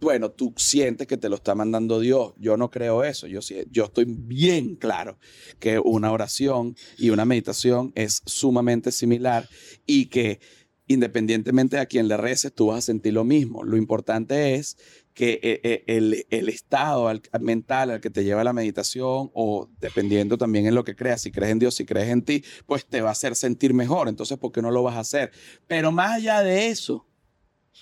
bueno, 0.01 0.31
tú 0.31 0.53
sientes 0.57 1.07
que 1.07 1.17
te 1.17 1.29
lo 1.29 1.37
está 1.37 1.55
mandando 1.55 2.01
Dios. 2.01 2.35
Yo 2.39 2.57
no 2.57 2.71
creo 2.71 3.05
eso. 3.05 3.27
Yo, 3.27 3.41
yo 3.71 3.85
estoy 3.85 4.05
bien 4.07 4.77
claro 4.77 5.19
que 5.59 5.79
una 5.79 6.13
oración 6.13 6.77
y 6.99 7.11
una 7.11 7.25
meditación 7.25 7.93
es 7.95 8.23
sumamente 8.27 8.93
similar 8.93 9.49
y 9.87 10.07
que 10.07 10.41
independientemente 10.89 11.79
a 11.79 11.87
quien 11.87 12.09
le 12.09 12.17
reces, 12.17 12.55
tú 12.55 12.69
vas 12.69 12.79
a 12.79 12.83
sentir 12.83 13.13
lo 13.13 13.25
mismo. 13.25 13.65
Lo 13.65 13.77
importante 13.77 14.55
es 14.55 14.77
que 15.17 15.41
eh, 15.43 15.61
eh, 15.65 15.85
el, 15.87 16.27
el 16.29 16.49
estado 16.51 17.09
al- 17.09 17.23
mental 17.41 17.91
al 17.91 18.01
que 18.03 18.11
te 18.11 18.23
lleva 18.23 18.45
la 18.45 18.53
meditación 18.53 19.31
o 19.33 19.71
dependiendo 19.81 20.37
también 20.37 20.67
en 20.67 20.75
lo 20.75 20.85
que 20.85 20.95
creas, 20.95 21.23
si 21.23 21.33
crees 21.33 21.53
en 21.53 21.59
Dios, 21.59 21.75
si 21.75 21.87
crees 21.87 22.11
en 22.11 22.21
ti, 22.21 22.45
pues 22.67 22.85
te 22.85 23.01
va 23.01 23.09
a 23.09 23.13
hacer 23.13 23.35
sentir 23.35 23.73
mejor. 23.73 24.09
Entonces, 24.11 24.37
¿por 24.37 24.53
qué 24.53 24.61
no 24.61 24.71
lo 24.71 24.83
vas 24.83 24.95
a 24.97 25.01
hacer? 25.01 25.33
Pero 25.67 25.91
más 25.91 26.11
allá 26.13 26.43
de 26.43 26.69
eso, 26.69 27.07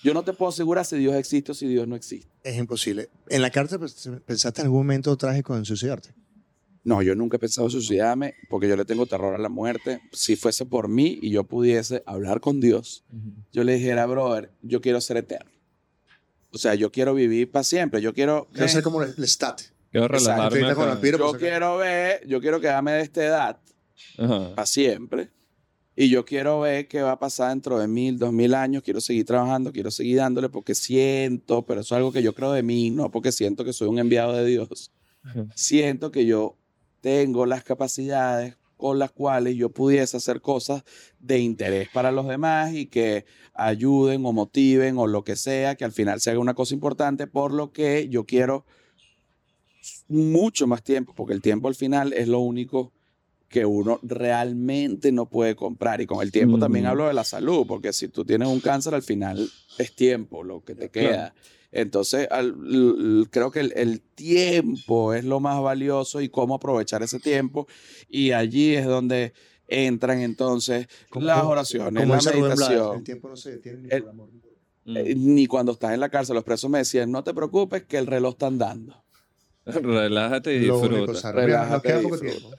yo 0.01 0.13
no 0.13 0.23
te 0.23 0.31
puedo 0.31 0.47
asegurar 0.49 0.85
si 0.85 0.97
Dios 0.97 1.13
existe 1.15 1.51
o 1.51 1.55
si 1.55 1.67
Dios 1.67 1.85
no 1.89 1.97
existe. 1.97 2.31
Es 2.41 2.55
imposible. 2.57 3.09
¿En 3.27 3.41
la 3.41 3.49
cárcel 3.51 3.79
pues, 3.79 4.09
pensaste 4.25 4.61
en 4.61 4.67
algún 4.67 4.79
momento 4.79 5.15
trágico 5.17 5.57
en 5.57 5.65
suicidarte? 5.65 6.13
No, 6.85 7.01
yo 7.01 7.15
nunca 7.15 7.35
he 7.35 7.39
pensado 7.39 7.69
suicidarme 7.69 8.35
porque 8.49 8.69
yo 8.69 8.77
le 8.77 8.85
tengo 8.85 9.05
terror 9.07 9.35
a 9.35 9.39
la 9.39 9.49
muerte. 9.49 9.99
Si 10.13 10.37
fuese 10.37 10.65
por 10.65 10.87
mí 10.87 11.19
y 11.21 11.31
yo 11.31 11.43
pudiese 11.43 12.01
hablar 12.05 12.39
con 12.39 12.61
Dios, 12.61 13.03
yo 13.51 13.65
le 13.65 13.73
dijera, 13.75 14.05
brother, 14.05 14.51
yo 14.61 14.79
quiero 14.79 15.01
ser 15.01 15.17
eterno. 15.17 15.51
O 16.51 16.57
sea, 16.57 16.75
yo 16.75 16.91
quiero 16.91 17.13
vivir 17.13 17.51
para 17.51 17.63
siempre. 17.63 18.01
Yo 18.01 18.13
quiero... 18.13 18.47
Quiero 18.53 18.67
ser 18.69 18.83
como 18.83 19.01
el 19.03 19.13
el 19.17 19.23
stat. 19.27 19.61
Quiero 19.91 20.05
Exacto. 20.07 20.29
relajarme. 20.49 20.59
Ahorita 20.59 20.75
con 20.75 20.87
la 20.89 21.01
pira- 21.01 21.17
Yo 21.17 21.29
pues, 21.31 21.41
quiero 21.41 21.77
ver, 21.77 22.27
yo 22.27 22.41
quiero 22.41 22.59
quedarme 22.61 22.91
de 22.93 23.01
esta 23.01 23.23
edad 23.25 23.59
para 24.17 24.65
siempre. 24.65 25.29
Y 25.97 26.09
yo 26.09 26.25
quiero 26.25 26.59
ver 26.59 26.87
qué 26.89 27.01
va 27.01 27.13
a 27.13 27.19
pasar 27.19 27.49
dentro 27.49 27.79
de 27.79 27.87
mil, 27.87 28.17
dos 28.19 28.33
mil 28.33 28.53
años. 28.53 28.83
Quiero 28.83 28.99
seguir 28.99 29.25
trabajando, 29.25 29.71
quiero 29.71 29.91
seguir 29.91 30.17
dándole 30.17 30.49
porque 30.49 30.75
siento, 30.75 31.65
pero 31.65 31.79
eso 31.81 31.95
es 31.95 31.97
algo 31.97 32.11
que 32.11 32.21
yo 32.21 32.33
creo 32.35 32.51
de 32.51 32.63
mí, 32.63 32.89
no 32.91 33.09
porque 33.11 33.31
siento 33.31 33.63
que 33.63 33.71
soy 33.71 33.87
un 33.87 33.99
enviado 33.99 34.33
de 34.33 34.45
Dios. 34.45 34.91
Ajá. 35.23 35.45
Siento 35.55 36.11
que 36.11 36.25
yo 36.25 36.57
tengo 36.99 37.45
las 37.45 37.63
capacidades 37.63 38.57
con 38.85 38.99
las 38.99 39.11
cuales 39.11 39.55
yo 39.55 39.69
pudiese 39.69 40.17
hacer 40.17 40.41
cosas 40.41 40.83
de 41.17 41.39
interés 41.39 41.89
para 41.91 42.11
los 42.11 42.27
demás 42.27 42.71
y 42.71 42.85
que 42.85 43.25
ayuden 43.55 44.23
o 44.27 44.31
motiven 44.31 44.99
o 44.99 45.07
lo 45.07 45.23
que 45.23 45.35
sea, 45.35 45.73
que 45.73 45.85
al 45.85 45.91
final 45.91 46.21
se 46.21 46.29
haga 46.29 46.37
una 46.37 46.53
cosa 46.53 46.75
importante, 46.75 47.25
por 47.25 47.51
lo 47.51 47.71
que 47.71 48.07
yo 48.09 48.25
quiero 48.25 48.63
mucho 50.07 50.67
más 50.67 50.83
tiempo, 50.83 51.15
porque 51.15 51.33
el 51.33 51.41
tiempo 51.41 51.67
al 51.67 51.73
final 51.73 52.13
es 52.13 52.27
lo 52.27 52.41
único 52.41 52.91
que 53.49 53.65
uno 53.65 53.99
realmente 54.03 55.11
no 55.11 55.25
puede 55.27 55.55
comprar. 55.55 55.99
Y 55.99 56.05
con 56.05 56.21
el 56.21 56.31
tiempo 56.31 56.59
también 56.59 56.85
hablo 56.85 57.07
de 57.07 57.15
la 57.15 57.23
salud, 57.23 57.65
porque 57.65 57.91
si 57.91 58.07
tú 58.09 58.23
tienes 58.23 58.47
un 58.47 58.59
cáncer, 58.59 58.93
al 58.93 59.01
final 59.01 59.49
es 59.79 59.95
tiempo 59.95 60.43
lo 60.43 60.63
que 60.63 60.75
te 60.75 60.91
Claro. 60.91 61.33
Entonces, 61.75 62.27
al- 62.31 62.55
l- 62.65 63.19
l- 63.19 63.25
creo 63.29 63.51
que 63.51 63.59
el, 63.59 63.73
el 63.75 64.01
tiempo 64.01 65.13
es 65.13 65.25
lo 65.25 65.39
más 65.39 65.61
valioso 65.61 66.21
y 66.21 66.29
cómo 66.29 66.55
aprovechar 66.55 67.03
ese 67.03 67.19
tiempo. 67.19 67.67
Y 68.09 68.31
allí 68.31 68.75
es 68.75 68.85
donde 68.85 69.33
entran 69.67 70.21
entonces 70.21 70.87
Como- 71.09 71.25
las 71.25 71.43
oraciones, 71.43 72.03
Como 72.03 72.15
la 72.15 72.21
meditación. 72.31 72.97
el 72.97 73.03
tiempo 73.03 73.29
no 73.29 73.35
se 73.35 73.51
detiene 73.51 73.79
ni 73.83 73.89
El- 73.91 74.01
por 74.03 74.09
amor. 74.11 74.29
ni 74.33 74.39
por- 74.39 74.51
Mm. 74.87 74.97
Eh, 74.97 75.15
ni 75.15 75.47
cuando 75.47 75.71
estás 75.71 75.93
en 75.93 75.99
la 75.99 76.09
cárcel, 76.09 76.35
los 76.35 76.43
presos 76.43 76.69
me 76.69 76.77
decían, 76.77 77.11
no 77.11 77.23
te 77.23 77.33
preocupes 77.33 77.83
que 77.85 77.97
el 77.97 78.05
reloj 78.05 78.33
está 78.35 78.47
andando. 78.47 79.03
Relájate 79.65 80.55
y 80.55 80.59
disfruta. 80.59 81.15
Sara. 81.15 81.41
Mira, 81.43 81.57
nos 81.57 81.65
Relájate 81.83 81.87
queda 81.87 81.99
y 81.99 82.03
poco 82.03 82.17
disfruta. 82.19 82.55
tiempo. 82.55 82.57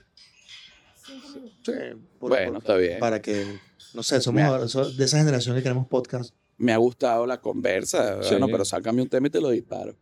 Sí, 1.64 1.72
por- 2.18 2.30
Bueno, 2.30 2.52
por- 2.54 2.58
está 2.62 2.76
bien. 2.76 2.98
Para 2.98 3.22
que, 3.22 3.46
no 3.94 4.02
sé, 4.02 4.20
somos 4.20 4.40
Me- 4.42 4.46
ahora- 4.46 4.68
so- 4.68 4.90
de 4.90 5.04
esa 5.04 5.18
generación 5.18 5.54
que 5.56 5.62
queremos 5.62 5.86
podcast. 5.86 6.34
Me 6.58 6.72
ha 6.72 6.76
gustado 6.78 7.26
la 7.26 7.40
conversa. 7.40 8.22
Sí. 8.22 8.30
Bueno, 8.30 8.46
pero 8.48 8.64
sácame 8.64 9.02
un 9.02 9.08
tema 9.08 9.26
y 9.26 9.30
te 9.30 9.40
lo 9.40 9.50
disparo. 9.50 9.94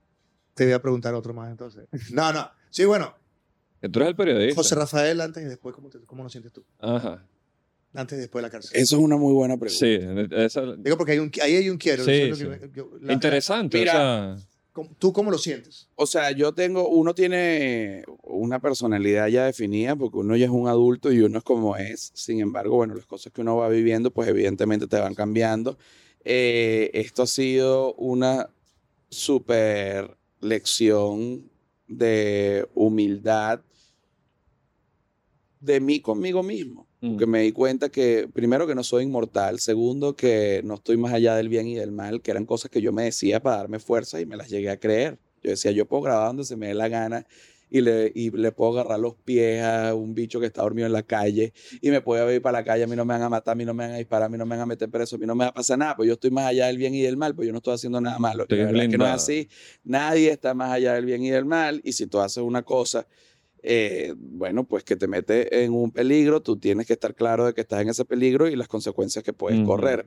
Te 0.55 0.65
voy 0.65 0.73
a 0.73 0.81
preguntar 0.83 1.15
otro 1.15 1.35
más 1.35 1.51
entonces. 1.51 1.87
No, 2.13 2.33
no. 2.33 2.49
Sí, 2.71 2.85
bueno, 2.85 3.15
tú 3.81 3.99
eres 3.99 4.09
el 4.11 4.17
periodista. 4.17 4.55
José 4.57 4.75
Rafael, 4.77 5.21
antes 5.21 5.43
y 5.43 5.47
después, 5.47 5.75
¿cómo, 5.75 5.91
te, 5.91 5.99
cómo 6.01 6.23
lo 6.23 6.29
sientes 6.31 6.53
tú? 6.53 6.65
Ajá. 6.79 7.25
Antes 7.93 8.19
y 8.19 8.21
después 8.23 8.43
de 8.43 8.49
la 8.49 8.51
cárcel. 8.51 8.73
Eso 8.81 8.97
es 8.97 9.03
una 9.03 9.17
muy 9.17 9.33
buena 9.33 9.57
pregunta. 9.57 9.79
Sí, 9.79 9.99
esa- 10.37 10.75
Digo, 10.77 10.97
porque 10.97 11.13
hay 11.13 11.19
un, 11.21 11.31
ahí 11.43 11.57
hay 11.57 11.71
un 11.71 11.77
quiero. 11.79 12.05
Sí, 12.05 12.11
eso 12.13 12.33
es 12.33 12.39
sí. 12.39 12.45
lo 12.45 12.59
que- 12.59 12.71
yo- 12.73 12.91
la- 13.01 13.13
interesante. 13.13 13.79
Mira. 13.79 13.93
o 13.93 14.37
sea, 14.37 14.47
¿cómo- 14.73 14.91
¿Tú 14.99 15.13
cómo 15.13 15.31
lo 15.31 15.39
sientes? 15.39 15.89
O 15.95 16.07
sea, 16.07 16.33
yo 16.33 16.53
tengo, 16.53 16.89
uno 16.89 17.15
tiene 17.15 18.05
una 18.23 18.59
personalidad 18.61 19.29
ya 19.29 19.45
definida 19.47 19.95
porque 19.95 20.19
uno 20.19 20.35
ya 20.37 20.47
es 20.47 20.51
un 20.51 20.67
adulto 20.67 21.13
y 21.13 21.21
uno 21.21 21.39
es 21.39 21.45
como 21.45 21.77
es. 21.77 22.11
Sin 22.15 22.41
embargo, 22.41 22.77
bueno, 22.77 22.95
las 22.97 23.07
cosas 23.07 23.33
que 23.33 23.41
uno 23.43 23.57
va 23.57 23.69
viviendo, 23.69 24.11
pues 24.13 24.29
evidentemente 24.29 24.87
te 24.89 24.99
van 24.99 25.15
cambiando. 25.15 25.79
Eh, 26.25 26.91
esto 26.95 27.23
ha 27.23 27.27
sido 27.27 27.95
una 27.95 28.51
super 29.11 30.17
lección 30.41 31.51
de 31.87 32.67
humildad 32.75 33.61
de 35.61 35.81
mí 35.81 36.01
conmigo 36.01 36.43
mismo. 36.43 36.87
mm, 37.01 37.11
Porque 37.11 37.27
me 37.27 37.43
di 37.43 37.53
cuenta 37.53 37.89
que, 37.89 38.29
primero, 38.33 38.67
que 38.67 38.75
no 38.75 38.85
soy 38.85 39.05
inmortal. 39.05 39.61
Segundo, 39.61 40.15
que 40.17 40.61
no 40.65 40.75
estoy 40.75 40.97
más 40.97 41.13
allá 41.13 41.37
del 41.37 41.49
bien 41.49 41.67
y 41.67 41.75
del 41.75 41.93
mal, 41.93 42.21
que 42.21 42.31
eran 42.31 42.47
cosas 42.47 42.71
que 42.71 42.81
yo 42.83 42.93
me 42.93 43.05
decía 43.05 43.41
para 43.41 43.57
darme 43.59 43.79
fuerza 43.79 44.21
y 44.21 44.27
me 44.27 44.37
las 44.37 44.49
llegué 44.49 44.71
a 44.71 44.79
creer. 44.79 45.19
Yo 45.43 45.51
decía, 45.51 45.71
yo 45.73 45.87
puedo 45.87 46.03
grabar 46.03 46.29
donde 46.29 46.45
se 46.45 46.57
me 46.57 46.69
dé 46.69 46.75
la 46.75 46.89
gana 46.89 47.27
y 47.75 47.81
le, 47.81 48.13
y 48.15 48.31
le 48.31 48.53
puedo 48.53 48.79
agarrar 48.79 49.01
los 49.01 49.17
pies 49.17 49.61
a 49.61 49.97
un 49.97 50.15
bicho 50.15 50.39
que 50.39 50.47
está 50.47 50.63
dormido 50.63 50.87
en 50.87 50.93
la 50.93 51.03
calle 51.03 51.53
y 51.81 51.91
me 51.91 52.01
puedo 52.01 52.33
ir 52.33 52.41
para 52.41 52.61
la 52.61 52.65
calle, 52.65 52.85
a 52.85 52.87
mí 52.87 52.95
no 52.95 53.05
me 53.05 53.15
van 53.15 53.23
a 53.23 53.29
matar, 53.29 53.51
a 53.51 53.55
mí 53.57 53.65
no 53.65 53.75
me 53.75 53.83
van 53.83 53.95
a 53.95 53.97
disparar, 53.97 54.27
a 54.27 54.29
mí 54.29 54.39
no 54.39 54.47
me 54.47 54.55
van 54.55 54.61
a 54.61 54.67
meter 54.67 54.89
preso, 54.89 55.17
a 55.17 55.19
mí 55.19 55.27
no 55.27 55.35
me 55.35 55.45
va 55.45 55.51
a 55.51 55.55
pasar 55.55 55.77
nada, 55.77 55.97
pues 55.97 56.07
yo 56.07 56.13
estoy 56.13 56.31
más 56.31 56.47
allá 56.47 56.69
del 56.69 56.79
bien 56.79 56.95
y 56.95 57.01
del 57.01 57.17
mal, 57.17 57.35
pues 57.35 57.47
yo 57.47 57.53
no 57.53 57.59
estoy 57.59 57.75
haciendo 57.75 58.01
nada 58.01 58.21
malo. 58.21 58.47
La 58.49 58.57
verdad 58.57 58.85
es 58.85 58.89
que 58.91 58.97
no 58.97 59.07
es 59.07 59.11
así. 59.11 59.49
Nadie 59.83 60.31
está 60.31 60.55
más 60.55 60.71
allá 60.71 60.95
del 60.95 61.05
bien 61.05 61.25
y 61.25 61.31
del 61.31 61.47
mal 61.47 61.81
y 61.83 61.95
si 61.95 62.07
tú 62.07 62.21
haces 62.21 62.45
una 62.45 62.63
cosa 62.63 63.09
eh, 63.61 64.15
bueno, 64.17 64.63
pues 64.69 64.85
que 64.85 64.95
te 64.95 65.09
mete 65.09 65.65
en 65.65 65.73
un 65.73 65.91
peligro, 65.91 66.43
tú 66.43 66.57
tienes 66.57 66.87
que 66.87 66.93
estar 66.93 67.13
claro 67.17 67.45
de 67.45 67.55
que 67.55 67.63
estás 67.63 67.83
en 67.83 67.89
ese 67.89 68.05
peligro 68.05 68.47
y 68.47 68.55
las 68.55 68.69
consecuencias 68.69 69.25
que 69.25 69.33
puedes 69.33 69.67
correr. 69.67 70.07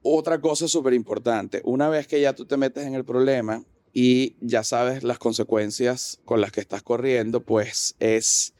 Otra 0.00 0.40
cosa 0.40 0.68
súper 0.68 0.94
importante, 0.94 1.60
una 1.64 1.90
vez 1.90 2.06
que 2.06 2.18
ya 2.18 2.32
tú 2.32 2.46
te 2.46 2.56
metes 2.56 2.86
en 2.86 2.94
el 2.94 3.04
problema 3.04 3.62
y 3.94 4.36
ya 4.40 4.64
sabes 4.64 5.04
las 5.04 5.18
consecuencias 5.18 6.20
con 6.24 6.40
las 6.40 6.50
que 6.50 6.60
estás 6.60 6.82
corriendo, 6.82 7.44
pues 7.44 7.94
es 8.00 8.52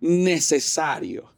necesario 0.00 1.34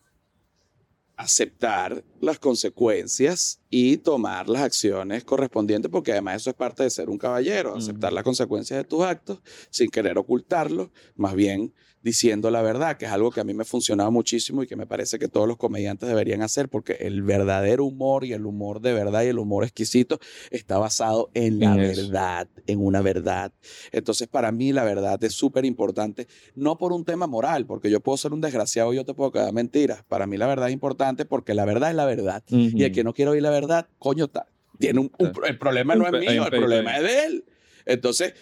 aceptar 1.17 2.05
las 2.21 2.39
consecuencias 2.39 3.61
y 3.71 3.97
tomar 3.97 4.49
las 4.49 4.63
acciones 4.63 5.25
correspondientes, 5.25 5.91
porque 5.91 6.13
además 6.13 6.43
eso 6.43 6.51
es 6.51 6.57
parte 6.57 6.83
de 6.83 6.91
ser 6.91 7.09
un 7.09 7.17
caballero, 7.17 7.77
aceptar 7.77 8.13
las 8.13 8.25
consecuencias 8.25 8.79
de 8.79 8.85
tus 8.85 9.03
actos 9.03 9.41
sin 9.71 9.91
querer 9.91 10.19
ocultarlo, 10.19 10.91
más 11.17 11.35
bien 11.35 11.75
diciendo 12.03 12.51
la 12.51 12.63
verdad, 12.63 12.97
que 12.97 13.05
es 13.07 13.11
algo 13.13 13.31
que 13.31 13.41
a 13.41 13.45
mí 13.45 13.53
me 13.55 13.65
funcionaba 13.65 14.11
muchísimo 14.11 14.63
y 14.63 14.67
que 14.67 14.77
me 14.77 14.87
parece 14.87 15.19
que 15.19 15.29
todos 15.29 15.47
los 15.47 15.57
comediantes 15.57 16.09
deberían 16.09 16.43
hacer, 16.43 16.69
porque 16.69 16.95
el 17.01 17.23
verdadero 17.23 17.85
humor 17.85 18.25
y 18.25 18.33
el 18.33 18.47
humor 18.47 18.81
de 18.81 18.93
verdad 18.93 19.23
y 19.23 19.27
el 19.29 19.39
humor 19.39 19.65
exquisito 19.65 20.19
está 20.51 20.79
basado 20.79 21.31
en 21.35 21.61
la 21.61 21.77
verdad, 21.77 22.49
en 22.67 22.85
una 22.85 23.03
verdad. 23.03 23.53
Entonces, 23.93 24.29
para 24.29 24.51
mí 24.53 24.73
la 24.73 24.85
verdad 24.85 25.23
es 25.23 25.35
súper 25.35 25.65
importante, 25.65 26.27
no 26.55 26.79
por 26.79 26.93
un 26.93 27.05
tema 27.05 27.27
moral, 27.27 27.67
porque 27.67 27.91
yo 27.91 28.01
puedo 28.01 28.17
ser 28.17 28.33
un 28.33 28.41
desgraciado 28.41 28.93
y 28.93 28.97
yo 28.97 29.05
te 29.05 29.15
puedo 29.15 29.31
quedar 29.33 29.53
mentiras. 29.53 30.03
Para 30.09 30.27
mí 30.27 30.37
la 30.37 30.47
verdad 30.47 30.69
es 30.69 30.73
importante 30.73 31.25
porque 31.25 31.55
la 31.55 31.65
verdad 31.65 31.91
es 31.91 31.97
la 31.97 32.07
verdad. 32.07 32.43
Y 32.49 32.85
el 32.85 32.93
que 32.93 33.05
no 33.05 33.13
quiere 33.13 33.31
oír 33.33 33.43
la 33.43 33.51
verdad, 33.51 33.89
coño, 33.99 34.29
ta- 34.29 34.47
tiene 34.79 35.01
un, 35.01 35.13
un- 35.19 35.33
el 35.47 35.59
problema 35.59 35.95
no 35.95 36.07
es 36.07 36.13
mío, 36.21 36.43
el 36.45 36.51
problema 36.61 36.97
es 36.97 37.03
de 37.03 37.25
él. 37.27 37.45
Entonces, 37.85 38.35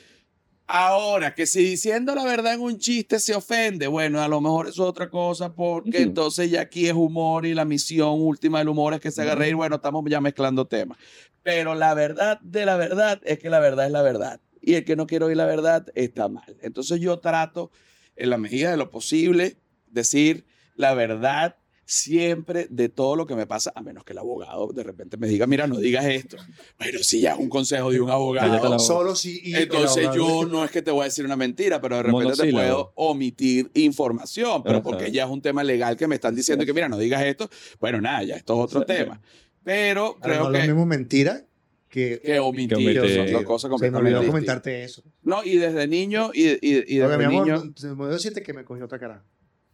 ahora 0.68 1.34
que 1.34 1.46
si 1.46 1.64
diciendo 1.64 2.14
la 2.14 2.24
verdad 2.24 2.54
en 2.54 2.60
un 2.60 2.78
chiste 2.78 3.18
se 3.18 3.34
ofende, 3.34 3.86
bueno, 3.86 4.22
a 4.22 4.28
lo 4.28 4.40
mejor 4.40 4.68
eso 4.68 4.84
es 4.84 4.88
otra 4.88 5.08
cosa, 5.08 5.54
porque 5.54 6.02
entonces 6.02 6.50
ya 6.50 6.60
aquí 6.60 6.86
es 6.86 6.92
humor 6.92 7.46
y 7.46 7.54
la 7.54 7.64
misión 7.64 8.20
última 8.20 8.58
del 8.58 8.68
humor 8.68 8.94
es 8.94 9.00
que 9.00 9.10
se 9.10 9.22
haga 9.22 9.34
reír. 9.34 9.56
Bueno, 9.56 9.76
estamos 9.76 10.04
ya 10.08 10.20
mezclando 10.20 10.66
temas. 10.66 10.98
Pero 11.42 11.74
la 11.74 11.94
verdad 11.94 12.38
de 12.42 12.66
la 12.66 12.76
verdad 12.76 13.20
es 13.24 13.38
que 13.38 13.50
la 13.50 13.58
verdad 13.58 13.86
es 13.86 13.92
la 13.92 14.02
verdad. 14.02 14.40
Y 14.60 14.74
el 14.74 14.84
que 14.84 14.96
no 14.96 15.06
quiere 15.06 15.24
oír 15.24 15.36
la 15.36 15.46
verdad 15.46 15.86
está 15.94 16.28
mal. 16.28 16.56
Entonces 16.60 17.00
yo 17.00 17.18
trato, 17.18 17.70
en 18.16 18.30
la 18.30 18.36
medida 18.36 18.70
de 18.70 18.76
lo 18.76 18.90
posible, 18.90 19.56
decir 19.86 20.44
la 20.74 20.92
verdad 20.94 21.56
siempre 21.90 22.66
de 22.68 22.90
todo 22.90 23.16
lo 23.16 23.26
que 23.26 23.34
me 23.34 23.46
pasa, 23.46 23.72
a 23.74 23.80
menos 23.82 24.04
que 24.04 24.12
el 24.12 24.18
abogado 24.18 24.68
de 24.74 24.82
repente 24.82 25.16
me 25.16 25.26
diga, 25.26 25.46
mira, 25.46 25.66
no 25.66 25.78
digas 25.78 26.04
esto. 26.04 26.36
Bueno, 26.78 26.98
si 27.00 27.22
ya 27.22 27.32
es 27.32 27.38
un 27.38 27.48
consejo 27.48 27.90
de 27.90 27.98
un 27.98 28.10
abogado. 28.10 28.78
Solo 28.78 29.16
si. 29.16 29.40
y- 29.42 29.54
Entonces 29.54 30.08
pero- 30.10 30.14
yo 30.14 30.44
no 30.46 30.64
es 30.66 30.70
que 30.70 30.82
te 30.82 30.90
voy 30.90 31.00
a 31.00 31.04
decir 31.04 31.24
una 31.24 31.34
mentira, 31.36 31.80
pero 31.80 31.96
de 31.96 32.02
repente 32.02 32.32
te 32.42 32.52
puedo 32.52 32.92
omitir 32.94 33.70
información, 33.72 34.62
pero 34.62 34.76
Ajá. 34.76 34.82
porque 34.82 35.10
ya 35.10 35.24
es 35.24 35.30
un 35.30 35.40
tema 35.40 35.64
legal 35.64 35.96
que 35.96 36.06
me 36.06 36.14
están 36.16 36.34
diciendo 36.34 36.66
que, 36.66 36.74
mira, 36.74 36.90
no 36.90 36.98
digas 36.98 37.22
esto. 37.24 37.48
Bueno, 37.80 38.02
nada, 38.02 38.22
ya 38.22 38.36
esto 38.36 38.52
es 38.52 38.60
otro 38.64 38.84
tema. 38.84 39.20
Pero 39.64 40.02
Ahora, 40.08 40.20
creo 40.20 40.38
no 40.40 40.46
es 40.48 40.52
lo 40.52 40.58
que, 40.60 40.66
mismo 40.66 40.84
mentira 40.86 41.46
que. 41.88 42.20
que 42.22 42.38
omitir 42.38 42.76
Que 42.76 43.00
omitir. 43.00 43.32
son 43.32 43.44
cosas 43.44 43.70
Se 43.80 43.90
me 43.90 43.96
olvidó 43.96 44.26
comentarte 44.26 44.84
eso. 44.84 45.02
No, 45.22 45.42
y 45.42 45.56
desde 45.56 45.86
niño, 45.86 46.32
y, 46.34 46.48
y, 46.48 46.58
y 46.60 47.00
Porque, 47.00 47.00
desde 47.00 47.18
mi 47.18 47.24
amor, 47.24 47.46
niño, 47.46 47.64
no- 47.64 47.72
se 47.74 47.86
me 47.86 47.92
olvidó 47.94 48.08
decirte 48.12 48.42
que 48.42 48.52
me 48.52 48.64
cogió 48.64 48.84
otra 48.84 48.98
cara. 48.98 49.24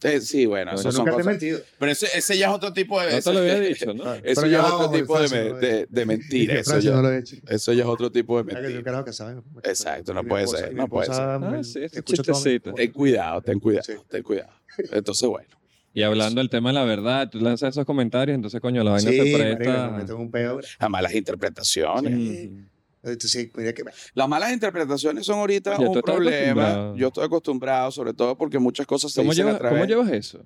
Eh, 0.04 0.20
sí, 0.20 0.46
bueno, 0.46 0.72
eso 0.74 0.92
son 0.92 0.98
nunca 1.06 1.10
te 1.10 1.14
he 1.14 1.24
cosas. 1.24 1.26
mentido. 1.26 1.60
Pero 1.78 1.92
ese, 1.92 2.06
ese 2.16 2.38
ya 2.38 2.48
es 2.48 2.52
otro 2.54 2.72
tipo 2.72 3.00
de... 3.00 3.06
No 3.06 3.12
te 3.12 3.18
ese- 3.18 3.32
lo 3.32 3.38
había 3.40 3.58
dicho, 3.60 3.94
¿no? 3.94 4.14
Eso 4.22 4.40
Pero 4.42 4.46
ya 4.52 4.58
es 4.60 4.64
otro 4.64 4.78
vamos, 4.78 4.92
tipo 4.96 5.20
de, 5.20 5.28
Francia, 5.28 5.38
me- 5.42 5.48
no 5.48 5.54
lo 5.54 5.60
de, 5.60 5.86
de 5.88 6.06
mentira. 6.06 6.54
Eso 6.54 6.70
Francia 6.70 6.90
ya, 6.90 6.96
no 6.96 7.02
lo 7.02 7.12
he 7.12 7.18
hecho. 7.18 7.36
eso 7.48 7.72
ya 7.72 7.82
es 7.82 7.88
otro 7.88 8.12
tipo 8.12 8.36
de 8.42 8.44
mentira. 8.54 9.04
que 9.04 9.12
saben. 9.12 9.42
Exacto, 9.62 10.14
no 10.14 10.22
puede 10.24 10.46
ser, 10.46 10.74
no 10.74 10.86
puede 10.88 11.08
Ah, 11.10 11.60
sí, 11.62 11.80
este 11.82 12.02
chistecito. 12.02 12.72
Ten 12.74 12.92
cuidado, 12.92 13.40
ten 13.42 13.58
cuidado, 13.58 13.84
Sí. 13.84 13.92
ten 14.08 14.22
cuidado. 14.22 14.50
Entonces, 14.92 15.28
bueno. 15.28 15.48
Y 15.96 16.02
hablando 16.02 16.40
del 16.40 16.50
tema 16.50 16.70
de 16.70 16.74
la 16.74 16.84
verdad, 16.84 17.30
tú 17.30 17.38
lanzas 17.38 17.70
esos 17.70 17.84
comentarios, 17.84 18.34
entonces, 18.34 18.60
coño, 18.60 18.82
la 18.82 18.90
vaina 18.92 19.10
Sí, 19.10 19.16
se 19.16 19.36
presta. 19.38 19.90
me 19.90 19.98
meto 19.98 20.14
en 20.14 20.20
un 20.22 20.30
peo. 20.30 20.60
Las 20.80 20.90
malas 20.90 21.14
interpretaciones. 21.14 22.12
Ujú. 22.48 22.58
Entonces, 23.04 23.30
sí, 23.30 23.52
mira 23.56 23.72
que- 23.72 23.84
Las 24.14 24.28
malas 24.28 24.52
interpretaciones 24.52 25.26
son 25.26 25.38
ahorita 25.38 25.76
Oye, 25.76 25.88
un 25.88 26.00
problema. 26.00 26.94
Yo 26.96 27.08
estoy 27.08 27.24
acostumbrado, 27.24 27.90
sobre 27.90 28.12
todo 28.14 28.36
porque 28.36 28.58
muchas 28.58 28.86
cosas 28.86 29.12
se 29.12 29.20
¿Cómo 29.20 29.30
dicen 29.32 29.46
llevas, 29.46 29.56
a 29.56 29.58
través... 29.60 29.78
¿Cómo 29.78 29.88
llevas 29.88 30.10
eso? 30.12 30.44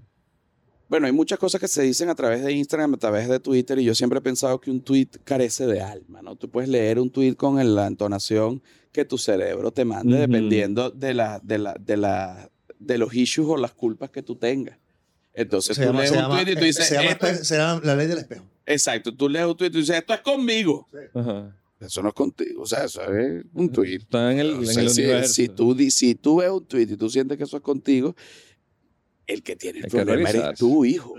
Bueno, 0.89 1.07
hay 1.07 1.13
muchas 1.13 1.39
cosas 1.39 1.61
que 1.61 1.69
se 1.69 1.83
dicen 1.83 2.09
a 2.09 2.15
través 2.15 2.43
de 2.43 2.51
Instagram, 2.51 2.95
a 2.95 2.97
través 2.97 3.29
de 3.29 3.39
Twitter, 3.41 3.79
y 3.79 3.85
yo 3.85 3.95
siempre 3.95 4.21
he 4.21 4.23
pensado 4.23 4.59
que 4.59 4.71
un 4.71 4.81
tweet 4.81 5.09
carece 5.23 5.67
de 5.67 5.83
alma, 5.83 6.23
¿no? 6.23 6.35
Tú 6.35 6.49
puedes 6.51 6.71
leer 6.71 6.99
un 6.99 7.11
tweet 7.11 7.35
con 7.35 7.57
la 7.75 7.87
entonación 7.87 8.63
que 8.91 9.05
tu 9.05 9.19
cerebro 9.19 9.71
te 9.71 9.85
mande, 9.85 10.17
dependiendo 10.19 10.91
de 10.91 11.13
la, 11.13 11.41
de 11.43 11.59
la, 11.59 11.75
de 11.79 11.97
la, 11.99 12.51
de 12.79 12.97
los 12.97 13.13
issues 13.15 13.47
o 13.49 13.57
las 13.59 13.73
culpas 13.73 14.09
que 14.11 14.23
tú 14.23 14.37
tengas. 14.37 14.79
Entonces 15.35 15.77
Se 15.77 15.83
tú 15.83 15.89
llama, 15.89 16.01
lees 16.01 16.13
un 16.13 16.31
tweet 16.31 16.41
y 16.53 16.55
tú 16.55 16.63
eh, 16.63 16.65
dices, 16.65 16.87
se 16.89 17.57
llama 17.59 17.81
la 17.85 17.95
ley 17.95 18.07
del 18.07 18.19
espejo. 18.19 18.45
exacto, 18.65 19.15
tú 19.15 19.29
lees 19.29 19.45
un 19.45 19.57
tweet 19.59 19.69
y 19.69 19.73
tú 19.73 19.79
dices, 19.79 19.95
esto 19.97 20.15
es 20.15 20.21
conmigo. 20.21 20.89
Ajá. 21.15 21.55
Eso 21.81 22.03
no 22.03 22.09
es 22.09 22.14
contigo, 22.14 22.62
o 22.62 22.66
sea, 22.66 22.85
eso 22.85 23.03
es 23.14 23.45
un 23.55 23.70
tweet. 23.70 23.97
Está 23.99 24.33
en 24.33 24.41
el, 24.41 24.51
O 24.55 24.61
en 24.61 24.66
sea, 24.66 24.83
el 24.83 24.91
si, 24.91 25.03
universo. 25.03 25.33
si 25.33 25.49
tú, 25.49 25.76
si 25.91 26.14
tú 26.16 26.37
ves 26.39 26.51
un 26.51 26.66
tweet 26.66 26.89
y 26.91 26.97
tú 26.97 27.09
sientes 27.09 27.39
que 27.39 27.45
eso 27.45 27.57
es 27.57 27.62
contigo, 27.62 28.16
el 29.26 29.43
que 29.43 29.55
tiene 29.55 29.81
el 29.81 29.87
problema 29.87 30.29
eres 30.31 30.59
tú, 30.59 30.85
hijo. 30.85 31.14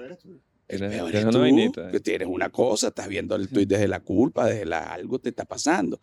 El 0.68 0.80
peor 0.82 1.16
una 1.16 1.72
tú, 1.72 1.82
que 1.92 2.00
tienes 2.00 2.28
una 2.28 2.50
cosa, 2.50 2.90
estás 2.90 3.08
viendo 3.08 3.36
el 3.36 3.48
tweet 3.50 3.66
desde 3.66 3.88
la 3.88 4.02
culpa, 4.02 4.46
desde 4.46 4.66
la 4.66 4.94
algo 4.94 5.18
te 5.20 5.30
está 5.30 5.46
pasando. 5.46 6.00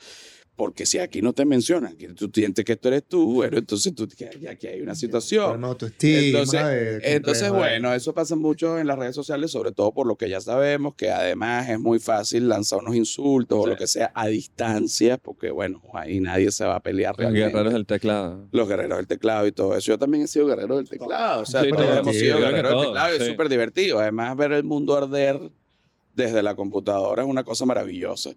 Porque 0.56 0.86
si 0.86 0.98
aquí 0.98 1.20
no 1.20 1.34
te 1.34 1.44
mencionan, 1.44 1.96
que 1.96 2.08
tú 2.08 2.30
sientes 2.32 2.64
que 2.64 2.72
esto 2.72 2.88
eres 2.88 3.04
tú, 3.06 3.34
bueno, 3.34 3.58
entonces 3.58 3.94
tú, 3.94 4.08
que 4.08 4.24
aquí- 4.48 4.66
hay 4.66 4.80
una 4.80 4.94
situación. 4.94 5.62
Entonces- 6.00 6.62
de 6.62 7.00
Entonces, 7.04 7.50
bueno, 7.50 7.92
eso 7.92 8.14
pasa 8.14 8.36
mucho 8.36 8.78
en 8.78 8.86
las 8.86 8.98
redes 8.98 9.14
sociales, 9.14 9.50
sobre 9.50 9.72
todo 9.72 9.92
por 9.92 10.06
lo 10.06 10.16
que 10.16 10.28
ya 10.30 10.40
sabemos, 10.40 10.94
que 10.94 11.10
además 11.10 11.68
es 11.68 11.78
muy 11.78 11.98
fácil 11.98 12.48
lanzar 12.48 12.78
unos 12.80 12.96
insultos 12.96 13.58
o 13.58 13.64
Sí. 13.64 13.70
lo 13.70 13.76
que 13.76 13.86
sea 13.86 14.10
a 14.14 14.26
distancia, 14.28 15.18
porque 15.18 15.50
bueno, 15.50 15.82
ahí 15.92 16.20
nadie 16.20 16.50
se 16.50 16.64
va 16.64 16.76
a 16.76 16.80
pelear 16.80 17.12
Los 17.12 17.18
realmente. 17.18 17.48
guerreros 17.50 17.72
del 17.74 17.86
teclado. 17.86 18.48
Los 18.52 18.68
guerreros 18.68 18.96
del 18.96 19.06
teclado 19.06 19.46
y 19.46 19.52
todo 19.52 19.76
eso. 19.76 19.86
Yo 19.92 19.98
también 19.98 20.24
he 20.24 20.26
sido 20.26 20.46
guerrero 20.46 20.76
del 20.76 20.88
teclado. 20.88 21.42
O 21.42 21.46
sea, 21.46 21.62
Sí, 21.64 21.70
todos 21.70 21.98
hemos 21.98 22.14
sí, 22.14 22.20
sido 22.20 22.38
guerreros 22.40 22.70
del 22.72 22.80
teclado 22.86 23.12
y 23.12 23.16
es 23.18 23.22
sí. 23.24 23.30
súper 23.30 23.48
divertido. 23.48 23.98
Además, 23.98 24.36
ver 24.36 24.52
el 24.52 24.64
mundo 24.64 24.96
arder 24.96 25.38
desde 26.16 26.42
la 26.42 26.56
computadora 26.56 27.22
es 27.22 27.28
una 27.28 27.44
cosa 27.44 27.64
maravillosa 27.66 28.30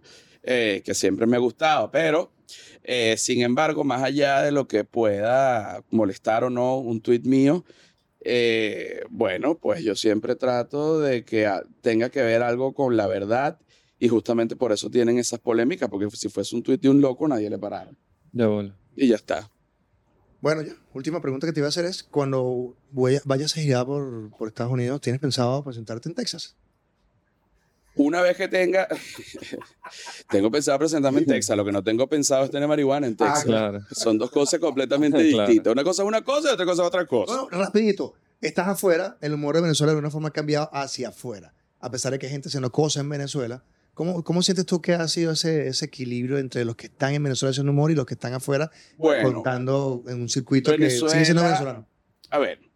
eh, 0.44 0.82
que 0.86 0.94
siempre 0.94 1.26
me 1.26 1.38
ha 1.38 1.40
gustado. 1.40 1.90
Pero, 1.92 2.32
eh, 2.84 3.16
sin 3.18 3.42
embargo, 3.42 3.84
más 3.84 4.04
allá 4.04 4.42
de 4.42 4.52
lo 4.52 4.68
que 4.68 4.84
pueda 4.84 5.84
molestar 5.90 6.44
o 6.44 6.50
no 6.50 6.78
un 6.78 7.02
tweet 7.02 7.22
mío, 7.24 7.64
eh, 8.22 9.02
bueno, 9.10 9.58
pues 9.58 9.82
yo 9.84 9.96
siempre 9.96 10.36
trato 10.36 11.00
de 11.00 11.24
que 11.24 11.50
tenga 11.82 12.10
que 12.10 12.22
ver 12.22 12.44
algo 12.44 12.74
con 12.74 12.98
la 12.98 13.08
verdad 13.08 13.60
y 13.98 14.08
justamente 14.10 14.56
por 14.56 14.72
eso 14.72 14.90
tienen 14.90 15.18
esas 15.18 15.40
polémicas, 15.40 15.90
porque 15.90 16.10
si 16.12 16.30
fuese 16.30 16.56
un 16.56 16.64
tweet 16.64 16.78
de 16.78 16.90
un 16.90 17.02
loco, 17.02 17.28
nadie 17.28 17.50
le 17.50 17.58
parara. 17.58 17.92
Ya 18.34 18.48
bola. 18.48 18.76
Y 18.96 19.08
ya 19.08 19.16
está. 19.16 19.50
Bueno, 20.42 20.62
ya, 20.62 20.74
última 20.94 21.22
pregunta 21.22 21.46
que 21.48 21.52
te 21.54 21.60
iba 21.60 21.68
a 21.68 21.70
hacer 21.70 21.84
es, 21.86 22.04
cuando 22.04 22.78
voy- 22.92 23.20
vayas 23.26 23.58
a 23.58 23.62
girar 23.62 23.86
por, 23.86 24.30
por 24.38 24.48
Estados 24.48 24.72
Unidos, 24.72 25.02
¿tienes 25.02 25.20
pensado 25.20 25.64
presentarte 25.64 26.08
en 26.08 26.16
Texas? 26.16 26.56
Una 28.02 28.22
vez 28.22 28.38
que 28.38 28.48
tenga, 28.48 28.88
tengo 30.30 30.50
pensado 30.50 30.80
presentarme 30.80 31.20
en 31.20 31.26
Texas, 31.26 31.58
lo 31.58 31.66
que 31.66 31.72
no 31.74 31.84
tengo 31.84 32.08
pensado 32.08 32.46
es 32.46 32.52
tener 32.52 32.68
marihuana 32.68 33.08
en 33.08 33.16
Texas. 33.18 33.44
Claro. 33.44 33.82
Son 33.92 34.18
dos 34.18 34.32
cosas 34.32 34.60
completamente 34.60 35.18
Claro. 35.32 35.48
distintas. 35.48 35.74
Una 35.74 35.84
cosa 35.84 36.04
es 36.04 36.08
una 36.08 36.22
cosa 36.22 36.50
y 36.50 36.54
otra 36.54 36.66
cosa 36.66 36.82
es 36.84 36.88
otra 36.88 37.06
cosa. 37.06 37.42
Bueno, 37.42 37.50
rapidito, 37.66 38.14
estás 38.40 38.68
afuera, 38.70 39.18
el 39.20 39.34
humor 39.34 39.56
de 39.56 39.64
Venezuela 39.64 39.92
de 39.92 40.00
una 40.00 40.10
forma 40.10 40.30
ha 40.30 40.32
cambiado 40.32 40.70
hacia 40.72 41.10
afuera, 41.10 41.54
a 41.82 41.92
pesar 41.92 42.14
de 42.14 42.20
que 42.20 42.28
hay 42.28 42.32
gente 42.32 42.48
haciendo 42.48 42.72
cosas 42.72 43.02
en 43.02 43.10
Venezuela. 43.10 43.64
¿Cómo, 43.94 44.24
cómo 44.24 44.42
sientes 44.44 44.66
tú 44.66 44.82
que 44.82 44.94
ha 44.94 45.06
sido 45.10 45.34
ese, 45.34 45.68
ese 45.68 45.84
equilibrio 45.84 46.38
entre 46.38 46.64
los 46.64 46.78
que 46.78 46.86
están 46.86 47.14
en 47.16 47.24
Venezuela 47.24 47.52
haciendo 47.52 47.74
humor 47.74 47.92
y 47.92 47.96
los 47.96 48.06
que 48.06 48.14
están 48.14 48.34
afuera 48.34 48.72
Bueno, 48.98 49.34
contando 49.34 50.06
en 50.08 50.22
un 50.22 50.30
circuito 50.30 50.74
que 50.78 50.90
sigue 50.90 51.26
siendo 51.26 51.44
venezolano? 51.44 51.86
a 52.30 52.40
ver. 52.40 52.69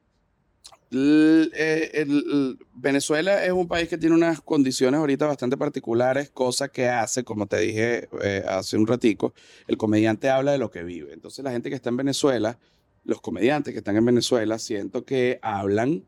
Eh, 0.96 1.92
el- 1.94 2.10
el- 2.32 2.58
Venezuela 2.76 3.44
es 3.46 3.52
un 3.52 3.68
país 3.68 3.88
que 3.90 3.98
tiene 3.98 4.16
unas 4.16 4.42
condiciones 4.42 5.00
ahorita 5.00 5.26
bastante 5.26 5.58
particulares, 5.58 6.30
cosa 6.30 6.68
que 6.70 6.88
hace, 6.90 7.24
como 7.24 7.48
te 7.48 7.58
dije 7.60 8.10
eh, 8.22 8.44
hace 8.48 8.78
un 8.78 8.86
ratico, 8.88 9.34
el 9.68 9.78
comediante 9.78 10.30
habla 10.30 10.52
de 10.52 10.58
lo 10.58 10.70
que 10.70 10.84
vive. 10.84 11.14
Entonces 11.14 11.44
la 11.44 11.52
gente 11.52 11.70
que 11.70 11.76
está 11.76 11.90
en 11.90 11.98
Venezuela, 11.98 12.60
los 13.04 13.22
comediantes 13.22 13.74
que 13.74 13.80
están 13.80 13.96
en 13.98 14.06
Venezuela, 14.06 14.60
siento 14.60 15.06
que 15.06 15.40
hablan, 15.42 16.06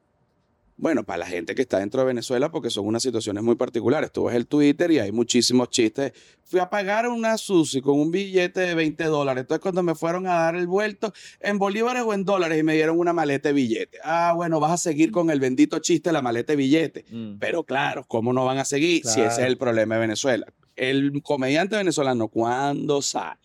bueno, 0.78 1.06
para 1.06 1.20
la 1.20 1.26
gente 1.26 1.56
que 1.56 1.62
está 1.62 1.80
dentro 1.80 2.02
de 2.02 2.08
Venezuela, 2.08 2.52
porque 2.52 2.70
son 2.70 2.86
unas 2.86 3.02
situaciones 3.02 3.42
muy 3.44 3.56
particulares. 3.56 4.12
Tú 4.12 4.26
ves 4.26 4.36
el 4.36 4.46
Twitter 4.46 4.92
y 4.92 5.00
hay 5.00 5.12
muchísimos 5.14 5.70
chistes. 5.70 6.12
Fui 6.44 6.60
a 6.60 6.70
pagar 6.70 7.08
una 7.08 7.38
Susi 7.38 7.80
con 7.80 7.98
un 7.98 8.12
billete 8.12 8.60
de 8.60 8.76
20 8.76 9.06
dólares. 9.06 9.42
Entonces 9.44 9.62
cuando 9.62 9.84
me 9.84 9.96
fueron 9.96 10.28
a 10.28 10.34
dar 10.34 10.56
el 10.56 10.68
vuelto, 10.68 11.14
en 11.40 11.58
bolívares 11.60 12.04
o 12.04 12.14
en 12.14 12.26
dólares 12.26 12.60
y 12.60 12.64
me 12.64 12.74
dieron 12.74 13.00
una 13.00 13.14
maleta 13.14 13.50
de 13.50 13.54
billete. 13.54 14.00
Ah, 14.04 14.34
bueno, 14.36 14.60
vas 14.60 14.72
a 14.72 14.78
seguir 14.78 15.12
con 15.12 15.30
el 15.30 15.40
bendito 15.40 15.80
chiste 15.80 16.10
de 16.10 16.14
la 16.14 16.22
maleta 16.22 16.52
de 16.52 16.58
billete. 16.58 17.06
Mm. 17.10 17.38
Pero 17.40 17.64
claro, 17.64 18.04
¿cómo 18.06 18.34
no 18.34 18.44
van 18.44 18.58
a 18.58 18.66
seguir 18.66 19.06
si 19.06 19.22
ese 19.22 19.44
es 19.44 19.48
el 19.48 19.58
problema 19.58 19.96
de 19.96 20.02
Venezuela? 20.02 20.46
El 20.76 21.22
comediante 21.24 21.78
venezolano 21.78 22.28
cuando 22.28 23.02
sale 23.02 23.40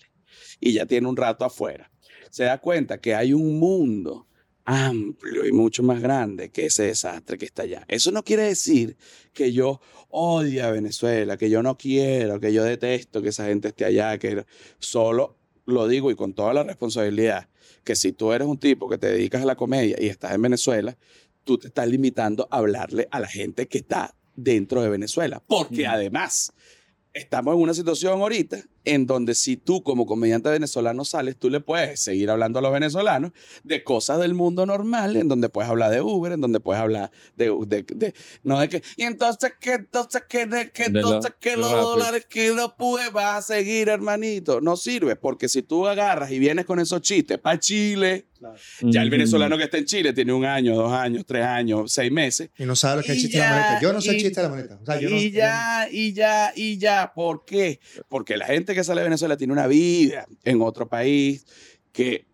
y 0.59 0.73
ya 0.73 0.85
tiene 0.85 1.07
un 1.07 1.17
rato 1.17 1.45
afuera, 1.45 1.93
se 2.31 2.43
da 2.45 2.59
cuenta 2.59 3.01
que 3.01 3.15
hay 3.15 3.33
un 3.33 3.61
mundo 3.61 4.27
amplio 4.65 5.47
y 5.47 5.53
mucho 5.53 5.83
más 5.83 6.01
grande 6.01 6.51
que 6.51 6.67
ese 6.67 6.85
desastre 6.85 7.39
que 7.39 7.45
está 7.47 7.63
allá. 7.63 7.85
Eso 7.89 8.11
no 8.13 8.23
quiere 8.23 8.45
decir 8.45 8.97
que 9.33 9.53
yo 9.53 9.81
odie 10.09 10.63
a 10.63 10.71
Venezuela, 10.71 11.37
que 11.37 11.51
yo 11.51 11.63
no 11.63 11.77
quiero, 11.77 12.41
que 12.41 12.53
yo 12.53 12.65
detesto 12.65 13.23
que 13.23 13.31
esa 13.31 13.47
gente 13.47 13.69
esté 13.69 13.85
allá, 13.85 14.19
que 14.19 14.45
solo 14.79 15.37
lo 15.67 15.87
digo 15.89 16.11
y 16.11 16.17
con 16.17 16.35
toda 16.35 16.53
la 16.55 16.63
responsabilidad, 16.65 17.49
que 17.85 17.95
si 17.97 18.13
tú 18.13 18.33
eres 18.33 18.49
un 18.49 18.59
tipo 18.59 18.89
que 18.89 18.99
te 18.99 19.07
dedicas 19.09 19.43
a 19.43 19.47
la 19.47 19.57
comedia 19.57 19.97
y 20.01 20.07
estás 20.09 20.35
en 20.35 20.43
Venezuela, 20.43 20.97
tú 21.45 21.59
te 21.59 21.69
estás 21.69 21.89
limitando 21.89 22.49
a 22.51 22.59
hablarle 22.59 23.09
a 23.11 23.21
la 23.21 23.29
gente 23.29 23.67
que 23.69 23.79
está 23.79 24.15
dentro 24.37 24.83
de 24.83 24.89
Venezuela. 24.89 25.43
Porque 25.47 25.85
Mm. 25.87 25.91
además, 25.91 26.53
estamos 27.13 27.55
en 27.55 27.61
una 27.61 27.75
situación 27.75 28.21
ahorita 28.21 28.63
en 28.85 29.07
donde 29.07 29.35
si 29.35 29.57
tú 29.57 29.83
como 29.83 30.07
comediante 30.07 30.49
venezolano 30.49 31.05
sales, 31.05 31.37
tú 31.37 31.51
le 31.51 31.61
puedes 31.61 32.01
seguir 32.01 32.31
hablando 32.31 32.59
a 32.59 32.63
los 32.63 32.73
venezolanos 32.73 33.33
de 33.63 33.85
cosas 33.85 34.19
del 34.21 34.35
mundo 34.35 34.65
normal, 34.67 35.17
en 35.17 35.29
donde 35.29 35.49
puedes 35.49 35.71
hablar 35.71 35.91
de 35.91 36.01
Uber, 36.01 36.33
en 36.33 36.41
donde 36.41 36.61
puedes 36.61 36.81
hablar 36.83 37.11
de, 37.37 37.55
de, 37.67 37.83
de- 37.83 38.15
no 38.43 38.59
de 38.59 38.69
que, 38.69 38.83
y 38.97 39.03
entonces 39.05 39.53
que, 39.61 39.75
entonces 39.75 40.23
que, 40.29 40.47
de, 40.47 40.71
que, 40.71 40.85
entonces 40.85 41.33
que 41.41 41.57
los 41.57 41.71
rápido. 41.71 41.91
dólares 41.91 42.27
que 42.29 42.51
no 42.55 42.75
pude, 42.77 43.11
vas 43.11 43.39
a 43.51 43.55
seguir, 43.55 43.89
hermanito. 43.89 44.61
No 44.61 44.77
sirve, 44.77 45.17
porque 45.17 45.49
si 45.49 45.63
tú 45.63 45.87
agarras 45.87 46.31
y 46.31 46.39
vienes 46.39 46.65
con 46.65 46.81
esos 46.81 47.01
chistes 47.03 47.39
para 47.39 47.59
Chile, 47.61 48.27
ya 48.81 49.03
el 49.03 49.11
venezolano 49.11 49.59
que 49.59 49.65
está 49.65 49.77
en 49.77 49.85
Chile 49.85 50.15
tiene 50.15 50.33
un 50.33 50.47
año, 50.47 50.75
dos 50.75 50.91
años, 50.93 51.25
tres 51.27 51.45
años, 51.45 51.93
seis 51.93 52.11
meses, 52.11 52.49
Y 52.57 52.65
no 52.65 52.75
sabe 52.75 52.97
lo 52.97 53.03
que 53.03 53.13
es 53.13 53.19
chiste 53.21 53.37
de 53.37 53.45
la 53.45 53.51
maleta. 53.51 53.81
Yo 53.83 53.93
no 53.93 54.01
sé 54.01 54.11
el 54.11 54.17
y- 54.17 54.21
chiste 54.23 54.41
de 54.41 54.49
la 54.49 54.55
maleta. 54.55 54.79
O 54.81 54.87
sea, 54.87 54.99
yo 54.99 55.11
no- 55.11 55.17
y 55.17 55.31
ya, 55.31 55.89
y 55.91 56.13
ya, 56.15 56.53
y 56.57 56.79
ya. 56.79 57.13
¿Por 57.15 57.45
qué? 57.45 57.81
Porque 58.09 58.39
la 58.39 58.47
gente 58.47 58.70
que 58.75 58.85
sale 58.85 59.01
de 59.01 59.05
Venezuela 59.05 59.37
tiene 59.37 59.53
una 59.53 59.67
vida 59.67 60.27
en 60.45 60.63
otro 60.63 60.89
país 60.89 61.47
que 61.93 62.27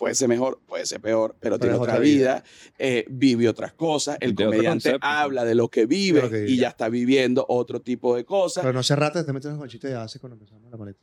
puede 0.00 0.14
ser 0.14 0.28
mejor, 0.28 0.60
puede 0.66 0.86
ser 0.86 1.00
peor, 1.00 1.36
pero, 1.40 1.58
tiene 1.58 1.74
otra, 1.74 1.92
otra 1.92 2.00
vida, 2.00 2.42
eh, 2.78 3.04
vive 3.10 3.48
otras 3.48 3.74
cosas. 3.74 4.16
El 4.20 4.34
De 4.34 4.46
comediante 4.46 4.96
habla 5.02 5.44
de 5.44 5.54
lo 5.54 5.68
que 5.68 5.84
vive 5.84 6.22
lo 6.22 6.30
que 6.30 6.48
y 6.48 6.56
ya 6.56 6.68
está 6.68 6.88
viviendo 6.88 7.44
otro 7.46 7.82
tipo 7.82 8.16
de 8.16 8.24
cosas. 8.24 8.62
Pero 8.62 8.72
no 8.72 8.82
se 8.82 8.96
rata, 8.96 9.24
te 9.26 9.32
metes 9.32 9.52
con 9.52 9.62
el 9.62 9.68
chiste 9.68 9.88
de 9.88 9.96
hace 9.96 10.18
cuando 10.18 10.36
empezamos 10.36 10.70
la 10.70 10.78
maleta. 10.78 11.00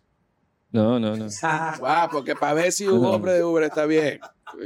No, 0.72 1.00
no, 1.00 1.16
no. 1.16 1.28
Ah, 1.44 2.10
porque 2.12 2.36
para 2.36 2.56
ver 2.56 2.72
si 2.72 2.88
un 2.88 3.06
hombre 3.06 3.34
de 3.34 3.44
Uber 3.44 3.64
está 3.64 3.86
bien, 3.86 4.20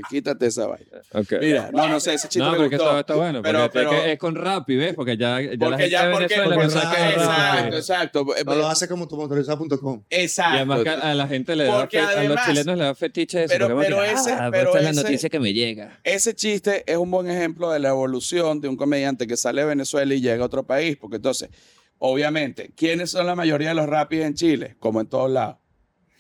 quítate 0.09 0.45
esa 0.47 0.67
vaina. 0.67 1.01
Mira, 1.41 1.69
no, 1.73 1.87
no 1.87 1.99
sé, 1.99 2.13
ese 2.13 2.27
chiste 2.27 2.39
no, 2.39 2.51
me 2.51 2.57
pero 2.57 2.63
es 2.65 2.69
que 2.69 2.75
gustó. 2.77 2.89
está, 2.91 2.99
está 2.99 3.15
bueno. 3.15 3.41
Pero- 3.41 3.59
porque 3.61 3.79
es 3.79 3.85
pero- 3.89 4.03
es 4.03 4.19
con 4.19 4.35
Rappi, 4.35 4.75
¿ves? 4.75 4.93
Porque 4.93 5.17
ya, 5.17 5.41
ya 5.41 5.49
la 5.51 5.57
Porque 5.57 5.77
gente 5.83 5.89
ya, 5.89 6.05
de 6.07 6.11
porque, 6.11 6.27
Venezuela 6.27 6.55
porque 6.55 6.65
exacto, 6.67 7.23
Rappi. 7.63 7.75
exacto. 7.77 8.25
No 8.45 8.55
lo 8.55 8.67
hace 8.67 8.87
como 8.87 9.07
tu 9.07 9.17
motorizado.com. 9.17 10.03
Exacto. 10.09 10.53
Y 10.53 10.57
además 10.57 10.83
que 10.83 10.89
a 10.89 11.13
la 11.13 11.27
gente 11.27 11.55
le 11.55 11.63
da, 11.65 11.79
Porque 11.81 11.97
fe- 11.97 12.03
a 12.03 12.07
los 12.07 12.15
además- 12.17 12.47
chilenos 12.47 12.77
le 12.77 12.83
da 12.83 12.95
fetiche 12.95 13.43
eso. 13.43 13.53
Pero- 13.53 13.67
porque 13.69 13.85
pero 13.87 13.99
que, 14.01 14.11
ese- 14.11 14.31
ah, 14.33 14.49
pero 14.51 14.67
esta 14.67 14.77
es 14.79 14.83
la 14.85 14.89
ese- 14.91 15.03
noticia 15.03 15.29
que 15.29 15.39
me 15.39 15.53
llega. 15.53 15.99
Ese 16.03 16.35
chiste 16.35 16.83
es 16.85 16.97
un 16.97 17.09
buen 17.11 17.29
ejemplo 17.29 17.71
de 17.71 17.79
la 17.79 17.89
evolución 17.89 18.61
de 18.61 18.67
un 18.67 18.77
comediante 18.77 19.27
que 19.27 19.37
sale 19.37 19.61
de 19.61 19.67
Venezuela 19.67 20.13
y 20.13 20.21
llega 20.21 20.43
a 20.43 20.45
otro 20.45 20.63
país, 20.65 20.97
porque 20.97 21.17
entonces, 21.17 21.49
obviamente, 21.97 22.71
¿quiénes 22.75 23.11
son 23.11 23.25
la 23.27 23.35
mayoría 23.35 23.69
de 23.69 23.75
los 23.75 23.87
rapis 23.87 24.21
en 24.21 24.33
Chile? 24.35 24.75
Como 24.79 25.01
en 25.01 25.07
todos 25.07 25.29
lados. 25.29 25.57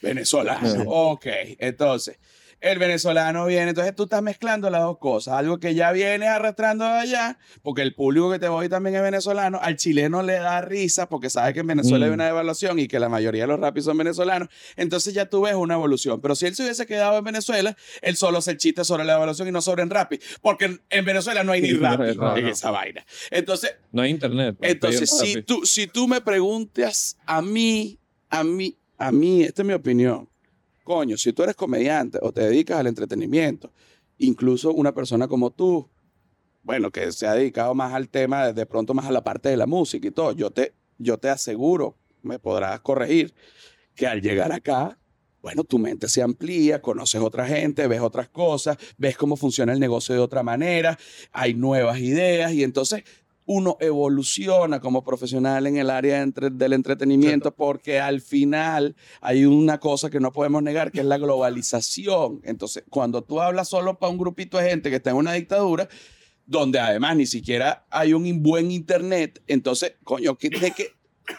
Venezolanos. 0.01 0.71
Sí. 0.71 0.79
Ok, 0.87 1.25
entonces, 1.59 2.17
el 2.61 2.77
venezolano 2.79 3.45
viene, 3.47 3.69
entonces 3.69 3.95
tú 3.95 4.03
estás 4.03 4.21
mezclando 4.21 4.69
las 4.69 4.81
dos 4.81 4.97
cosas, 4.99 5.33
algo 5.33 5.59
que 5.59 5.73
ya 5.75 5.91
vienes 5.91 6.29
arrastrando 6.29 6.85
de 6.85 6.91
allá, 6.91 7.39
porque 7.63 7.81
el 7.81 7.95
público 7.95 8.31
que 8.31 8.37
te 8.39 8.47
voy 8.47 8.69
también 8.69 8.95
es 8.95 9.01
venezolano, 9.01 9.59
al 9.61 9.75
chileno 9.77 10.21
le 10.21 10.33
da 10.33 10.61
risa 10.61 11.09
porque 11.09 11.29
sabe 11.29 11.53
que 11.53 11.61
en 11.61 11.67
Venezuela 11.67 12.05
Mm. 12.05 12.09
hay 12.09 12.13
una 12.13 12.25
devaluación 12.25 12.77
y 12.79 12.87
que 12.87 12.99
la 12.99 13.09
mayoría 13.09 13.43
de 13.43 13.47
los 13.47 13.59
rapis 13.59 13.83
son 13.85 13.97
venezolanos, 13.97 14.47
entonces 14.75 15.13
ya 15.13 15.25
tú 15.27 15.41
ves 15.41 15.55
una 15.55 15.73
evolución, 15.73 16.21
pero 16.21 16.35
si 16.35 16.45
él 16.45 16.55
se 16.55 16.63
hubiese 16.63 16.85
quedado 16.85 17.17
en 17.17 17.23
Venezuela, 17.23 17.75
él 18.01 18.15
solo 18.15 18.39
el 18.45 18.57
chiste 18.57 18.85
sobre 18.85 19.05
la 19.05 19.13
evaluación 19.15 19.47
y 19.47 19.51
no 19.51 19.61
sobre 19.61 19.83
en 19.83 19.89
rapi, 19.89 20.19
porque 20.41 20.65
en- 20.65 20.81
en 20.89 21.03
Venezuela 21.05 21.43
no 21.43 21.51
hay 21.53 21.61
ni 21.63 21.69
Sí, 21.69 21.77
rapi 21.77 22.09
en 22.11 22.17
no. 22.17 22.35
esa 22.37 22.69
vaina. 22.71 23.05
Entonces, 23.31 23.75
No 23.91 24.03
hay 24.03 24.11
internet. 24.11 24.55
para 24.59 24.71
entonces, 24.71 25.09
si 25.09 25.41
tú, 25.41 25.65
si 25.65 25.87
tú 25.87 26.07
me 26.07 26.21
preguntas 26.21 27.17
a 27.25 27.41
mí, 27.41 27.97
a 28.29 28.43
mí, 28.43 28.77
a 28.97 29.11
mí, 29.11 29.41
esta 29.43 29.63
es 29.63 29.65
mi 29.67 29.73
opinión. 29.73 30.29
Coño, 30.91 31.15
si 31.15 31.31
tú 31.31 31.43
eres 31.43 31.55
comediante 31.55 32.19
o 32.21 32.33
te 32.33 32.41
dedicas 32.41 32.77
al 32.77 32.85
entretenimiento, 32.85 33.71
incluso 34.17 34.73
una 34.73 34.93
persona 34.93 35.29
como 35.29 35.49
tú, 35.49 35.89
bueno, 36.63 36.91
que 36.91 37.13
se 37.13 37.25
ha 37.25 37.33
dedicado 37.33 37.73
más 37.73 37.93
al 37.93 38.09
tema, 38.09 38.51
de, 38.51 38.65
pronto 38.65 38.93
más 38.93 39.05
a 39.05 39.11
la 39.13 39.23
parte 39.23 39.47
de 39.47 39.55
la 39.55 39.65
música 39.67 40.05
y 40.05 40.11
todo, 40.11 40.33
yo 40.33 40.51
te, 40.51 40.73
yo 40.97 41.17
te 41.17 41.29
aseguro, 41.29 41.95
me 42.23 42.39
podrás 42.39 42.81
corregir, 42.81 43.33
que 43.95 44.05
al 44.05 44.21
llegar 44.21 44.51
acá, 44.51 44.99
bueno, 45.41 45.63
tu 45.63 45.79
mente 45.79 46.09
se 46.09 46.21
amplía, 46.21 46.81
conoces 46.81 47.21
otra 47.21 47.47
gente, 47.47 47.87
ves 47.87 48.01
otras 48.01 48.27
cosas, 48.27 48.75
ves 48.97 49.15
cómo 49.15 49.37
funciona 49.37 49.71
el 49.71 49.79
negocio 49.79 50.13
de 50.13 50.19
otra 50.19 50.43
manera, 50.43 50.99
hay 51.31 51.53
nuevas 51.53 51.99
ideas 51.99 52.51
y 52.51 52.65
entonces 52.65 53.05
uno 53.45 53.77
evoluciona 53.79 54.79
como 54.79 55.03
profesional 55.03 55.65
en 55.67 55.77
el 55.77 55.89
área 55.89 56.21
entre- 56.21 56.49
del 56.51 56.73
entretenimiento 56.73 57.53
porque 57.53 57.99
al 57.99 58.21
final 58.21 58.95
hay 59.19 59.45
una 59.45 59.79
cosa 59.79 60.09
que 60.09 60.19
no 60.19 60.31
podemos 60.31 60.61
negar 60.63 60.91
que 60.91 60.99
es 60.99 61.05
la 61.05 61.17
globalización. 61.17 62.41
Entonces, 62.43 62.83
cuando 62.89 63.23
tú 63.23 63.41
hablas 63.41 63.69
solo 63.69 63.97
para 63.99 64.11
un 64.11 64.17
grupito 64.17 64.57
de 64.57 64.69
gente 64.69 64.89
que 64.89 64.97
está 64.97 65.11
en 65.11 65.17
una 65.17 65.33
dictadura, 65.33 65.87
donde 66.45 66.79
además 66.79 67.15
ni 67.15 67.25
siquiera 67.25 67.85
hay 67.89 68.13
un 68.13 68.41
buen 68.43 68.71
internet, 68.71 69.41
entonces, 69.47 69.93
coño, 70.03 70.37
¿qué- 70.37 70.49
¿de 70.49 70.71
qué? 70.71 70.87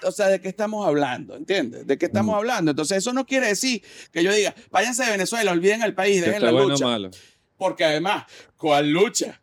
O 0.06 0.10
sea, 0.12 0.28
¿de 0.28 0.40
qué 0.40 0.48
estamos 0.48 0.86
hablando? 0.86 1.36
¿Entiendes? 1.36 1.86
¿De 1.86 1.98
qué 1.98 2.06
estamos 2.06 2.34
hablando? 2.34 2.70
Entonces, 2.70 2.98
eso 2.98 3.12
no 3.12 3.26
quiere 3.26 3.48
decir 3.48 3.82
que 4.10 4.22
yo 4.24 4.32
diga, 4.32 4.54
váyanse 4.70 5.04
de 5.04 5.10
Venezuela, 5.10 5.52
olviden 5.52 5.82
el 5.82 5.94
país, 5.94 6.24
dejen 6.24 6.42
la 6.42 6.52
bueno 6.52 6.68
lucha. 6.70 6.84
malo. 6.86 7.10
Porque 7.58 7.84
además, 7.84 8.24
¿cuál 8.56 8.90
lucha? 8.90 9.41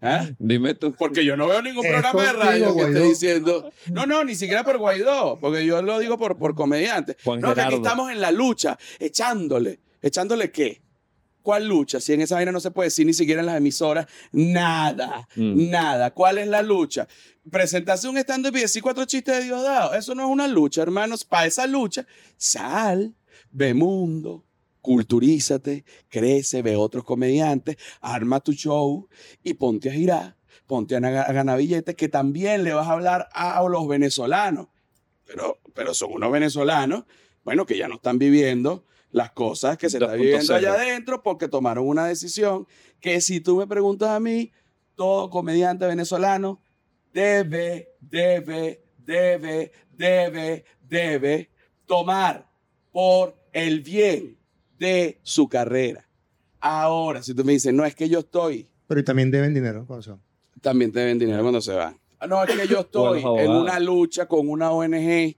¿Ah? 0.00 0.28
Dime 0.38 0.74
tú. 0.74 0.92
Porque 0.98 1.24
yo 1.24 1.36
no 1.36 1.48
veo 1.48 1.62
ningún 1.62 1.86
programa 1.86 2.22
de 2.22 2.32
radio 2.32 2.74
que 2.76 2.82
esté 2.82 3.00
diciendo. 3.00 3.70
No, 3.90 4.06
no, 4.06 4.24
ni 4.24 4.34
siquiera 4.34 4.64
por 4.64 4.78
Guaidó, 4.78 5.38
porque 5.40 5.64
yo 5.64 5.82
lo 5.82 5.98
digo 5.98 6.18
por, 6.18 6.38
por 6.38 6.54
comediante. 6.54 7.16
Juan 7.24 7.40
no, 7.40 7.54
que 7.54 7.60
aquí 7.60 7.74
estamos 7.76 8.10
en 8.10 8.20
la 8.20 8.30
lucha, 8.30 8.78
echándole. 8.98 9.80
¿Echándole 10.00 10.50
qué? 10.50 10.82
¿Cuál 11.42 11.66
lucha? 11.66 12.00
Si 12.00 12.12
en 12.12 12.20
esa 12.20 12.36
vaina 12.36 12.52
no 12.52 12.60
se 12.60 12.70
puede 12.70 12.88
decir 12.88 13.04
ni 13.06 13.14
siquiera 13.14 13.40
en 13.40 13.46
las 13.46 13.56
emisoras, 13.56 14.06
nada, 14.30 15.28
Mm. 15.36 15.70
nada. 15.70 16.10
¿Cuál 16.12 16.38
es 16.38 16.46
la 16.48 16.62
lucha? 16.62 17.08
Presentarse 17.50 18.08
un 18.08 18.16
stand-up 18.18 18.56
y 18.56 18.60
decir 18.60 18.82
cuatro 18.82 19.04
chistes 19.04 19.38
de 19.38 19.44
Diosdado. 19.44 19.94
Eso 19.94 20.14
no 20.14 20.22
es 20.24 20.28
una 20.30 20.46
lucha, 20.46 20.82
hermanos. 20.82 21.24
Para 21.24 21.46
esa 21.46 21.66
lucha, 21.66 22.06
sal, 22.36 23.14
ve 23.50 23.74
mundo, 23.74 24.44
culturízate, 24.82 25.84
crece, 26.08 26.60
ve 26.62 26.76
otros 26.76 27.04
comediantes, 27.04 27.76
arma 28.00 28.40
tu 28.40 28.52
show 28.52 29.08
y 29.42 29.54
ponte 29.54 29.88
a 29.88 29.92
girar, 29.92 30.36
ponte 30.66 30.96
a, 30.96 31.00
na- 31.00 31.22
a 31.22 31.32
ganar 31.32 31.56
billetes, 31.58 31.94
que 31.94 32.08
también 32.08 32.64
le 32.64 32.74
vas 32.74 32.86
a 32.88 32.92
hablar 32.92 33.28
a 33.32 33.62
los 33.66 33.88
venezolanos. 33.88 34.66
Pero, 35.24 35.58
pero 35.74 35.94
son 35.94 36.12
unos 36.12 36.30
venezolanos, 36.30 37.04
bueno, 37.44 37.64
que 37.64 37.78
ya 37.78 37.88
no 37.88 37.94
están 37.94 38.18
viviendo 38.18 38.84
las 39.10 39.32
cosas 39.32 39.78
que 39.78 39.88
se 39.88 39.98
están 39.98 40.10
2.0. 40.18 40.20
viviendo 40.20 40.54
allá 40.54 40.74
adentro 40.74 41.22
porque 41.22 41.48
tomaron 41.48 41.86
una 41.86 42.06
decisión 42.06 42.66
que 43.00 43.20
si 43.20 43.40
tú 43.40 43.56
me 43.56 43.66
preguntas 43.66 44.10
a 44.10 44.20
mí, 44.20 44.52
todo 44.94 45.30
comediante 45.30 45.86
venezolano 45.86 46.60
debe, 47.12 47.94
debe, 48.00 48.84
debe, 48.98 49.72
debe, 49.90 50.64
debe 50.88 51.50
tomar 51.86 52.50
por 52.90 53.36
el 53.52 53.80
bien 53.80 54.38
de 54.82 55.18
su 55.22 55.48
carrera. 55.48 56.06
Ahora, 56.60 57.22
si 57.22 57.34
tú 57.34 57.44
me 57.44 57.52
dices, 57.52 57.72
no 57.72 57.84
es 57.84 57.94
que 57.94 58.08
yo 58.08 58.20
estoy, 58.20 58.68
Pero 58.86 59.00
y 59.00 59.04
también 59.04 59.30
deben 59.30 59.54
dinero 59.54 59.84
cuando 59.86 60.02
se 60.02 60.10
van. 60.10 60.20
también 60.60 60.92
te 60.92 61.00
den 61.00 61.18
dinero 61.18 61.42
cuando 61.42 61.60
se 61.60 61.72
van. 61.72 61.98
Ah, 62.18 62.26
No, 62.26 62.42
es 62.44 62.50
que 62.54 62.68
yo 62.68 62.80
estoy 62.86 63.22
en 63.22 63.50
una 63.50 63.80
lucha 63.80 64.26
con 64.26 64.48
una 64.48 64.70
ONG 64.70 65.36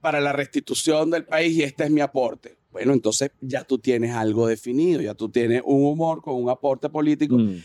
para 0.00 0.20
la 0.20 0.32
restitución 0.32 1.10
del 1.10 1.24
país 1.24 1.56
y 1.56 1.62
este 1.62 1.84
es 1.84 1.90
mi 1.90 2.00
aporte. 2.00 2.56
Bueno, 2.70 2.92
entonces 2.92 3.30
ya 3.40 3.64
tú 3.64 3.78
tienes 3.78 4.14
algo 4.14 4.46
definido, 4.46 5.00
ya 5.02 5.14
tú 5.14 5.28
tienes 5.28 5.62
un 5.64 5.84
humor 5.84 6.22
con 6.22 6.34
un 6.42 6.48
aporte 6.48 6.88
político. 6.88 7.36
Mm. 7.36 7.58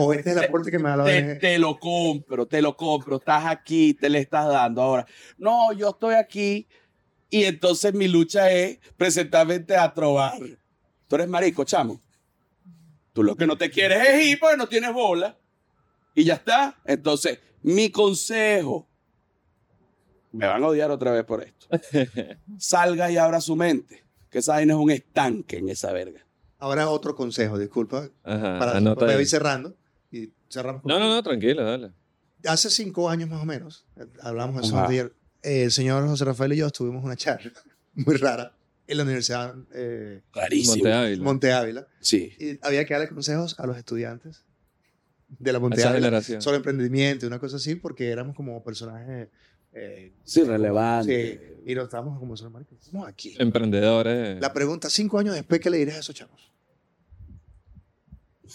O 0.00 0.12
este 0.12 0.30
es 0.30 0.36
el 0.36 0.44
aporte 0.44 0.70
que 0.70 0.78
me 0.78 0.88
da 0.90 0.96
la 0.96 1.04
te, 1.04 1.18
ONG. 1.18 1.38
te 1.38 1.58
lo 1.58 1.78
compro, 1.78 2.46
te 2.46 2.60
lo 2.60 2.76
compro, 2.76 3.16
estás 3.16 3.46
aquí, 3.46 3.94
te 3.94 4.10
le 4.10 4.18
estás 4.18 4.48
dando. 4.48 4.82
Ahora, 4.82 5.06
no, 5.38 5.72
yo 5.72 5.90
estoy 5.90 6.14
aquí 6.14 6.66
y 7.36 7.44
entonces 7.44 7.92
mi 7.94 8.08
lucha 8.08 8.50
es 8.50 8.78
presentarmente 8.96 9.76
a 9.76 9.92
trobar. 9.92 10.38
Tú 11.08 11.16
eres 11.16 11.28
marico, 11.28 11.64
chamo. 11.64 12.00
Tú 13.12 13.22
lo 13.22 13.36
que 13.36 13.46
no 13.46 13.56
te 13.56 13.70
quieres 13.70 14.08
es 14.08 14.26
ir 14.26 14.38
porque 14.38 14.56
no 14.56 14.66
tienes 14.68 14.92
bola. 14.92 15.36
Y 16.14 16.24
ya 16.24 16.34
está. 16.34 16.78
Entonces, 16.84 17.38
mi 17.62 17.90
consejo. 17.90 18.88
Me 20.32 20.46
van 20.46 20.62
a 20.62 20.66
odiar 20.68 20.90
otra 20.90 21.12
vez 21.12 21.24
por 21.24 21.42
esto. 21.42 21.66
Salga 22.58 23.10
y 23.10 23.16
abra 23.16 23.40
su 23.40 23.56
mente. 23.56 24.04
Que 24.30 24.38
esa 24.38 24.52
vaina 24.52 24.74
es 24.74 24.78
un 24.78 24.90
estanque 24.90 25.58
en 25.58 25.68
esa 25.68 25.92
verga. 25.92 26.26
Ahora 26.58 26.88
otro 26.88 27.14
consejo, 27.14 27.58
disculpa, 27.58 28.08
Ajá, 28.24 28.58
para, 28.58 29.12
ahí. 29.14 29.20
ir 29.20 29.28
cerrando. 29.28 29.76
Y 30.10 30.30
cerramos 30.50 30.82
con- 30.82 30.90
No, 30.90 30.98
no, 30.98 31.08
no, 31.08 31.22
tranquilo, 31.22 31.64
dale. 31.64 31.92
Hace 32.46 32.70
cinco 32.70 33.08
años 33.10 33.28
más 33.28 33.42
o 33.42 33.44
menos, 33.44 33.86
eh, 33.96 34.06
hablamos 34.22 34.56
de 34.60 34.66
eso 34.66 34.78
Ajá. 34.78 34.86
Eh, 35.46 35.62
el 35.64 35.70
señor 35.72 36.06
José 36.06 36.24
Rafael 36.24 36.52
y 36.52 36.56
yo 36.56 36.70
tuvimos 36.70 37.04
una 37.04 37.16
charla 37.16 37.52
muy 37.94 38.16
rara 38.16 38.52
en 38.86 38.96
la 38.96 39.02
Universidad 39.04 39.54
eh. 39.72 40.22
Monte 40.66 40.92
Ávila. 40.92 41.22
Monte 41.22 41.52
Ávila. 41.52 41.86
Sí. 42.00 42.32
Y 42.38 42.58
había 42.62 42.84
que 42.84 42.94
darle 42.94 43.08
consejos 43.08 43.58
a 43.58 43.66
los 43.66 43.76
estudiantes 43.76 44.44
de 45.28 45.52
la 45.52 45.58
Monte 45.58 45.82
Ávila 45.82 46.06
generación. 46.06 46.42
sobre 46.42 46.58
emprendimiento 46.58 47.26
y 47.26 47.28
una 47.28 47.38
cosa 47.38 47.56
así, 47.56 47.74
porque 47.74 48.10
éramos 48.10 48.36
como 48.36 48.62
personajes. 48.62 49.28
eh, 49.72 50.12
Sí, 50.24 50.42
relevante. 50.44 51.40
sí, 51.64 51.70
y 51.72 51.74
nos 51.74 51.84
estábamos 51.84 52.18
como 52.18 52.36
son 52.36 52.66
Estamos 52.70 53.08
aquí. 53.08 53.34
Emprendedores. 53.38 54.40
La 54.40 54.52
pregunta, 54.52 54.88
cinco 54.90 55.18
años 55.18 55.34
después, 55.34 55.60
¿qué 55.60 55.70
le 55.70 55.78
dirás 55.78 55.96
a 55.96 56.00
esos 56.00 56.14
chavos? 56.14 56.52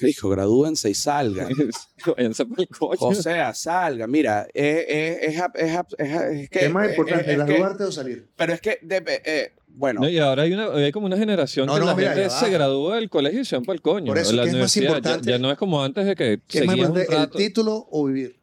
Hijo, 0.01 0.29
gradúense 0.29 0.89
y 0.89 0.93
salgan. 0.93 1.49
Váyanse 2.17 2.45
por 2.45 2.59
el 2.61 2.67
coño. 2.67 2.97
O 2.99 3.13
sea, 3.15 3.53
salga. 3.53 4.07
Mira, 4.07 4.47
es, 4.53 4.85
es, 4.87 5.35
es, 5.35 5.43
es- 5.55 5.71
es- 5.97 6.09
es 6.09 6.49
que. 6.49 6.59
¿Qué 6.59 6.65
es 6.65 6.71
más 6.71 6.85
es- 6.85 6.91
importante, 6.97 7.31
es- 7.33 7.37
es 7.39 7.43
que- 7.45 7.53
graduarte 7.53 7.83
o 7.83 7.91
salir? 7.91 8.27
pero 8.35 8.53
es 8.53 8.61
que, 8.61 8.79
eh, 9.25 9.51
bueno, 9.67 10.01
No, 10.01 10.09
y 10.09 10.17
ahora 10.17 10.43
hay, 10.43 10.53
una, 10.53 10.73
hay 10.73 10.91
como 10.91 11.05
una 11.05 11.17
generación 11.17 11.65
No, 11.67 11.73
que 11.75 11.79
no, 11.79 11.85
la 11.87 11.95
mira, 11.95 12.13
gente 12.13 12.29
se 12.29 12.49
gradúa 12.49 12.95
del 12.97 13.09
colegio 13.09 13.41
y 13.41 13.45
se 13.45 13.55
van 13.55 13.63
para 13.65 13.75
el 13.75 13.81
coño. 13.81 14.07
Por 14.07 14.17
eso, 14.17 14.33
la 14.33 14.43
¿qué 14.43 14.49
es 14.49 14.55
más 14.55 14.73
ya- 14.73 14.81
importante? 14.81 15.29
Ya, 15.31 15.37
no 15.39 15.51
es 15.51 15.57
como 15.57 15.83
antes 15.83 16.05
de 16.05 16.15
que 16.15 16.41
¿Qué 16.47 16.59
es 16.59 16.65
más 16.65 16.75
importante, 16.77 17.15
el 17.15 17.29
título 17.47 17.87
o 17.89 18.05
vivir? 18.05 18.39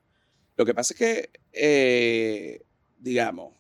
lo 0.57 0.65
que 0.67 0.75
pasa 0.75 0.93
es 0.95 0.99
que, 0.99 1.31
eh, 1.53 2.63
digamos, 2.99 3.55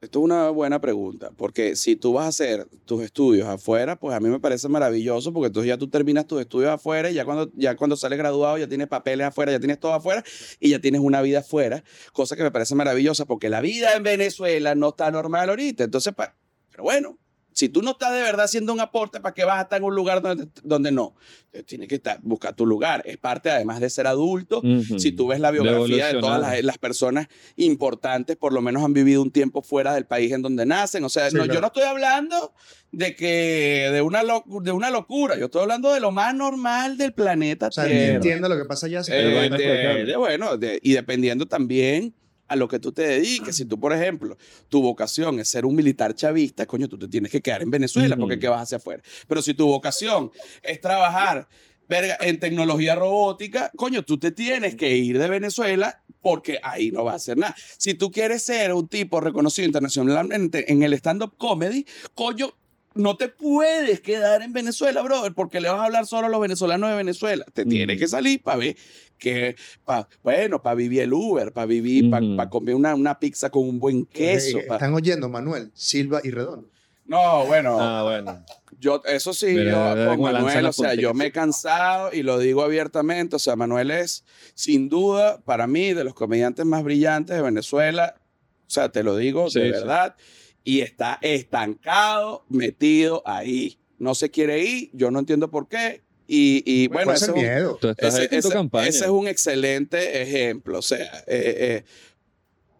esto 0.00 0.20
es 0.20 0.24
una 0.24 0.48
buena 0.48 0.80
pregunta, 0.80 1.30
porque 1.36 1.76
si 1.76 1.94
tú 1.94 2.14
vas 2.14 2.24
a 2.24 2.28
hacer 2.28 2.66
tus 2.86 3.02
estudios 3.02 3.46
afuera, 3.46 3.96
pues 3.96 4.16
a 4.16 4.20
mí 4.20 4.30
me 4.30 4.40
parece 4.40 4.66
maravilloso, 4.66 5.30
porque 5.30 5.48
entonces 5.48 5.68
ya 5.68 5.76
tú 5.76 5.88
terminas 5.90 6.26
tus 6.26 6.40
estudios 6.40 6.70
afuera 6.70 7.10
y 7.10 7.14
ya 7.14 7.26
cuando, 7.26 7.50
ya 7.54 7.76
cuando 7.76 7.96
sales 7.96 8.18
graduado 8.18 8.56
ya 8.56 8.66
tienes 8.66 8.88
papeles 8.88 9.26
afuera, 9.26 9.52
ya 9.52 9.58
tienes 9.60 9.78
todo 9.78 9.92
afuera 9.92 10.24
y 10.58 10.70
ya 10.70 10.78
tienes 10.78 11.02
una 11.02 11.20
vida 11.20 11.40
afuera, 11.40 11.84
cosa 12.14 12.34
que 12.34 12.42
me 12.42 12.50
parece 12.50 12.74
maravillosa, 12.74 13.26
porque 13.26 13.50
la 13.50 13.60
vida 13.60 13.94
en 13.94 14.02
Venezuela 14.02 14.74
no 14.74 14.88
está 14.88 15.10
normal 15.10 15.50
ahorita. 15.50 15.84
Entonces, 15.84 16.14
pero 16.16 16.82
bueno, 16.82 17.18
si 17.52 17.68
tú 17.68 17.82
no 17.82 17.92
estás 17.92 18.12
de 18.14 18.22
verdad 18.22 18.44
haciendo 18.44 18.72
un 18.72 18.80
aporte, 18.80 19.20
¿para 19.20 19.34
qué 19.34 19.44
vas 19.44 19.58
a 19.58 19.62
estar 19.62 19.78
en 19.78 19.84
un 19.84 19.94
lugar 19.94 20.22
donde, 20.22 20.48
donde 20.62 20.92
no? 20.92 21.14
Tienes 21.66 21.88
que 21.88 21.96
estar, 21.96 22.18
buscar 22.22 22.54
tu 22.54 22.64
lugar. 22.64 23.02
Es 23.04 23.16
parte, 23.16 23.50
además 23.50 23.80
de 23.80 23.90
ser 23.90 24.06
adulto, 24.06 24.62
si 24.98 25.10
tú 25.12 25.26
ves 25.28 25.40
la 25.40 25.50
biografía 25.50 26.06
de 26.06 26.20
todas 26.20 26.40
las, 26.40 26.62
las 26.62 26.78
personas 26.78 27.26
importantes, 27.56 28.36
por 28.36 28.52
lo 28.52 28.60
menos 28.62 28.84
han 28.84 28.92
vivido 28.92 29.20
un 29.22 29.30
tiempo 29.30 29.62
fuera 29.62 29.94
del 29.94 30.06
país 30.06 30.32
en 30.32 30.42
donde 30.42 30.64
nacen. 30.66 31.02
O 31.04 31.08
sea, 31.08 31.28
Sí, 31.30 31.36
no, 31.36 31.42
claro. 31.44 31.54
yo 31.54 31.60
no 31.60 31.66
estoy 31.68 31.82
hablando 31.84 32.52
de 32.92 33.14
que 33.16 33.88
de 33.92 34.00
una, 34.02 34.22
lo- 34.22 34.44
de 34.62 34.72
una 34.72 34.90
locura. 34.90 35.36
Yo 35.38 35.46
estoy 35.46 35.62
hablando 35.62 35.92
de 35.92 36.00
lo 36.00 36.10
más 36.12 36.34
normal 36.34 36.96
del 36.98 37.12
planeta 37.12 37.68
O 37.68 37.72
sea, 37.72 37.84
Tierra. 37.86 38.14
entienda 38.14 38.48
lo 38.48 38.56
que 38.56 38.64
pasa 38.64 38.86
allá. 38.86 39.02
si 39.04 39.12
Eh, 39.12 39.16
de- 39.50 40.04
de- 40.06 40.16
bueno, 40.16 40.56
de- 40.56 40.78
y 40.82 40.92
dependiendo 40.92 41.46
también 41.46 42.14
a 42.50 42.56
lo 42.56 42.66
que 42.66 42.80
tú 42.80 42.90
te 42.90 43.02
dediques. 43.02 43.56
Si 43.56 43.64
tú, 43.64 43.78
por 43.78 43.92
ejemplo, 43.92 44.36
tu 44.68 44.82
vocación 44.82 45.38
es 45.38 45.48
ser 45.48 45.64
un 45.64 45.76
militar 45.76 46.14
chavista, 46.14 46.66
coño, 46.66 46.88
tú 46.88 46.98
te 46.98 47.06
tienes 47.06 47.30
que 47.30 47.40
quedar 47.40 47.62
en 47.62 47.70
Venezuela 47.70 48.16
porque 48.16 48.40
¿qué 48.40 48.48
vas 48.48 48.62
hacia 48.62 48.78
afuera? 48.78 49.02
Pero 49.28 49.40
si 49.40 49.54
tu 49.54 49.66
vocación 49.66 50.32
es 50.62 50.80
trabajar 50.80 51.48
verga, 51.88 52.18
en 52.20 52.40
tecnología 52.40 52.96
robótica, 52.96 53.70
coño, 53.76 54.02
tú 54.04 54.18
te 54.18 54.32
tienes 54.32 54.74
que 54.74 54.96
ir 54.96 55.18
de 55.18 55.28
Venezuela 55.28 56.02
porque 56.20 56.58
ahí 56.62 56.90
no 56.90 57.04
va 57.04 57.12
a 57.12 57.16
hacer 57.16 57.38
nada. 57.38 57.54
Si 57.78 57.94
tú 57.94 58.10
quieres 58.10 58.42
ser 58.42 58.72
un 58.74 58.88
tipo 58.88 59.20
reconocido 59.20 59.66
internacionalmente 59.66 60.72
en 60.72 60.82
el 60.82 60.92
stand-up 60.94 61.36
comedy, 61.38 61.86
coño, 62.14 62.52
no 62.94 63.16
te 63.16 63.28
puedes 63.28 64.00
quedar 64.00 64.42
en 64.42 64.52
Venezuela, 64.52 65.02
brother, 65.02 65.32
porque 65.32 65.60
le 65.60 65.68
vas 65.68 65.78
a 65.80 65.84
hablar 65.84 66.06
solo 66.06 66.26
a 66.26 66.30
los 66.30 66.40
venezolanos 66.40 66.90
de 66.90 66.96
Venezuela. 66.96 67.44
Te 67.52 67.64
tienes 67.64 67.98
que 67.98 68.08
salir 68.08 68.42
para 68.42 68.56
ver 68.58 68.76
que, 69.18 69.54
pa- 69.84 70.08
bueno, 70.22 70.60
para 70.62 70.74
vivir 70.74 71.02
el 71.02 71.12
Uber, 71.12 71.52
para 71.52 71.66
vivir, 71.66 72.10
para 72.10 72.24
Ujú. 72.26 72.48
comer 72.50 72.74
una, 72.74 72.94
una 72.94 73.18
pizza 73.18 73.50
con 73.50 73.68
un 73.68 73.78
buen 73.78 74.06
queso. 74.06 74.58
Eh, 74.58 74.64
pa- 74.66 74.74
Están 74.76 74.94
oyendo 74.94 75.28
Manuel, 75.28 75.70
Silva 75.74 76.20
y 76.24 76.30
Redondo. 76.30 76.68
No, 77.04 77.44
bueno, 77.46 77.76
Ah, 77.80 78.02
bueno. 78.04 78.44
yo, 78.78 79.02
eso 79.04 79.34
sí, 79.34 79.54
yo 79.54 79.60
mira 79.62 80.06
con 80.06 80.16
cómo 80.16 80.30
lanza 80.30 80.46
Manuel, 80.54 80.66
o 80.66 80.72
sea, 80.72 80.94
yo 80.94 81.12
me 81.12 81.26
he 81.26 81.32
cansado 81.32 82.10
y 82.12 82.22
lo 82.22 82.38
digo 82.38 82.62
abiertamente, 82.62 83.34
o 83.34 83.38
sea, 83.40 83.56
Manuel 83.56 83.90
es 83.90 84.24
sin 84.54 84.88
duda 84.88 85.40
para 85.44 85.66
mí 85.66 85.92
de 85.92 86.04
los 86.04 86.14
comediantes 86.14 86.64
más 86.66 86.84
brillantes 86.84 87.34
de 87.34 87.42
Venezuela, 87.42 88.14
o 88.16 88.70
sea, 88.70 88.90
te 88.90 89.02
lo 89.02 89.16
digo 89.16 89.50
Sí, 89.50 89.58
de 89.58 89.74
sí. 89.74 89.80
Y 90.64 90.80
está 90.80 91.18
estancado, 91.22 92.44
metido 92.48 93.22
ahí, 93.26 93.78
no 93.98 94.14
se 94.14 94.30
quiere 94.30 94.60
ir, 94.64 94.90
yo 94.92 95.10
no 95.10 95.18
entiendo 95.18 95.50
por 95.50 95.68
qué, 95.68 96.02
y, 96.26 96.62
y 96.64 96.88
bueno, 96.88 97.12
ese 97.12 97.26
ser 97.26 97.30
es 97.30 97.34
un- 97.36 97.42
miedo. 97.42 97.78
Ese, 97.98 98.28
ese- 98.36 98.48
campaña. 98.50 98.86
ese 98.88 99.04
es 99.04 99.10
un 99.10 99.26
excelente 99.26 100.22
ejemplo. 100.22 100.78
O 100.78 100.82
sea, 100.82 101.24
eh, 101.26 101.56
eh, 101.58 101.84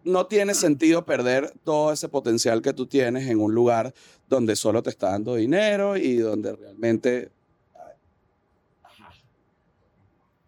no 0.03 0.25
tiene 0.27 0.53
sentido 0.53 1.05
perder 1.05 1.53
todo 1.63 1.91
ese 1.91 2.07
potencial 2.07 2.61
que 2.61 2.71
tú 2.73 2.85
tienes 2.87 3.27
en 3.29 3.39
un 3.39 3.53
lugar 3.53 3.93
donde 4.29 4.55
solo 4.55 4.81
te 4.81 4.89
está 4.89 5.09
dando 5.11 5.35
dinero 5.35 5.97
y 5.97 6.15
donde 6.15 6.55
realmente... 6.55 7.29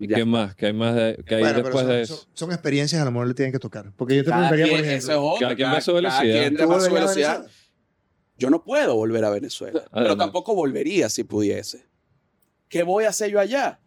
¿Y 0.04 0.08
Ya 0.08 0.16
qué 0.18 0.26
más? 0.26 0.56
¿Qué 0.56 0.66
hay 0.68 0.74
más 0.74 0.96
de, 0.96 1.24
qué 1.26 1.36
hay 1.36 1.42
Bueno, 1.42 1.56
pero 1.56 1.68
después 1.70 1.86
son, 1.86 1.92
de 1.96 2.02
eso? 2.02 2.16
son- 2.18 2.28
son 2.34 2.52
experiencias 2.52 3.00
que 3.00 3.02
a 3.02 3.06
lo 3.06 3.12
mejor 3.12 3.28
le 3.28 3.34
tienen 3.34 3.52
que 3.52 3.60
tocar. 3.60 3.92
Porque 3.96 4.16
yo 4.16 4.24
te 4.24 4.30
Cada 4.30 4.50
preguntaría, 4.50 4.66
por 4.78 4.86
ejemplo, 4.86 4.98
eso 4.98 5.12
es 5.12 5.18
obvio, 5.18 5.40
cada 5.40 5.56
quien 5.56 5.68
va 5.70 5.78
a 5.78 5.82
su 5.82 5.92
cada 5.92 6.02
velocidad. 6.92 7.48
Yo 8.38 8.50
no 8.50 8.64
puedo 8.64 8.96
volver 8.96 9.24
a 9.26 9.30
Venezuela, 9.30 9.84
pero 9.92 10.06
Además. 10.08 10.18
tampoco 10.18 10.56
volvería 10.56 11.10
si 11.10 11.24
pudiese. 11.24 11.86
¿Qué 12.68 12.84
voy 12.84 13.06
a 13.06 13.10
hacer 13.10 13.30
yo 13.32 13.40
allá? 13.40 13.80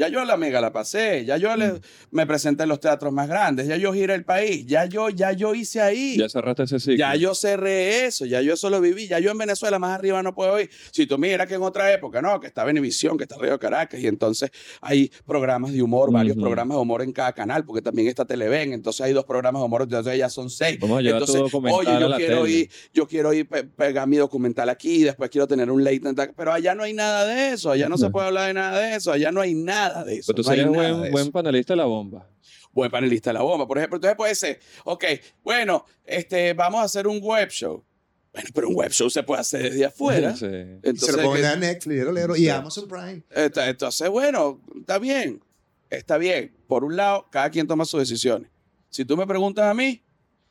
Ya 0.00 0.08
yo 0.08 0.24
la 0.24 0.38
mega 0.38 0.62
la 0.62 0.72
pasé, 0.72 1.26
ya 1.26 1.36
yo 1.36 1.54
le- 1.56 1.78
me 2.10 2.26
presenté 2.26 2.62
en 2.62 2.70
los 2.70 2.80
teatros 2.80 3.12
más 3.12 3.28
grandes, 3.28 3.68
ya 3.68 3.76
yo 3.76 3.92
giré 3.92 4.14
el 4.14 4.24
país, 4.24 4.64
ya 4.66 4.86
yo, 4.86 5.10
ya 5.10 5.32
yo 5.32 5.54
hice 5.54 5.80
ahí. 5.82 6.16
Ya 6.16 6.26
cerraste 6.28 6.62
ese 6.62 6.80
ciclo. 6.80 6.96
Ya 6.96 7.14
yo 7.16 7.34
cerré 7.34 8.06
eso, 8.06 8.24
ya 8.24 8.40
yo 8.40 8.54
eso 8.54 8.70
lo 8.70 8.80
viví, 8.80 9.06
ya 9.08 9.18
yo 9.18 9.30
en 9.30 9.36
Venezuela 9.36 9.78
más 9.78 9.90
arriba 9.98 10.22
no 10.22 10.34
puedo 10.34 10.58
ir. 10.58 10.70
Si 10.90 11.06
tú 11.06 11.18
miras 11.18 11.46
que 11.46 11.54
en 11.56 11.62
otra 11.62 11.92
época, 11.92 12.22
no, 12.22 12.40
que 12.40 12.46
está 12.46 12.64
Venevisión, 12.64 13.18
que 13.18 13.24
está 13.24 13.36
Radio 13.36 13.58
Caracas, 13.58 14.00
y 14.00 14.06
entonces 14.06 14.50
hay 14.80 15.12
programas 15.26 15.72
de 15.72 15.82
humor, 15.82 16.10
varios 16.10 16.36
programas 16.36 16.76
de 16.78 16.80
humor 16.80 17.02
en 17.02 17.12
cada 17.12 17.34
canal, 17.34 17.66
porque 17.66 17.82
también 17.82 18.08
está 18.08 18.24
Televen, 18.24 18.72
entonces 18.72 19.02
hay 19.02 19.12
dos 19.12 19.26
programas 19.26 19.60
de 19.60 19.66
humor, 19.66 19.82
entonces 19.82 20.16
ya 20.16 20.30
son 20.30 20.48
seis. 20.48 20.78
Vamos 20.80 20.98
a 20.98 21.02
entonces, 21.10 21.36
documental 21.42 21.78
oye, 21.78 22.00
yo 22.00 22.16
quiero 22.16 22.42
tele. 22.44 22.50
ir, 22.56 22.70
yo 22.94 23.06
quiero 23.06 23.32
ir 23.34 23.46
pe- 23.48 23.64
pegar 23.64 24.08
mi 24.08 24.16
documental 24.16 24.68
aquí, 24.70 25.02
después 25.02 25.28
quiero 25.28 25.46
tener 25.46 25.70
un 25.70 25.84
late 25.84 26.00
night, 26.00 26.30
pero 26.34 26.52
allá 26.52 26.74
no 26.74 26.84
hay 26.84 26.94
nada 26.94 27.26
de 27.26 27.52
eso, 27.52 27.70
allá 27.70 27.88
no 27.88 27.98
se 27.98 28.08
puede 28.10 28.28
hablar 28.28 28.46
de 28.48 28.54
nada 28.54 28.78
de 28.80 28.94
eso, 28.96 29.12
allá 29.12 29.30
no 29.30 29.40
hay 29.42 29.52
nada 29.54 29.89
de 30.04 30.16
eso. 30.16 30.32
Pero 30.32 30.42
tú 30.42 30.48
no 30.48 30.54
serías 30.54 30.70
nada 30.70 30.92
buen, 30.98 31.12
buen 31.12 31.32
panelista 31.32 31.72
de 31.74 31.78
la 31.78 31.84
bomba. 31.84 32.28
buen 32.72 32.90
panelista 32.90 33.30
de 33.30 33.34
la 33.34 33.42
bomba, 33.42 33.66
por 33.66 33.78
ejemplo. 33.78 33.96
Entonces 33.96 34.16
puede 34.16 34.34
ser, 34.34 34.60
ok, 34.84 35.04
bueno, 35.42 35.84
este, 36.04 36.52
vamos 36.54 36.80
a 36.80 36.84
hacer 36.84 37.06
un 37.06 37.20
web 37.20 37.48
show. 37.50 37.84
Bueno, 38.32 38.48
pero 38.54 38.68
un 38.68 38.76
web 38.76 38.92
show 38.92 39.10
se 39.10 39.22
puede 39.22 39.40
hacer 39.40 39.62
desde 39.62 39.84
afuera. 39.84 40.34
Sí. 40.36 40.46
Y 40.46 40.48
se 40.48 40.80
Entonces, 40.82 41.16
lo 41.16 41.22
ponen 41.22 41.44
a 41.44 41.56
Netflix, 41.56 42.12
lero, 42.12 42.36
y 42.36 42.48
Amazon 42.48 42.88
Prime. 42.88 43.22
entonces, 43.34 44.08
bueno, 44.08 44.60
está 44.78 44.98
bien. 44.98 45.42
Está 45.90 46.18
bien. 46.18 46.56
Por 46.68 46.84
un 46.84 46.96
lado, 46.96 47.26
cada 47.30 47.50
quien 47.50 47.66
toma 47.66 47.84
sus 47.84 48.00
decisiones. 48.00 48.50
Si 48.88 49.04
tú 49.04 49.16
me 49.16 49.26
preguntas 49.26 49.64
a 49.64 49.74
mí, 49.74 50.02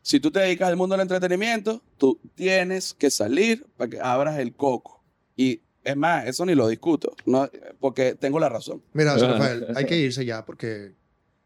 si 0.02 0.20
tú 0.20 0.32
te 0.32 0.40
dedicas 0.40 0.68
al 0.70 0.76
mundo 0.76 0.94
del 0.96 1.02
entretenimiento, 1.04 1.82
tú 1.98 2.20
tienes 2.36 2.94
que 2.94 3.10
salir 3.10 3.66
para 3.78 3.90
que 3.90 4.00
abras 4.02 4.40
el 4.40 4.54
coco. 4.54 5.04
Y 5.36 5.62
es 5.90 5.98
más, 5.98 6.26
eso 6.28 6.46
ni 6.46 6.56
lo 6.56 6.68
discuto, 6.68 7.14
no, 7.26 7.50
porque 7.80 8.16
tengo 8.16 8.40
la 8.40 8.50
razón. 8.50 8.82
Mira. 8.94 9.16
Rafael, 9.18 9.68
hay 9.76 9.86
que 9.86 9.98
irse 10.00 10.26
ya 10.26 10.46
porque 10.46 10.94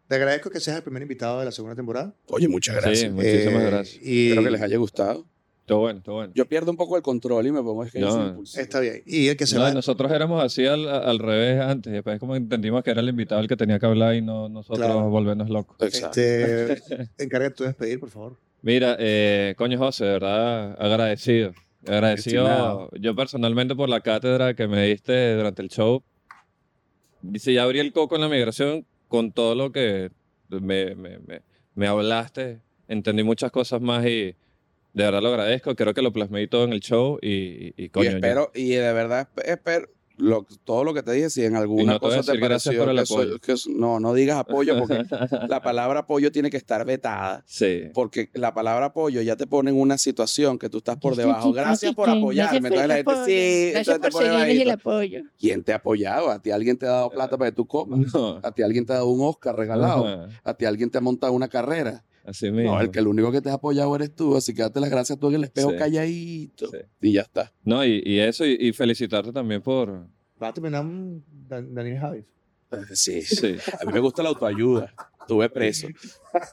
te 0.07 0.15
agradezco 0.15 0.49
que 0.49 0.59
seas 0.59 0.77
el 0.77 0.83
primer 0.83 1.01
invitado 1.01 1.39
de 1.39 1.45
la 1.45 1.51
segunda 1.51 1.75
temporada. 1.75 2.13
Oye, 2.27 2.47
muchas 2.47 2.75
gracias. 2.75 2.99
Sí, 2.99 3.09
muchísimas 3.09 3.63
Eh, 3.63 3.65
gracias. 3.65 4.03
Y 4.03 4.27
Espero 4.29 4.43
que 4.43 4.51
les 4.51 4.61
haya 4.61 4.77
gustado. 4.77 5.25
Todo 5.65 5.79
bueno, 5.79 6.01
todo 6.03 6.15
bueno. 6.15 6.33
Yo 6.35 6.45
pierdo 6.45 6.71
un 6.71 6.75
poco 6.77 6.97
el 6.97 7.01
control 7.03 7.47
y 7.47 7.51
me 7.53 7.61
pongo 7.63 7.85
es 7.85 7.91
que 7.93 7.99
No. 8.01 8.43
está 8.57 8.81
bien. 8.81 9.01
Y 9.05 9.29
el 9.29 9.37
que 9.37 9.47
se 9.47 9.55
No, 9.55 9.61
va. 9.61 9.73
nosotros 9.73 10.11
éramos 10.11 10.43
así 10.43 10.65
al, 10.65 10.89
al 10.89 11.19
revés 11.19 11.61
antes. 11.61 11.89
y 11.91 11.93
Después 11.95 12.19
como 12.19 12.35
entendimos 12.35 12.83
que 12.83 12.91
era 12.91 12.99
el 12.99 13.07
invitado 13.07 13.39
el 13.39 13.47
que 13.47 13.55
tenía 13.55 13.79
que 13.79 13.85
hablar 13.85 14.13
y 14.15 14.21
no 14.21 14.49
nosotros 14.49 14.85
Claro. 14.85 15.09
volvernos 15.09 15.49
locos. 15.49 15.77
Exacto. 15.79 16.19
Este, 16.19 17.07
encárgate 17.17 17.55
tú 17.55 17.63
de 17.63 17.69
despedir, 17.69 17.97
por 18.01 18.09
favor. 18.09 18.37
Mira, 18.61 18.97
eh, 18.99 19.55
coño 19.57 19.77
José, 19.77 20.03
de 20.03 20.11
verdad, 20.11 20.75
agradecido. 20.81 21.53
Agradecido 21.87 22.43
Estimado. 22.47 22.89
yo 22.99 23.15
personalmente 23.15 23.75
por 23.75 23.89
la 23.89 24.01
cátedra 24.01 24.53
que 24.53 24.67
me 24.67 24.85
diste 24.87 25.35
durante 25.35 25.61
el 25.61 25.69
show. 25.69 26.03
Dice, 27.21 27.53
ya 27.53 27.63
abrí 27.63 27.79
el 27.79 27.91
coco 27.93 28.15
en 28.15 28.21
la 28.21 28.29
migración 28.29 28.85
con 29.07 29.31
todo 29.31 29.55
lo 29.55 29.71
que 29.71 30.11
me, 30.49 30.95
me, 30.95 31.19
me, 31.19 31.41
me 31.75 31.87
hablaste. 31.87 32.59
Entendí 32.87 33.23
muchas 33.23 33.51
cosas 33.51 33.81
más 33.81 34.05
y 34.05 34.35
de 34.93 35.03
verdad 35.03 35.21
lo 35.21 35.29
agradezco. 35.29 35.75
Creo 35.75 35.93
que 35.93 36.01
lo 36.01 36.11
plasmé 36.11 36.47
todo 36.47 36.65
en 36.65 36.73
el 36.73 36.81
show 36.81 37.17
y, 37.21 37.29
y, 37.29 37.73
y, 37.77 37.89
coño, 37.89 38.05
y 38.07 38.11
yo- 38.11 38.15
espero, 38.17 38.51
y 38.53 38.69
de 38.71 38.93
verdad 38.93 39.27
esp- 39.33 39.43
espero 39.45 39.87
lo- 40.23 40.45
todo 40.63 40.83
lo 40.83 40.93
que 40.93 41.03
te 41.03 41.11
dije, 41.11 41.29
si 41.29 41.43
en 41.45 41.55
alguna 41.55 41.93
no 41.93 41.99
te 41.99 42.05
cosa 42.07 42.21
te 42.31 42.37
gracias 42.37 42.75
pareció 42.75 42.83
por 42.85 42.89
el 43.29 43.39
que 43.41 43.57
soy- 43.57 43.73
no, 43.75 43.99
no 43.99 44.13
digas 44.13 44.37
apoyo 44.37 44.77
porque 44.79 45.03
la 45.47 45.61
palabra 45.61 46.01
apoyo 46.01 46.31
tiene 46.31 46.49
que 46.49 46.57
estar 46.57 46.85
vetada. 46.85 47.43
sí. 47.45 47.83
Porque 47.93 48.29
la 48.33 48.53
palabra 48.53 48.87
apoyo 48.87 49.21
ya 49.21 49.35
te 49.35 49.45
pone 49.47 49.71
en 49.71 49.79
una 49.79 49.97
situación 49.97 50.57
que 50.57 50.69
tú 50.69 50.77
estás 50.79 50.97
por 50.97 51.15
debajo. 51.15 51.51
Gracias 51.53 51.93
por 51.93 52.09
apoyarme. 52.09 52.57
Entonces 52.69 52.87
la 52.87 52.97
el 52.99 53.05
gente, 53.05 53.25
sí. 53.25 53.71
Gracias 53.73 53.99
te 54.01 54.09
por 54.11 54.23
seguirles 54.23 54.61
el 54.61 54.69
apoyo. 54.71 55.21
¿Quién 55.39 55.63
te 55.63 55.73
ha 55.73 55.75
apoyado? 55.75 56.29
¿A 56.29 56.41
ti 56.41 56.51
alguien 56.51 56.77
te 56.77 56.85
ha 56.85 56.91
dado 56.91 57.09
plata 57.09 57.37
para 57.37 57.51
que 57.51 57.55
tú 57.55 57.65
comas? 57.67 58.13
No. 58.13 58.39
¿A 58.41 58.51
ti 58.51 58.61
alguien 58.63 58.85
te 58.85 58.93
ha 58.93 58.95
dado 58.95 59.09
un 59.09 59.21
Oscar 59.27 59.55
regalado? 59.55 60.07
Ajá, 60.07 60.27
¿A 60.43 60.53
ti 60.53 60.65
alguien 60.65 60.89
te 60.89 60.97
ha 60.97 61.01
montado 61.01 61.33
una 61.33 61.47
carrera? 61.47 62.03
Así 62.25 62.51
mismo. 62.51 62.75
No, 62.75 62.81
el 62.81 62.89
que 62.89 62.99
el 62.99 63.07
único 63.07 63.31
que 63.31 63.41
te 63.41 63.49
ha 63.49 63.53
apoyado 63.53 63.93
eres 63.95 64.15
tú, 64.15 64.35
así 64.37 64.53
que 64.53 64.61
date 64.61 64.79
las 64.79 64.89
gracias 64.89 65.19
tú 65.19 65.27
en 65.29 65.35
el 65.35 65.43
espejo 65.43 65.71
Sí. 65.71 65.77
calladito. 65.77 66.67
Sí. 66.69 66.77
Y 67.01 67.11
ya 67.13 67.21
está. 67.21 67.51
No, 67.63 67.83
y, 67.85 68.01
y 68.05 68.19
eso, 68.19 68.45
y, 68.45 68.55
y 68.59 68.71
felicitarte 68.73 69.31
también 69.33 69.61
por... 69.61 70.07
Va 70.41 70.47
a 70.49 70.53
terminar 70.53 70.85
Daniel 71.49 71.99
Javis. 71.99 72.23
Sí. 72.93 73.21
Sí. 73.21 73.55
A 73.81 73.85
mí 73.85 73.93
me 73.93 73.99
gusta 73.99 74.23
la 74.23 74.29
autoayuda. 74.29 74.93
Estuve 75.23 75.49
preso. 75.49 75.87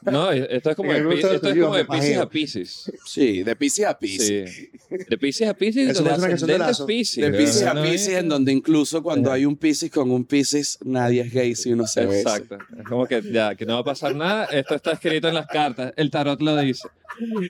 No, 0.03 0.31
esto 0.31 0.69
es 0.69 0.75
como 0.75 0.93
de, 0.93 0.99
Pi- 1.01 1.05
la 1.07 1.13
esto 1.15 1.33
es 1.33 1.41
tuya, 1.41 1.61
como 1.63 1.75
de 1.75 1.83
me 1.83 1.89
Pisces 1.89 2.17
a 2.17 2.29
Pisces. 2.29 2.91
Sí, 3.05 3.43
de 3.43 3.55
Pisces 3.55 3.85
a 3.85 3.97
Pisces. 3.99 4.51
Sí. 4.55 4.69
De 5.09 5.17
Pisces 5.17 5.47
a 5.49 5.53
Pisces, 5.53 5.89
Eso 5.89 6.03
de 6.03 6.09
parece 6.09 6.19
una 6.21 6.29
canción 6.29 6.47
de 6.47 6.53
ascendente 6.55 6.71
Lazo. 6.71 6.85
Pisces. 6.85 7.23
De 7.31 7.37
Pisces 7.37 7.63
a 7.63 7.73
¿no? 7.73 7.83
Pisces, 7.83 8.13
en 8.15 8.29
donde 8.29 8.51
incluso 8.51 9.01
cuando 9.03 9.31
hay 9.31 9.45
un 9.45 9.57
Pisces 9.57 9.89
con 9.91 10.09
un 10.11 10.23
Pisces, 10.25 10.77
nadie 10.85 11.21
es 11.21 11.33
gay 11.33 11.55
si 11.55 11.73
uno 11.73 11.85
se 11.87 12.05
besa. 12.05 12.37
Exacto. 12.37 12.57
Es 12.77 12.85
como 12.87 13.05
que 13.07 13.21
ya, 13.23 13.55
que 13.55 13.65
no 13.65 13.73
va 13.73 13.79
a 13.79 13.83
pasar 13.83 14.15
nada. 14.15 14.45
Esto 14.45 14.75
está 14.75 14.91
escrito 14.93 15.27
en 15.27 15.33
las 15.35 15.47
cartas. 15.47 15.93
El 15.97 16.09
tarot 16.11 16.39
lo 16.41 16.55
dice. 16.57 16.87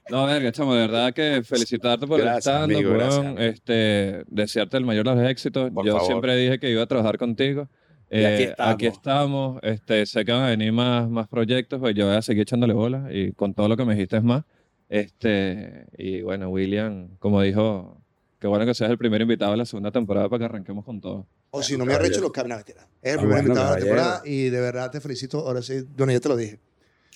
No, 0.09 0.25
verga, 0.25 0.51
chamo, 0.51 0.73
de 0.73 0.81
verdad 0.87 1.13
que 1.13 1.43
felicitarte 1.45 2.07
por 2.07 2.19
Gracias, 2.19 2.47
el 2.47 2.51
stand 2.53 2.63
amigo, 2.73 2.93
gracias, 2.93 3.35
este, 3.39 4.23
desearte 4.27 4.77
el 4.77 4.85
mayor 4.85 5.07
de 5.07 5.15
los 5.15 5.29
éxitos. 5.29 5.69
Por 5.71 5.85
Yo 5.85 5.93
favor. 5.93 6.07
siempre 6.07 6.35
dije 6.35 6.59
que 6.59 6.71
iba 6.71 6.81
a 6.81 6.87
trabajar 6.87 7.17
contigo. 7.19 7.69
Y 8.13 8.25
aquí 8.25 8.43
Eh, 8.43 8.49
estamos. 8.49 8.73
aquí 8.73 8.85
estamos. 8.87 9.59
Este, 9.63 10.05
sé 10.05 10.25
que 10.25 10.31
van 10.33 10.43
a 10.43 10.49
venir 10.49 10.73
más, 10.73 11.09
más 11.09 11.27
proyectos, 11.29 11.79
pues 11.79 11.95
yo 11.95 12.07
voy 12.07 12.15
a 12.17 12.21
seguir 12.21 12.41
echándole 12.43 12.73
bola 12.73 13.07
y 13.11 13.31
con 13.31 13.53
todo 13.53 13.67
lo 13.69 13.77
que 13.77 13.85
me 13.85 13.93
dijiste 13.93 14.17
es 14.17 14.23
más. 14.23 14.43
Este, 14.89 15.85
y 15.97 16.21
bueno, 16.21 16.49
William, 16.49 17.15
como 17.19 17.41
dijo, 17.41 17.97
qué 18.39 18.47
bueno 18.47 18.65
que 18.65 18.73
seas 18.73 18.91
el 18.91 18.97
primer 18.97 19.21
invitado 19.21 19.51
de 19.51 19.57
la 19.57 19.65
segunda 19.65 19.91
temporada 19.91 20.27
para 20.27 20.39
que 20.39 20.45
arranquemos 20.45 20.83
con 20.83 20.99
todo. 20.99 21.25
O 21.51 21.63
si 21.63 21.77
no 21.77 21.85
me 21.85 21.93
arrecho, 21.93 22.19
lo 22.21 22.31
cambia. 22.31 22.57
Es 23.01 23.13
el 23.13 23.19
Ah, 23.19 23.21
primer 23.21 23.27
bueno, 23.27 23.37
invitado 23.39 23.49
de 23.49 23.55
la 23.55 23.63
caballero. 23.63 23.85
temporada 23.95 24.21
y 24.25 24.49
de 24.49 24.59
verdad 24.61 24.91
te 24.91 24.99
felicito. 25.01 25.39
Ahora 25.39 25.61
sí, 25.61 25.85
bueno, 25.97 26.11
ya 26.11 26.19
te 26.19 26.29
lo 26.29 26.35
dije. 26.35 26.59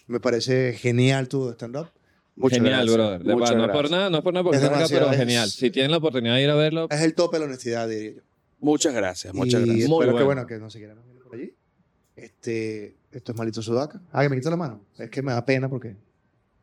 Me 0.08 0.20
parece 0.20 0.74
genial 0.74 1.28
tu 1.28 1.50
stand-up. 1.52 1.88
Muchas 2.38 2.58
genial, 2.60 2.74
gracias. 2.86 2.96
brother. 2.96 3.24
De 3.24 3.34
Muchas 3.34 3.56
no 3.56 3.62
es 3.64 3.68
por 3.70 3.78
gracias. 3.80 3.92
nada, 3.92 4.10
no 4.10 4.18
es 4.18 4.24
por 4.24 4.34
nada 4.34 4.44
porque 4.44 4.58
Es 4.58 4.64
acá, 4.64 4.86
pero 4.90 5.12
es- 5.12 5.18
genial. 5.18 5.50
Si 5.50 5.70
tienen 5.72 5.92
la 5.92 5.98
oportunidad 5.98 6.36
de 6.36 6.44
ir 6.44 6.50
a 6.50 6.56
verlo, 6.56 6.88
Es 6.90 7.02
el 7.02 7.14
tope 7.14 7.36
de 7.38 7.40
la 7.42 7.46
honestidad, 7.48 7.88
diría 7.88 8.12
yo. 8.16 8.22
Muchas 8.60 8.94
gracias, 8.94 9.34
muchas 9.34 9.62
y 9.62 9.66
gracias. 9.66 9.90
Muy 9.90 10.00
espero 10.06 10.18
que 10.18 10.24
bueno. 10.24 10.42
bueno 10.42 10.48
que 10.48 10.58
no 10.58 10.70
se 10.70 10.80
quieran 10.80 10.98
venir 11.08 11.22
por 11.24 11.36
allí. 11.36 11.54
Este, 12.16 12.96
esto 13.12 13.32
es 13.32 13.38
Malito 13.38 13.62
Sudaca. 13.62 14.02
Ah, 14.12 14.24
que 14.24 14.30
me 14.30 14.36
quita 14.38 14.50
la 14.50 14.56
mano. 14.58 14.82
Es 14.98 15.10
que 15.10 15.22
me 15.22 15.32
da 15.34 15.46
pena 15.46 15.70
porque. 15.70 15.96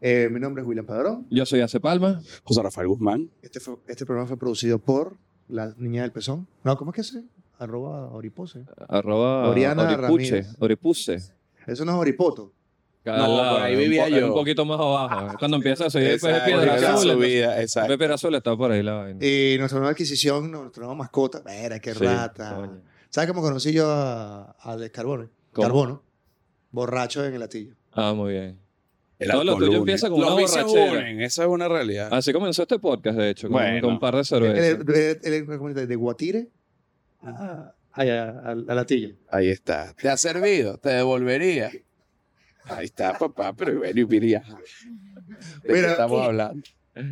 Eh, 0.00 0.28
mi 0.30 0.38
nombre 0.38 0.62
es 0.62 0.68
William 0.68 0.84
Padrón. 0.84 1.26
yo 1.30 1.46
soy 1.46 1.60
Ace 1.62 1.80
Palma. 1.80 2.20
José 2.44 2.62
Rafael 2.62 2.86
Guzmán. 2.86 3.30
Este, 3.40 3.60
fue- 3.60 3.76
este 3.88 4.04
programa 4.04 4.28
fue 4.28 4.36
producido 4.36 4.78
por 4.78 5.16
la 5.48 5.74
niña 5.78 6.02
del 6.02 6.12
pezón. 6.12 6.46
No, 6.64 6.76
¿cómo 6.76 6.90
es 6.90 6.96
que 6.96 7.02
se? 7.02 7.24
Arroba 7.58 8.10
Oripose. 8.12 8.64
Arroba 8.88 9.48
Oriana 9.48 9.84
Oripuche. 9.84 10.02
Ramírez. 10.42 10.56
Oripuse. 10.58 11.14
Eso 11.66 11.84
no 11.86 11.92
es 11.92 11.98
Oripoto. 11.98 12.52
Cada 13.06 13.18
No, 13.18 13.36
lado, 13.40 13.54
por 13.58 13.62
ahí 13.62 13.74
un 13.74 13.80
vivía 13.82 14.02
po- 14.04 14.08
yo. 14.10 14.26
Un 14.26 14.34
poquito 14.34 14.64
más 14.64 14.80
abajo. 14.80 15.36
Cuando 15.38 15.56
empieza 15.58 15.86
a 15.86 15.90
subir 15.90 16.08
después 16.08 16.32
de 16.34 16.38
Exacto, 16.40 16.58
Piedra 16.60 16.74
Azul. 16.74 16.86
su 16.98 17.08
entonces- 17.12 17.28
vida, 17.28 17.36
después 17.46 17.56
de 17.56 17.62
exacto. 17.62 17.98
Piedra 17.98 18.14
Azul 18.16 18.34
está 18.34 18.56
por 18.56 18.70
ahí 18.72 18.82
la 18.82 18.92
vaina. 18.94 19.24
Y 19.24 19.56
nuestra 19.58 19.78
nueva 19.78 19.92
adquisición, 19.92 20.50
nuestra 20.50 20.80
nueva 20.80 20.94
mascota. 20.96 21.40
Mira, 21.46 21.78
qué 21.78 21.94
Sí, 21.94 22.04
rata. 22.04 22.56
coño. 22.56 22.82
¿Sabes 23.08 23.28
cómo 23.30 23.42
conocí 23.42 23.72
yo 23.72 23.88
a- 23.88 24.56
al 24.60 24.90
Carbono? 24.90 25.30
¿Cómo? 25.52 25.66
Carbono. 25.68 26.02
Borracho 26.72 27.24
en 27.24 27.34
el 27.34 27.38
latillo. 27.40 27.74
Ah, 27.92 28.12
muy 28.12 28.32
bien. 28.32 28.58
El 29.20 29.30
Todo 29.30 29.44
lo 29.44 29.56
tuyo 29.56 29.78
empieza 29.78 30.10
con 30.10 30.20
Los 30.20 30.30
una 30.32 30.40
vicios 30.42 30.64
borrachera. 30.66 31.00
unen, 31.00 31.20
Esa 31.22 31.42
es 31.44 31.48
una 31.48 31.68
realidad. 31.68 32.08
Así 32.12 32.32
comenzó 32.32 32.62
este 32.62 32.78
podcast, 32.80 33.16
de 33.18 33.30
hecho, 33.30 33.46
con, 33.48 33.52
Bueno. 33.62 33.80
con 33.82 33.92
un 33.94 34.00
par 34.00 34.16
de 34.16 34.24
cervezas. 34.24 34.58
él 35.24 35.32
es 35.32 35.44
como 35.44 35.72
de, 35.72 35.86
de 35.86 35.96
Guatire 35.96 36.48
a, 37.22 37.72
a, 37.92 38.02
a- 38.02 38.50
a 38.50 38.74
latillo. 38.74 39.14
Ahí 39.30 39.48
está. 39.48 39.94
¿Te 39.94 40.08
ha 40.10 40.16
servido? 40.18 40.76
¿Te 40.78 40.90
devolvería? 40.90 41.70
Ahí 42.66 42.86
está, 42.86 43.16
papá, 43.18 43.52
pero 43.54 43.78
bueno, 43.78 44.00
y 44.00 44.04
diría, 44.04 44.42
¿De 45.62 45.68
qué 45.68 45.72
Mira, 45.72 45.90
estamos 45.92 46.20
hablando? 46.22 46.62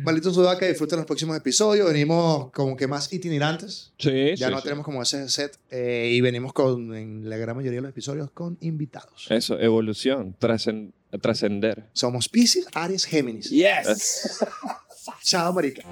Maldito 0.03 0.33
Sudaca, 0.33 0.65
disfruten 0.65 0.97
los 0.97 1.05
próximos 1.05 1.37
episodios. 1.37 1.87
Venimos 1.87 2.49
como 2.51 2.75
que 2.75 2.87
más 2.87 3.13
itinerantes. 3.13 3.93
Sí, 3.99 4.35
Ya 4.35 4.47
sí, 4.47 4.51
no 4.53 4.57
sí. 4.57 4.63
tenemos 4.63 4.83
como 4.83 5.03
ese 5.03 5.29
set. 5.29 5.59
eh, 5.69 6.09
y 6.11 6.21
venimos 6.21 6.53
con, 6.53 6.95
en 6.95 7.29
la 7.29 7.37
gran 7.37 7.55
mayoría 7.55 7.77
de 7.77 7.81
los 7.83 7.91
episodios, 7.91 8.31
con 8.31 8.57
invitados. 8.61 9.27
Eso, 9.29 9.59
evolución, 9.59 10.35
trascen- 10.39 10.91
trascender. 11.21 11.85
Somos 11.93 12.27
Pisces, 12.29 12.65
Aries, 12.73 13.05
Géminis. 13.05 13.51
Yes. 13.51 14.43
Chao, 15.23 15.53
marica. 15.53 15.83